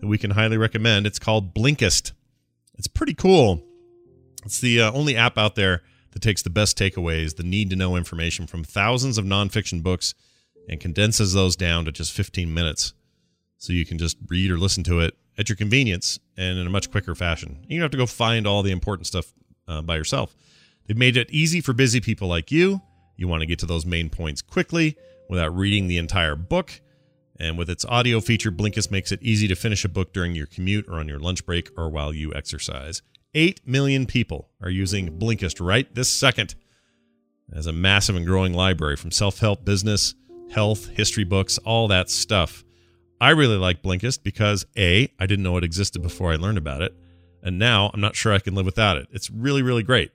that 0.00 0.06
we 0.06 0.18
can 0.18 0.32
highly 0.32 0.58
recommend. 0.58 1.06
It's 1.06 1.18
called 1.18 1.54
Blinkist. 1.54 2.12
It's 2.76 2.88
pretty 2.88 3.14
cool. 3.14 3.64
It's 4.44 4.60
the 4.60 4.82
uh, 4.82 4.92
only 4.92 5.16
app 5.16 5.38
out 5.38 5.54
there 5.54 5.80
that 6.10 6.20
takes 6.20 6.42
the 6.42 6.50
best 6.50 6.76
takeaways, 6.76 7.36
the 7.36 7.42
need 7.42 7.70
to 7.70 7.76
know 7.76 7.96
information 7.96 8.46
from 8.46 8.64
thousands 8.64 9.16
of 9.16 9.24
nonfiction 9.24 9.82
books 9.82 10.14
and 10.68 10.78
condenses 10.78 11.32
those 11.32 11.56
down 11.56 11.86
to 11.86 11.90
just 11.90 12.12
15 12.12 12.52
minutes 12.52 12.92
so 13.58 13.72
you 13.72 13.84
can 13.84 13.98
just 13.98 14.16
read 14.28 14.50
or 14.50 14.56
listen 14.56 14.82
to 14.84 15.00
it 15.00 15.14
at 15.36 15.48
your 15.48 15.56
convenience 15.56 16.18
and 16.36 16.58
in 16.58 16.66
a 16.66 16.70
much 16.70 16.90
quicker 16.90 17.14
fashion. 17.14 17.64
You 17.68 17.78
don't 17.78 17.84
have 17.84 17.90
to 17.92 17.96
go 17.96 18.06
find 18.06 18.46
all 18.46 18.62
the 18.62 18.72
important 18.72 19.06
stuff 19.06 19.32
uh, 19.66 19.82
by 19.82 19.96
yourself. 19.96 20.34
They've 20.86 20.96
made 20.96 21.16
it 21.16 21.30
easy 21.30 21.60
for 21.60 21.72
busy 21.72 22.00
people 22.00 22.28
like 22.28 22.50
you. 22.50 22.80
You 23.16 23.28
want 23.28 23.42
to 23.42 23.46
get 23.46 23.58
to 23.60 23.66
those 23.66 23.84
main 23.84 24.08
points 24.10 24.40
quickly 24.40 24.96
without 25.28 25.54
reading 25.54 25.88
the 25.88 25.98
entire 25.98 26.34
book. 26.34 26.80
And 27.38 27.58
with 27.58 27.70
its 27.70 27.84
audio 27.84 28.20
feature, 28.20 28.50
Blinkist 28.50 28.90
makes 28.90 29.12
it 29.12 29.22
easy 29.22 29.46
to 29.48 29.54
finish 29.54 29.84
a 29.84 29.88
book 29.88 30.12
during 30.12 30.34
your 30.34 30.46
commute 30.46 30.86
or 30.88 30.94
on 30.94 31.06
your 31.08 31.20
lunch 31.20 31.44
break 31.44 31.70
or 31.76 31.88
while 31.88 32.12
you 32.12 32.34
exercise. 32.34 33.02
8 33.34 33.60
million 33.66 34.06
people 34.06 34.48
are 34.62 34.70
using 34.70 35.18
Blinkist 35.18 35.64
right 35.64 35.92
this 35.94 36.08
second 36.08 36.54
as 37.52 37.66
a 37.66 37.72
massive 37.72 38.16
and 38.16 38.26
growing 38.26 38.54
library 38.54 38.96
from 38.96 39.10
self 39.10 39.38
help, 39.38 39.64
business, 39.64 40.14
health, 40.50 40.88
history 40.88 41.24
books, 41.24 41.58
all 41.58 41.88
that 41.88 42.10
stuff. 42.10 42.64
I 43.20 43.30
really 43.30 43.56
like 43.56 43.82
Blinkist 43.82 44.22
because 44.22 44.64
A, 44.76 45.12
I 45.18 45.26
didn't 45.26 45.42
know 45.42 45.56
it 45.56 45.64
existed 45.64 46.02
before 46.02 46.32
I 46.32 46.36
learned 46.36 46.58
about 46.58 46.82
it. 46.82 46.94
And 47.42 47.58
now 47.58 47.90
I'm 47.92 48.00
not 48.00 48.16
sure 48.16 48.32
I 48.32 48.38
can 48.38 48.54
live 48.54 48.66
without 48.66 48.96
it. 48.96 49.08
It's 49.12 49.30
really, 49.30 49.62
really 49.62 49.82
great. 49.82 50.12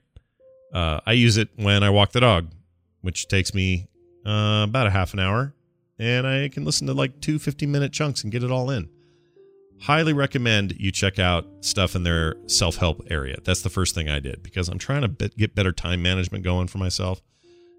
Uh, 0.72 1.00
I 1.06 1.12
use 1.12 1.36
it 1.36 1.48
when 1.56 1.82
I 1.82 1.90
walk 1.90 2.12
the 2.12 2.20
dog, 2.20 2.50
which 3.02 3.28
takes 3.28 3.54
me 3.54 3.88
uh, 4.26 4.64
about 4.68 4.86
a 4.86 4.90
half 4.90 5.12
an 5.12 5.20
hour. 5.20 5.54
And 5.98 6.26
I 6.26 6.48
can 6.48 6.64
listen 6.64 6.86
to 6.88 6.94
like 6.94 7.20
two 7.20 7.38
15 7.38 7.70
minute 7.70 7.92
chunks 7.92 8.22
and 8.22 8.32
get 8.32 8.42
it 8.42 8.50
all 8.50 8.70
in. 8.70 8.88
highly 9.80 10.12
recommend 10.12 10.72
you 10.78 10.90
check 10.90 11.18
out 11.18 11.46
stuff 11.60 11.94
in 11.94 12.02
their 12.02 12.36
self 12.46 12.76
help 12.76 13.02
area. 13.10 13.36
That's 13.44 13.62
the 13.62 13.70
first 13.70 13.94
thing 13.94 14.08
I 14.08 14.18
did 14.18 14.42
because 14.42 14.68
I'm 14.68 14.78
trying 14.78 15.02
to 15.02 15.08
bit- 15.08 15.36
get 15.36 15.54
better 15.54 15.72
time 15.72 16.02
management 16.02 16.42
going 16.42 16.68
for 16.68 16.78
myself. 16.78 17.22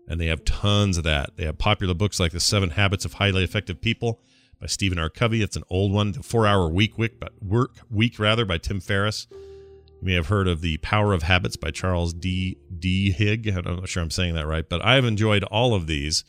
And 0.08 0.22
they 0.22 0.28
have 0.28 0.46
tons 0.46 0.98
of 0.98 1.04
that. 1.06 1.36
They 1.36 1.46
have 1.46 1.58
popular 1.58 1.96
books 1.96 2.20
like 2.20 2.32
The 2.32 2.40
Seven 2.40 2.70
Habits 2.72 3.06
of 3.06 3.14
Highly 3.14 3.44
Effective 3.44 3.82
People 3.82 4.22
by 4.60 4.68
Stephen 4.68 5.00
R. 5.00 5.10
Covey. 5.10 5.42
It's 5.42 5.56
an 5.56 5.64
old 5.70 5.92
one. 5.92 6.14
The 6.14 6.24
Four 6.24 6.48
Hour 6.48 6.70
Week, 6.70 6.98
week, 6.98 7.20
but 7.20 7.34
work 7.42 7.78
Week 7.90 8.20
rather 8.20 8.46
by 8.46 8.58
Tim 8.58 8.80
Ferriss. 8.80 9.28
You 9.32 9.98
may 10.02 10.14
have 10.14 10.28
heard 10.28 10.48
of 10.48 10.62
The 10.62 10.78
Power 10.78 11.14
of 11.14 11.24
Habits 11.24 11.56
by 11.56 11.72
Charles 11.72 12.14
D. 12.14 12.58
D. 12.78 13.12
Higg. 13.12 13.48
I'm 13.48 13.64
not 13.64 13.90
sure 13.90 14.04
I'm 14.04 14.12
saying 14.12 14.36
that 14.36 14.48
right, 14.48 14.68
but 14.68 14.84
I've 14.84 15.06
enjoyed 15.06 15.44
all 15.46 15.74
of 15.74 15.88
these. 15.88 16.24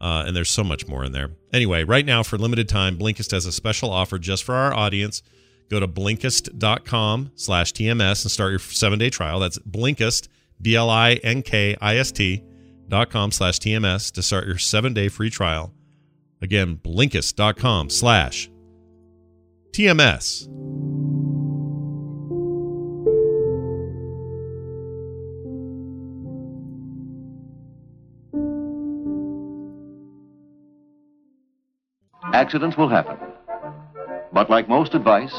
Uh, 0.00 0.24
and 0.26 0.34
there's 0.34 0.48
so 0.48 0.64
much 0.64 0.88
more 0.88 1.04
in 1.04 1.12
there. 1.12 1.32
Anyway, 1.52 1.84
right 1.84 2.06
now 2.06 2.22
for 2.22 2.38
limited 2.38 2.68
time, 2.68 2.96
Blinkist 2.96 3.32
has 3.32 3.44
a 3.44 3.52
special 3.52 3.90
offer 3.90 4.18
just 4.18 4.44
for 4.44 4.54
our 4.54 4.72
audience. 4.72 5.22
Go 5.68 5.78
to 5.78 5.86
Blinkist.com 5.86 7.32
slash 7.34 7.72
TMS 7.74 8.24
and 8.24 8.30
start 8.30 8.50
your 8.50 8.58
seven-day 8.58 9.10
trial. 9.10 9.40
That's 9.40 9.58
Blinkist, 9.58 10.28
B-L-I-N-K-I-S-T 10.60 12.44
dot 12.88 13.10
com 13.10 13.30
slash 13.30 13.58
TMS 13.58 14.10
to 14.12 14.22
start 14.22 14.46
your 14.46 14.58
seven-day 14.58 15.08
free 15.08 15.30
trial. 15.30 15.72
Again, 16.42 16.76
Blinkist.com 16.82 17.90
slash 17.90 18.50
TMS. 19.72 20.48
Accidents 32.32 32.76
will 32.76 32.88
happen. 32.88 33.16
But 34.32 34.48
like 34.48 34.68
most 34.68 34.94
advice, 34.94 35.34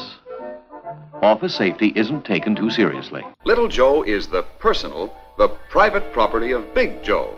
office 1.22 1.54
safety 1.54 1.92
isn't 1.96 2.24
taken 2.24 2.54
too 2.54 2.70
seriously. 2.70 3.22
Little 3.44 3.68
Joe 3.68 4.02
is 4.02 4.26
the 4.28 4.42
personal, 4.58 5.12
the 5.38 5.48
private 5.70 6.12
property 6.12 6.52
of 6.52 6.74
Big 6.74 7.02
Joe. 7.02 7.36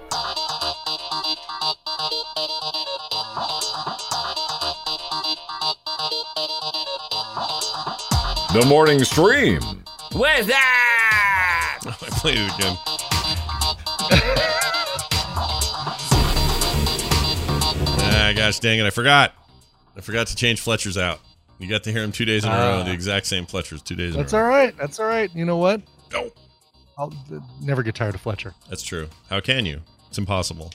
The 8.55 8.65
morning 8.67 9.03
stream. 9.03 9.61
Where's 10.13 10.47
that? 10.47 11.81
I 11.87 11.91
played 11.93 12.39
it 12.39 12.55
again. 12.55 12.77
ah, 17.99 18.33
gosh 18.37 18.61
dang 18.61 18.79
it. 18.79 18.87
I 18.87 18.91
forgot. 18.91 19.35
I 19.97 20.01
forgot 20.03 20.29
to 20.29 20.37
change 20.37 20.61
Fletcher's 20.61 20.97
out. 20.97 21.19
You 21.59 21.69
got 21.69 21.83
to 21.83 21.91
hear 21.91 22.05
him 22.05 22.13
two 22.13 22.25
days 22.25 22.45
in 22.45 22.53
a 22.53 22.55
row. 22.55 22.79
Ah. 22.81 22.83
The 22.85 22.93
exact 22.93 23.27
same 23.27 23.45
Fletcher's 23.45 23.83
two 23.83 23.97
days 23.97 24.15
That's 24.15 24.33
in 24.33 24.39
a 24.39 24.43
all 24.43 24.49
row. 24.49 24.55
right. 24.55 24.77
That's 24.79 25.01
all 25.01 25.07
right. 25.07 25.35
You 25.35 25.45
know 25.45 25.57
what? 25.57 25.83
No. 26.13 26.31
I'll 26.97 27.13
uh, 27.35 27.41
never 27.61 27.83
get 27.83 27.97
tired 27.97 28.15
of 28.15 28.21
Fletcher. 28.21 28.55
That's 28.69 28.85
true. 28.85 29.09
How 29.31 29.41
can 29.41 29.67
you? 29.67 29.81
It's 30.09 30.19
impossible. 30.19 30.73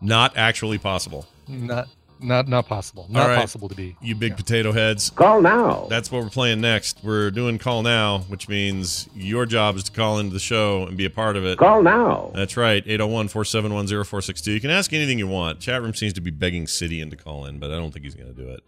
Not 0.00 0.36
actually 0.36 0.78
possible. 0.78 1.26
Not 1.46 1.88
not 2.24 2.48
not 2.48 2.66
possible. 2.66 3.06
Not 3.08 3.28
right. 3.28 3.38
possible 3.38 3.68
to 3.68 3.74
be. 3.74 3.96
You 4.00 4.14
big 4.14 4.36
potato 4.36 4.72
heads. 4.72 5.10
Call 5.10 5.40
now. 5.42 5.86
That's 5.90 6.10
what 6.10 6.22
we're 6.22 6.30
playing 6.30 6.60
next. 6.60 6.98
We're 7.04 7.30
doing 7.30 7.58
call 7.58 7.82
now, 7.82 8.20
which 8.28 8.48
means 8.48 9.08
your 9.14 9.46
job 9.46 9.76
is 9.76 9.84
to 9.84 9.92
call 9.92 10.18
into 10.18 10.32
the 10.32 10.40
show 10.40 10.86
and 10.86 10.96
be 10.96 11.04
a 11.04 11.10
part 11.10 11.36
of 11.36 11.44
it. 11.44 11.58
Call 11.58 11.82
now. 11.82 12.32
That's 12.34 12.56
right. 12.56 12.82
801 12.86 13.28
471 13.28 13.86
0462. 13.86 14.50
You 14.52 14.60
can 14.60 14.70
ask 14.70 14.92
anything 14.92 15.18
you 15.18 15.26
want. 15.28 15.60
Chat 15.60 15.82
room 15.82 15.94
seems 15.94 16.12
to 16.14 16.20
be 16.20 16.30
begging 16.30 16.66
City 16.66 17.00
in 17.00 17.10
to 17.10 17.16
call 17.16 17.46
in, 17.46 17.58
but 17.58 17.70
I 17.70 17.76
don't 17.76 17.92
think 17.92 18.04
he's 18.04 18.14
going 18.14 18.34
to 18.34 18.42
do 18.42 18.48
it. 18.50 18.62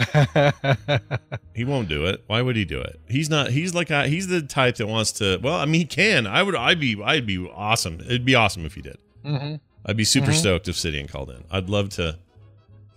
He 1.54 1.64
won't 1.64 1.88
do 1.88 2.06
it. 2.06 2.24
Why 2.26 2.40
would 2.40 2.56
he 2.56 2.64
do 2.64 2.80
it? 2.80 3.00
He's 3.08 3.28
not. 3.28 3.50
He's 3.50 3.74
like 3.74 3.90
a, 3.90 4.06
he's 4.08 4.28
the 4.28 4.40
type 4.40 4.76
that 4.76 4.86
wants 4.86 5.12
to. 5.12 5.38
Well, 5.42 5.56
I 5.56 5.66
mean, 5.66 5.80
he 5.82 5.84
can. 5.86 6.26
I 6.26 6.42
would. 6.42 6.54
I'd 6.54 6.80
be. 6.80 7.00
I'd 7.04 7.26
be 7.26 7.46
awesome. 7.54 8.00
It'd 8.00 8.24
be 8.24 8.34
awesome 8.34 8.64
if 8.64 8.74
he 8.74 8.82
did. 8.82 8.96
hmm 9.24 9.56
I'd 9.84 9.96
be 9.96 10.04
super 10.04 10.30
Mhm. 10.30 10.34
stoked 10.34 10.68
if 10.68 10.76
City 10.76 11.02
called 11.06 11.30
in. 11.30 11.44
I'd 11.50 11.68
love 11.68 11.88
to. 11.90 12.18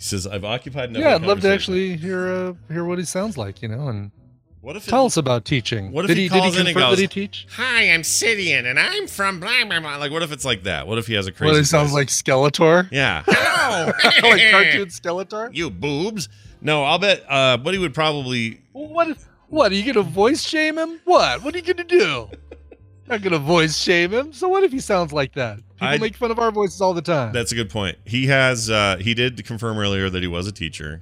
He 0.04 0.10
says, 0.10 0.28
"I've 0.28 0.44
occupied." 0.44 0.90
enough 0.90 1.02
Yeah, 1.02 1.16
I'd 1.16 1.22
love 1.22 1.40
to 1.42 1.50
actually 1.50 1.96
hear 1.96 2.28
uh, 2.28 2.54
hear 2.68 2.84
what 2.84 3.00
he 3.00 3.06
sounds 3.06 3.38
like. 3.38 3.62
You 3.62 3.70
know, 3.70 3.88
and 3.88 4.12
What 4.60 4.76
if 4.76 4.86
it- 4.86 4.90
tell 4.90 5.06
us 5.06 5.16
about 5.16 5.46
teaching. 5.46 5.94
What 5.94 6.04
if 6.04 6.10
did 6.10 6.18
he 6.18 6.24
he, 6.24 6.30
calls 6.30 6.56
did 6.56 6.60
in 6.60 6.66
he 6.66 6.72
and 6.74 6.78
goes, 6.78 6.98
that 6.98 7.02
he 7.02 7.08
teach? 7.08 7.48
"Hi, 7.52 7.90
I'm 7.90 8.02
Sidian, 8.02 8.66
and 8.70 8.78
I'm 8.78 9.08
from 9.08 9.40
blah 9.40 9.64
blah 9.64 9.80
blah." 9.80 9.96
Like, 9.96 10.12
what 10.12 10.22
if 10.22 10.34
it's 10.34 10.44
like 10.44 10.64
that? 10.64 10.88
What 10.88 10.98
if 10.98 11.08
he 11.08 11.14
has 11.14 11.26
a 11.28 11.32
crazy? 11.32 11.52
Well, 11.52 11.58
he 11.58 11.64
sounds 11.64 11.94
like 11.94 12.10
Skeletor. 12.10 12.90
Yeah. 12.92 13.24
Hello. 13.28 13.86
like 14.30 14.52
cartoon 14.52 14.88
Skeletor. 14.90 15.56
You 15.56 15.70
boobs. 15.70 16.28
No, 16.60 16.84
I'll 16.84 17.00
bet. 17.00 17.24
Uh, 17.30 17.58
what 17.60 17.74
he 17.74 17.80
would 17.80 17.94
probably. 17.94 18.60
What? 18.74 19.18
What 19.48 19.72
are 19.72 19.76
you 19.76 19.94
gonna 19.94 20.06
voice 20.06 20.42
shame 20.44 20.78
him? 20.78 21.00
What? 21.06 21.44
What 21.44 21.56
are 21.56 21.60
you 21.60 21.64
gonna 21.64 21.88
do? 21.88 22.30
Not 23.08 23.22
gonna 23.22 23.40
voice 23.40 23.78
shame 23.78 24.12
him. 24.12 24.34
So 24.34 24.50
what 24.50 24.64
if 24.64 24.72
he 24.74 24.82
sounds 24.82 25.14
like 25.14 25.34
that? 25.36 25.60
People 25.84 25.94
I'd- 25.96 26.02
make 26.02 26.16
fun 26.16 26.32
of 26.32 26.40
our 26.40 26.52
voices 26.52 26.82
all 26.82 26.94
the 26.94 27.02
time. 27.02 27.34
That's 27.34 27.52
a 27.52 27.56
good 27.56 27.70
point. 27.70 27.98
He 28.06 28.28
has. 28.28 28.70
Uh, 28.70 28.98
he 29.00 29.14
did 29.14 29.44
confirm 29.46 29.78
earlier 29.78 30.10
that 30.10 30.22
he 30.22 30.28
was 30.28 30.48
a 30.48 30.52
teacher, 30.52 31.02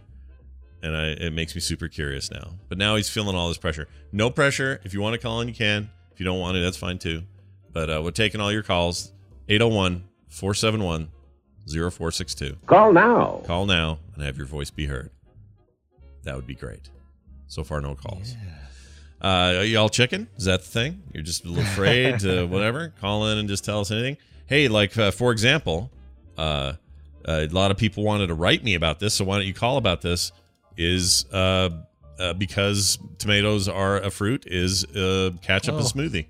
and 0.84 0.96
I, 0.96 1.08
it 1.10 1.34
makes 1.34 1.54
me 1.56 1.62
super 1.62 1.88
curious 1.88 2.32
now. 2.32 2.56
But 2.70 2.78
now 2.78 2.96
he's 2.96 3.10
feeling 3.10 3.36
all 3.36 3.48
this 3.48 3.58
pressure. 3.58 3.88
No 4.12 4.30
pressure. 4.30 4.82
If 4.84 4.94
you 4.94 5.02
want 5.02 5.14
to 5.14 5.20
call 5.20 5.42
in, 5.42 5.48
you 5.48 5.54
can. 5.54 5.90
If 6.14 6.20
you 6.20 6.26
don't 6.26 6.40
want 6.40 6.56
to, 6.56 6.62
that's 6.62 6.78
fine 6.78 6.98
too. 7.00 7.24
But 7.74 7.90
uh, 7.90 8.02
we're 8.04 8.12
taking 8.12 8.42
all 8.42 8.52
your 8.52 8.64
calls. 8.64 9.12
801 9.50 10.04
471 10.30 11.10
0462. 11.68 12.58
Call 12.66 12.92
now. 12.94 13.42
Call 13.46 13.66
now 13.66 14.00
and 14.16 14.24
have 14.24 14.38
your 14.38 14.46
voice 14.46 14.70
be 14.70 14.86
heard. 14.88 15.10
That 16.24 16.36
would 16.36 16.48
be 16.48 16.56
great. 16.56 16.90
So 17.48 17.64
far, 17.64 17.82
no 17.82 17.96
calls. 17.96 18.36
Uh, 19.24 19.56
are 19.58 19.64
y'all 19.64 19.90
chicken? 19.90 20.28
Is 20.38 20.46
that 20.46 20.62
the 20.62 20.68
thing? 20.68 21.04
You're 21.14 21.24
just 21.24 21.46
a 21.46 21.48
little 21.48 21.64
afraid 21.64 22.20
to 22.20 22.46
whatever? 22.48 22.94
Call 23.02 23.28
in 23.28 23.38
and 23.38 23.48
just 23.50 23.64
tell 23.66 23.80
us 23.82 23.92
anything. 23.92 24.18
Hey, 24.52 24.68
like 24.68 24.98
uh, 24.98 25.12
for 25.12 25.32
example, 25.32 25.90
uh, 26.38 26.74
a 27.24 27.48
lot 27.48 27.72
of 27.72 27.78
people 27.78 28.04
wanted 28.04 28.28
to 28.28 28.34
write 28.34 28.66
me 28.66 28.76
about 28.76 29.00
this, 29.00 29.14
so 29.14 29.24
why 29.24 29.38
don't 29.38 29.48
you 29.48 29.54
call 29.54 29.78
about 29.78 30.02
this? 30.02 30.34
Is 30.76 31.24
uh, 31.32 31.70
uh, 32.20 32.34
because 32.34 33.00
tomatoes 33.18 33.70
are 33.70 34.02
a 34.02 34.12
fruit? 34.12 34.44
Is 34.46 34.84
uh, 34.88 35.32
ketchup 35.42 35.76
Oh. 35.76 35.80
a 35.80 35.84
smoothie? 35.84 36.26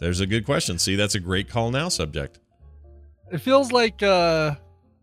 There's 0.00 0.18
a 0.18 0.26
good 0.26 0.44
question. 0.44 0.80
See, 0.80 0.96
that's 0.96 1.14
a 1.14 1.20
great 1.20 1.48
call 1.48 1.70
now 1.70 1.88
subject. 1.90 2.40
It 3.30 3.38
feels 3.38 3.70
like 3.70 4.02
uh, 4.02 4.56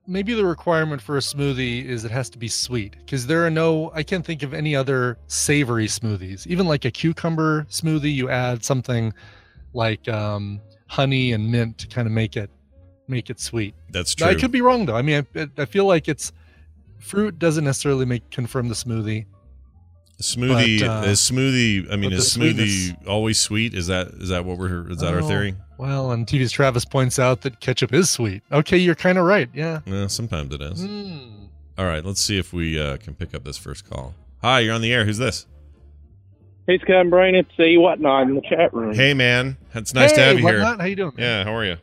maybe 0.06 0.34
the 0.34 0.46
requirement 0.46 1.02
for 1.02 1.16
a 1.16 1.22
smoothie 1.22 1.86
is 1.86 2.04
it 2.04 2.12
has 2.12 2.30
to 2.32 2.38
be 2.38 2.50
sweet 2.50 2.98
because 2.98 3.28
there 3.28 3.46
are 3.46 3.50
no. 3.50 3.94
I 3.96 4.04
can't 4.04 4.26
think 4.26 4.44
of 4.44 4.54
any 4.54 4.76
other 4.76 5.18
savory 5.28 5.88
smoothies. 5.88 6.46
Even 6.48 6.68
like 6.68 6.84
a 6.84 6.92
cucumber 6.92 7.64
smoothie, 7.70 8.14
you 8.14 8.30
add 8.30 8.66
something 8.66 9.14
like 9.74 10.06
um, 10.10 10.60
honey 10.92 11.32
and 11.32 11.50
mint 11.50 11.78
to 11.78 11.88
kind 11.88 12.06
of 12.06 12.12
make 12.12 12.36
it 12.36 12.50
make 13.08 13.30
it 13.30 13.40
sweet. 13.40 13.74
That's 13.92 14.14
true. 14.14 14.28
I 14.28 14.36
could 14.36 14.52
be 14.52 14.62
wrong 14.62 14.86
though. 14.86 14.96
I 14.98 15.02
mean, 15.02 15.26
I, 15.36 15.48
I 15.58 15.66
feel 15.66 15.86
like 15.86 16.10
it's 16.10 16.34
fruit 17.00 17.40
doesn't 17.40 17.64
necessarily 17.64 18.06
make 18.06 18.30
confirm 18.30 18.68
the 18.68 18.76
smoothie. 18.76 19.26
smoothie 20.22 20.82
But, 20.82 20.90
uh, 21.08 21.10
is 21.10 21.20
smoothie. 21.20 21.92
I 21.92 21.96
mean, 21.96 22.12
is 22.12 22.26
smoothie 22.36 22.90
sweetness- 22.92 23.08
always 23.08 23.40
sweet? 23.40 23.74
Is 23.74 23.88
that 23.88 24.08
is 24.20 24.30
that 24.30 24.44
what 24.46 24.58
we're 24.58 24.92
is 24.92 24.98
that 25.00 25.14
our 25.14 25.22
Oh, 25.22 25.28
theory? 25.28 25.56
Well, 25.78 26.12
and 26.12 26.28
TV's 26.28 26.52
Travis 26.52 26.86
points 26.86 27.18
out 27.20 27.42
that 27.42 27.60
ketchup 27.62 27.94
is 27.94 28.10
sweet. 28.10 28.44
Okay, 28.52 28.78
you're 28.78 28.94
kind 28.96 29.18
of 29.18 29.24
right. 29.26 29.50
Yeah. 29.54 29.80
Yeah, 29.86 30.08
sometimes 30.08 30.54
it 30.54 30.62
is. 30.62 30.84
Mm. 30.86 31.48
All 31.78 31.86
right, 31.86 32.06
let's 32.06 32.22
see 32.22 32.38
if 32.38 32.54
we 32.54 32.80
uh, 32.80 32.98
can 32.98 33.16
pick 33.16 33.34
up 33.34 33.44
this 33.46 33.58
first 33.58 33.90
call. 33.90 34.14
Hi, 34.42 34.60
you're 34.60 34.76
on 34.76 34.82
the 34.82 34.94
air. 34.94 35.06
Who's 35.06 35.18
this? 35.18 35.48
Hey, 36.68 36.78
Scott 36.80 37.02
and 37.02 37.10
Brian, 37.10 37.36
it's 37.36 37.50
a 37.60 37.78
whatnot 37.78 38.28
in 38.28 38.36
the 38.36 38.42
chat 38.42 38.74
room. 38.74 38.94
Hey, 38.94 39.14
man. 39.14 39.58
It's 39.74 39.94
nice 39.94 40.12
to 40.14 40.22
have 40.22 40.38
you 40.38 40.44
whatnot? 40.46 40.68
here. 40.68 40.78
How 40.78 40.86
you 40.86 40.96
doing? 40.96 41.14
Yeah, 41.18 41.44
how 41.44 41.56
are 41.56 41.66
you? 41.66 41.78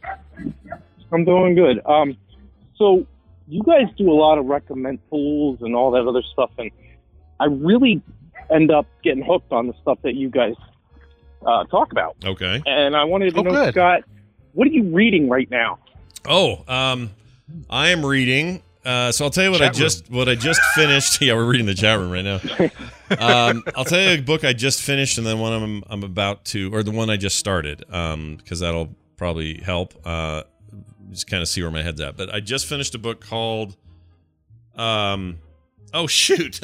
I'm 1.12 1.24
doing 1.24 1.54
good. 1.54 1.84
Um, 1.84 2.16
so 2.76 3.06
you 3.48 3.62
guys 3.64 3.86
do 3.96 4.10
a 4.10 4.14
lot 4.14 4.38
of 4.38 4.46
recommend 4.46 5.00
tools 5.10 5.58
and 5.62 5.74
all 5.74 5.90
that 5.92 6.06
other 6.06 6.22
stuff, 6.32 6.50
and 6.58 6.70
I 7.40 7.46
really 7.46 8.02
end 8.50 8.70
up 8.70 8.86
getting 9.02 9.24
hooked 9.24 9.52
on 9.52 9.66
the 9.66 9.74
stuff 9.82 9.98
that 10.02 10.14
you 10.14 10.30
guys 10.30 10.54
uh, 11.44 11.64
talk 11.64 11.92
about. 11.92 12.16
Okay. 12.24 12.62
And 12.66 12.96
I 12.96 13.04
wanted 13.04 13.34
to 13.34 13.40
Oh, 13.40 13.42
know, 13.42 13.50
good. 13.50 13.74
Scott, 13.74 14.02
what 14.52 14.66
are 14.68 14.70
you 14.70 14.84
reading 14.94 15.28
right 15.28 15.50
now? 15.50 15.78
Oh, 16.26 16.62
um, 16.68 17.10
I 17.68 17.88
am 17.88 18.04
reading. 18.06 18.62
Uh, 18.88 19.12
so 19.12 19.22
I'll 19.22 19.30
tell 19.30 19.44
you 19.44 19.50
what 19.50 19.60
I 19.60 19.66
Chat 19.66 19.74
room. 19.74 19.80
just 19.82 20.10
what 20.10 20.28
I 20.30 20.34
just 20.34 20.62
finished. 20.74 21.20
Yeah, 21.28 21.34
we're 21.34 21.44
reading 21.44 21.66
the 21.66 21.74
chat 21.74 21.98
room 21.98 22.10
right 22.10 22.24
now. 22.24 22.40
Um, 23.10 23.64
I'll 23.74 23.86
tell 23.86 24.00
you 24.02 24.18
a 24.18 24.20
book 24.20 24.44
I 24.44 24.52
just 24.52 24.82
finished, 24.82 25.16
and 25.16 25.26
then 25.26 25.38
one 25.38 25.52
I'm 25.54 25.82
I'm 25.88 26.02
about 26.02 26.44
to, 26.46 26.74
or 26.74 26.82
the 26.82 26.90
one 26.90 27.08
I 27.08 27.16
just 27.16 27.38
started, 27.38 27.82
um, 27.90 28.36
because 28.36 28.60
that'll 28.60 28.94
probably 29.16 29.62
help. 29.62 29.94
Uh, 30.06 30.42
just 31.10 31.26
kind 31.26 31.42
of 31.42 31.48
see 31.48 31.62
where 31.62 31.70
my 31.70 31.82
head's 31.82 32.02
at. 32.02 32.18
But 32.18 32.32
I 32.32 32.40
just 32.40 32.66
finished 32.66 32.94
a 32.94 32.98
book 32.98 33.24
called, 33.24 33.76
um, 34.76 35.38
oh 35.94 36.06
shoot, 36.06 36.60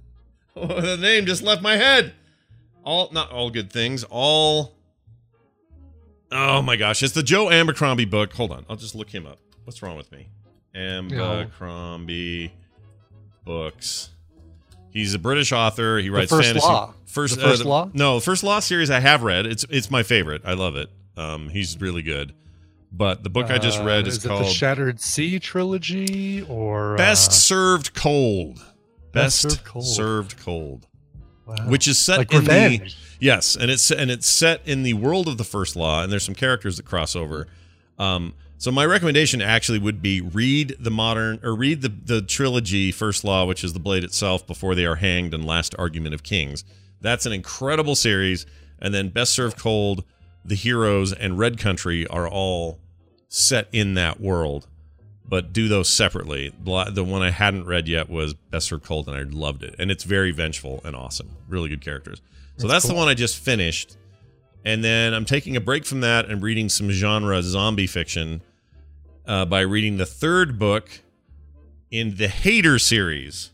oh, 0.56 0.80
the 0.80 0.96
name 0.96 1.26
just 1.26 1.42
left 1.42 1.62
my 1.62 1.76
head. 1.76 2.12
All 2.84 3.08
not 3.12 3.30
all 3.30 3.50
good 3.50 3.72
things. 3.72 4.04
All. 4.10 4.74
Oh 6.32 6.60
my 6.60 6.74
gosh, 6.74 7.04
it's 7.04 7.14
the 7.14 7.22
Joe 7.22 7.50
Abercrombie 7.50 8.04
book. 8.04 8.32
Hold 8.32 8.50
on, 8.50 8.66
I'll 8.68 8.76
just 8.76 8.96
look 8.96 9.10
him 9.10 9.26
up. 9.26 9.38
What's 9.62 9.80
wrong 9.80 9.96
with 9.96 10.10
me? 10.10 10.26
Abercrombie 10.74 12.52
books. 13.44 14.10
He's 14.90 15.14
a 15.14 15.18
British 15.18 15.52
author. 15.52 15.98
He 15.98 16.10
writes 16.10 16.30
First 16.30 16.46
fantasy. 16.48 16.66
Law. 16.66 16.94
First, 17.06 17.36
The 17.36 17.42
First 17.42 17.64
uh, 17.64 17.68
Law? 17.68 17.90
No, 17.92 18.20
First 18.20 18.42
Law 18.44 18.60
series 18.60 18.90
I 18.90 19.00
have 19.00 19.22
read. 19.22 19.46
It's 19.46 19.64
it's 19.70 19.90
my 19.90 20.02
favorite. 20.02 20.42
I 20.44 20.54
love 20.54 20.76
it. 20.76 20.88
Um, 21.16 21.48
he's 21.48 21.80
really 21.80 22.02
good. 22.02 22.32
But 22.92 23.24
the 23.24 23.30
book 23.30 23.50
I 23.50 23.58
just 23.58 23.80
Uh, 23.80 23.84
read 23.84 24.06
is, 24.06 24.18
is 24.18 24.24
it 24.24 24.28
called 24.28 24.44
the 24.44 24.48
Shattered 24.50 25.00
Sea 25.00 25.40
trilogy 25.40 26.42
or 26.42 26.96
Best 26.96 27.30
uh, 27.30 27.34
Served 27.34 27.94
Cold. 27.94 28.58
Best 29.12 29.12
Best, 29.12 29.40
Served 29.42 29.64
Cold. 29.64 29.86
Served 29.86 30.38
Cold. 30.40 30.86
Wow. 31.46 31.56
Which 31.68 31.86
is 31.88 31.98
set 31.98 32.18
Like 32.18 32.32
in 32.32 32.38
Revenge. 32.40 32.96
the 33.18 33.26
yes, 33.26 33.56
and 33.56 33.70
it's 33.70 33.90
and 33.90 34.10
it's 34.10 34.26
set 34.28 34.60
in 34.64 34.82
the 34.84 34.94
world 34.94 35.28
of 35.28 35.38
the 35.38 35.44
First 35.44 35.76
Law, 35.76 36.02
and 36.02 36.10
there's 36.12 36.24
some 36.24 36.34
characters 36.36 36.76
that 36.78 36.84
cross 36.86 37.14
over. 37.16 37.48
Um, 37.98 38.34
so 38.64 38.72
my 38.72 38.86
recommendation 38.86 39.42
actually 39.42 39.78
would 39.78 40.00
be 40.00 40.22
read 40.22 40.74
the 40.80 40.90
modern 40.90 41.38
or 41.42 41.54
read 41.54 41.82
the 41.82 41.90
the 41.90 42.22
trilogy 42.22 42.90
First 42.92 43.22
Law, 43.22 43.44
which 43.44 43.62
is 43.62 43.74
the 43.74 43.78
Blade 43.78 44.04
itself, 44.04 44.46
before 44.46 44.74
they 44.74 44.86
are 44.86 44.94
hanged, 44.94 45.34
and 45.34 45.44
Last 45.44 45.74
Argument 45.78 46.14
of 46.14 46.22
Kings. 46.22 46.64
That's 47.02 47.26
an 47.26 47.34
incredible 47.34 47.94
series, 47.94 48.46
and 48.78 48.94
then 48.94 49.10
Best 49.10 49.34
Served 49.34 49.58
Cold, 49.58 50.02
The 50.46 50.54
Heroes, 50.54 51.12
and 51.12 51.38
Red 51.38 51.58
Country 51.58 52.06
are 52.06 52.26
all 52.26 52.80
set 53.28 53.68
in 53.70 53.92
that 53.94 54.18
world 54.18 54.66
but 55.26 55.52
do 55.52 55.68
those 55.68 55.90
separately. 55.90 56.50
The 56.64 57.04
one 57.04 57.20
I 57.20 57.30
hadn't 57.30 57.66
read 57.66 57.86
yet 57.86 58.08
was 58.08 58.32
Best 58.32 58.68
Served 58.68 58.84
Cold, 58.84 59.08
and 59.08 59.16
I 59.16 59.24
loved 59.24 59.62
it. 59.62 59.74
And 59.78 59.90
it's 59.90 60.04
very 60.04 60.30
vengeful 60.30 60.80
and 60.84 60.96
awesome. 60.96 61.36
Really 61.48 61.68
good 61.68 61.82
characters. 61.82 62.22
So 62.56 62.66
that's, 62.66 62.84
That's 62.84 62.94
the 62.94 62.98
one 62.98 63.08
I 63.08 63.14
just 63.14 63.38
finished. 63.38 63.98
And 64.64 64.82
then 64.82 65.12
I'm 65.12 65.26
taking 65.26 65.54
a 65.56 65.60
break 65.60 65.84
from 65.84 66.00
that 66.00 66.30
and 66.30 66.42
reading 66.42 66.70
some 66.70 66.90
genre 66.90 67.42
zombie 67.42 67.86
fiction 67.86 68.40
uh, 69.26 69.44
by 69.44 69.60
reading 69.60 69.96
the 69.96 70.06
third 70.06 70.58
book 70.58 70.88
in 71.90 72.16
the 72.16 72.28
Hater 72.28 72.78
series. 72.78 73.50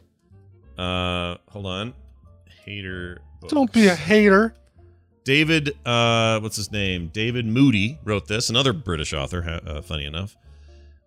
Uh, 0.79 1.37
hold 1.49 1.67
on. 1.67 1.95
Hater. 2.65 3.21
Don't 3.49 3.73
be 3.73 3.87
a 3.87 3.95
hater. 3.95 4.55
David, 5.25 5.77
uh, 5.87 6.41
what's 6.41 6.57
his 6.57 6.73
name? 6.73 7.11
David 7.13 7.47
Moody 7.47 7.99
wrote 8.05 8.27
this. 8.29 8.49
Another 8.51 8.73
British 8.73 9.13
author, 9.13 9.61
uh, 9.67 9.83
funny 9.83 10.07
enough. 10.07 10.37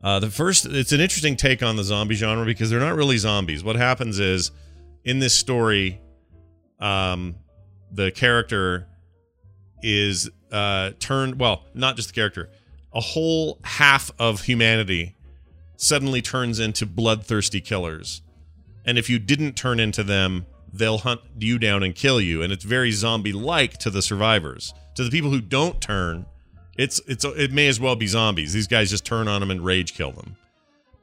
Uh, 0.03 0.19
the 0.19 0.29
first, 0.29 0.65
it's 0.65 0.91
an 0.91 0.99
interesting 0.99 1.35
take 1.35 1.63
on 1.63 1.75
the 1.75 1.83
zombie 1.83 2.15
genre 2.15 2.45
because 2.45 2.69
they're 2.69 2.79
not 2.79 2.95
really 2.95 3.17
zombies. 3.17 3.63
What 3.63 3.75
happens 3.75 4.19
is, 4.19 4.51
in 5.03 5.19
this 5.19 5.33
story, 5.33 5.99
um, 6.79 7.35
the 7.91 8.11
character 8.11 8.87
is 9.81 10.29
uh, 10.51 10.91
turned. 10.99 11.39
Well, 11.39 11.65
not 11.73 11.95
just 11.95 12.09
the 12.09 12.13
character. 12.13 12.49
A 12.93 13.01
whole 13.01 13.59
half 13.63 14.11
of 14.19 14.41
humanity 14.41 15.15
suddenly 15.77 16.21
turns 16.21 16.59
into 16.59 16.85
bloodthirsty 16.85 17.59
killers, 17.59 18.21
and 18.85 18.97
if 18.97 19.09
you 19.09 19.19
didn't 19.19 19.53
turn 19.53 19.79
into 19.79 20.03
them, 20.03 20.45
they'll 20.71 20.99
hunt 20.99 21.21
you 21.39 21.57
down 21.59 21.83
and 21.83 21.95
kill 21.95 22.19
you. 22.19 22.41
And 22.41 22.51
it's 22.51 22.63
very 22.63 22.91
zombie-like 22.91 23.77
to 23.79 23.89
the 23.89 24.01
survivors. 24.01 24.73
To 24.95 25.03
the 25.03 25.09
people 25.09 25.29
who 25.29 25.41
don't 25.41 25.81
turn, 25.81 26.25
it's 26.77 26.99
it's 27.07 27.25
it 27.25 27.51
may 27.51 27.67
as 27.67 27.79
well 27.79 27.95
be 27.95 28.07
zombies. 28.07 28.53
These 28.53 28.67
guys 28.67 28.89
just 28.89 29.05
turn 29.05 29.27
on 29.27 29.41
them 29.41 29.51
and 29.51 29.63
rage 29.63 29.93
kill 29.93 30.11
them. 30.11 30.35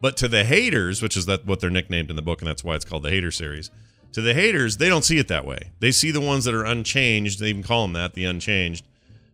But 0.00 0.16
to 0.18 0.28
the 0.28 0.44
haters, 0.44 1.02
which 1.02 1.16
is 1.16 1.26
that 1.26 1.44
what 1.44 1.60
they're 1.60 1.70
nicknamed 1.70 2.10
in 2.10 2.16
the 2.16 2.22
book, 2.22 2.40
and 2.40 2.48
that's 2.48 2.64
why 2.64 2.74
it's 2.74 2.84
called 2.84 3.02
the 3.02 3.10
Hater 3.10 3.30
series. 3.30 3.70
To 4.12 4.20
the 4.20 4.34
haters, 4.34 4.78
they 4.78 4.88
don't 4.88 5.04
see 5.04 5.18
it 5.18 5.28
that 5.28 5.44
way. 5.44 5.70
They 5.78 5.92
see 5.92 6.10
the 6.10 6.20
ones 6.20 6.44
that 6.44 6.54
are 6.54 6.64
unchanged. 6.64 7.38
They 7.38 7.48
even 7.48 7.62
call 7.62 7.82
them 7.82 7.92
that, 7.92 8.14
the 8.14 8.24
unchanged. 8.24 8.84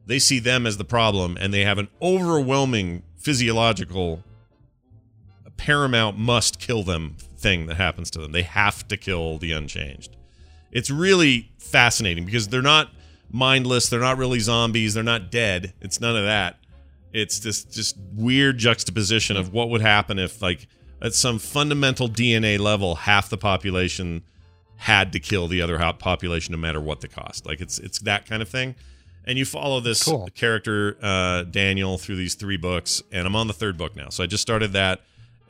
They 0.06 0.18
see 0.18 0.38
them 0.38 0.66
as 0.66 0.76
the 0.76 0.84
problem, 0.84 1.36
and 1.40 1.52
they 1.52 1.64
have 1.64 1.78
an 1.78 1.88
overwhelming 2.00 3.02
physiological, 3.16 4.22
paramount 5.56 6.18
must 6.18 6.60
kill 6.60 6.82
them 6.82 7.16
thing 7.36 7.66
that 7.66 7.76
happens 7.76 8.10
to 8.12 8.18
them. 8.18 8.32
They 8.32 8.42
have 8.42 8.86
to 8.88 8.96
kill 8.96 9.38
the 9.38 9.52
unchanged. 9.52 10.16
It's 10.70 10.90
really 10.90 11.50
fascinating 11.58 12.24
because 12.24 12.48
they're 12.48 12.62
not 12.62 12.90
mindless. 13.30 13.88
They're 13.88 14.00
not 14.00 14.18
really 14.18 14.38
zombies. 14.38 14.94
They're 14.94 15.02
not 15.02 15.30
dead. 15.30 15.72
It's 15.80 16.00
none 16.00 16.16
of 16.16 16.24
that. 16.24 16.58
It's 17.12 17.38
this 17.40 17.64
just 17.64 17.96
weird 18.14 18.58
juxtaposition 18.58 19.36
of 19.36 19.52
what 19.52 19.70
would 19.70 19.80
happen 19.80 20.18
if, 20.18 20.42
like, 20.42 20.66
at 21.00 21.14
some 21.14 21.38
fundamental 21.38 22.08
DNA 22.08 22.58
level, 22.58 22.94
half 22.94 23.28
the 23.28 23.38
population 23.38 24.22
had 24.76 25.12
to 25.12 25.20
kill 25.20 25.48
the 25.48 25.62
other 25.62 25.78
population, 25.98 26.52
no 26.52 26.58
matter 26.58 26.80
what 26.80 27.00
the 27.00 27.08
cost. 27.08 27.46
Like, 27.46 27.60
it's 27.60 27.78
it's 27.78 27.98
that 28.00 28.26
kind 28.26 28.42
of 28.42 28.48
thing. 28.48 28.74
And 29.26 29.36
you 29.38 29.44
follow 29.44 29.80
this 29.80 30.04
Cool. 30.04 30.28
character 30.34 30.96
uh, 31.02 31.42
Daniel 31.42 31.98
through 31.98 32.16
these 32.16 32.34
three 32.34 32.56
books, 32.56 33.02
and 33.10 33.26
I'm 33.26 33.34
on 33.34 33.46
the 33.48 33.52
third 33.52 33.76
book 33.76 33.96
now. 33.96 34.08
So 34.08 34.22
I 34.22 34.26
just 34.26 34.42
started 34.42 34.72
that, 34.74 35.00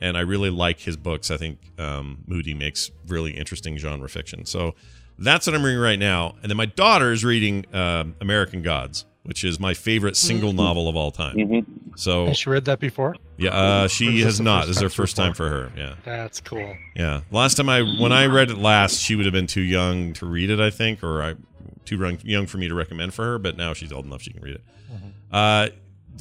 and 0.01 0.17
I 0.17 0.21
really 0.21 0.49
like 0.49 0.79
his 0.79 0.97
books. 0.97 1.29
I 1.29 1.37
think 1.37 1.59
um, 1.77 2.23
Moody 2.27 2.53
makes 2.55 2.89
really 3.07 3.31
interesting 3.31 3.77
genre 3.77 4.09
fiction. 4.09 4.45
So 4.45 4.73
that's 5.19 5.45
what 5.47 5.55
I'm 5.55 5.63
reading 5.63 5.79
right 5.81 5.99
now. 5.99 6.35
And 6.41 6.49
then 6.49 6.57
my 6.57 6.65
daughter 6.65 7.11
is 7.11 7.23
reading 7.23 7.65
um 7.73 8.15
American 8.21 8.61
Gods, 8.63 9.05
which 9.23 9.43
is 9.43 9.59
my 9.59 9.73
favorite 9.75 10.15
single 10.17 10.53
novel 10.53 10.87
of 10.89 10.95
all 10.95 11.11
time. 11.11 11.65
So 11.95 12.27
Has 12.27 12.37
she 12.37 12.49
read 12.49 12.65
that 12.65 12.79
before? 12.79 13.15
yeah, 13.37 13.49
uh, 13.49 13.87
she 13.87 14.21
has 14.21 14.39
not. 14.39 14.67
This 14.67 14.77
is 14.77 14.81
her 14.83 14.89
first 14.89 15.15
for 15.15 15.21
time 15.23 15.33
for 15.33 15.49
her. 15.49 15.71
Yeah. 15.75 15.95
That's 16.03 16.39
cool. 16.41 16.75
Yeah. 16.95 17.21
Last 17.31 17.55
time 17.57 17.69
I 17.69 17.81
when 17.81 18.11
I 18.11 18.25
read 18.27 18.49
it 18.51 18.57
last, 18.57 18.99
she 19.01 19.15
would 19.15 19.25
have 19.25 19.33
been 19.33 19.47
too 19.47 19.61
young 19.61 20.13
to 20.13 20.25
read 20.27 20.49
it, 20.51 20.59
I 20.59 20.69
think, 20.71 21.03
or 21.03 21.21
I 21.23 21.35
too 21.85 21.97
young, 21.97 22.17
young 22.23 22.47
for 22.47 22.57
me 22.57 22.67
to 22.67 22.75
recommend 22.75 23.13
for 23.13 23.23
her. 23.23 23.39
But 23.39 23.57
now 23.57 23.73
she's 23.73 23.91
old 23.91 24.05
enough 24.05 24.21
she 24.21 24.33
can 24.33 24.41
read 24.41 24.55
it. 24.55 24.63
Uh, 25.31 25.69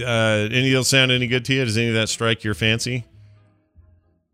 uh, 0.01 0.49
any 0.51 0.68
of 0.68 0.74
those 0.74 0.88
sound 0.88 1.11
any 1.11 1.26
good 1.26 1.44
to 1.47 1.55
you? 1.55 1.64
Does 1.64 1.76
any 1.76 1.88
of 1.88 1.94
that 1.94 2.09
strike 2.09 2.44
your 2.44 2.55
fancy? 2.55 3.05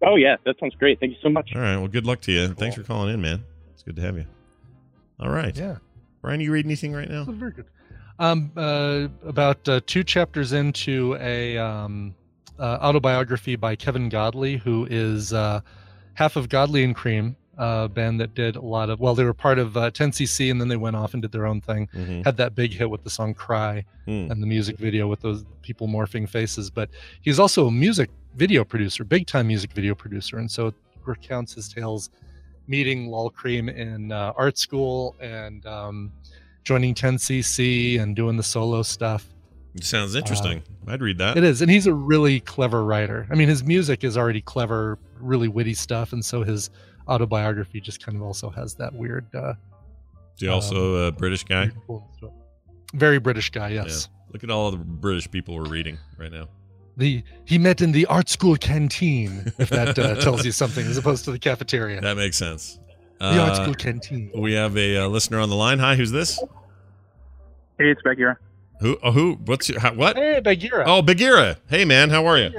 Oh 0.05 0.17
yeah, 0.17 0.37
that 0.45 0.59
sounds 0.59 0.75
great. 0.75 0.99
Thank 0.99 1.13
you 1.13 1.19
so 1.23 1.29
much. 1.29 1.51
All 1.55 1.61
right. 1.61 1.77
Well, 1.77 1.89
good 1.89 2.07
luck 2.07 2.21
to 2.23 2.33
you. 2.33 2.49
Thanks 2.49 2.77
for 2.77 2.83
calling 2.83 3.15
in, 3.15 3.21
man. 3.21 3.45
It's 3.73 3.83
good 3.83 3.97
to 3.97 4.03
have 4.03 4.17
you. 4.17 4.27
All 5.21 5.31
right. 5.31 5.57
Yeah. 5.57 5.77
Brian, 6.21 6.41
you 6.41 6.53
read 6.53 6.65
anything 6.65 6.93
right 6.93 7.09
now? 7.09 7.25
Very 7.25 7.53
good. 7.53 7.67
Um, 8.19 8.53
uh, 8.57 9.09
about 9.25 9.69
uh, 9.69 9.81
two 9.87 10.05
chapters 10.05 10.53
into 10.53 11.17
a 11.21 11.57
um, 11.59 12.15
uh, 12.59 12.79
autobiography 12.81 13.57
by 13.57 13.75
Kevin 13.75 14.09
Godley, 14.09 14.57
who 14.57 14.87
is 14.91 15.33
uh, 15.33 15.61
half 16.15 16.37
of 16.37 16.49
Godley 16.49 16.85
and 16.85 16.95
Creme, 16.95 17.37
uh, 17.59 17.87
band 17.89 18.19
that 18.21 18.35
did 18.35 18.57
a 18.57 18.61
lot 18.61 18.89
of. 18.91 18.99
Well, 19.01 19.15
they 19.15 19.25
were 19.25 19.35
part 19.35 19.59
of 19.59 19.77
uh, 19.77 19.91
10cc, 19.91 20.51
and 20.51 20.61
then 20.61 20.69
they 20.69 20.77
went 20.77 20.97
off 20.97 21.13
and 21.13 21.21
did 21.23 21.33
their 21.33 21.47
own 21.47 21.61
thing. 21.61 21.89
Mhm. 21.95 22.25
Had 22.25 22.37
that 22.39 22.55
big 22.55 22.73
hit 22.73 22.89
with 22.89 23.05
the 23.05 23.11
song 23.11 23.35
"Cry" 23.35 23.85
Hmm. 24.07 24.31
and 24.31 24.43
the 24.43 24.47
music 24.47 24.79
video 24.79 25.07
with 25.07 25.21
those 25.21 25.45
people 25.63 25.87
morphing 25.89 26.29
faces. 26.29 26.71
But 26.71 26.89
he's 27.21 27.39
also 27.39 27.67
a 27.67 27.71
music 27.71 28.11
video 28.37 28.65
producer, 28.65 29.05
big 29.05 29.27
time 29.27 29.47
music 29.49 29.73
video 29.73 29.95
producer, 29.95 30.39
and 30.39 30.51
so 30.51 30.69
it 30.69 30.75
recounts 31.05 31.53
his 31.55 31.69
tales 31.69 32.11
meeting 32.69 33.09
Lol 33.09 33.29
Creme 33.31 33.69
in 33.69 34.13
uh, 34.13 34.33
art 34.37 34.57
school 34.57 35.15
and 35.21 35.67
um, 35.67 36.13
joining 36.65 36.95
10cc 36.95 38.01
and 38.01 38.15
doing 38.17 38.37
the 38.37 38.43
solo 38.43 38.83
stuff. 38.83 39.27
Sounds 39.81 40.15
interesting. 40.15 40.63
I'd 40.87 41.01
read 41.01 41.19
that. 41.19 41.37
It 41.37 41.45
is, 41.45 41.63
and 41.63 41.71
he's 41.71 41.87
a 41.87 41.95
really 41.95 42.41
clever 42.41 42.85
writer. 42.85 43.27
I 43.31 43.35
mean, 43.35 43.49
his 43.49 43.65
music 43.65 44.05
is 44.05 44.17
already 44.19 44.43
clever, 44.43 44.99
really 45.19 45.49
witty 45.49 45.75
stuff, 45.75 46.13
and 46.13 46.23
so 46.25 46.43
his 46.43 46.69
autobiography 47.09 47.81
just 47.81 48.05
kind 48.05 48.17
of 48.17 48.23
also 48.23 48.51
has 48.51 48.75
that 48.75 48.93
weird, 48.93 49.27
uh, 49.35 49.55
Is 50.35 50.41
he 50.41 50.49
also 50.49 51.07
a 51.07 51.13
British 51.13 51.45
guy? 51.45 51.71
very 52.95 53.19
British 53.19 53.51
guy. 53.51 53.71
Yes, 53.71 54.09
Yeah. 54.11 54.19
Look 54.33 54.45
at 54.45 54.51
all 54.51 54.71
the 54.71 54.79
British 54.79 55.31
people 55.31 55.55
we're 55.57 55.69
reading 55.69 55.99
right 56.19 56.33
now. 56.33 56.49
the 56.97 57.23
he 57.45 57.59
met 57.59 57.81
in 57.83 57.93
the 57.93 58.07
art 58.07 58.29
school 58.29 58.57
canteen. 58.57 59.53
If 59.59 59.69
that 59.71 59.99
uh, 59.99 60.15
tells 60.21 60.45
you 60.45 60.53
something, 60.53 60.87
as 60.87 60.97
opposed 60.99 61.25
to 61.27 61.33
the 61.33 61.39
cafeteria. 61.39 62.01
That 62.01 62.17
makes 62.17 62.37
sense. 62.39 62.79
the 63.19 63.39
art 63.41 63.51
Uh, 63.53 63.63
school 63.63 63.75
canteen. 63.75 64.31
We 64.35 64.53
have 64.55 64.77
a 64.77 64.97
uh, 65.05 65.09
listener 65.09 65.39
on 65.41 65.49
the 65.51 65.57
line. 65.57 65.79
Hi, 65.81 65.97
who's 65.97 66.11
this? 66.13 66.39
Hey, 67.79 67.91
it's 67.91 68.01
Bagheera. 68.03 68.37
Who? 68.81 68.99
Oh, 69.03 69.13
who? 69.13 69.35
What's 69.45 69.69
your, 69.69 69.81
how, 69.81 69.95
what? 69.95 70.17
Hey, 70.17 70.41
Bagheera. 70.41 70.85
Oh, 70.87 71.03
Bagheera. 71.03 71.57
Hey, 71.69 71.85
man, 71.85 72.11
how 72.11 72.27
are 72.27 72.39
you? 72.39 72.51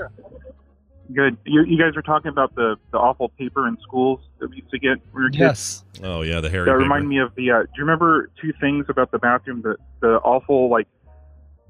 Good. 1.11 1.37
You, 1.45 1.63
you 1.65 1.77
guys 1.77 1.95
were 1.95 2.01
talking 2.01 2.29
about 2.29 2.55
the, 2.55 2.77
the 2.91 2.97
awful 2.97 3.29
paper 3.29 3.67
in 3.67 3.77
schools 3.81 4.19
that 4.39 4.49
we 4.49 4.57
used 4.57 4.69
to 4.71 4.79
get 4.79 4.99
when 5.11 5.15
we 5.15 5.21
were 5.23 5.29
kids. 5.29 5.39
Yes. 5.39 5.83
Oh, 6.03 6.21
yeah, 6.21 6.39
the 6.39 6.49
hairy. 6.49 6.65
That 6.65 6.71
paper. 6.71 6.77
reminded 6.79 7.07
me 7.07 7.17
of 7.19 7.35
the. 7.35 7.51
Uh, 7.51 7.61
do 7.63 7.67
you 7.75 7.81
remember 7.83 8.29
two 8.41 8.53
things 8.61 8.85
about 8.89 9.11
the 9.11 9.19
bathroom? 9.19 9.61
The 9.61 9.75
the 9.99 10.15
awful 10.19 10.69
like 10.69 10.87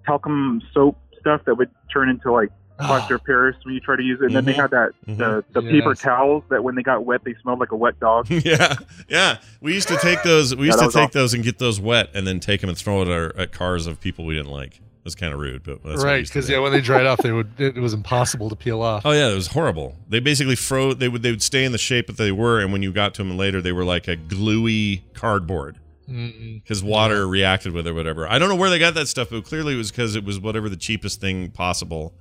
talcum 0.05 0.61
soap 0.73 0.97
stuff 1.19 1.41
that 1.45 1.55
would 1.55 1.69
turn 1.91 2.09
into 2.09 2.31
like 2.31 2.49
plaster 2.79 3.15
of 3.15 3.23
Paris 3.23 3.55
when 3.63 3.73
you 3.73 3.79
try 3.79 3.95
to 3.95 4.03
use 4.03 4.19
it, 4.21 4.25
and 4.25 4.35
then 4.35 4.45
they 4.45 4.53
Mhm. 4.53 4.55
had 4.61 4.71
that 4.71 4.91
the 5.05 5.43
the 5.53 5.61
paper 5.61 5.95
towels 5.95 6.43
that 6.49 6.63
when 6.63 6.75
they 6.75 6.81
got 6.83 7.05
wet 7.05 7.23
they 7.23 7.33
smelled 7.41 7.59
like 7.59 7.71
a 7.71 7.75
wet 7.75 7.99
dog. 7.99 8.29
yeah, 8.45 8.75
yeah. 9.07 9.37
We 9.61 9.73
used 9.73 9.87
to 9.87 9.97
take 9.97 10.21
those. 10.23 10.55
We 10.55 10.65
used 10.67 10.79
that 10.79 10.87
to 10.87 10.91
take 10.91 11.09
awesome. 11.09 11.19
those 11.19 11.33
and 11.33 11.43
get 11.43 11.59
those 11.59 11.79
wet, 11.79 12.09
and 12.13 12.27
then 12.27 12.39
take 12.39 12.61
them 12.61 12.69
and 12.69 12.77
throw 12.77 13.01
it 13.01 13.07
at, 13.07 13.11
our, 13.13 13.35
at 13.37 13.51
cars 13.51 13.87
of 13.87 13.99
people 14.01 14.25
we 14.25 14.35
didn't 14.35 14.51
like. 14.51 14.79
It 15.03 15.07
was 15.07 15.15
kind 15.15 15.33
of 15.33 15.39
rude, 15.41 15.63
but 15.63 15.83
that's 15.83 16.01
right, 16.01 16.25
because 16.25 16.49
yeah, 16.49 16.59
when 16.59 16.71
they 16.71 16.79
dried 16.79 17.05
off, 17.05 17.19
they 17.19 17.33
would 17.33 17.59
it 17.59 17.75
was 17.75 17.93
impossible 17.93 18.47
to 18.47 18.55
peel 18.55 18.81
off. 18.81 19.05
Oh 19.05 19.11
yeah, 19.11 19.29
it 19.29 19.35
was 19.35 19.47
horrible. 19.47 19.97
They 20.07 20.21
basically 20.21 20.55
froze. 20.55 20.95
They 20.95 21.09
would 21.09 21.21
they 21.21 21.31
would 21.31 21.41
stay 21.41 21.65
in 21.65 21.73
the 21.73 21.77
shape 21.77 22.07
that 22.07 22.15
they 22.15 22.31
were, 22.31 22.61
and 22.61 22.71
when 22.71 22.81
you 22.81 22.93
got 22.93 23.13
to 23.15 23.21
them 23.21 23.37
later, 23.37 23.61
they 23.61 23.73
were 23.73 23.83
like 23.83 24.07
a 24.07 24.15
gluey 24.15 25.03
cardboard 25.13 25.77
because 26.07 26.81
water 26.81 27.27
reacted 27.27 27.73
with 27.73 27.85
it, 27.85 27.89
or 27.89 27.93
whatever. 27.93 28.29
I 28.29 28.39
don't 28.39 28.47
know 28.47 28.55
where 28.55 28.69
they 28.69 28.79
got 28.79 28.93
that 28.93 29.09
stuff, 29.09 29.29
but 29.29 29.43
clearly 29.43 29.73
it 29.73 29.77
was 29.77 29.91
because 29.91 30.15
it 30.15 30.23
was 30.23 30.39
whatever 30.39 30.69
the 30.69 30.77
cheapest 30.77 31.19
thing 31.19 31.51
possible 31.51 32.13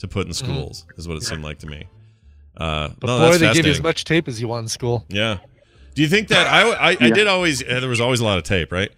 to 0.00 0.06
put 0.06 0.26
in 0.26 0.34
schools. 0.34 0.84
Is 0.98 1.08
what 1.08 1.16
it 1.16 1.22
seemed 1.22 1.42
like 1.42 1.60
to 1.60 1.66
me. 1.66 1.86
Uh, 2.54 2.90
But 3.00 3.06
no, 3.06 3.18
boy, 3.30 3.38
they 3.38 3.50
give 3.54 3.64
you 3.64 3.72
as 3.72 3.82
much 3.82 4.04
tape 4.04 4.28
as 4.28 4.42
you 4.42 4.48
want 4.48 4.64
in 4.64 4.68
school. 4.68 5.06
Yeah. 5.08 5.38
Do 5.94 6.02
you 6.02 6.08
think 6.08 6.28
that 6.28 6.46
I 6.46 6.90
I, 6.90 6.96
I 7.00 7.10
did 7.10 7.28
always 7.28 7.62
uh, 7.62 7.80
there 7.80 7.88
was 7.88 8.02
always 8.02 8.20
a 8.20 8.24
lot 8.24 8.36
of 8.36 8.44
tape, 8.44 8.72
right? 8.72 8.90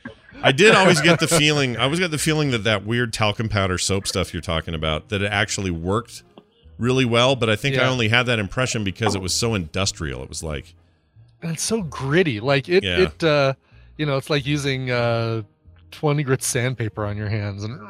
I 0.42 0.52
did 0.52 0.74
always 0.74 1.00
get 1.00 1.20
the 1.20 1.28
feeling 1.28 1.76
I 1.76 1.84
always 1.84 2.00
got 2.00 2.10
the 2.10 2.18
feeling 2.18 2.50
that 2.52 2.64
that 2.64 2.84
weird 2.86 3.12
talcum 3.12 3.48
powder 3.48 3.78
soap 3.78 4.06
stuff 4.06 4.32
you're 4.32 4.40
talking 4.42 4.74
about 4.74 5.08
that 5.08 5.22
it 5.22 5.30
actually 5.32 5.70
worked 5.70 6.22
really 6.78 7.04
well, 7.04 7.34
but 7.36 7.50
I 7.50 7.56
think 7.56 7.76
I 7.76 7.86
only 7.86 8.08
had 8.08 8.26
that 8.26 8.38
impression 8.38 8.84
because 8.84 9.14
it 9.14 9.20
was 9.20 9.34
so 9.34 9.54
industrial. 9.54 10.22
It 10.22 10.28
was 10.28 10.42
like 10.42 10.74
And 11.42 11.52
it's 11.52 11.62
so 11.62 11.82
gritty. 11.82 12.40
Like 12.40 12.68
it, 12.68 12.84
Yeah. 12.84 13.00
it, 13.02 13.24
uh, 13.24 13.54
you 13.96 14.06
know, 14.06 14.16
it's 14.16 14.30
like 14.30 14.46
using 14.46 14.90
uh, 14.90 15.42
20 15.90 16.22
grit 16.22 16.42
sandpaper 16.42 17.04
on 17.04 17.16
your 17.16 17.28
hands, 17.28 17.64
and 17.64 17.80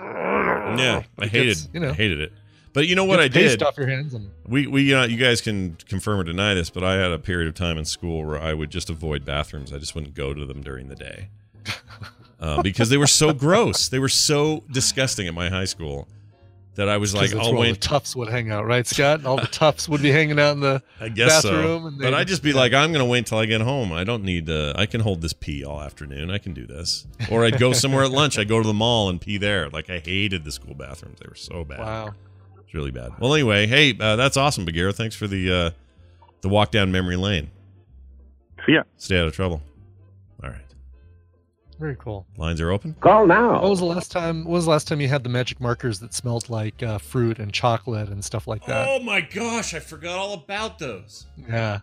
yeah, 0.78 1.02
I 1.18 1.26
hated 1.26 1.46
gets, 1.48 1.68
you 1.72 1.80
know, 1.80 1.90
I 1.90 1.94
hated 1.94 2.20
it. 2.20 2.32
But 2.72 2.86
you 2.86 2.94
know 2.94 3.04
what 3.04 3.18
I 3.20 3.28
did? 3.28 3.62
off 3.62 3.76
your 3.76 3.88
hands, 3.88 4.14
and 4.14 4.30
We 4.46 4.66
we 4.66 4.94
uh, 4.94 5.06
you 5.06 5.16
guys 5.16 5.40
can 5.40 5.76
confirm 5.88 6.20
or 6.20 6.24
deny 6.24 6.54
this, 6.54 6.70
but 6.70 6.84
I 6.84 6.94
had 6.94 7.10
a 7.10 7.18
period 7.18 7.48
of 7.48 7.54
time 7.54 7.76
in 7.76 7.84
school 7.84 8.24
where 8.24 8.40
I 8.40 8.54
would 8.54 8.70
just 8.70 8.88
avoid 8.88 9.24
bathrooms. 9.24 9.72
I 9.72 9.78
just 9.78 9.94
wouldn't 9.94 10.14
go 10.14 10.32
to 10.32 10.46
them 10.46 10.62
during 10.62 10.88
the 10.88 10.94
day 10.94 11.28
uh, 12.40 12.62
because 12.62 12.88
they 12.88 12.96
were 12.96 13.06
so 13.06 13.32
gross. 13.32 13.88
They 13.88 13.98
were 13.98 14.08
so 14.08 14.64
disgusting 14.70 15.26
at 15.26 15.34
my 15.34 15.48
high 15.48 15.64
school 15.64 16.08
that 16.76 16.88
I 16.88 16.96
was 16.96 17.12
like, 17.12 17.30
that's 17.30 17.34
I'll 17.34 17.46
where 17.52 17.56
all 17.56 17.64
the 17.64 17.70
wait. 17.72 17.80
toughs 17.80 18.14
would 18.14 18.28
hang 18.28 18.52
out, 18.52 18.64
right, 18.64 18.86
Scott? 18.86 19.24
All 19.26 19.36
the 19.36 19.48
toughs 19.48 19.88
would 19.88 20.00
be 20.00 20.12
hanging 20.12 20.38
out 20.38 20.52
in 20.52 20.60
the 20.60 20.80
I 21.00 21.08
guess 21.08 21.42
bathroom, 21.42 21.82
so. 21.82 21.86
and 21.88 21.98
But 21.98 22.14
I'd 22.14 22.28
just 22.28 22.42
be 22.44 22.52
like, 22.52 22.72
I'm 22.72 22.92
going 22.92 23.04
to 23.04 23.10
wait 23.10 23.18
until 23.18 23.38
I 23.38 23.46
get 23.46 23.60
home. 23.60 23.92
I 23.92 24.04
don't 24.04 24.22
need 24.22 24.46
to. 24.46 24.74
I 24.76 24.86
can 24.86 25.00
hold 25.00 25.20
this 25.20 25.32
pee 25.32 25.64
all 25.64 25.80
afternoon. 25.80 26.30
I 26.30 26.38
can 26.38 26.54
do 26.54 26.66
this. 26.66 27.04
Or 27.32 27.44
I'd 27.44 27.58
go 27.58 27.72
somewhere 27.72 28.04
at 28.04 28.12
lunch. 28.12 28.38
I'd 28.38 28.48
go 28.48 28.62
to 28.62 28.66
the 28.66 28.72
mall 28.72 29.08
and 29.08 29.20
pee 29.20 29.38
there. 29.38 29.68
Like 29.70 29.90
I 29.90 29.98
hated 29.98 30.44
the 30.44 30.52
school 30.52 30.74
bathrooms. 30.74 31.18
They 31.18 31.26
were 31.28 31.34
so 31.34 31.64
bad. 31.64 31.80
Wow. 31.80 32.14
It's 32.64 32.74
really 32.74 32.92
bad. 32.92 33.12
Well, 33.18 33.34
anyway, 33.34 33.66
hey, 33.66 33.96
uh, 33.98 34.14
that's 34.14 34.36
awesome, 34.36 34.64
Bagheera. 34.64 34.92
Thanks 34.92 35.16
for 35.16 35.26
the 35.26 35.52
uh, 35.52 35.70
the 36.42 36.48
walk 36.48 36.70
down 36.70 36.92
memory 36.92 37.16
lane. 37.16 37.50
See 38.66 38.74
ya. 38.74 38.82
Stay 38.98 39.18
out 39.18 39.26
of 39.26 39.34
trouble. 39.34 39.62
All 41.80 41.86
right. 41.86 41.90
Very 41.92 41.96
cool. 41.96 42.26
Lines 42.36 42.60
are 42.60 42.70
open. 42.70 42.94
Call 43.00 43.26
now. 43.26 43.52
now. 43.52 43.68
was 43.68 43.78
the 43.80 43.84
last 43.84 44.10
time? 44.10 44.44
When 44.44 44.52
was 44.52 44.64
the 44.64 44.70
last 44.70 44.88
time 44.88 45.00
you 45.00 45.08
had 45.08 45.22
the 45.22 45.28
magic 45.30 45.60
markers 45.60 46.00
that 46.00 46.12
smelled 46.14 46.48
like 46.50 46.82
uh, 46.82 46.98
fruit 46.98 47.38
and 47.38 47.52
chocolate 47.52 48.08
and 48.08 48.24
stuff 48.24 48.46
like 48.46 48.64
that? 48.66 48.88
Oh 48.88 49.00
my 49.00 49.20
gosh, 49.20 49.74
I 49.74 49.78
forgot 49.80 50.18
all 50.18 50.34
about 50.34 50.78
those. 50.78 51.26
Yeah. 51.48 51.80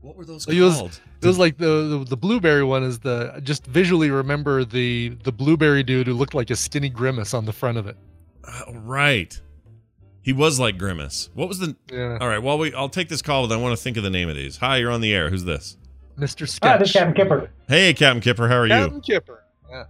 What 0.00 0.16
were 0.16 0.24
those 0.24 0.46
It 0.46 0.60
was, 0.60 0.76
called? 0.76 1.00
it 1.22 1.26
was 1.26 1.38
like 1.38 1.58
the, 1.58 1.98
the 1.98 2.04
the 2.10 2.16
blueberry 2.16 2.62
one 2.62 2.84
is 2.84 3.00
the 3.00 3.40
just 3.42 3.66
visually 3.66 4.10
remember 4.10 4.64
the 4.64 5.08
the 5.24 5.32
blueberry 5.32 5.82
dude 5.82 6.06
who 6.06 6.14
looked 6.14 6.34
like 6.34 6.50
a 6.50 6.56
skinny 6.56 6.88
grimace 6.88 7.34
on 7.34 7.44
the 7.46 7.52
front 7.52 7.78
of 7.78 7.86
it. 7.88 7.96
Oh, 8.46 8.74
right. 8.74 9.38
He 10.22 10.32
was 10.32 10.60
like 10.60 10.76
Grimace. 10.78 11.30
What 11.34 11.48
was 11.48 11.58
the? 11.58 11.74
Yeah. 11.90 12.18
All 12.20 12.28
right. 12.28 12.42
Well, 12.42 12.58
we 12.58 12.72
I'll 12.74 12.88
take 12.90 13.08
this 13.08 13.22
call, 13.22 13.48
but 13.48 13.54
I 13.54 13.60
want 13.60 13.76
to 13.76 13.82
think 13.82 13.96
of 13.96 14.02
the 14.02 14.10
name 14.10 14.28
of 14.28 14.36
these. 14.36 14.58
Hi, 14.58 14.76
you're 14.76 14.90
on 14.90 15.00
the 15.00 15.14
air. 15.14 15.30
Who's 15.30 15.44
this? 15.44 15.76
Mr. 16.18 16.40
Hi, 16.40 16.46
Sketch. 16.46 16.78
this 16.80 16.88
is 16.88 16.92
Captain 16.94 17.14
Kipper. 17.14 17.50
Hey, 17.68 17.94
Captain 17.94 18.20
Kipper. 18.20 18.48
How 18.48 18.56
are 18.58 18.68
Captain 18.68 18.96
you? 18.96 19.00
Captain 19.00 19.00
Kipper. 19.00 19.44
Yeah. 19.70 19.84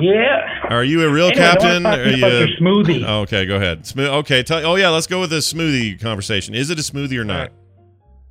Yeah. 0.00 0.66
Are 0.68 0.84
you 0.84 1.02
a 1.02 1.10
real 1.12 1.26
Anyway, 1.28 1.40
captain? 1.42 1.82
talk 1.82 1.98
Are 1.98 2.08
you 2.08 2.18
about 2.18 2.32
you? 2.32 2.38
your 2.38 2.48
smoothie. 2.60 3.04
Oh, 3.06 3.20
okay, 3.22 3.44
go 3.46 3.56
ahead. 3.56 3.86
Smooth. 3.86 4.06
Okay. 4.08 4.42
Tell, 4.42 4.64
oh 4.64 4.76
yeah, 4.76 4.88
let's 4.90 5.06
go 5.08 5.20
with 5.20 5.30
the 5.30 5.36
smoothie 5.38 6.00
conversation. 6.00 6.54
Is 6.54 6.70
it 6.70 6.78
a 6.78 6.82
smoothie 6.82 7.18
or 7.18 7.24
not? 7.24 7.50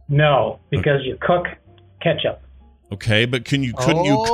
No, 0.07 0.59
because 0.69 1.01
you 1.03 1.17
cook 1.21 1.47
ketchup. 2.01 2.41
Okay, 2.91 3.26
but 3.26 3.45
can 3.45 3.61
you 3.61 3.73
couldn't 3.73 4.05
you 4.05 4.15
Oh. 4.17 4.26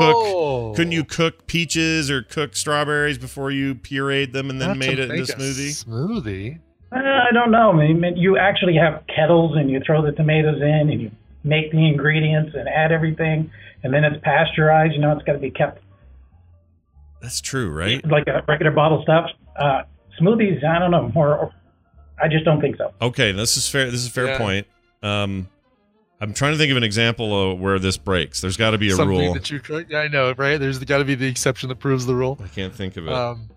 cook 0.70 0.76
couldn't 0.78 0.92
you 0.94 1.04
cook 1.04 1.48
peaches 1.48 2.10
or 2.12 2.22
cook 2.22 2.56
strawberries 2.56 3.18
before 3.18 3.52
you 3.52 3.76
pureed 3.76 4.32
them 4.32 4.50
and 4.50 4.62
then 4.62 4.70
Not 4.70 4.74
to 4.76 4.80
made 4.80 5.00
it 5.00 5.10
into 5.12 5.24
a 5.24 5.36
smoothie? 5.36 5.84
Smoothie. 5.86 6.60
Uh, 6.92 6.98
I 7.00 7.32
don't 7.34 7.52
know. 7.52 7.72
I 7.72 7.92
mean, 7.92 8.16
you 8.16 8.38
actually 8.38 8.76
have 8.76 9.04
kettles 9.14 9.58
and 9.58 9.70
you 9.70 9.82
throw 9.86 10.02
the 10.02 10.12
tomatoes 10.14 10.62
in 10.62 10.90
and 10.92 11.02
you 11.02 11.12
make 11.46 11.72
the 11.72 11.88
ingredients 11.88 12.52
and 12.56 12.68
add 12.68 12.92
everything, 12.92 13.50
and 13.84 13.94
then 13.94 14.04
it's 14.04 14.22
pasteurized. 14.24 14.94
You 14.94 15.00
know, 15.00 15.12
it's 15.14 15.24
got 15.24 15.34
to 15.34 15.40
be 15.40 15.52
kept 15.52 15.82
That's 17.22 17.40
true, 17.42 17.70
right? 17.72 18.06
like 18.10 18.28
a 18.28 18.44
regular 18.48 18.72
bottle 18.72 19.02
stuff. 19.04 19.30
Uh, 19.56 19.84
smoothies, 20.20 20.64
I 20.64 20.80
don't 20.80 20.92
know. 20.92 21.12
Or, 21.16 21.38
or 21.38 21.52
I 22.22 22.28
just 22.28 22.46
don't 22.46 22.60
think 22.62 22.78
so. 22.78 22.94
Okay, 23.02 23.32
this 23.32 23.58
is 23.58 23.68
fair. 23.70 23.86
This 23.86 24.02
is 24.02 24.08
a 24.08 24.12
fair 24.12 24.26
Yeah. 24.28 24.38
point. 24.38 24.68
Um, 25.02 25.48
I'm 26.22 26.34
trying 26.34 26.54
to 26.54 26.58
think 26.58 26.72
of 26.72 26.78
an 26.78 26.84
example 26.84 27.52
of 27.52 27.60
where 27.60 27.78
this 27.78 27.98
breaks. 27.98 28.42
There's 28.42 28.58
got 28.58 28.72
to 28.72 28.78
be 28.78 28.88
a 28.90 28.96
Something 28.96 29.18
rule. 29.18 29.34
that 29.34 29.52
you 29.52 29.60
cook. 29.60 29.88
Yeah, 29.90 30.00
I 30.00 30.08
know, 30.08 30.34
right? 30.38 30.58
There's 30.58 30.80
got 30.80 31.00
to 31.00 31.06
be 31.06 31.16
the 31.16 31.28
exception 31.28 31.70
that 31.70 31.76
proves 31.80 32.06
the 32.06 32.16
rule. 32.16 32.38
I 32.44 32.48
can't 32.48 32.74
think 32.74 32.98
of 32.98 33.06
it. 33.08 33.14
Um, 33.14 33.50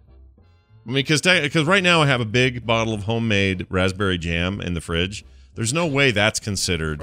I 0.85 0.91
mean, 0.91 0.95
because 0.97 1.21
because 1.23 1.65
right 1.67 1.83
now 1.83 2.03
I 2.03 2.07
have 2.07 2.21
a 2.21 2.25
big 2.27 2.67
bottle 2.67 2.95
of 2.95 3.05
homemade 3.05 3.67
raspberry 3.71 4.19
jam 4.19 4.61
in 4.61 4.75
the 4.75 4.81
fridge. 4.81 5.25
There's 5.55 5.73
no 5.73 5.87
way 5.87 6.11
that's 6.11 6.41
considered 6.41 7.03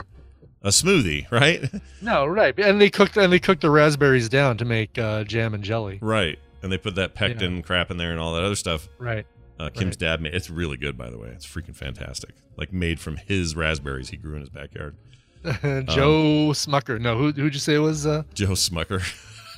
a 0.66 0.70
smoothie, 0.70 1.32
right? 1.32 1.64
no, 2.02 2.26
right. 2.26 2.58
And 2.60 2.82
they 2.82 2.90
cooked 2.90 3.16
and 3.16 3.32
they 3.32 3.40
cooked 3.40 3.62
the 3.62 3.70
raspberries 3.70 4.28
down 4.28 4.58
to 4.58 4.66
make 4.66 4.98
uh, 4.98 5.24
jam 5.24 5.54
and 5.54 5.64
jelly. 5.64 6.00
right. 6.02 6.38
And 6.62 6.72
they 6.72 6.78
put 6.80 6.96
that 6.96 7.14
pectin 7.14 7.62
crap 7.62 7.92
in 7.92 7.98
there 7.98 8.10
and 8.12 8.20
all 8.20 8.34
that 8.34 8.44
other 8.44 8.56
stuff. 8.56 8.90
Right. 8.98 9.28
Uh, 9.60 9.70
Kim's 9.70 9.92
Right. 9.94 10.00
dad 10.00 10.22
made. 10.22 10.34
It's 10.34 10.50
really 10.50 10.78
good, 10.78 10.98
by 10.98 11.10
the 11.12 11.18
way. 11.20 11.30
It's 11.30 11.46
freaking 11.46 11.76
fantastic. 11.76 12.32
Like 12.58 12.74
made 12.74 13.00
from 13.00 13.18
his 13.18 13.56
raspberries 13.56 14.10
he 14.10 14.18
grew 14.18 14.34
in 14.34 14.40
his 14.42 14.50
backyard. 14.50 14.96
Joe 15.46 16.50
Smucker. 16.54 17.00
No, 17.00 17.18
who 17.18 17.32
who'd 17.32 17.54
you 17.54 17.60
say 17.60 17.76
it 17.76 17.80
was? 17.80 18.08
Uh, 18.08 18.24
Joe 18.34 18.50
Smucker. 18.54 19.02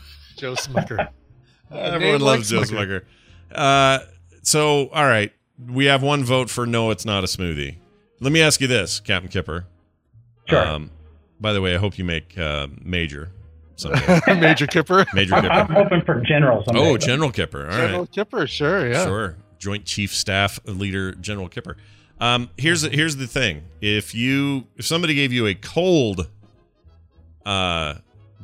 Joe 0.38 0.54
Smucker. 0.56 1.08
Everyone 1.72 2.20
loves 2.22 2.52
like 2.52 2.68
Joe 2.68 2.76
Smucker. 2.76 3.04
Uh, 3.54 4.00
so, 4.44 4.90
all 4.90 5.06
right, 5.06 5.32
we 5.66 5.86
have 5.86 6.04
one 6.04 6.26
vote 6.26 6.50
for 6.50 6.66
no. 6.66 6.92
It's 6.92 7.06
not 7.06 7.24
a 7.24 7.28
smoothie. 7.28 7.78
Let 8.20 8.34
me 8.34 8.42
ask 8.42 8.60
you 8.60 8.68
this, 8.68 9.00
Captain 9.00 9.30
Kipper. 9.32 9.66
Sure. 10.50 10.66
Um, 10.68 10.92
by 11.40 11.54
the 11.54 11.62
way, 11.62 11.76
I 11.76 11.78
hope 11.78 11.98
you 11.98 12.04
make 12.06 12.38
uh, 12.38 12.68
major 12.84 13.32
someday. 13.76 14.20
Major 14.40 14.66
Kipper. 14.68 15.06
Major 15.14 15.36
I'm, 15.36 15.46
I'm 15.52 15.68
hoping 15.68 16.02
for 16.02 16.20
general 16.22 16.64
someday. 16.66 16.80
Oh, 16.82 16.94
but- 16.94 17.02
General 17.02 17.32
Kipper. 17.32 17.62
All 17.66 17.68
right. 17.78 17.78
General 17.88 18.06
Kipper. 18.08 18.48
Sure. 18.48 18.92
Yeah. 18.92 19.06
Sure. 19.06 19.36
Joint 19.60 19.86
Chief 19.86 20.14
Staff 20.16 20.60
Leader 20.66 21.14
General 21.14 21.48
Kipper. 21.50 21.78
Um, 22.20 22.50
here's 22.58 22.82
the, 22.82 22.90
here's 22.90 23.16
the 23.18 23.28
thing. 23.28 23.64
If 23.82 24.16
you 24.16 24.66
if 24.78 24.86
somebody 24.86 25.14
gave 25.14 25.32
you 25.32 25.46
a 25.48 25.54
cold 25.54 26.28
uh 27.46 27.96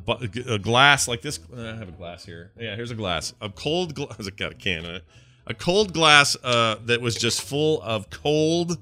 bu- 0.05 0.27
a 0.47 0.59
glass 0.59 1.07
like 1.07 1.21
this 1.21 1.39
I 1.55 1.61
have 1.75 1.89
a 1.89 1.93
glass 1.93 2.25
here. 2.25 2.51
Yeah, 2.59 2.75
here's 2.75 2.91
a 2.91 2.95
glass. 2.95 3.33
A 3.41 3.49
cold 3.49 3.95
glass 3.95 4.19
it 4.27 4.37
got 4.37 4.51
a 4.51 4.55
can 4.55 4.85
in 4.85 4.95
it. 4.95 5.03
A 5.47 5.53
cold 5.53 5.93
glass 5.93 6.37
uh 6.43 6.75
that 6.85 7.01
was 7.01 7.15
just 7.15 7.41
full 7.41 7.81
of 7.81 8.09
cold 8.09 8.77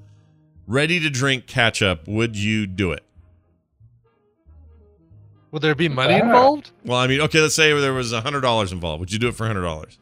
ready 0.67 0.99
to 0.99 1.09
drink 1.09 1.47
ketchup, 1.47 2.07
would 2.07 2.35
you 2.37 2.67
do 2.67 2.91
it? 2.91 3.03
Would 5.51 5.61
there 5.61 5.75
be 5.75 5.89
money 5.89 6.13
involved? 6.15 6.71
Well, 6.85 6.97
I 6.97 7.07
mean, 7.07 7.21
okay, 7.21 7.39
let's 7.41 7.55
say 7.55 7.77
there 7.79 7.93
was 7.93 8.13
a 8.13 8.21
hundred 8.21 8.41
dollars 8.41 8.71
involved. 8.71 9.01
Would 9.01 9.11
you 9.11 9.19
do 9.19 9.27
it 9.27 9.35
for 9.35 9.43
a 9.43 9.47
hundred 9.47 9.63
dollars? 9.63 9.97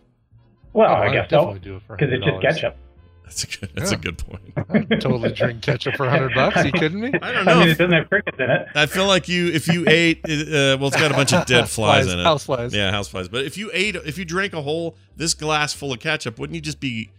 Well, 0.73 0.89
Oh, 0.89 0.93
I 0.93 1.07
I'd 1.07 1.13
guess 1.13 1.29
so. 1.29 1.45
definitely 1.53 1.71
it 1.75 1.81
Because 1.87 2.09
it's 2.13 2.25
just 2.25 2.41
ketchup. 2.41 2.77
That's 3.23 3.43
a 3.43 3.47
good 3.47 3.69
that's 3.75 3.91
Yeah. 3.91 3.97
a 3.97 4.01
good 4.01 4.17
point. 4.19 4.41
I'd 4.91 5.01
totally 5.01 5.31
drink 5.31 5.61
ketchup 5.61 5.95
for 5.95 6.07
hundred 6.09 6.33
bucks. 6.35 6.57
Are 6.57 6.65
you 6.67 6.71
kidding 6.71 6.99
me? 6.99 7.11
I 7.21 7.31
don't 7.31 7.47
I 7.47 7.53
know. 7.53 7.59
mean, 7.61 7.69
it 7.69 7.77
doesn't 7.77 7.91
have 7.91 8.09
crickets 8.09 8.37
in 8.39 8.49
it. 8.49 8.67
I 8.75 8.85
feel 8.85 9.07
like 9.07 9.27
you, 9.27 9.47
if 9.47 9.67
you 9.67 9.85
ate, 9.87 10.19
uh, 10.25 10.77
well, 10.79 10.87
it's 10.87 10.95
got 10.97 11.11
a 11.11 11.15
bunch 11.15 11.33
of 11.33 11.45
dead 11.47 11.67
flies, 11.69 12.05
Flies, 12.05 12.13
in 12.13 12.19
it. 12.19 12.23
house 12.23 12.43
flies. 12.45 12.73
Yeah, 12.73 12.91
house 12.91 13.07
flies. 13.07 13.27
But 13.27 13.45
if 13.45 13.57
you 13.57 13.69
ate, 13.73 13.95
if 13.95 14.17
you 14.19 14.25
drank 14.25 14.53
a 14.53 14.61
whole 14.61 14.95
this 15.15 15.33
glass 15.33 15.73
full 15.73 15.91
of 15.93 15.99
ketchup, 15.99 16.37
wouldn't 16.39 16.55
you 16.55 16.61
just 16.61 16.79
be 16.79 17.09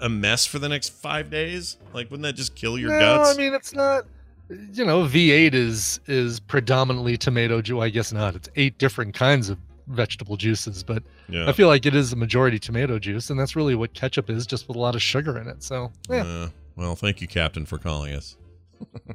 a 0.00 0.08
mess 0.08 0.44
for 0.46 0.58
the 0.58 0.68
next 0.68 0.88
five 0.90 1.30
days? 1.30 1.76
Like, 1.92 2.10
wouldn't 2.10 2.24
that 2.24 2.34
just 2.34 2.54
kill 2.56 2.76
your 2.78 2.90
guts? 2.90 3.00
no, 3.00 3.16
guts? 3.24 3.34
I 3.36 3.42
mean 3.42 3.54
it's 3.54 3.72
not. 3.74 4.06
You 4.50 4.84
know, 4.84 5.02
V8 5.04 5.54
is 5.54 6.00
is 6.06 6.38
predominantly 6.40 7.16
tomato 7.16 7.62
juice. 7.62 7.80
I 7.82 7.88
guess 7.88 8.12
not. 8.12 8.34
It's 8.34 8.48
eight 8.56 8.78
different 8.78 9.14
kinds 9.14 9.48
of 9.48 9.58
vegetable 9.88 10.36
juices, 10.36 10.82
but 10.82 11.02
yeah. 11.28 11.48
I 11.48 11.52
feel 11.52 11.68
like 11.68 11.86
it 11.86 11.94
is 11.94 12.12
a 12.12 12.16
majority 12.16 12.58
tomato 12.58 12.98
juice, 12.98 13.30
and 13.30 13.38
that's 13.40 13.56
really 13.56 13.74
what 13.74 13.94
ketchup 13.94 14.28
is, 14.30 14.46
just 14.46 14.68
with 14.68 14.76
a 14.76 14.80
lot 14.80 14.94
of 14.94 15.02
sugar 15.02 15.38
in 15.38 15.46
it. 15.48 15.62
So, 15.62 15.90
yeah. 16.10 16.22
Uh, 16.24 16.48
well, 16.76 16.94
thank 16.96 17.20
you, 17.20 17.26
Captain, 17.28 17.64
for 17.66 17.78
calling 17.78 18.14
us. 18.14 18.36
I'm 19.08 19.14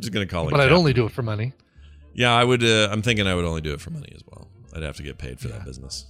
just 0.00 0.12
gonna 0.12 0.26
call 0.26 0.48
it. 0.48 0.50
but 0.50 0.60
I'd 0.60 0.72
only 0.72 0.92
do 0.92 1.04
it 1.06 1.12
for 1.12 1.22
money. 1.22 1.52
Yeah, 2.14 2.32
I 2.34 2.42
would. 2.42 2.64
Uh, 2.64 2.88
I'm 2.90 3.02
thinking 3.02 3.26
I 3.28 3.34
would 3.34 3.44
only 3.44 3.60
do 3.60 3.72
it 3.74 3.80
for 3.80 3.90
money 3.90 4.10
as 4.14 4.22
well. 4.30 4.48
I'd 4.74 4.82
have 4.82 4.96
to 4.96 5.02
get 5.02 5.18
paid 5.18 5.38
for 5.40 5.48
Yeah. 5.48 5.58
that 5.58 5.64
business. 5.66 6.06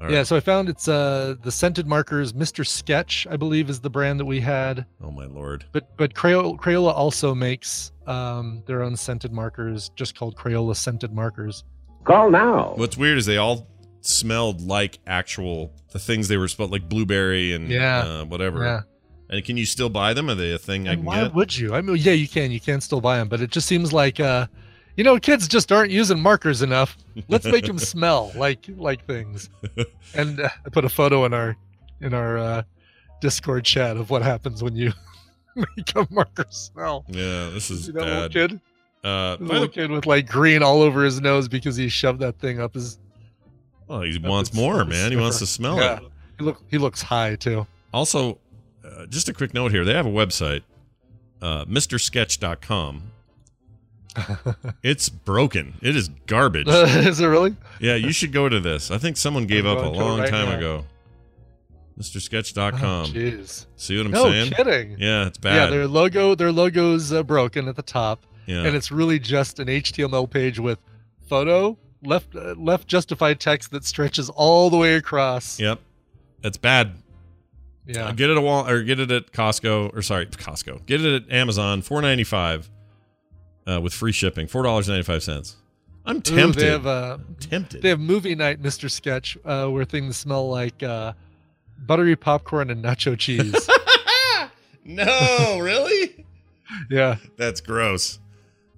All 0.00 0.10
Yeah, 0.10 0.22
so 0.22 0.36
I 0.36 0.40
found 0.40 0.68
it's 0.68 0.88
uh 0.88 1.34
the 1.42 1.52
scented 1.52 1.86
markers. 1.86 2.32
Mr. 2.32 2.66
Sketch, 2.66 3.26
I 3.30 3.36
believe, 3.36 3.68
is 3.68 3.80
the 3.80 3.90
brand 3.90 4.18
that 4.20 4.24
we 4.24 4.40
had. 4.40 4.86
Oh 5.02 5.10
my 5.10 5.26
lord. 5.26 5.64
But 5.72 5.96
but 5.96 6.14
Crayola, 6.14 6.58
Crayola 6.58 6.92
also 6.94 7.34
makes 7.34 7.92
um 8.06 8.62
their 8.66 8.82
own 8.82 8.96
scented 8.96 9.32
markers, 9.32 9.90
just 9.96 10.14
called 10.14 10.36
Crayola 10.36 10.74
scented 10.76 11.12
markers. 11.12 11.64
Call 12.04 12.30
now. 12.30 12.72
What's 12.76 12.96
weird 12.96 13.18
is 13.18 13.26
they 13.26 13.36
all 13.36 13.66
smelled 14.00 14.62
like 14.62 14.98
actual 15.06 15.72
the 15.92 15.98
things 15.98 16.28
they 16.28 16.38
were 16.38 16.48
supposed 16.48 16.72
like 16.72 16.88
blueberry 16.88 17.52
and 17.52 17.68
Yeah. 17.68 17.98
uh, 17.98 18.24
whatever. 18.24 18.64
Yeah. 18.64 18.80
And 19.28 19.44
can 19.44 19.56
you 19.56 19.66
still 19.66 19.90
buy 19.90 20.12
them? 20.14 20.28
Are 20.30 20.34
they 20.34 20.52
a 20.52 20.58
thing 20.58 20.88
I 20.88 20.92
And 20.92 21.00
can 21.00 21.06
why 21.06 21.22
get? 21.24 21.34
would 21.34 21.56
you? 21.56 21.74
I 21.74 21.82
mean, 21.82 21.96
yeah, 21.98 22.12
you 22.14 22.26
can. 22.26 22.50
You 22.50 22.58
can 22.58 22.80
still 22.80 23.00
buy 23.00 23.18
them, 23.18 23.28
but 23.28 23.40
it 23.40 23.50
just 23.50 23.68
seems 23.68 23.92
like 23.92 24.18
uh, 24.18 24.46
you 25.00 25.04
know, 25.04 25.18
kids 25.18 25.48
just 25.48 25.72
aren't 25.72 25.90
using 25.90 26.20
markers 26.20 26.60
enough. 26.60 26.94
Let's 27.28 27.46
make 27.46 27.64
them 27.64 27.78
smell 27.94 28.32
like 28.36 28.66
like 28.76 29.06
things. 29.06 29.48
And 30.14 30.40
uh, 30.40 30.48
I 30.66 30.68
put 30.68 30.84
a 30.84 30.90
photo 30.90 31.24
in 31.24 31.32
our 31.32 31.56
in 32.02 32.12
our 32.12 32.36
uh, 32.36 32.62
Discord 33.22 33.64
chat 33.64 33.96
of 33.96 34.10
what 34.10 34.20
happens 34.20 34.62
when 34.62 34.76
you 34.76 34.92
make 35.56 35.96
a 35.96 36.06
marker 36.10 36.44
smell. 36.50 37.06
Yeah, 37.08 37.48
this 37.48 37.70
is 37.70 37.86
You 37.86 37.94
know, 37.94 38.04
little 38.04 38.28
kid. 38.28 38.60
Uh, 39.02 39.38
little 39.40 39.62
the, 39.62 39.68
kid 39.68 39.90
with 39.90 40.04
like 40.04 40.28
green 40.28 40.62
all 40.62 40.82
over 40.82 41.02
his 41.02 41.18
nose 41.22 41.48
because 41.48 41.76
he 41.76 41.88
shoved 41.88 42.20
that 42.20 42.38
thing 42.40 42.60
up 42.60 42.74
his. 42.74 42.98
well, 43.88 44.02
he 44.02 44.18
wants 44.18 44.50
his- 44.50 44.58
more, 44.58 44.84
man. 44.84 45.12
He 45.12 45.16
wants 45.16 45.38
to 45.38 45.46
smell 45.46 45.78
Yeah. 45.78 45.96
it. 45.96 46.02
He 46.38 46.44
look 46.44 46.62
he 46.70 46.76
looks 46.76 47.00
high 47.00 47.36
too. 47.36 47.66
Also, 47.94 48.36
uh, 48.84 49.06
just 49.06 49.30
a 49.30 49.32
quick 49.32 49.54
note 49.54 49.70
here: 49.70 49.82
they 49.86 49.94
have 49.94 50.04
a 50.06 50.10
website, 50.10 50.60
uh, 51.40 51.64
MrSketch.com. 51.64 53.09
it's 54.82 55.08
broken. 55.08 55.74
It 55.82 55.96
is 55.96 56.08
garbage. 56.26 56.68
Is 56.68 57.20
it 57.20 57.26
really? 57.26 57.54
yeah, 57.80 57.94
you 57.96 58.12
should 58.12 58.32
go 58.32 58.48
to 58.48 58.60
this. 58.60 58.90
I 58.90 58.98
think 58.98 59.16
someone 59.16 59.46
gave 59.46 59.66
I'm 59.66 59.76
up 59.76 59.78
a 59.78 59.82
going 59.82 59.94
to 59.94 60.00
it 60.00 60.02
long 60.04 60.20
right 60.20 60.28
time 60.30 60.48
now. 60.50 60.56
ago. 60.56 60.84
MrSketch.com. 61.98 62.80
Oh, 62.82 63.08
Jeez. 63.08 63.66
See 63.76 63.96
what 63.96 64.06
I'm 64.06 64.12
no 64.12 64.30
saying? 64.30 64.52
kidding. 64.52 64.96
Yeah, 64.98 65.26
it's 65.26 65.38
bad. 65.38 65.54
Yeah, 65.54 65.66
their 65.70 65.86
logo 65.86 66.34
their 66.34 66.52
logo's 66.52 67.12
uh, 67.12 67.22
broken 67.22 67.68
at 67.68 67.76
the 67.76 67.82
top, 67.82 68.24
Yeah. 68.46 68.64
and 68.64 68.74
it's 68.74 68.90
really 68.90 69.18
just 69.18 69.58
an 69.58 69.68
HTML 69.68 70.28
page 70.30 70.58
with 70.58 70.78
photo 71.28 71.76
left 72.02 72.34
uh, 72.34 72.54
left 72.56 72.86
justified 72.88 73.38
text 73.40 73.70
that 73.72 73.84
stretches 73.84 74.30
all 74.30 74.70
the 74.70 74.76
way 74.78 74.94
across. 74.94 75.60
Yep. 75.60 75.78
It's 76.42 76.56
bad. 76.56 76.92
Yeah. 77.86 78.06
Uh, 78.06 78.12
Get 78.12 78.30
it 78.30 78.36
at 78.36 78.42
Wal 78.42 78.66
or 78.68 78.82
get 78.82 78.98
it 79.00 79.10
at 79.10 79.32
Costco 79.32 79.94
or 79.94 80.00
sorry, 80.00 80.26
Costco. 80.26 80.86
Get 80.86 81.04
it 81.04 81.24
at 81.24 81.32
Amazon, 81.32 81.82
four 81.82 82.00
ninety 82.00 82.24
five, 82.24 82.70
uh, 83.66 83.80
with 83.80 83.92
free 83.92 84.12
shipping, 84.12 84.46
four 84.46 84.62
dollars 84.62 84.88
ninety 84.88 85.02
five 85.02 85.22
cents. 85.22 85.56
I'm 86.06 86.16
Ooh, 86.16 86.20
tempted. 86.20 86.62
they 86.62 86.68
have 86.68 86.86
uh, 86.86 87.18
tempted. 87.40 87.82
They 87.82 87.90
have 87.90 88.00
movie 88.00 88.34
night, 88.34 88.60
Mister 88.60 88.88
Sketch, 88.88 89.36
uh, 89.44 89.68
where 89.68 89.84
things 89.84 90.16
smell 90.16 90.48
like 90.48 90.82
uh, 90.82 91.12
buttery 91.78 92.16
popcorn 92.16 92.70
and 92.70 92.84
nacho 92.84 93.18
cheese. 93.18 93.68
no, 94.84 95.58
really? 95.60 96.24
yeah. 96.90 97.16
That's 97.36 97.60
gross. 97.60 98.18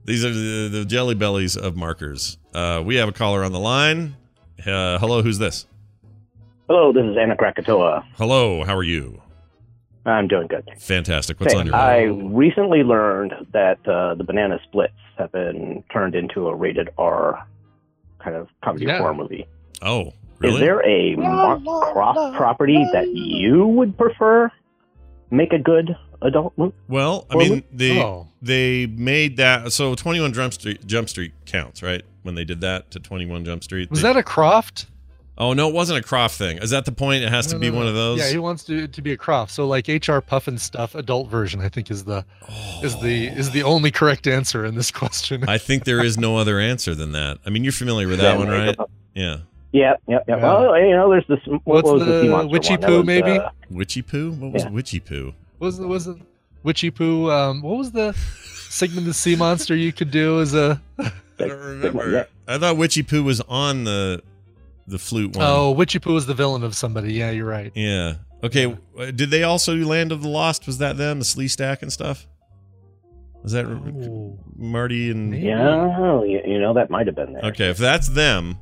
These 0.04 0.24
are 0.24 0.32
the, 0.32 0.68
the 0.68 0.84
jelly 0.84 1.14
bellies 1.14 1.56
of 1.56 1.76
markers. 1.76 2.38
Uh, 2.52 2.82
we 2.84 2.96
have 2.96 3.08
a 3.08 3.12
caller 3.12 3.44
on 3.44 3.52
the 3.52 3.60
line. 3.60 4.16
Uh, 4.60 4.98
hello, 4.98 5.22
who's 5.22 5.38
this? 5.38 5.66
Hello, 6.68 6.92
this 6.92 7.04
is 7.04 7.16
Anna 7.16 7.36
Krakatoa. 7.36 8.04
Hello, 8.16 8.64
how 8.64 8.76
are 8.76 8.82
you? 8.82 9.21
I'm 10.04 10.26
doing 10.28 10.48
good. 10.48 10.68
Fantastic. 10.78 11.38
What's 11.40 11.52
Hey, 11.52 11.60
on 11.60 11.66
your 11.66 11.76
mind? 11.76 11.84
I 11.84 12.02
recently 12.34 12.82
learned 12.82 13.34
that 13.52 13.78
uh, 13.86 14.14
the 14.14 14.24
Banana 14.24 14.58
Splits 14.64 14.92
have 15.18 15.30
been 15.32 15.84
turned 15.92 16.14
into 16.14 16.48
a 16.48 16.54
rated 16.54 16.90
R 16.98 17.46
kind 18.18 18.36
of 18.36 18.48
comedy 18.64 18.86
Yeah. 18.86 18.98
horror 18.98 19.14
movie. 19.14 19.46
Oh, 19.80 20.12
really? 20.38 20.54
Is 20.54 20.60
there 20.60 20.84
a 20.86 21.14
Marty 21.16 21.64
Krofft 21.64 22.36
property 22.36 22.84
that 22.92 23.08
you 23.14 23.66
would 23.66 23.96
prefer 23.96 24.50
make 25.30 25.52
a 25.52 25.58
good 25.58 25.96
adult 26.20 26.52
movie? 26.56 26.74
Well, 26.88 27.26
I 27.30 27.36
mean, 27.36 27.62
they 27.72 28.00
Oh. 28.02 28.28
they 28.40 28.86
made 28.86 29.36
that 29.38 29.72
so 29.72 29.94
21 29.94 30.32
Jump 30.32 30.52
Street 30.52 30.86
Jump 30.86 31.08
Street 31.08 31.32
counts, 31.46 31.82
right? 31.82 32.02
When 32.22 32.34
they 32.34 32.44
did 32.44 32.60
that 32.60 32.90
to 32.92 33.00
21 33.00 33.44
Jump 33.44 33.62
Street. 33.64 33.90
Was 33.90 34.02
they- 34.02 34.08
that 34.08 34.16
a 34.16 34.22
Croft? 34.22 34.86
Oh 35.38 35.54
no, 35.54 35.68
it 35.68 35.74
wasn't 35.74 36.04
a 36.04 36.06
Krofft 36.06 36.36
thing. 36.36 36.58
Is 36.58 36.70
that 36.70 36.84
the 36.84 36.92
point? 36.92 37.24
It 37.24 37.30
has 37.30 37.46
to 37.48 37.58
be 37.58 37.70
no, 37.70 37.78
one 37.78 37.86
of 37.88 37.94
those. 37.94 38.18
Yeah, 38.18 38.28
he 38.28 38.38
wants 38.38 38.64
to 38.64 38.86
to 38.86 39.02
be 39.02 39.12
a 39.12 39.16
Krofft. 39.16 39.50
So 39.50 39.66
like 39.66 39.88
HR 39.88 40.20
Pufnstuf, 40.20 40.94
adult 40.94 41.28
version, 41.28 41.60
I 41.60 41.68
think 41.68 41.90
is 41.90 42.04
the 42.04 42.24
is 42.82 42.96
the 43.00 43.28
is 43.28 43.50
the 43.50 43.62
only 43.62 43.90
correct 43.90 44.26
answer 44.26 44.64
in 44.66 44.74
this 44.74 44.90
question. 45.00 45.44
I 45.48 45.58
think 45.58 45.84
there 45.84 46.04
is 46.04 46.18
no 46.18 46.36
other 46.36 46.60
answer 46.60 46.94
than 46.94 47.12
that. 47.12 47.38
I 47.46 47.50
mean, 47.50 47.64
you're 47.64 47.72
familiar 47.72 48.08
with 48.08 48.18
that 48.18 48.32
Yeah, 48.34 48.38
one, 48.38 48.48
right? 48.48 48.76
Yeah. 49.14 49.36
Yeah, 49.72 49.94
yeah, 50.06 50.18
yeah. 50.28 50.36
Yeah. 50.36 50.36
Well, 50.36 50.78
you 50.78 50.90
know, 50.90 51.10
there's 51.10 51.26
this. 51.28 51.40
What 51.46 51.60
What's 51.64 51.88
was 51.88 52.04
the, 52.04 52.12
the 52.20 52.28
monster 52.28 52.48
Witchy 52.52 52.76
Poo, 52.76 52.96
was, 52.98 53.06
maybe? 53.06 53.38
uh, 53.38 53.48
Witchy 53.70 54.02
poo? 54.02 54.32
What 54.32 54.52
was 54.52 54.64
Yeah. 54.64 54.70
witchy 54.70 55.00
poo? 55.00 55.32
was 55.60 55.80
was 55.80 56.06
it 56.08 56.18
Witchy 56.62 56.90
Poo? 56.90 57.30
Um, 57.30 57.62
what 57.62 57.78
was 57.78 57.90
the 57.92 58.12
Sigmund 58.68 59.06
the 59.06 59.14
Sea 59.14 59.34
Monster 59.34 59.74
you 59.74 59.92
could 59.94 60.10
do 60.10 60.40
as 60.42 60.52
a? 60.54 60.80
I 60.98 61.10
don't 61.38 61.58
remember. 61.58 62.28
I 62.46 62.58
thought 62.58 62.76
witchy 62.76 63.02
poo 63.02 63.22
was 63.22 63.40
on 63.42 63.84
the 63.84 64.22
the 64.86 64.98
flute 64.98 65.36
one. 65.36 65.44
Oh, 65.46 65.70
Witchy 65.72 65.98
Poo 65.98 66.14
was 66.14 66.26
the 66.26 66.34
villain 66.34 66.62
of 66.62 66.74
somebody. 66.74 67.12
Yeah, 67.14 67.30
you're 67.30 67.46
right. 67.46 67.72
Yeah. 67.74 68.14
Okay. 68.42 68.76
uh, 68.98 69.10
Did 69.12 69.30
they 69.30 69.42
also 69.44 69.74
do 69.76 69.86
Land 69.86 70.10
of 70.12 70.22
the 70.22 70.28
Lost? 70.28 70.66
Was 70.66 70.78
that 70.78 70.96
them? 70.96 71.20
The 71.20 71.24
Sleestak 71.24 71.82
and 71.82 71.92
stuff? 71.92 72.26
Was 73.42 73.52
that 73.52 73.66
Oh. 73.66 74.38
Marty 74.56 75.10
and? 75.10 75.34
Yeah, 75.34 76.22
you, 76.22 76.40
you 76.46 76.60
know 76.60 76.74
that 76.74 76.90
might 76.90 77.06
have 77.06 77.16
been 77.16 77.32
there. 77.32 77.42
Okay, 77.46 77.70
if 77.70 77.76
that's 77.78 78.08
them, 78.08 78.58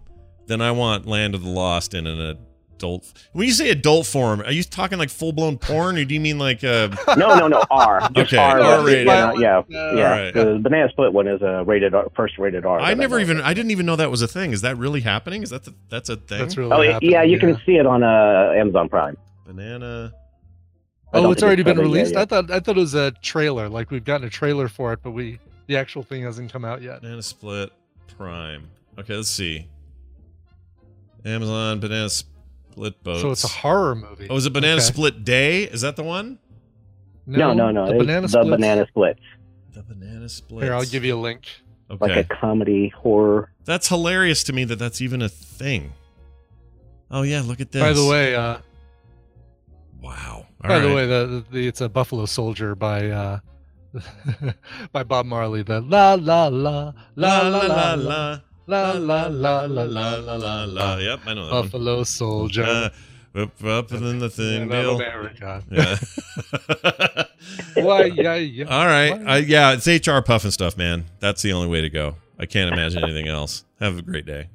then 0.46 0.60
I 0.62 0.70
want 0.72 1.06
Land 1.06 1.34
of 1.34 1.42
the 1.42 1.50
Lost 1.50 1.92
in 1.94 2.06
an 2.06 2.38
adult. 2.80 3.12
When 3.32 3.46
you 3.46 3.52
say 3.52 3.70
adult 3.70 4.06
form, 4.06 4.40
are 4.40 4.52
you 4.52 4.62
talking 4.62 4.98
like 4.98 5.10
full 5.10 5.32
blown 5.32 5.58
porn, 5.58 5.98
or 5.98 6.04
do 6.04 6.14
you 6.14 6.20
mean 6.20 6.38
like 6.38 6.64
uh? 6.64 6.88
No, 7.16 7.34
no, 7.36 7.46
no. 7.48 7.62
R. 7.70 8.00
Just 8.14 8.32
Okay, 8.32 8.36
R. 8.38 8.60
R 8.60 8.84
rated, 8.84 9.06
rated. 9.06 9.40
Yeah, 9.40 9.62
yeah. 9.68 9.78
All 9.88 9.94
yeah. 9.96 10.10
right. 10.10 10.34
The 10.34 10.58
Banana 10.62 10.88
Split 10.90 11.12
one 11.12 11.28
is 11.28 11.42
a 11.42 11.62
rated 11.64 11.94
R, 11.94 12.08
first 12.16 12.38
rated 12.38 12.64
R. 12.64 12.80
I 12.80 12.94
never 12.94 13.16
know. 13.16 13.22
even 13.22 13.40
I 13.42 13.52
didn't 13.54 13.70
even 13.70 13.86
know 13.86 13.96
that 13.96 14.10
was 14.10 14.22
a 14.22 14.28
thing. 14.28 14.52
Is 14.52 14.62
that 14.62 14.76
really 14.78 15.00
happening? 15.00 15.42
Is 15.42 15.50
that 15.50 15.64
the, 15.64 15.74
that's 15.88 16.08
a 16.08 16.16
thing? 16.16 16.38
That's 16.38 16.56
really 16.56 16.72
Oh, 16.72 16.92
happening, 16.92 17.10
yeah, 17.12 17.22
you 17.22 17.38
can 17.38 17.60
see 17.66 17.76
it 17.76 17.86
on 17.86 18.02
uh, 18.02 18.52
Amazon 18.56 18.88
Prime. 18.88 19.16
banana. 19.46 20.12
Oh, 21.12 21.32
it's 21.32 21.42
already 21.42 21.62
it's 21.62 21.66
been 21.66 21.76
covered, 21.76 21.88
released. 21.88 22.14
yeah. 22.14 22.20
I 22.22 22.24
thought 22.24 22.50
I 22.50 22.60
thought 22.60 22.76
it 22.76 22.80
was 22.80 22.94
a 22.94 23.10
trailer. 23.22 23.68
Like 23.68 23.90
we've 23.90 24.04
gotten 24.04 24.26
a 24.26 24.30
trailer 24.30 24.68
for 24.68 24.92
it, 24.92 25.00
but 25.02 25.10
we 25.10 25.38
the 25.66 25.76
actual 25.76 26.02
thing 26.02 26.22
hasn't 26.22 26.52
come 26.52 26.64
out 26.64 26.82
yet. 26.82 27.02
Banana 27.02 27.22
Split 27.22 27.70
Prime. 28.16 28.68
Okay, 28.98 29.16
let's 29.16 29.28
see. 29.28 29.66
Amazon 31.24 31.80
Banana 31.80 32.08
Split 32.72 33.02
boats. 33.02 33.20
So 33.20 33.30
it's 33.30 33.44
a 33.44 33.48
horror 33.48 33.94
movie. 33.94 34.28
Oh, 34.30 34.36
is 34.36 34.46
it 34.46 34.52
Banana 34.52 34.74
okay. 34.74 34.84
Split 34.84 35.24
Day? 35.24 35.64
Is 35.64 35.80
that 35.80 35.96
the 35.96 36.02
one? 36.02 36.38
No, 37.26 37.52
no, 37.52 37.70
no. 37.70 37.84
no. 37.84 37.92
The, 37.92 37.98
banana 37.98 38.28
the 38.28 38.44
banana 38.44 38.86
splits. 38.88 39.20
The 39.72 39.82
banana 39.82 40.28
splits. 40.28 40.64
Here, 40.64 40.74
I'll 40.74 40.84
give 40.84 41.04
you 41.04 41.16
a 41.16 41.20
link. 41.20 41.46
Okay. 41.90 42.06
Like 42.06 42.16
a 42.16 42.24
comedy 42.24 42.88
horror. 42.88 43.52
That's 43.64 43.88
hilarious 43.88 44.44
to 44.44 44.52
me 44.52 44.64
that 44.64 44.78
that's 44.78 45.00
even 45.00 45.22
a 45.22 45.28
thing. 45.28 45.92
Oh 47.10 47.22
yeah, 47.22 47.42
look 47.42 47.60
at 47.60 47.72
this. 47.72 47.82
By 47.82 47.92
the 47.92 48.06
way, 48.06 48.34
uh, 48.34 48.58
wow. 50.00 50.46
All 50.46 50.46
by 50.60 50.68
right. 50.68 50.78
the 50.80 50.94
way, 50.94 51.06
the, 51.06 51.44
the, 51.50 51.66
it's 51.66 51.80
a 51.80 51.88
Buffalo 51.88 52.26
Soldier 52.26 52.76
by 52.76 53.10
uh, 53.10 53.38
by 54.92 55.02
Bob 55.02 55.26
Marley. 55.26 55.62
The 55.62 55.80
la 55.80 56.14
la 56.14 56.46
la 56.46 56.92
la 57.16 57.40
la 57.42 57.48
la 57.48 57.66
la. 57.66 57.94
la. 57.94 57.94
la 57.94 58.40
la 58.92 59.26
la 59.26 59.64
la 59.66 59.84
la 59.84 60.14
la 60.16 60.64
la. 60.64 60.96
Yep, 60.96 61.20
I 61.26 61.34
know 61.34 61.46
that 61.46 61.52
one. 61.52 61.62
Buffalo 61.64 62.02
Soldier. 62.04 62.64
Uh, 62.64 62.90
up, 63.32 63.64
up 63.64 63.92
and 63.92 64.04
then 64.04 64.18
the 64.18 64.28
thing 64.30 64.68
Yeah, 64.70 64.82
deal. 64.82 64.96
America. 64.96 65.62
Yeah. 65.70 67.24
Why, 67.84 68.04
yeah, 68.06 68.34
yeah. 68.34 68.64
All 68.64 68.86
right. 68.86 69.12
I, 69.26 69.36
yeah, 69.38 69.72
it's 69.72 69.86
HR 69.86 70.18
Pufnstuf, 70.20 70.76
man. 70.76 71.04
That's 71.20 71.42
the 71.42 71.52
only 71.52 71.68
way 71.68 71.80
to 71.80 71.88
go. 71.90 72.16
I 72.38 72.46
can't 72.46 72.72
imagine 72.72 73.02
anything 73.04 73.28
else. 73.28 73.64
Have 73.80 73.98
a 73.98 74.02
great 74.02 74.26
day. 74.26 74.48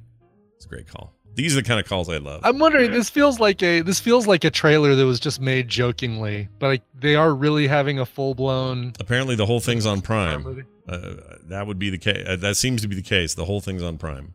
It's 0.56 0.66
a 0.66 0.68
great 0.68 0.88
call. 0.88 1.12
These 1.34 1.54
are 1.56 1.60
the 1.60 1.66
kind 1.68 1.78
of 1.78 1.86
calls 1.86 2.08
I 2.08 2.16
love. 2.16 2.40
I'm 2.44 2.58
wondering. 2.58 2.90
This 2.92 3.10
feels 3.10 3.38
like 3.38 3.62
a 3.62 3.82
this 3.82 4.00
feels 4.00 4.26
like 4.26 4.44
a 4.44 4.50
trailer 4.50 4.94
that 4.94 5.04
was 5.04 5.20
just 5.20 5.38
made 5.38 5.68
jokingly, 5.68 6.48
but 6.58 6.66
like, 6.68 6.82
they 6.98 7.14
are 7.14 7.34
really 7.34 7.66
having 7.66 7.98
a 7.98 8.06
full 8.06 8.34
blown. 8.34 8.94
Apparently, 8.98 9.36
the 9.36 9.44
whole 9.44 9.60
thing's 9.60 9.84
on. 9.84 10.00
Prime. 10.00 10.66
Uh, 10.88 11.14
that 11.44 11.66
would 11.66 11.78
be 11.78 11.90
the 11.90 11.98
case. 11.98 12.24
Uh, 12.26 12.36
that 12.36 12.56
seems 12.56 12.82
to 12.82 12.88
be 12.88 12.94
the 12.94 13.02
case. 13.02 13.34
The 13.34 13.44
whole 13.44 13.60
thing's 13.60 13.82
on 13.82 13.98
Prime. 13.98 14.34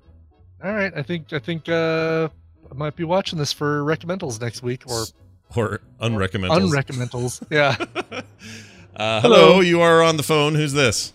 All 0.64 0.74
right, 0.74 0.92
I 0.96 1.02
think 1.02 1.32
I 1.34 1.40
think 1.40 1.68
uh, 1.70 2.30
I 2.70 2.74
might 2.74 2.96
be 2.96 3.04
watching 3.04 3.40
this 3.40 3.52
for 3.54 3.82
recommendals 3.84 4.40
next 4.42 4.62
week 4.62 4.84
or 4.88 5.06
Or 5.56 5.82
unrecommended. 6.02 6.50
unrecommendals. 6.52 7.42
Yeah. 7.50 7.76
Uh, 8.94 9.22
hello, 9.22 9.62
you 9.62 9.80
are 9.80 10.04
on 10.04 10.18
the 10.18 10.22
phone. 10.22 10.54
Who's 10.54 10.74
this? 10.74 11.14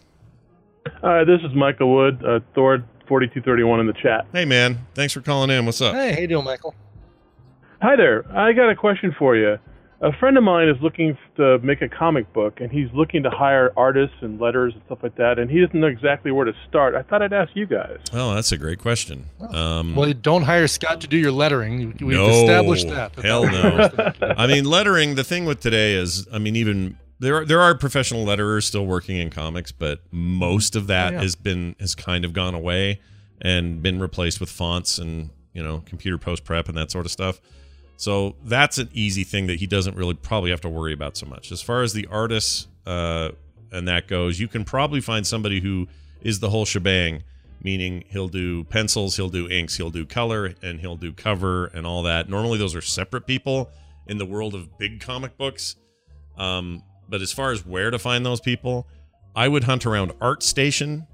Uh, 1.02 1.24
this 1.24 1.40
is 1.42 1.54
Michael 1.54 1.94
Wood, 1.94 2.24
uh, 2.24 2.40
Thor 2.54 2.82
forty 3.06 3.28
two 3.28 3.42
thirty 3.42 3.62
one 3.62 3.80
in 3.80 3.86
the 3.86 3.92
chat. 3.92 4.26
Hey, 4.32 4.46
man. 4.46 4.78
Thanks 4.94 5.12
for 5.12 5.20
calling 5.20 5.50
in. 5.50 5.66
What's 5.66 5.82
up? 5.82 5.94
hey, 5.94 6.14
how 6.14 6.18
you 6.20 6.26
doing, 6.26 6.44
Michael? 6.46 6.74
Hi 7.82 7.94
there. 7.94 8.24
I 8.34 8.54
got 8.54 8.70
a 8.70 8.74
question 8.74 9.14
for 9.18 9.36
you. 9.36 9.58
A 10.02 10.12
friend 10.12 10.36
of 10.36 10.44
mine 10.44 10.68
is 10.68 10.77
looking 10.82 11.16
to 11.36 11.59
make 11.60 11.81
a 11.81 11.89
comic 11.89 12.31
book, 12.35 12.60
and 12.60 12.70
he's 12.70 12.89
looking 12.93 13.23
to 13.23 13.31
hire 13.31 13.73
artists 13.78 14.16
and 14.20 14.39
letters 14.39 14.74
and 14.74 14.82
stuff 14.85 14.98
like 15.02 15.16
that, 15.16 15.39
and 15.39 15.51
he 15.51 15.59
doesn't 15.60 15.81
know 15.81 15.86
exactly 15.86 16.31
where 16.31 16.44
to 16.44 16.52
start. 16.68 16.94
I 16.94 17.01
thought 17.02 17.23
I'd 17.23 17.32
ask 17.32 17.51
you 17.56 17.64
guys. 17.66 17.98
Oh, 18.12 18.35
that's 18.35 18.52
a 18.52 18.59
great 18.59 18.78
question. 18.78 19.24
Um, 19.55 19.94
Well, 19.97 20.12
don't 20.12 20.43
hire 20.43 20.66
Scott 20.68 21.01
to 21.01 21.06
do 21.06 21.16
your 21.16 21.32
lettering. 21.32 21.97
We've 21.98 22.14
no, 22.18 22.28
established 22.28 22.89
that. 22.89 23.14
that 23.14 23.24
Hell 23.24 23.43
that 23.44 23.52
was 23.52 23.62
the 23.62 23.68
no. 23.70 23.77
worst 23.77 23.97
thing 23.97 24.12
to 24.28 24.35
do. 24.35 24.40
I 24.40 24.47
mean, 24.47 24.64
lettering. 24.66 25.14
The 25.14 25.24
thing 25.24 25.47
with 25.47 25.60
today 25.60 25.94
is, 25.94 26.28
I 26.31 26.39
mean, 26.39 26.56
even 26.56 26.98
there 27.18 27.36
are, 27.36 27.44
there 27.47 27.62
are 27.62 27.74
professional 27.74 28.27
letterers 28.27 28.64
still 28.64 28.85
working 28.85 29.16
in 29.16 29.31
comics, 29.31 29.73
but 29.73 30.01
most 30.10 30.77
of 30.77 30.89
that 30.89 31.14
Yeah. 31.14 31.23
has 31.23 31.36
been 31.36 31.74
has 31.81 31.94
kind 31.94 32.27
of 32.27 32.35
gone 32.35 32.55
away 32.55 33.01
and 33.40 33.82
been 33.82 33.98
replaced 33.98 34.40
with 34.40 34.51
fonts 34.51 34.98
and 34.98 35.31
you 35.55 35.62
know 35.62 35.82
computer 35.86 36.18
post 36.18 36.44
prep 36.44 36.68
and 36.68 36.77
that 36.77 36.90
sort 36.90 37.06
of 37.06 37.12
stuff. 37.12 37.40
So 37.97 38.36
that's 38.44 38.78
an 38.78 38.90
easy 38.93 39.24
thing 39.24 39.47
that 39.47 39.59
he 39.59 39.66
doesn't 39.66 39.97
really 39.97 40.14
probably 40.14 40.51
have 40.51 40.60
to 40.62 40.68
worry 40.68 40.93
about 40.93 41.16
so 41.16 41.27
much. 41.27 41.51
As 41.51 41.62
far 41.62 41.82
as 41.82 41.93
the 41.93 42.06
artists 42.10 42.68
uh, 42.86 43.31
and 43.73 43.89
that 43.89 44.06
goes, 44.06 44.39
you 44.39 44.48
can 44.48 44.64
probably 44.64 45.01
find 45.01 45.27
somebody 45.27 45.60
who 45.60 45.89
is 46.20 46.40
the 46.40 46.51
whole 46.51 46.64
shebang. 46.64 47.23
Meaning 47.62 48.05
he'll 48.09 48.28
do 48.28 48.64
pencils, 48.64 49.16
he'll 49.16 49.31
do 49.31 49.48
inks, 49.48 49.77
he'll 49.77 49.90
do 49.90 50.05
color, 50.05 50.55
and 50.62 50.78
he'll 50.78 50.97
do 50.97 51.12
cover 51.12 51.66
and 51.66 51.86
all 51.86 52.02
that. 52.02 52.28
Normally 52.28 52.59
those 52.59 52.77
are 52.77 52.82
separate 52.82 53.27
people 53.27 53.70
in 54.06 54.18
the 54.18 54.27
world 54.27 54.55
of 54.55 54.78
big 54.78 55.01
comic 55.01 55.36
books. 55.36 55.74
Um, 56.36 56.82
but 57.09 57.23
as 57.23 57.32
far 57.32 57.51
as 57.51 57.64
where 57.64 57.90
to 57.90 57.98
find 57.98 58.24
those 58.24 58.40
people, 58.40 58.86
I 59.35 59.48
would 59.48 59.64
hunt 59.64 59.86
around 59.86 60.12
ArtStation 60.20 61.06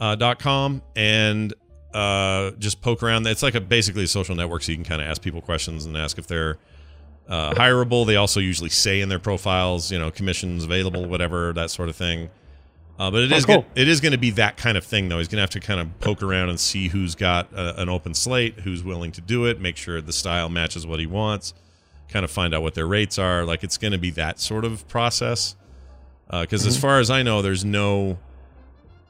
uh, 0.00 0.34
com 0.36 0.82
and 0.96 1.52
uh, 1.94 2.52
just 2.58 2.80
poke 2.82 3.02
around. 3.02 3.26
It's 3.26 3.42
like 3.42 3.54
a 3.54 3.60
basically 3.60 4.04
a 4.04 4.08
social 4.08 4.34
network, 4.34 4.62
so 4.62 4.72
you 4.72 4.76
can 4.78 4.84
kind 4.84 5.02
of 5.02 5.08
ask 5.08 5.20
people 5.22 5.40
questions 5.40 5.84
and 5.86 5.96
ask 5.96 6.18
if 6.18 6.26
they're 6.26 6.58
uh, 7.28 7.52
hireable. 7.54 8.06
They 8.06 8.16
also 8.16 8.40
usually 8.40 8.70
say 8.70 9.00
in 9.00 9.08
their 9.08 9.18
profiles, 9.18 9.90
you 9.90 9.98
know, 9.98 10.10
commissions 10.10 10.64
available, 10.64 11.06
whatever 11.06 11.52
that 11.54 11.70
sort 11.70 11.88
of 11.88 11.96
thing. 11.96 12.30
Uh, 12.98 13.10
but 13.10 13.22
it 13.22 13.32
Oh, 13.32 13.36
is 13.36 13.46
cool. 13.46 13.64
it 13.74 13.88
is 13.88 14.00
going 14.00 14.12
to 14.12 14.18
be 14.18 14.30
that 14.32 14.56
kind 14.58 14.76
of 14.76 14.84
thing, 14.84 15.08
though. 15.08 15.18
He's 15.18 15.28
going 15.28 15.38
to 15.38 15.42
have 15.42 15.50
to 15.50 15.60
kind 15.60 15.80
of 15.80 15.98
poke 16.00 16.22
around 16.22 16.50
and 16.50 16.60
see 16.60 16.88
who's 16.88 17.14
got 17.14 17.50
a, 17.54 17.80
an 17.80 17.88
open 17.88 18.12
slate, 18.14 18.60
who's 18.60 18.82
willing 18.84 19.10
to 19.12 19.20
do 19.22 19.46
it, 19.46 19.58
make 19.60 19.76
sure 19.78 20.00
the 20.02 20.12
style 20.12 20.48
matches 20.50 20.86
what 20.86 21.00
he 21.00 21.06
wants, 21.06 21.54
kind 22.10 22.24
of 22.24 22.30
find 22.30 22.54
out 22.54 22.60
what 22.62 22.74
their 22.74 22.86
rates 22.86 23.18
are. 23.18 23.44
Like 23.46 23.64
it's 23.64 23.78
going 23.78 23.92
to 23.92 23.98
be 23.98 24.10
that 24.10 24.38
sort 24.38 24.64
of 24.66 24.86
process. 24.86 25.56
Uh, 26.28 26.42
Because 26.42 26.66
as 26.66 26.76
far 26.76 26.98
as 27.00 27.10
I 27.10 27.22
know, 27.22 27.40
there's 27.42 27.64
no, 27.64 28.18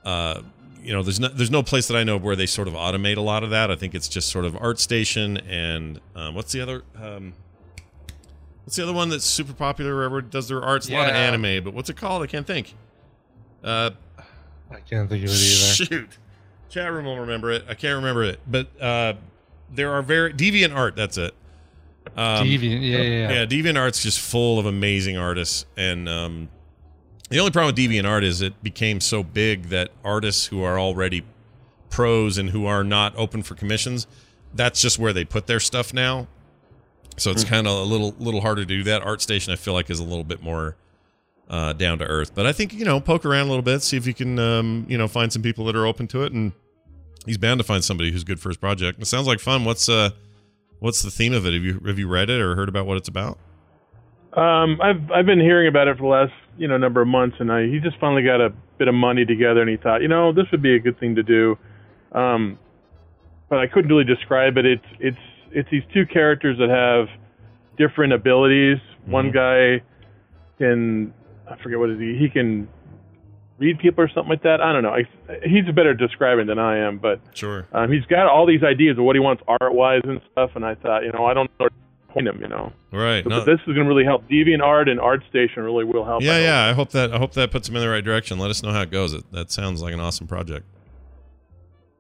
uh, 0.05 0.43
you 0.83 0.93
know, 0.93 1.03
there's 1.03 1.21
no 1.21 1.29
there's 1.29 1.51
no 1.51 1.63
place 1.63 1.89
that 1.89 1.97
I 1.97 2.05
know 2.05 2.17
where 2.17 2.37
they 2.37 2.47
sort 2.47 2.69
of 2.69 2.75
automate 2.75 3.17
a 3.17 3.21
lot 3.21 3.43
of 3.43 3.51
that. 3.51 3.71
I 3.71 3.77
think 3.77 3.95
it's 3.95 4.09
just 4.09 4.29
sort 4.29 4.45
of 4.45 4.55
ArtStation 4.55 5.43
and 5.49 6.01
um, 6.15 6.35
what's 6.35 6.53
the 6.53 6.61
other. 6.61 6.83
Um, 7.01 7.35
What's 8.65 8.77
the 8.77 8.85
other 8.85 8.93
one 8.93 9.09
that's 9.09 9.25
super 9.25 9.53
popular 9.53 9.97
wherever 9.97 10.21
it 10.21 10.31
does 10.31 10.47
their 10.47 10.63
arts? 10.63 10.89
A 10.89 10.93
lot 10.93 11.09
of 11.09 11.15
anime, 11.17 11.65
but 11.65 11.75
what's 11.75 11.91
it 11.91 11.97
called? 11.97 12.23
I 12.23 12.29
can't 12.29 12.47
think. 12.47 12.75
Uh, 13.65 13.91
I 14.71 14.79
can't 14.89 15.09
think 15.09 15.25
of 15.25 15.31
it 15.31 15.35
either. 15.35 15.75
Shoot. 15.75 16.19
Chat 16.69 16.93
room 16.93 17.07
will 17.07 17.19
remember 17.19 17.51
it. 17.51 17.65
I 17.69 17.75
can't 17.75 17.97
remember 17.97 18.23
it. 18.23 18.39
But 18.47 18.81
uh, 18.81 19.15
there 19.75 19.93
are 19.93 20.03
very 20.03 20.33
Deviant 20.33 20.73
Art, 20.73 20.95
that's 20.95 21.19
it. 21.19 21.35
Um, 22.17 22.47
Deviant, 22.47 22.81
yeah, 22.83 22.99
yeah, 22.99 23.03
yeah. 23.03 23.33
Yeah, 23.33 23.47
Deviant 23.47 23.77
Art's 23.77 24.05
just 24.05 24.21
full 24.21 24.61
of 24.61 24.67
amazing 24.67 25.19
artists. 25.19 25.67
And 25.77 26.09
um, 26.09 26.49
the 27.31 27.39
only 27.39 27.51
problem 27.51 27.75
with 27.75 27.83
DeviantArt 27.85 28.23
is 28.23 28.43
it 28.43 28.63
became 28.63 29.01
so 29.01 29.23
big 29.23 29.65
that 29.71 29.91
artists 30.05 30.47
who 30.47 30.63
are 30.63 30.79
already 30.79 31.23
pros 31.89 32.39
and 32.39 32.51
who 32.51 32.67
are 32.67 32.85
not 32.85 33.17
open 33.17 33.43
for 33.43 33.55
commissions, 33.55 34.07
that's 34.55 34.81
just 34.81 34.99
where 34.99 35.13
they 35.13 35.25
put 35.25 35.47
their 35.47 35.61
stuff 35.61 35.93
now. 35.95 36.27
So 37.17 37.31
it's 37.31 37.43
Hmm. 37.43 37.49
kind 37.49 37.67
of 37.67 37.79
a 37.79 37.83
little 37.83 38.15
little 38.19 38.41
harder 38.41 38.63
to 38.63 38.67
do 38.67 38.83
that. 38.85 39.03
ArtStation, 39.03 39.53
I 39.53 39.57
feel 39.57 39.75
like, 39.75 39.91
is 39.91 39.99
a 40.01 40.05
little 40.05 40.25
bit 40.25 40.43
more 40.43 40.77
uh, 41.49 41.73
down 41.73 41.99
to 41.99 42.05
earth. 42.05 42.33
But 42.35 42.47
I 42.47 42.53
think 42.53 42.73
you 42.73 42.85
know, 42.85 43.01
poke 43.01 43.25
around 43.27 43.47
a 43.47 43.49
little 43.49 43.63
bit, 43.63 43.83
see 43.83 43.97
if 43.97 44.07
you 44.07 44.15
can 44.15 44.39
um, 44.39 44.87
you 44.89 44.97
know 44.97 45.09
find 45.09 45.33
some 45.33 45.43
people 45.43 45.65
that 45.67 45.77
are 45.77 45.85
open 45.87 46.07
to 46.09 46.23
it, 46.23 46.33
and 46.33 46.53
he's 47.27 47.39
bound 47.39 47.59
to 47.59 47.65
find 47.65 47.83
somebody 47.85 48.11
who's 48.13 48.25
good 48.25 48.41
for 48.41 48.49
his 48.49 48.57
project. 48.57 49.01
It 49.03 49.07
sounds 49.07 49.27
like 49.27 49.41
fun. 49.41 49.65
What's 49.65 49.89
uh, 49.89 50.11
what's 50.79 51.03
the 51.03 51.11
theme 51.11 51.33
of 51.35 51.45
it? 51.47 51.53
Have 51.55 51.63
you 51.65 51.81
have 51.87 51.99
you 51.99 52.09
read 52.09 52.31
it 52.31 52.41
or 52.41 52.55
heard 52.55 52.69
about 52.69 52.87
what 52.87 52.97
it's 52.97 53.09
about? 53.09 53.39
Um, 54.33 54.81
I've 54.81 55.11
I've 55.11 55.27
been 55.27 55.41
hearing 55.41 55.67
about 55.69 55.89
it 55.89 55.97
for 55.97 56.03
the 56.03 56.09
last 56.09 56.33
you 56.57 56.69
know 56.69 56.77
number 56.77 57.03
of 57.03 57.09
months, 57.09 57.37
and 57.41 57.51
I, 57.51 57.67
he 57.67 57.81
just 57.81 57.99
finally 57.99 58.23
got 58.23 58.41
a 58.41 58.51
bit 58.79 58.87
of 58.89 58.95
money 58.95 59.25
together, 59.25 59.61
and 59.61 59.69
he 59.69 59.77
thought, 59.77 60.03
you 60.03 60.09
know, 60.09 60.33
this 60.33 60.45
would 60.53 60.63
be 60.63 60.75
a 60.77 60.79
good 60.79 60.99
thing 61.01 61.17
to 61.17 61.23
do. 61.23 61.59
Um, 62.13 62.59
but 63.49 63.59
I 63.59 63.67
couldn't 63.67 63.91
really 63.91 64.05
describe 64.05 64.57
it. 64.57 64.67
It's 64.67 64.87
it's 65.01 65.19
it's 65.51 65.69
these 65.71 65.83
two 65.93 66.07
characters 66.07 66.59
that 66.59 66.69
have 66.71 67.09
different 67.77 68.13
abilities. 68.13 68.79
One 69.07 69.33
guy 69.33 69.83
can 70.59 71.13
I 71.51 71.57
forget 71.63 71.79
what 71.81 71.91
is. 71.91 71.99
He 71.99 72.29
can 72.33 72.69
read 73.59 73.79
people 73.79 74.05
or 74.05 74.09
something 74.09 74.31
like 74.31 74.43
that. 74.45 74.61
I 74.61 74.73
don't 74.73 74.83
know. 74.83 74.95
I, 74.95 75.05
he's 75.45 75.65
better 75.75 75.91
at 75.91 75.99
describing 75.99 76.47
than 76.47 76.59
I 76.59 76.79
am, 76.79 76.99
but 76.99 77.21
Sure. 77.35 77.67
um, 77.73 77.91
he's 77.93 78.05
got 78.07 78.27
all 78.27 78.47
these 78.47 78.63
ideas 78.63 78.97
of 78.97 79.05
what 79.05 79.17
he 79.17 79.21
wants 79.21 79.43
art 79.49 79.75
wise 79.75 80.01
and 80.05 80.21
stuff. 80.33 80.51
And 80.55 80.65
I 80.65 80.77
thought, 80.77 81.01
you 81.05 81.13
know, 81.13 81.27
I 81.27 81.35
don't 81.35 81.51
know 81.59 81.69
point 82.13 82.29
him. 82.29 82.41
You 82.41 82.49
know. 82.49 82.73
Right. 82.93 83.23
But 83.25 83.31
No, 83.31 83.45
this 83.45 83.59
is 83.61 83.67
going 83.67 83.79
to 83.79 83.85
really 83.85 84.05
help. 84.05 84.29
Deviant 84.29 84.63
Art 84.63 84.89
and 84.89 85.01
ArtStation 85.01 85.59
really 85.59 85.85
will 85.85 86.05
help. 86.05 86.23
yeah, 86.23 86.33
I 86.33 86.35
hope. 86.35 86.45
yeah. 86.45 86.65
I 86.67 86.73
hope 86.73 86.91
that 86.91 87.13
I 87.15 87.19
hope 87.19 87.33
that 87.35 87.51
puts 87.51 87.69
him 87.69 87.77
in 87.77 87.83
the 87.83 87.89
right 87.89 88.05
direction. 88.05 88.39
Let 88.39 88.51
us 88.51 88.63
know 88.63 88.73
how 88.73 88.83
it 88.83 88.91
goes. 88.91 89.13
It, 89.15 89.31
that 89.33 89.51
sounds 89.51 89.83
like 89.83 89.95
an 89.95 90.01
awesome 90.01 90.27
project. 90.27 90.67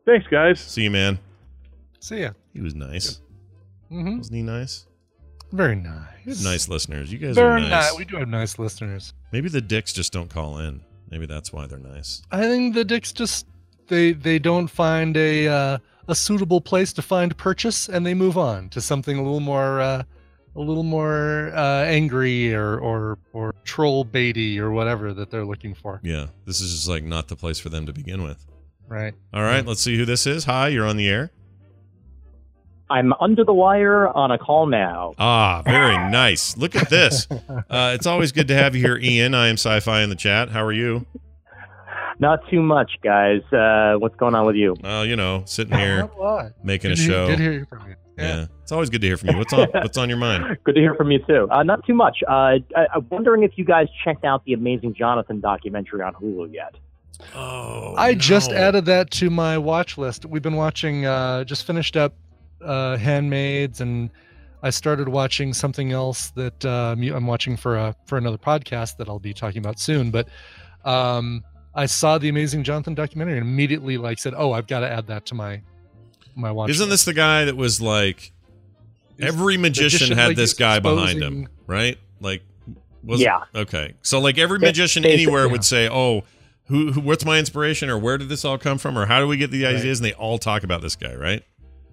Thanks, 0.06 0.26
guys. 0.28 0.60
See 0.60 0.82
you, 0.84 0.90
man. 0.90 1.18
See 2.00 2.20
ya. 2.22 2.30
He 2.52 2.60
was 2.60 2.74
nice. 2.74 3.20
Mm-hmm. 3.92 4.18
Wasn't 4.18 4.34
he 4.36 4.42
nice? 4.42 4.86
Very 5.52 5.76
nice. 5.76 6.42
nice 6.44 6.68
listeners. 6.68 7.12
You 7.12 7.18
guys 7.18 7.36
are 7.36 7.48
Very 7.48 7.62
nice. 7.62 7.70
nice. 7.70 7.98
We 7.98 8.04
do 8.04 8.16
have 8.16 8.28
nice 8.28 8.58
listeners. 8.58 9.12
Maybe 9.32 9.48
the 9.48 9.60
dicks 9.60 9.92
just 9.92 10.12
don't 10.12 10.30
call 10.30 10.58
in. 10.58 10.80
Maybe 11.10 11.26
that's 11.26 11.52
why 11.52 11.66
they're 11.66 11.78
nice. 11.78 12.22
I 12.30 12.42
think 12.42 12.74
the 12.74 12.84
dicks 12.84 13.12
just 13.12 13.46
they 13.88 14.12
they 14.12 14.38
don't 14.38 14.68
find 14.68 15.16
a 15.16 15.48
uh, 15.48 15.78
a 16.10 16.14
suitable 16.14 16.60
place 16.60 16.92
to 16.94 17.02
find 17.02 17.36
purchase, 17.36 17.88
and 17.88 18.04
they 18.04 18.14
move 18.14 18.36
on 18.36 18.68
to 18.70 18.80
something 18.80 19.18
a 19.18 19.22
little 19.22 19.40
more 19.40 19.80
uh, 19.80 20.02
a 20.56 20.60
little 20.60 20.82
more 20.82 21.52
uh, 21.54 21.84
angry 21.84 22.54
or 22.54 22.78
or 22.78 23.18
or 23.32 23.54
troll 23.64 24.04
baity 24.04 24.58
or 24.58 24.70
whatever 24.70 25.12
that 25.14 25.30
they're 25.30 25.44
looking 25.44 25.74
for. 25.74 26.00
Yeah, 26.02 26.26
this 26.46 26.60
is 26.60 26.72
just 26.72 26.88
like 26.88 27.04
not 27.04 27.28
the 27.28 27.36
place 27.36 27.58
for 27.58 27.68
them 27.68 27.86
to 27.86 27.92
begin 27.92 28.22
with. 28.22 28.46
Right. 28.88 29.14
All 29.32 29.42
right, 29.42 29.64
let's 29.64 29.80
see 29.80 29.96
who 29.96 30.04
this 30.04 30.26
is. 30.26 30.44
Hi, 30.44 30.68
you're 30.68 30.86
on 30.86 30.96
the 30.96 31.08
air. 31.08 31.30
I'm 32.90 33.12
under 33.20 33.44
the 33.44 33.54
wire 33.54 34.08
on 34.08 34.32
a 34.32 34.38
call 34.38 34.66
now. 34.66 35.14
Ah, 35.16 35.62
very 35.64 35.96
nice. 36.10 36.56
Look 36.56 36.74
at 36.74 36.90
this. 36.90 37.26
Uh, 37.70 37.92
it's 37.94 38.06
always 38.06 38.32
good 38.32 38.48
to 38.48 38.54
have 38.54 38.74
you 38.74 38.82
here, 38.82 38.96
Ian. 38.96 39.32
I 39.32 39.46
am 39.46 39.54
Sci-Fi 39.54 40.02
in 40.02 40.10
the 40.10 40.16
chat. 40.16 40.48
How 40.48 40.64
are 40.64 40.72
you? 40.72 41.06
Not 42.20 42.48
too 42.50 42.62
much, 42.62 42.92
guys. 43.02 43.40
Uh, 43.52 43.94
what's 43.98 44.14
going 44.16 44.34
on 44.34 44.46
with 44.46 44.54
you? 44.56 44.76
Oh, 44.84 45.02
you 45.02 45.16
know, 45.16 45.42
sitting 45.46 45.76
here 45.76 46.08
Not 46.18 46.20
a 46.20 46.54
making 46.62 46.92
a 46.92 46.94
Good 46.94 46.98
to 46.98 47.02
hear- 47.02 47.10
show. 47.12 47.26
good 47.28 47.36
to 47.38 47.42
hear 47.42 47.66
from 47.66 47.88
you. 47.88 47.94
Yeah. 48.18 48.46
it's 48.62 48.70
always 48.70 48.90
good 48.90 49.00
to 49.00 49.06
hear 49.06 49.16
from 49.16 49.30
you. 49.30 49.38
What's 49.38 49.52
on 49.54 49.66
What's 49.72 49.96
on 49.96 50.10
your 50.10 50.18
mind? 50.18 50.58
Good 50.64 50.74
to 50.74 50.80
hear 50.82 50.94
from 50.94 51.10
you 51.10 51.20
too. 51.26 51.48
Uh, 51.50 51.62
not 51.62 51.86
too 51.86 51.94
much. 51.94 52.18
Uh, 52.28 52.32
I, 52.76 52.86
I'm 52.94 53.06
wondering 53.08 53.44
if 53.44 53.52
you 53.56 53.64
guys 53.64 53.88
checked 54.04 54.26
out 54.26 54.44
the 54.44 54.52
Amazing 54.52 54.92
Johnathan 54.94 55.40
documentary 55.40 56.02
on 56.02 56.12
Hulu 56.12 56.52
yet. 56.52 56.74
Oh, 57.34 57.94
I 57.96 58.12
just 58.14 58.50
added 58.52 58.84
that 58.86 59.10
to 59.12 59.30
my 59.30 59.56
watch 59.56 59.96
list. 59.96 60.26
We've 60.26 60.42
been 60.42 60.56
watching, 60.56 61.06
uh, 61.06 61.44
just 61.44 61.66
finished 61.66 61.96
up 61.96 62.14
uh, 62.62 62.98
Handmaids, 62.98 63.80
and 63.80 64.10
I 64.62 64.68
started 64.68 65.08
watching 65.08 65.54
something 65.54 65.90
else 65.92 66.30
that 66.32 66.62
uh, 66.62 66.94
I'm 66.98 67.26
watching 67.26 67.56
for 67.56 67.76
a 67.78 67.94
for 68.06 68.18
another 68.18 68.38
podcast 68.38 68.98
that 68.98 69.08
I'll 69.08 69.18
be 69.18 69.32
talking 69.32 69.58
about 69.60 69.78
soon. 69.78 70.10
But 70.10 70.28
um, 70.84 71.42
I 71.74 71.86
saw 71.86 72.18
the 72.18 72.28
Amazing 72.28 72.64
Johnathan 72.64 72.94
documentary 72.94 73.38
and 73.38 73.46
immediately 73.46 73.96
like 73.96 74.18
said, 74.18 74.34
"Oh, 74.36 74.52
I've 74.52 74.66
got 74.66 74.80
to 74.80 74.90
add 74.90 75.06
that 75.06 75.26
to 75.26 75.34
my 75.34 75.62
my 76.34 76.50
watch." 76.50 76.70
Isn't 76.70 76.88
this 76.88 77.04
the 77.04 77.14
guy 77.14 77.44
that 77.44 77.56
was 77.56 77.80
like 77.80 78.32
every 79.20 79.56
magician 79.56 79.98
magician, 79.98 80.18
had 80.18 80.28
like, 80.28 80.36
this 80.36 80.54
guy 80.54 80.80
behind 80.80 81.22
him, 81.22 81.48
right? 81.66 81.98
Like, 82.20 82.42
was 83.02 83.20
Yeah. 83.20 83.44
okay. 83.54 83.94
So 84.02 84.20
like 84.20 84.38
every 84.38 84.58
magician 84.58 85.02
basically, 85.02 85.22
anywhere 85.24 85.46
yeah. 85.46 85.52
would 85.52 85.64
say, 85.64 85.88
"Oh, 85.88 86.24
who, 86.64 86.92
who? 86.92 87.00
What's 87.00 87.24
my 87.24 87.38
inspiration? 87.38 87.88
Or 87.88 87.98
where 87.98 88.18
did 88.18 88.28
this 88.28 88.44
all 88.44 88.58
come 88.58 88.78
from? 88.78 88.98
Or 88.98 89.06
how 89.06 89.20
do 89.20 89.26
we 89.26 89.36
get 89.36 89.50
the 89.50 89.66
ideas?" 89.66 90.00
And 90.00 90.06
they 90.06 90.14
all 90.14 90.38
talk 90.38 90.64
about 90.64 90.82
this 90.82 90.96
guy, 90.96 91.14
right? 91.14 91.44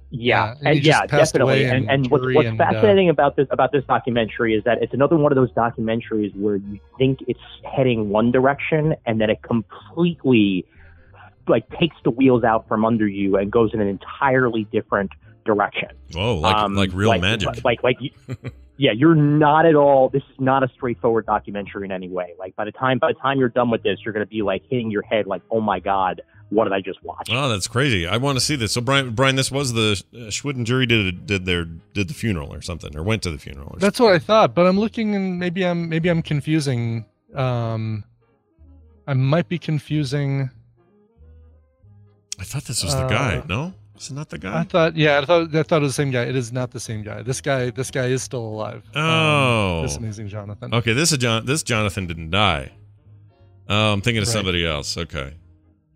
Yeah, 0.09 0.55
and 0.59 0.67
and 0.67 0.83
yeah, 0.83 1.05
definitely. 1.05 1.65
away 1.65 1.75
And, 1.75 1.89
and 1.89 2.09
what's, 2.09 2.23
what's 2.33 2.47
and, 2.47 2.59
uh, 2.59 2.65
fascinating 2.71 3.09
about 3.09 3.35
this 3.35 3.47
about 3.51 3.71
this 3.73 3.83
documentary 3.85 4.55
is 4.55 4.63
that 4.63 4.81
it's 4.81 4.93
another 4.93 5.17
one 5.17 5.31
of 5.31 5.35
those 5.35 5.51
documentaries 5.51 6.33
where 6.35 6.55
you 6.55 6.79
think 6.97 7.19
it's 7.27 7.39
heading 7.63 8.09
one 8.09 8.31
direction, 8.31 8.95
and 9.05 9.19
then 9.19 9.29
it 9.29 9.41
completely 9.41 10.65
like 11.47 11.69
takes 11.77 11.95
the 12.03 12.09
wheels 12.09 12.43
out 12.43 12.67
from 12.67 12.85
under 12.85 13.07
you 13.07 13.37
and 13.37 13.51
goes 13.51 13.73
in 13.73 13.81
an 13.81 13.87
entirely 13.87 14.65
different 14.71 15.11
direction. 15.45 15.89
Oh, 16.15 16.35
like 16.35 16.55
Um, 16.55 16.75
like 16.75 16.91
real 16.93 17.09
like, 17.09 17.21
magic. 17.21 17.63
Like 17.65 17.83
like 17.83 17.97
you- 17.99 18.11
yeah, 18.77 18.91
you're 18.91 19.15
not 19.15 19.65
at 19.65 19.75
all. 19.75 20.09
This 20.09 20.23
is 20.23 20.39
not 20.39 20.63
a 20.63 20.69
straightforward 20.69 21.25
documentary 21.25 21.85
in 21.85 21.91
any 21.91 22.09
way. 22.09 22.33
Like 22.39 22.55
by 22.55 22.65
the 22.65 22.71
time 22.71 22.99
by 22.99 23.11
the 23.11 23.19
time 23.19 23.39
you're 23.39 23.49
done 23.49 23.71
with 23.71 23.83
this, 23.83 23.99
you're 24.05 24.13
going 24.13 24.25
to 24.25 24.29
be 24.29 24.41
like 24.41 24.63
hitting 24.69 24.91
your 24.91 25.01
head 25.01 25.27
like, 25.27 25.41
oh 25.51 25.59
my 25.59 25.79
god, 25.79 26.21
what 26.49 26.63
did 26.65 26.73
I 26.73 26.81
just 26.81 27.03
watch? 27.03 27.27
Oh, 27.31 27.49
that's 27.49 27.67
crazy! 27.67 28.07
I 28.07 28.17
want 28.17 28.37
to 28.37 28.43
see 28.43 28.55
this. 28.55 28.71
So, 28.71 28.81
Brian, 28.81 29.11
Brian, 29.13 29.35
this 29.35 29.51
was 29.51 29.73
the 29.73 30.01
uh, 30.13 30.17
Schwitten 30.31 30.63
jury 30.65 30.85
did 30.85 31.25
did 31.25 31.45
their 31.45 31.65
did 31.65 32.07
the 32.07 32.13
funeral 32.13 32.53
or 32.53 32.61
something, 32.61 32.95
or 32.95 33.03
went 33.03 33.23
to 33.23 33.31
the 33.31 33.37
funeral. 33.37 33.71
Or 33.73 33.79
That's 33.79 33.99
what 33.99 34.13
I 34.13 34.19
thought, 34.19 34.55
but 34.55 34.65
I'm 34.65 34.79
looking 34.79 35.15
and 35.15 35.39
maybe 35.39 35.65
I'm 35.65 35.89
maybe 35.89 36.09
I'm 36.09 36.21
confusing. 36.21 37.05
Um, 37.35 38.03
I 39.05 39.13
might 39.13 39.49
be 39.49 39.57
confusing. 39.59 40.49
I 42.39 42.43
thought 42.43 42.63
this 42.65 42.83
was 42.83 42.95
the 42.95 43.07
guy. 43.07 43.37
Uh, 43.37 43.45
No, 43.47 43.73
is 43.97 44.09
it 44.11 44.13
not 44.13 44.29
the 44.29 44.37
guy. 44.37 44.59
I 44.59 44.63
thought, 44.63 44.95
yeah, 44.95 45.19
I 45.19 45.25
thought 45.25 45.55
I 45.55 45.63
thought 45.63 45.77
it 45.81 45.85
was 45.85 45.95
the 45.95 46.01
same 46.03 46.11
guy. 46.11 46.23
It 46.23 46.35
is 46.35 46.51
not 46.53 46.71
the 46.71 46.79
same 46.79 47.03
guy. 47.03 47.23
This 47.23 47.41
guy, 47.41 47.71
this 47.71 47.89
guy 47.91 48.05
is 48.05 48.21
still 48.21 48.43
alive. 48.45 48.83
Um, 48.95 49.03
Oh, 49.03 49.81
this 49.81 49.97
amazing 49.97 50.27
Jonathan. 50.29 50.73
Okay, 50.73 50.93
this 50.93 51.11
is 51.11 51.17
John. 51.17 51.45
This 51.45 51.63
Jonathan 51.63 52.05
didn't 52.07 52.29
die. 52.29 52.71
Oh, 53.69 53.93
I'm 53.93 54.01
thinking 54.01 54.21
of 54.21 54.27
Right. 54.27 54.33
somebody 54.33 54.65
else. 54.65 54.97
Okay. 54.97 55.33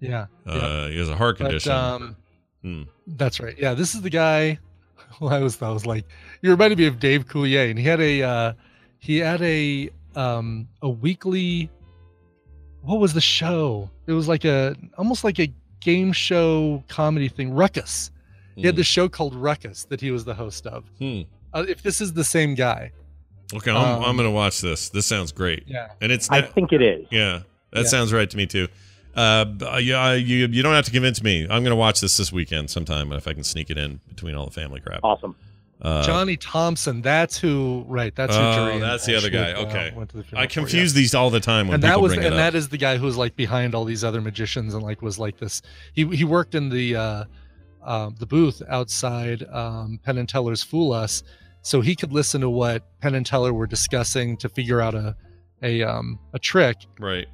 Yeah, 0.01 0.25
Uh, 0.45 0.87
he 0.87 0.97
has 0.97 1.07
a 1.09 1.15
heart 1.15 1.37
But, 1.37 1.45
condition. 1.45 1.71
um, 1.71 2.15
Hmm. 2.63 2.83
That's 3.07 3.39
right. 3.39 3.55
Yeah, 3.57 3.73
this 3.73 3.95
is 3.95 4.01
the 4.01 4.09
guy. 4.09 4.59
Well, 5.19 5.31
I 5.33 5.39
was, 5.39 5.61
I 5.61 5.69
was 5.69 5.85
like, 5.85 6.05
you 6.41 6.49
reminded 6.51 6.77
me 6.79 6.85
of 6.87 6.99
Dave 6.99 7.27
Coulier, 7.27 7.69
and 7.69 7.77
he 7.77 7.85
had 7.85 7.99
a, 7.99 8.23
uh, 8.23 8.53
he 8.99 9.17
had 9.17 9.41
a, 9.41 9.89
um, 10.15 10.67
a 10.81 10.89
weekly. 10.89 11.69
What 12.81 12.99
was 12.99 13.13
the 13.13 13.21
show? 13.21 13.89
It 14.07 14.13
was 14.13 14.27
like 14.27 14.45
a, 14.45 14.75
almost 14.97 15.23
like 15.23 15.37
a 15.39 15.51
game 15.81 16.13
show 16.13 16.83
comedy 16.87 17.27
thing. 17.27 17.53
Ruckus. 17.53 18.09
He 18.55 18.63
had 18.63 18.73
Hmm. 18.75 18.77
this 18.77 18.87
show 18.87 19.09
called 19.09 19.35
Ruckus 19.35 19.83
that 19.85 20.01
he 20.01 20.11
was 20.11 20.23
the 20.25 20.33
host 20.33 20.65
of. 20.65 20.85
Hmm. 20.99 21.21
Uh, 21.53 21.65
if 21.67 21.83
this 21.83 21.99
is 22.01 22.13
the 22.13 22.23
same 22.23 22.55
guy, 22.55 22.91
Okay, 23.53 23.69
I'm, 23.69 23.77
I'm 23.77 24.03
um, 24.11 24.15
going 24.17 24.27
to 24.29 24.31
watch 24.33 24.61
this. 24.61 24.87
This 24.89 25.05
sounds 25.05 25.31
great. 25.33 25.63
Yeah. 25.67 25.89
and 25.99 26.09
it's. 26.11 26.29
I 26.31 26.41
think 26.41 26.71
it 26.71 26.81
is. 26.81 27.05
Yeah, 27.11 27.41
that 27.73 27.81
Yeah. 27.81 27.87
sounds 27.87 28.13
right 28.13 28.29
to 28.29 28.37
me 28.37 28.45
too. 28.47 28.69
Uh, 29.15 29.77
yeah, 29.81 30.13
you 30.13 30.47
you 30.47 30.63
don't 30.63 30.73
have 30.73 30.85
to 30.85 30.91
convince 30.91 31.21
me. 31.21 31.43
I'm 31.43 31.63
going 31.63 31.65
to 31.71 31.75
watch 31.75 32.01
this 32.01 32.17
this 32.17 32.31
weekend 32.31 32.69
sometime 32.69 33.11
if 33.11 33.27
I 33.27 33.33
can 33.33 33.43
sneak 33.43 33.69
it 33.69 33.77
in 33.77 33.99
between 34.07 34.35
all 34.35 34.45
the 34.45 34.51
family 34.51 34.79
crap. 34.79 35.01
Awesome. 35.03 35.35
Uh, 35.81 36.03
Johnny 36.03 36.37
Thompson. 36.37 37.01
That's 37.01 37.37
who. 37.37 37.83
Right. 37.87 38.15
That's 38.15 38.35
who. 38.35 38.41
oh, 38.41 38.53
Jerry 38.53 38.79
that's 38.79 39.05
the 39.05 39.15
other 39.15 39.27
Ashley, 39.27 39.39
guy. 39.39 39.51
uh, 39.53 39.65
Okay, 39.65 39.93
went 39.95 40.11
to 40.11 40.17
the 40.17 40.23
I 40.23 40.25
funeral 40.25 40.47
for, 40.47 40.53
confuse 40.53 40.93
yeah. 40.93 40.97
these 40.99 41.15
all 41.15 41.29
the 41.31 41.39
time 41.39 41.67
when 41.67 41.75
and 41.75 41.83
people 41.83 41.95
that 41.97 42.01
was 42.01 42.13
bring 42.13 42.25
and 42.25 42.35
it 42.35 42.37
that 42.37 42.55
is 42.55 42.69
the 42.69 42.77
guy 42.77 42.97
who's 42.97 43.17
like 43.17 43.35
behind 43.35 43.73
all 43.73 43.83
these 43.83 44.03
other 44.03 44.21
magicians 44.21 44.73
and 44.75 44.83
like 44.83 45.01
was 45.01 45.17
like 45.17 45.39
this 45.39 45.61
he 45.93 46.05
he 46.15 46.23
worked 46.23 46.53
in 46.53 46.69
the 46.69 46.95
uh 46.95 47.23
um 47.83 48.15
the 48.19 48.27
booth 48.27 48.61
outside 48.69 49.43
um 49.51 49.99
penn 50.03 50.19
and 50.19 50.29
teller's 50.29 50.61
fool 50.61 50.93
us 50.93 51.23
so 51.63 51.81
he 51.81 51.95
could 51.95 52.13
listen 52.13 52.41
to 52.41 52.49
what 52.49 52.83
penn 53.01 53.15
and 53.15 53.25
teller 53.25 53.51
were 53.51 53.65
discussing 53.67 54.37
to 54.37 54.47
figure 54.49 54.81
out 54.81 54.93
a 54.93 55.15
a 55.63 55.81
um 55.81 56.19
a 56.33 56.39
trick 56.39 56.77
right. 56.99 57.27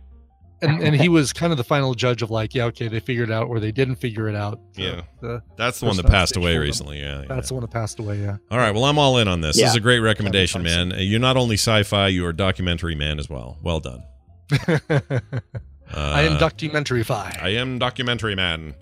And 0.61 0.81
and 0.81 0.95
he 0.95 1.07
was 1.09 1.33
kind 1.33 1.51
of 1.53 1.57
the 1.57 1.63
final 1.63 1.93
judge 1.93 2.21
of 2.21 2.31
like 2.31 2.55
yeah 2.55 2.65
okay 2.65 2.87
they 2.87 2.99
figured 2.99 3.29
it 3.29 3.33
out 3.33 3.47
or 3.47 3.59
they 3.59 3.71
didn't 3.71 3.95
figure 3.97 4.27
it 4.27 4.35
out 4.35 4.59
So 4.73 4.81
Yeah. 4.81 5.01
the 5.21 5.41
That's 5.55 5.79
the 5.79 5.85
one 5.85 5.97
that 5.97 6.05
passed 6.07 6.35
away 6.35 6.57
recently. 6.57 6.99
Yeah, 6.99 7.21
yeah. 7.21 7.27
that's 7.27 7.49
the 7.49 7.53
one 7.55 7.61
that 7.61 7.71
passed 7.71 7.99
away 7.99 8.19
yeah 8.21 8.37
All 8.49 8.57
right. 8.57 8.73
Well, 8.73 8.85
I'm 8.85 8.97
all 8.97 9.17
in 9.17 9.27
on 9.27 9.41
this. 9.41 9.55
This 9.57 9.69
is 9.69 9.75
a 9.75 9.79
great 9.79 9.99
recommendation, 9.99 10.63
man. 10.63 10.93
You're 10.97 11.19
not 11.19 11.37
only 11.37 11.55
sci-fi, 11.55 12.07
you 12.07 12.25
are 12.25 12.29
a 12.29 12.35
documentary 12.35 12.95
man 12.95 13.19
as 13.19 13.29
well. 13.29 13.57
Well 13.61 13.79
done. 13.79 14.03
i 15.93 16.21
am 16.23 16.33
Uh, 16.33 16.37
documentary 16.39 17.03
fi 17.03 17.37
I 17.41 17.49
am 17.49 17.79
documentary 17.79 18.35
man. 18.35 18.73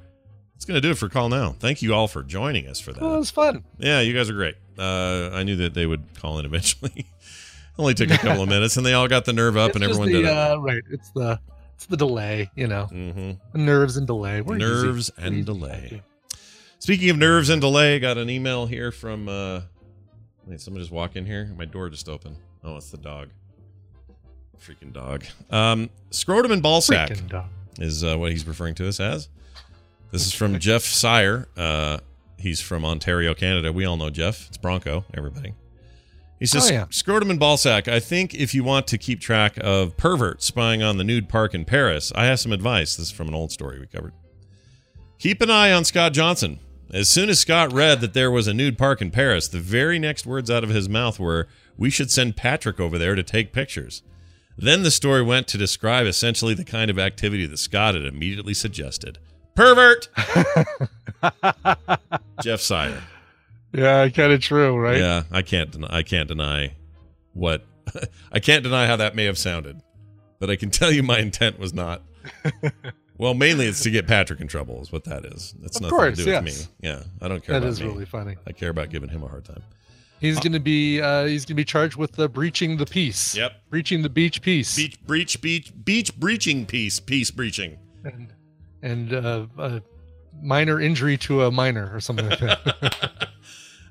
That's 0.54 0.66
gonna 0.66 0.82
do 0.82 0.92
it 0.92 0.98
for 0.98 1.10
call 1.10 1.30
now. 1.30 1.56
Thank 1.60 1.82
you 1.82 1.94
all 1.94 2.08
for 2.08 2.24
joining 2.24 2.68
us 2.68 2.80
for 2.80 2.94
that. 2.94 3.02
oh, 3.04 3.16
it 3.16 3.20
was 3.20 3.32
fun 3.32 3.64
Yeah, 3.78 4.00
you 4.02 4.14
guys 4.14 4.30
are 4.30 4.34
great. 4.34 4.56
Uh, 4.78 5.30
I 5.34 5.44
knew 5.44 5.56
that 5.58 5.74
they 5.74 5.86
would 5.86 6.04
call 6.20 6.40
in 6.40 6.46
eventually. 6.46 7.06
Only 7.78 7.94
took 7.94 8.10
a 8.10 8.18
couple 8.18 8.44
of 8.44 8.48
minutes, 8.50 8.78
and 8.78 8.86
they 8.86 8.94
all 8.94 9.08
got 9.10 9.26
the 9.26 9.34
nerve 9.34 9.58
up, 9.58 9.72
It's 9.72 9.76
and 9.76 9.84
just 9.84 10.00
everyone 10.00 10.08
the, 10.14 10.22
did 10.22 10.32
it. 10.32 10.38
uh, 10.38 10.58
right 10.62 10.82
it's 10.90 11.10
the 11.12 11.40
it's 11.76 11.86
the 11.86 11.98
delay 11.98 12.50
you 12.56 12.68
know 12.68 12.88
mm-hmm. 12.92 13.32
nerves 13.66 13.98
and 13.98 14.08
delay 14.08 14.42
We're 14.42 14.58
nerves 14.58 15.12
We're 15.18 15.26
and 15.26 15.36
easy. 15.36 15.44
delay. 15.44 16.04
Speaking 16.80 17.10
of 17.10 17.18
nerves 17.18 17.50
and 17.50 17.60
delay, 17.60 17.98
got 18.00 18.20
an 18.20 18.30
email 18.30 18.68
here 18.68 18.92
from. 18.92 19.28
Uh, 19.28 19.62
wait, 20.46 20.62
someone 20.62 20.82
just 20.82 20.92
walk 20.92 21.16
in 21.16 21.26
here. 21.26 21.52
My 21.58 21.66
door 21.66 21.90
just 21.90 22.08
opened. 22.08 22.38
Oh, 22.64 22.78
it's 22.78 22.92
the 22.92 22.98
dog. 22.98 23.30
Freaking 24.60 24.94
dog. 24.94 25.24
Um, 25.50 25.90
scrotum 26.12 26.52
and 26.52 26.62
ball 26.62 26.82
sack 26.82 27.12
is 27.80 28.04
uh, 28.04 28.18
what 28.18 28.32
he's 28.32 28.46
referring 28.46 28.76
to 28.76 28.88
us 28.88 29.00
as. 29.00 29.30
This 30.12 30.28
is 30.28 30.34
from 30.34 30.60
Jeff 30.60 30.84
Sire. 30.84 31.48
Uh, 31.58 31.98
he's 32.38 32.62
from 32.62 32.86
Ontario, 32.86 33.34
Canada. 33.34 33.74
We 33.74 33.86
all 33.86 33.98
know 33.98 34.12
Jeff. 34.12 34.48
It's 34.48 34.58
Bronco. 34.58 35.06
Everybody. 35.14 35.54
He 36.46 36.60
says, 36.60 36.70
Oh, 36.70 36.74
yeah. 36.74 36.86
Scrotum 36.92 37.32
and 37.32 37.40
ballsack. 37.40 37.88
I 37.88 38.00
think 38.00 38.36
if 38.36 38.54
you 38.54 38.64
want 38.64 38.86
to 38.88 39.00
keep 39.00 39.20
track 39.20 39.58
of 39.62 39.98
perverts 39.98 40.46
spying 40.46 40.84
on 40.84 40.98
the 40.98 41.04
nude 41.04 41.28
park 41.28 41.56
in 41.56 41.66
Paris, 41.66 42.12
I 42.14 42.26
have 42.26 42.40
some 42.40 42.52
advice. 42.52 42.96
This 42.96 43.08
is 43.08 43.12
from 43.12 43.28
an 43.28 43.34
old 43.34 43.52
story 43.52 43.80
we 43.80 43.88
covered. 43.88 44.14
Keep 45.18 45.42
an 45.42 45.50
eye 45.50 45.72
on 45.72 45.86
Scott 45.86 46.14
Johnson. 46.14 46.60
As 46.94 47.10
soon 47.10 47.30
as 47.30 47.40
Scott 47.40 47.74
read 47.74 48.00
that 48.02 48.14
there 48.14 48.30
was 48.30 48.48
a 48.48 48.54
nude 48.54 48.78
park 48.78 49.02
in 49.02 49.10
Paris, 49.10 49.48
the 49.48 49.60
very 49.60 49.98
next 49.98 50.28
words 50.28 50.52
out 50.52 50.64
of 50.64 50.70
his 50.70 50.88
mouth 50.88 51.20
were, 51.20 51.48
We 51.78 51.90
should 51.90 52.12
send 52.12 52.38
Patrick 52.38 52.80
over 52.80 53.00
there 53.00 53.16
to 53.16 53.24
take 53.24 53.52
pictures. 53.52 54.04
Then 54.56 54.84
the 54.84 54.92
story 54.92 55.24
went 55.24 55.48
to 55.48 55.58
describe 55.58 56.06
essentially 56.06 56.54
the 56.54 56.64
kind 56.64 56.92
of 56.92 57.00
activity 57.00 57.48
that 57.48 57.58
Scott 57.58 57.96
had 57.96 58.06
immediately 58.06 58.54
suggested. 58.54 59.18
Pervert! 59.56 60.10
Jeff 62.44 62.62
Sire. 62.62 63.02
Yeah 63.76 64.08
kind 64.10 64.32
of 64.32 64.42
true 64.42 64.78
right 64.78 64.98
Yeah, 65.00 65.24
I 65.32 65.42
can't. 65.42 65.72
Den- 65.72 65.86
I 65.86 66.04
can't 66.04 66.28
deny 66.28 66.76
what. 67.34 67.66
I 68.32 68.40
can't 68.40 68.64
deny 68.64 68.88
how 68.88 68.96
that 68.96 69.16
may 69.16 69.26
have 69.26 69.38
sounded, 69.38 69.82
but 70.40 70.50
I 70.50 70.56
can 70.56 70.70
tell 70.72 70.92
you 70.92 71.04
my 71.04 71.20
intent 71.20 71.60
was 71.60 71.74
not. 71.74 72.02
well, 73.18 73.34
mainly 73.34 73.68
it's 73.68 73.84
to 73.84 73.92
get 73.92 74.08
Patrick 74.08 74.42
in 74.42 74.48
trouble, 74.48 74.82
is 74.82 74.92
what 74.92 75.04
that 75.04 75.26
is. 75.26 75.54
That's 75.62 75.80
nothing 75.80 75.96
course, 75.96 76.18
to 76.18 76.26
do 76.26 76.32
with 76.32 76.44
me. 76.44 76.54
Yeah, 76.82 77.04
I 77.22 77.28
don't 77.28 77.44
care. 77.44 77.54
That 77.54 77.64
about 77.64 77.70
is 77.70 77.82
me. 77.82 77.88
really 77.88 78.06
funny. 78.06 78.36
I 78.48 78.52
care 78.52 78.70
about 78.70 78.90
giving 78.90 79.10
him 79.10 79.24
a 79.24 79.28
hard 79.28 79.46
time. 79.46 79.62
He's 80.20 80.40
going 80.40 80.54
to 80.54 80.60
be 80.60 81.02
uh, 81.02 81.26
he's 81.26 81.46
to 81.46 81.54
be 81.54 81.66
charged 81.66 81.98
with 81.98 82.18
uh, 82.20 82.28
breaching 82.28 82.78
the 82.78 82.86
peace. 82.86 83.36
Yep. 83.36 83.52
Breaching 83.70 84.02
the 84.02 84.10
beach 84.10 84.42
peace. 84.42 84.76
Beach 84.76 85.00
breach 85.06 85.42
beach 85.42 85.72
beach 85.84 86.18
breaching 86.18 86.66
peace 86.66 87.00
peace 87.00 87.30
breaching. 87.32 87.78
And, 88.04 88.34
and 88.82 89.14
uh, 89.14 89.46
a 89.58 89.82
minor 90.42 90.80
injury 90.80 91.18
to 91.18 91.44
a 91.44 91.52
minor 91.52 91.94
or 91.94 92.00
something 92.00 92.30
like 92.30 92.40
that. 92.40 93.30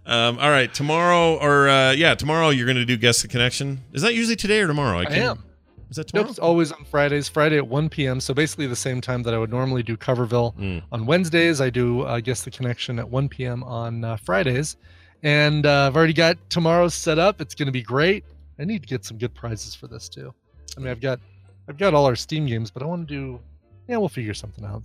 Um, 0.06 0.38
all 0.38 0.50
right, 0.50 0.72
tomorrow 0.72 1.36
or 1.36 1.68
uh, 1.68 1.92
yeah, 1.92 2.14
tomorrow 2.14 2.50
you're 2.50 2.66
going 2.66 2.76
to 2.76 2.84
do 2.84 2.96
guess 2.96 3.22
the 3.22 3.28
connection. 3.28 3.80
Is 3.92 4.02
that 4.02 4.14
usually 4.14 4.36
today 4.36 4.60
or 4.60 4.66
tomorrow? 4.66 4.98
I 4.98 5.04
can't- 5.06 5.16
am. 5.38 5.44
Is 5.90 5.96
that 5.96 6.08
tomorrow? 6.08 6.24
Nope, 6.24 6.30
it's 6.30 6.38
always 6.40 6.72
on 6.72 6.84
Fridays. 6.84 7.28
Friday 7.28 7.56
at 7.56 7.68
1 7.68 7.88
p.m. 7.88 8.18
So 8.20 8.34
basically 8.34 8.66
the 8.66 8.74
same 8.74 9.00
time 9.00 9.22
that 9.22 9.32
I 9.34 9.38
would 9.38 9.50
normally 9.50 9.82
do 9.82 9.96
Coverville. 9.96 10.56
Mm. 10.56 10.82
On 10.90 11.06
Wednesdays, 11.06 11.60
I 11.60 11.70
do 11.70 12.02
uh, 12.02 12.18
Guess 12.20 12.42
the 12.42 12.50
Connection 12.50 12.98
at 12.98 13.08
1 13.08 13.28
p.m. 13.28 13.62
on 13.62 14.02
uh, 14.02 14.16
Fridays. 14.16 14.76
And 15.22 15.64
uh, 15.66 15.86
I've 15.86 15.96
already 15.96 16.12
got 16.12 16.36
tomorrow's 16.50 16.94
set 16.94 17.18
up. 17.18 17.40
It's 17.40 17.54
going 17.54 17.66
to 17.66 17.72
be 17.72 17.82
great. 17.82 18.24
I 18.58 18.64
need 18.64 18.82
to 18.82 18.88
get 18.88 19.04
some 19.04 19.18
good 19.18 19.34
prizes 19.34 19.74
for 19.74 19.86
this 19.86 20.08
too. 20.08 20.34
I 20.76 20.80
mean, 20.80 20.88
I've 20.88 21.00
got 21.00 21.20
I've 21.68 21.78
got 21.78 21.94
all 21.94 22.06
our 22.06 22.16
Steam 22.16 22.46
games, 22.46 22.70
but 22.70 22.82
I 22.82 22.86
want 22.86 23.06
to 23.08 23.14
do. 23.14 23.40
Yeah, 23.88 23.98
we'll 23.98 24.08
figure 24.08 24.34
something 24.34 24.64
out. 24.64 24.82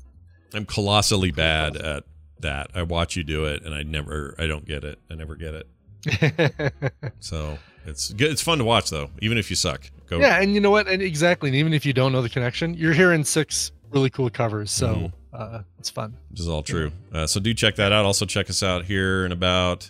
I'm 0.54 0.66
colossally 0.66 1.32
bad 1.32 1.76
at 1.78 2.04
that. 2.42 2.72
I 2.76 2.84
watch 2.84 3.16
you 3.16 3.24
do 3.24 3.46
it, 3.46 3.64
and 3.64 3.74
I 3.74 3.84
never, 3.84 4.36
I 4.38 4.48
don't 4.48 4.66
get 4.66 4.84
it. 4.84 5.00
I 5.10 5.16
never 5.16 5.36
get 5.36 5.54
it. 5.56 6.74
so 7.20 7.58
it's 7.86 8.12
good. 8.14 8.32
It's 8.32 8.42
fun 8.42 8.58
to 8.60 8.64
watch, 8.64 8.90
though, 8.90 9.10
even 9.22 9.38
if 9.38 9.50
you 9.50 9.56
suck. 9.56 9.90
Go. 10.08 10.20
Yeah, 10.20 10.42
and 10.42 10.54
you 10.54 10.60
know 10.60 10.72
what? 10.72 10.88
And 10.88 11.02
exactly. 11.02 11.50
And 11.50 11.56
even 11.56 11.74
if 11.74 11.86
you 11.86 11.94
don't 11.94 12.12
know 12.12 12.22
the 12.22 12.30
connection, 12.30 12.74
you're 12.74 12.94
hearing 12.94 13.24
six 13.24 13.72
really 13.92 14.10
cool 14.10 14.30
covers. 14.30 14.72
So 14.72 14.88
Mhm. 14.96 15.14
uh, 15.34 15.62
it's 15.80 15.90
fun. 15.90 16.16
This 16.32 16.40
is 16.42 16.48
all 16.48 16.64
true. 16.64 16.92
Uh, 17.14 17.28
so 17.28 17.40
do 17.40 17.54
check 17.54 17.76
that 17.76 17.92
out. 17.92 18.06
Also 18.06 18.26
check 18.26 18.50
us 18.50 18.64
out 18.64 18.86
here 18.86 19.26
in 19.26 19.32
about. 19.32 19.90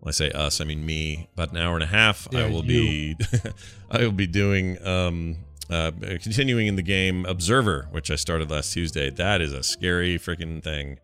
When 0.00 0.10
I 0.10 0.12
say 0.12 0.30
us, 0.32 0.60
I 0.60 0.64
mean 0.64 0.84
me. 0.84 1.28
About 1.34 1.52
an 1.52 1.56
hour 1.58 1.74
and 1.74 1.82
a 1.82 1.86
half, 1.86 2.28
I 2.34 2.40
Yeah, 2.40 2.50
will 2.50 2.62
be, 2.62 3.16
I 3.90 3.98
will 4.00 4.12
be 4.12 4.26
doing, 4.26 4.84
um, 4.86 5.36
uh, 5.70 5.92
continuing 6.22 6.66
in 6.66 6.76
the 6.76 6.82
game 6.82 7.24
Observer, 7.24 7.88
which 7.90 8.10
I 8.10 8.16
started 8.16 8.50
last 8.50 8.72
Tuesday. 8.74 9.08
That 9.08 9.40
is 9.40 9.52
a 9.54 9.62
scary 9.62 10.18
freaking 10.18 10.62
thing, 10.62 10.98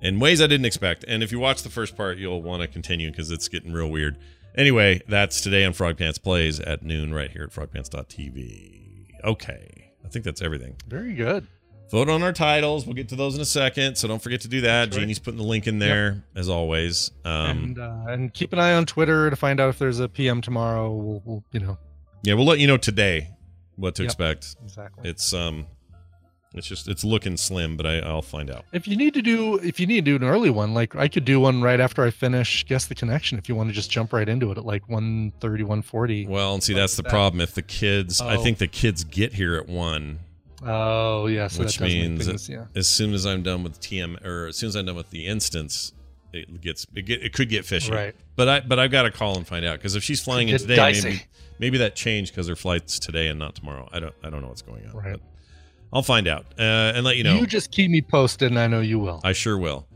in 0.00 0.20
ways 0.20 0.40
I 0.42 0.46
didn't 0.46 0.66
expect. 0.66 1.04
And 1.08 1.22
if 1.22 1.32
you 1.32 1.38
watch 1.38 1.62
the 1.62 1.70
first 1.70 1.96
part, 1.96 2.18
you'll 2.18 2.42
want 2.42 2.62
to 2.62 2.68
continue 2.68 3.10
because 3.10 3.30
it's 3.30 3.48
getting 3.48 3.72
real 3.72 3.90
weird. 3.90 4.18
Anyway, 4.54 5.02
that's 5.08 5.40
today 5.40 5.64
on 5.64 5.72
Frog 5.72 5.98
Pants 5.98 6.18
Plays 6.18 6.60
at 6.60 6.82
noon 6.82 7.12
right 7.12 7.30
here 7.30 7.42
at 7.44 7.50
frogpants.tv. 7.50 9.06
Okay, 9.24 9.92
I 10.04 10.08
think 10.08 10.24
that's 10.24 10.42
everything. 10.42 10.76
Very 10.86 11.14
good. 11.14 11.46
Vote 11.90 12.08
on 12.08 12.22
our 12.22 12.32
titles. 12.32 12.84
We'll 12.84 12.94
get 12.94 13.08
to 13.10 13.16
those 13.16 13.36
in 13.36 13.40
a 13.40 13.44
second, 13.46 13.96
so 13.96 14.08
don't 14.08 14.20
forget 14.20 14.40
to 14.40 14.48
do 14.48 14.62
that. 14.62 14.90
Jeannie's 14.90 15.18
putting 15.20 15.38
the 15.38 15.44
link 15.44 15.66
in 15.68 15.78
there 15.78 16.24
as 16.34 16.48
always. 16.48 17.12
Um, 17.24 17.32
and 17.50 17.78
uh, 17.78 18.04
and 18.08 18.34
keep 18.34 18.52
an 18.52 18.58
eye 18.58 18.72
on 18.74 18.86
Twitter 18.86 19.30
to 19.30 19.36
find 19.36 19.60
out 19.60 19.68
if 19.68 19.78
there's 19.78 20.00
a 20.00 20.08
PM 20.08 20.40
tomorrow. 20.40 20.92
We'll, 20.92 21.22
we'll 21.24 21.44
you 21.52 21.60
know. 21.60 21.78
yeah, 22.24 22.34
we'll 22.34 22.44
let 22.46 22.58
you 22.58 22.66
know 22.66 22.76
today 22.76 23.30
what 23.76 23.94
to 23.96 24.02
Yep, 24.02 24.08
expect. 24.08 24.56
exactly. 24.64 25.08
It's 25.08 25.32
um, 25.32 25.66
it's 26.56 26.66
just 26.66 26.88
it's 26.88 27.04
looking 27.04 27.36
slim, 27.36 27.76
but 27.76 27.86
I, 27.86 27.98
I'll 27.98 28.22
find 28.22 28.50
out. 28.50 28.64
If 28.72 28.88
you 28.88 28.96
need 28.96 29.14
to 29.14 29.22
do 29.22 29.54
if 29.56 29.78
you 29.80 29.86
need 29.86 30.04
to 30.04 30.18
do 30.18 30.24
an 30.24 30.30
early 30.30 30.50
one, 30.50 30.74
like 30.74 30.94
I 30.96 31.08
could 31.08 31.24
do 31.24 31.40
one 31.40 31.62
right 31.62 31.80
after 31.80 32.04
I 32.04 32.10
finish 32.10 32.64
guess 32.66 32.86
the 32.86 32.94
connection. 32.94 33.38
If 33.38 33.48
you 33.48 33.54
want 33.54 33.68
to 33.68 33.74
just 33.74 33.90
jump 33.90 34.12
right 34.12 34.28
into 34.28 34.50
it 34.52 34.58
at 34.58 34.64
like 34.64 34.88
130, 34.88 35.62
140. 35.64 36.26
Well, 36.26 36.54
and 36.54 36.62
see 36.62 36.74
that's 36.74 36.96
the 36.96 37.02
problem. 37.02 37.40
If 37.40 37.54
the 37.54 37.62
kids, 37.62 38.20
I 38.20 38.36
Oh. 38.36 38.42
think 38.42 38.58
the 38.58 38.66
kids 38.68 39.04
get 39.04 39.32
here 39.34 39.56
at 39.56 39.68
one, 39.68 40.20
Oh 40.64 41.26
yeah, 41.26 41.48
so 41.48 41.62
which 41.62 41.78
that 41.78 41.84
does 41.84 41.94
make 41.94 42.02
means 42.10 42.26
things, 42.26 42.48
yeah. 42.48 42.64
as 42.74 42.88
soon 42.88 43.12
as 43.12 43.26
I'm 43.26 43.42
done 43.42 43.62
with 43.62 43.78
TM 43.80 44.24
or 44.24 44.46
as 44.46 44.56
soon 44.56 44.68
as 44.68 44.76
I'm 44.76 44.86
done 44.86 44.96
with 44.96 45.10
the 45.10 45.26
instance, 45.26 45.92
it 46.32 46.60
gets 46.60 46.86
it, 46.94 47.02
get, 47.02 47.22
it 47.22 47.32
could 47.34 47.48
get 47.50 47.64
fishy. 47.66 47.92
Right. 47.92 48.14
But 48.36 48.48
I 48.48 48.60
but 48.60 48.78
I've 48.78 48.90
got 48.90 49.02
to 49.02 49.10
call 49.10 49.36
and 49.36 49.46
find 49.46 49.64
out 49.66 49.78
because 49.78 49.94
if 49.96 50.02
she's 50.02 50.22
flying 50.22 50.48
in 50.48 50.58
today, 50.58 50.76
dicey. 50.76 51.08
maybe 51.08 51.22
maybe 51.58 51.78
that 51.78 51.94
changed 51.94 52.32
because 52.32 52.48
her 52.48 52.56
flight's 52.56 52.98
today 52.98 53.28
and 53.28 53.38
not 53.38 53.54
tomorrow. 53.54 53.88
I 53.92 54.00
don't 54.00 54.14
I 54.24 54.30
don't 54.30 54.40
know 54.40 54.48
what's 54.48 54.62
going 54.62 54.86
on. 54.86 54.92
Right. 54.96 55.12
But 55.12 55.20
I'll 55.92 56.02
find 56.02 56.28
out 56.28 56.46
uh, 56.58 56.92
and 56.94 57.04
let 57.04 57.16
you 57.16 57.24
know. 57.24 57.38
You 57.38 57.46
just 57.46 57.70
keep 57.70 57.90
me 57.90 58.02
posted, 58.02 58.50
and 58.50 58.58
I 58.58 58.66
know 58.66 58.80
you 58.80 58.98
will. 58.98 59.20
I 59.24 59.32
sure 59.32 59.56
will. 59.56 59.86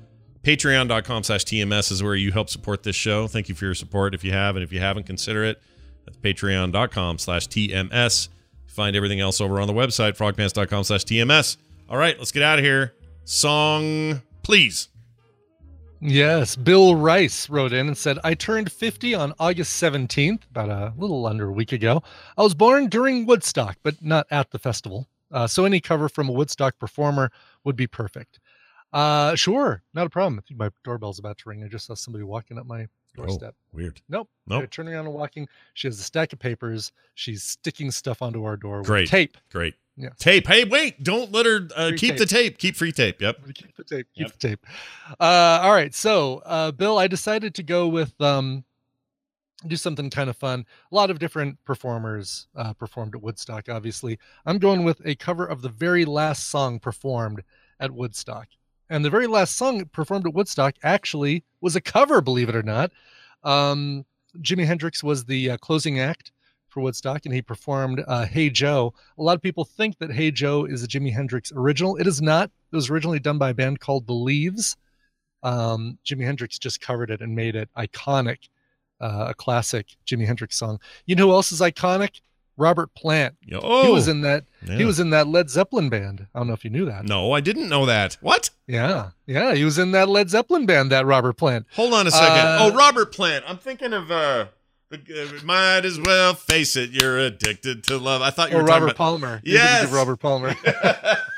Patreon.com 0.43 1.23
slash 1.23 1.45
TMS 1.45 1.93
is 1.93 2.03
where 2.03 2.15
you 2.15 2.33
help 2.33 2.49
support 2.49 2.83
this 2.83 2.97
show. 2.97 3.27
Thank 3.27 3.49
you 3.49 3.55
for 3.55 3.67
your 3.67 3.75
support 3.75 4.15
if 4.15 4.25
you 4.25 4.33
have, 4.33 4.57
and 4.57 4.63
if 4.63 4.73
you 4.73 4.81
haven't, 4.81 5.05
consider 5.05 5.45
it. 5.45 5.61
That's 6.07 6.17
patreon.com 6.17 7.19
slash 7.19 7.49
TMS. 7.49 8.29
Find 8.67 8.97
everything 8.97 9.21
else 9.21 9.41
over 9.41 9.61
on 9.61 9.67
the 9.67 9.75
website, 9.75 10.17
frogpants.com 10.17 10.85
slash 10.85 11.05
TMS. 11.05 11.57
All 11.89 11.99
right, 11.99 12.17
let's 12.19 12.33
get 12.33 12.43
out 12.43 12.59
of 12.59 12.65
here. 12.65 12.95
Song, 13.25 14.23
please. 14.43 14.89
Yes, 16.01 16.57
Bill 16.57 16.97
Rice 16.97 17.51
wrote 17.51 17.75
in 17.75 17.89
and 17.89 17.99
said, 17.99 18.19
I 18.25 18.33
turned 18.33 18.73
50 18.73 19.15
on 19.15 19.35
August 19.39 19.83
17th, 19.83 20.45
about 20.51 20.71
a 20.71 20.95
little 20.97 21.27
under 21.27 21.49
a 21.49 21.53
week 21.53 21.73
ago. 21.73 22.03
I 22.39 22.43
was 22.43 22.55
born 22.55 22.89
during 22.89 23.27
Woodstock, 23.27 23.77
but 23.83 24.03
not 24.03 24.27
at 24.31 24.51
the 24.51 24.59
festival. 24.59 25.10
Uh, 25.33 25.47
so 25.47 25.65
any 25.65 25.81
cover 25.81 26.09
from 26.09 26.29
a 26.29 26.33
Woodstock 26.33 26.79
performer 26.79 27.31
would 27.65 27.77
be 27.77 27.87
perfect. 27.87 28.41
Uh, 28.93 29.35
sure, 29.37 29.83
not 29.95 30.07
a 30.07 30.11
problem. 30.11 30.39
I 30.39 30.43
think 30.47 30.59
my 30.59 30.71
doorbell's 30.85 31.19
about 31.19 31.39
to 31.39 31.49
ring. 31.49 31.63
I 31.63 31.69
just 31.69 31.87
saw 31.87 31.95
somebody 31.95 32.25
walking 32.25 32.59
up 32.59 32.67
my 32.67 32.89
doorstep. 33.15 33.55
Oh, 33.57 33.77
weird. 33.77 34.01
Nope. 34.09 34.29
Nope. 34.47 34.61
They're 34.61 34.67
turning 34.67 34.95
around 34.95 35.07
and 35.07 35.15
walking. 35.15 35.49
She 35.75 35.87
has 35.87 35.99
a 36.01 36.03
stack 36.03 36.33
of 36.33 36.39
papers. 36.39 36.91
She's 37.15 37.43
sticking 37.43 37.91
stuff 37.91 38.23
onto 38.23 38.45
our 38.45 38.57
door 38.57 38.83
Great. 38.83 39.03
with 39.03 39.11
tape. 39.11 39.37
Great. 39.51 39.75
Yes. 39.97 40.13
Tape. 40.19 40.47
Hey, 40.47 40.65
wait! 40.65 41.03
Don't 41.03 41.31
let 41.31 41.45
her 41.45 41.69
uh, 41.77 41.93
keep 41.97 42.17
the 42.17 42.25
tape. 42.25 42.55
tape. 42.55 42.59
Keep 42.59 42.77
free 42.77 42.93
tape. 42.93 43.21
Yep. 43.21 43.37
Keep 43.55 43.77
the 43.77 43.85
tape. 43.85 44.07
Keep 44.17 44.33
the 44.33 44.49
tape. 44.49 44.67
Uh, 45.21 45.61
all 45.63 45.73
right. 45.73 45.95
So, 45.95 46.43
uh, 46.47 46.71
Bill, 46.73 46.99
I 46.99 47.07
decided 47.07 47.55
to 47.57 47.63
go 47.63 47.87
with 47.87 48.19
um, 48.21 48.65
do 49.67 49.77
something 49.77 50.11
kind 50.11 50.31
of 50.31 50.37
fun. 50.37 50.65
A 50.91 50.95
lot 50.95 51.11
of 51.11 51.19
different 51.19 51.63
performers 51.65 52.47
uh, 52.57 52.73
performed 52.73 53.15
at 53.15 53.23
Woodstock. 53.23 53.69
Obviously, 53.69 54.19
I'm 54.47 54.59
going 54.59 54.85
with 54.85 55.01
a 55.05 55.15
cover 55.15 55.47
of 55.47 55.63
the 55.63 55.69
very 55.69 56.05
last 56.05 56.49
song 56.49 56.79
performed 56.79 57.43
at 57.79 57.91
Woodstock, 57.91 58.49
and 58.89 59.05
the 59.05 59.11
very 59.11 59.27
last 59.27 59.57
song 59.57 59.85
performed 59.87 60.27
at 60.27 60.35
Woodstock 60.35 60.77
actually 60.83 61.45
was 61.61 61.77
a 61.77 61.81
cover. 61.81 62.21
Believe 62.21 62.49
it 62.49 62.57
or 62.57 62.63
not, 62.63 62.91
um, 63.45 64.05
Jimi 64.39 64.65
Hendrix 64.65 65.03
was 65.03 65.25
the 65.25 65.51
uh, 65.51 65.57
closing 65.59 65.99
act 66.01 66.33
for 66.69 66.81
Woodstock, 66.81 67.27
and 67.27 67.35
he 67.35 67.43
performed 67.43 68.03
uh, 68.07 68.27
"Hey 68.27 68.49
Joe." 68.49 68.95
A 69.19 69.23
lot 69.23 69.37
of 69.37 69.43
people 69.43 69.65
think 69.65 69.99
that 69.99 70.13
"Hey 70.13 70.31
Joe" 70.31 70.65
is 70.65 70.83
a 70.83 70.89
Jimi 70.89 71.13
Hendrix 71.13 71.53
original. 71.55 71.97
It 71.97 72.07
is 72.07 72.23
not. 72.23 72.51
It 72.73 72.77
was 72.77 72.91
originally 72.91 73.19
done 73.19 73.39
by 73.39 73.51
a 73.51 73.55
band 73.55 73.81
called 73.81 74.07
The 74.07 74.15
Leaves. 74.15 74.77
Um, 75.43 75.99
Jimi 76.05 76.25
Hendrix 76.25 76.59
just 76.59 76.81
covered 76.81 77.11
it 77.11 77.21
and 77.21 77.35
made 77.35 77.57
it 77.57 77.69
iconic, 77.77 78.49
uh, 79.01 79.27
a 79.29 79.35
classic 79.35 79.87
Jimi 80.07 80.27
Hendrix 80.27 80.57
song. 80.59 80.81
You 81.07 81.17
know 81.17 81.29
who 81.29 81.33
else 81.33 81.53
is 81.53 81.61
iconic? 81.61 82.21
Robert 82.57 82.95
Plant. 82.95 83.37
Oh, 83.55 83.87
he 83.87 83.91
was 83.91 84.07
in 84.07 84.21
that. 84.21 84.45
yeah. 84.67 84.77
He 84.77 84.85
was 84.85 85.01
in 85.01 85.11
that 85.11 85.27
Led 85.27 85.49
Zeppelin 85.49 85.89
band. 85.89 86.27
I 86.35 86.39
don't 86.39 86.47
know 86.47 86.53
if 86.53 86.63
you 86.63 86.71
knew 86.71 86.85
that. 86.85 87.07
No, 87.07 87.33
I 87.33 87.41
didn't 87.41 87.71
know 87.71 87.87
that. 87.87 88.19
What? 88.21 88.51
Yeah, 88.67 89.11
yeah, 89.27 89.55
he 89.55 89.65
was 89.65 89.79
in 89.79 89.93
that 89.93 90.09
Led 90.09 90.29
Zeppelin 90.29 90.67
band. 90.67 90.93
That 90.93 91.07
Robert 91.07 91.35
Plant. 91.35 91.67
Hold 91.73 91.95
on 91.95 92.07
a 92.07 92.11
second. 92.11 92.47
Uh, 92.47 92.59
oh, 92.61 92.77
Robert 92.77 93.13
Plant. 93.13 93.45
I'm 93.49 93.57
thinking 93.57 93.95
of 93.95 94.11
uh, 94.11 94.47
uh, 94.93 94.97
might 95.45 95.85
as 95.85 95.99
well 95.99 96.35
face 96.35 96.77
it. 96.77 96.91
You're 96.91 97.19
addicted 97.19 97.85
to 97.85 97.97
love. 97.97 98.23
I 98.23 98.31
thought 98.31 98.51
you 98.51 98.57
were 98.57 98.63
talking 98.63 98.75
Robert 98.75 98.85
about 98.87 98.97
Palmer. 98.97 99.41
Yes, 99.45 99.91
Robert 99.91 100.17
Palmer. 100.17 100.55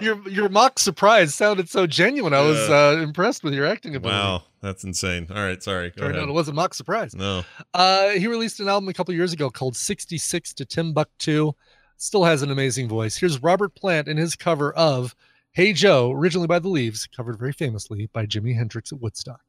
your 0.00 0.28
your 0.28 0.48
mock 0.48 0.78
surprise 0.78 1.34
sounded 1.34 1.68
so 1.68 1.86
genuine. 1.86 2.34
I 2.34 2.40
was 2.40 2.58
uh, 2.70 3.00
impressed 3.02 3.44
with 3.44 3.54
your 3.54 3.66
acting 3.66 3.94
ability. 3.94 4.18
Wow, 4.18 4.42
that's 4.60 4.84
insane. 4.84 5.26
All 5.30 5.36
right, 5.36 5.62
sorry. 5.62 5.90
Go 5.90 6.02
Turned 6.06 6.18
out 6.18 6.28
it 6.28 6.32
wasn't 6.32 6.56
mock 6.56 6.74
surprise. 6.74 7.14
No. 7.14 7.44
Uh, 7.74 8.10
he 8.10 8.26
released 8.26 8.60
an 8.60 8.68
album 8.68 8.88
a 8.88 8.94
couple 8.94 9.14
years 9.14 9.32
ago 9.32 9.50
called 9.50 9.76
66 9.76 10.54
to 10.54 10.64
Timbuktu. 10.64 11.52
Still 11.98 12.24
has 12.24 12.42
an 12.42 12.50
amazing 12.50 12.88
voice. 12.88 13.16
Here's 13.16 13.42
Robert 13.42 13.74
Plant 13.74 14.08
in 14.08 14.16
his 14.16 14.36
cover 14.36 14.72
of 14.74 15.14
Hey 15.52 15.72
Joe, 15.72 16.12
originally 16.12 16.46
by 16.46 16.58
The 16.58 16.68
Leaves, 16.68 17.06
covered 17.06 17.38
very 17.38 17.52
famously 17.52 18.10
by 18.12 18.26
Jimi 18.26 18.54
Hendrix 18.54 18.92
at 18.92 19.00
Woodstock. 19.00 19.40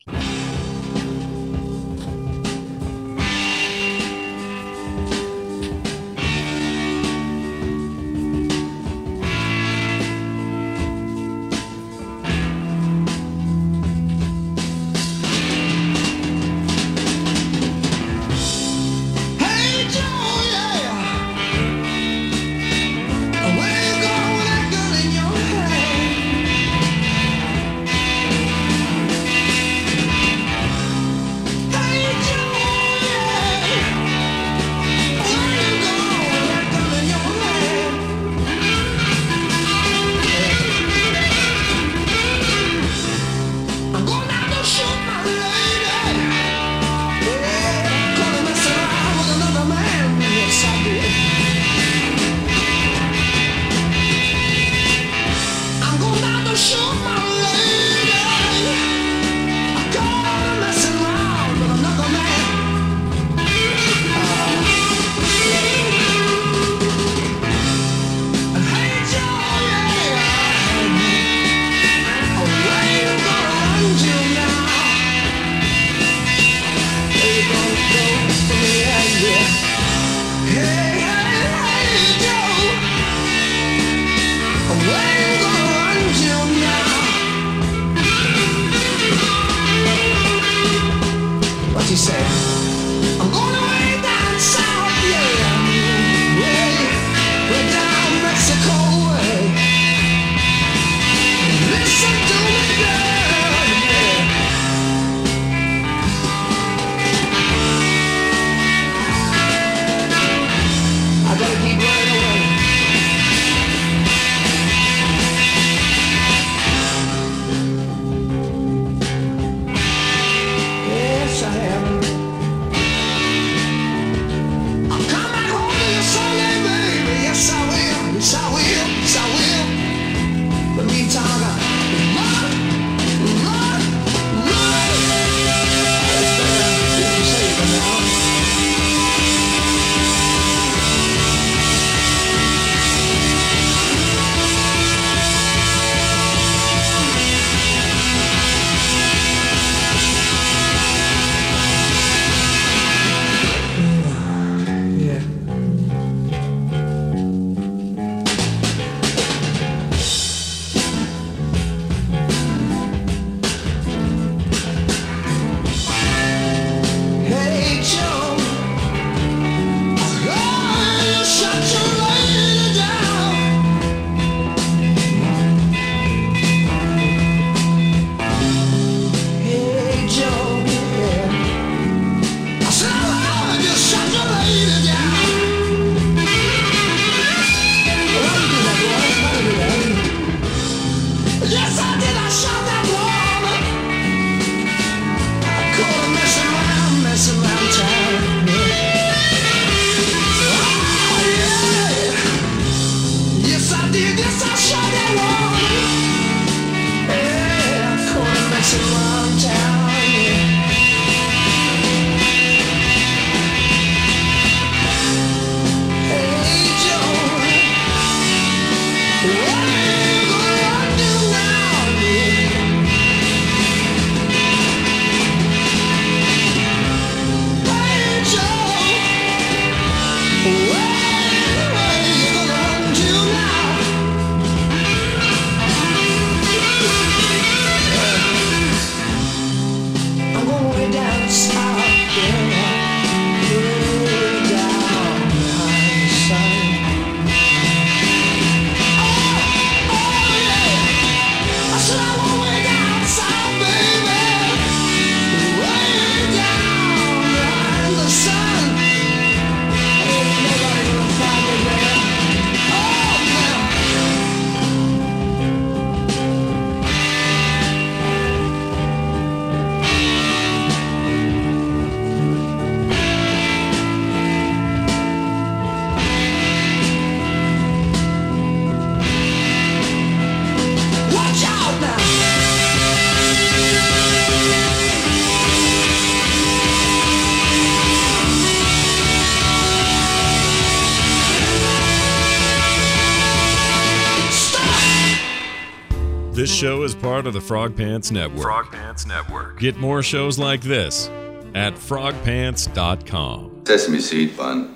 Of 297.27 297.33
the 297.33 297.41
Frog 297.41 297.75
Pants 297.75 298.09
Network. 298.09 298.41
Frog 298.41 298.71
Pants 298.71 299.05
Network. 299.05 299.59
Get 299.59 299.77
more 299.77 300.01
shows 300.01 300.39
like 300.39 300.61
this 300.61 301.09
at 301.53 301.73
frogpants.com. 301.75 303.65
Sesame 303.65 303.99
seed 303.99 304.35
bun. 304.37 304.73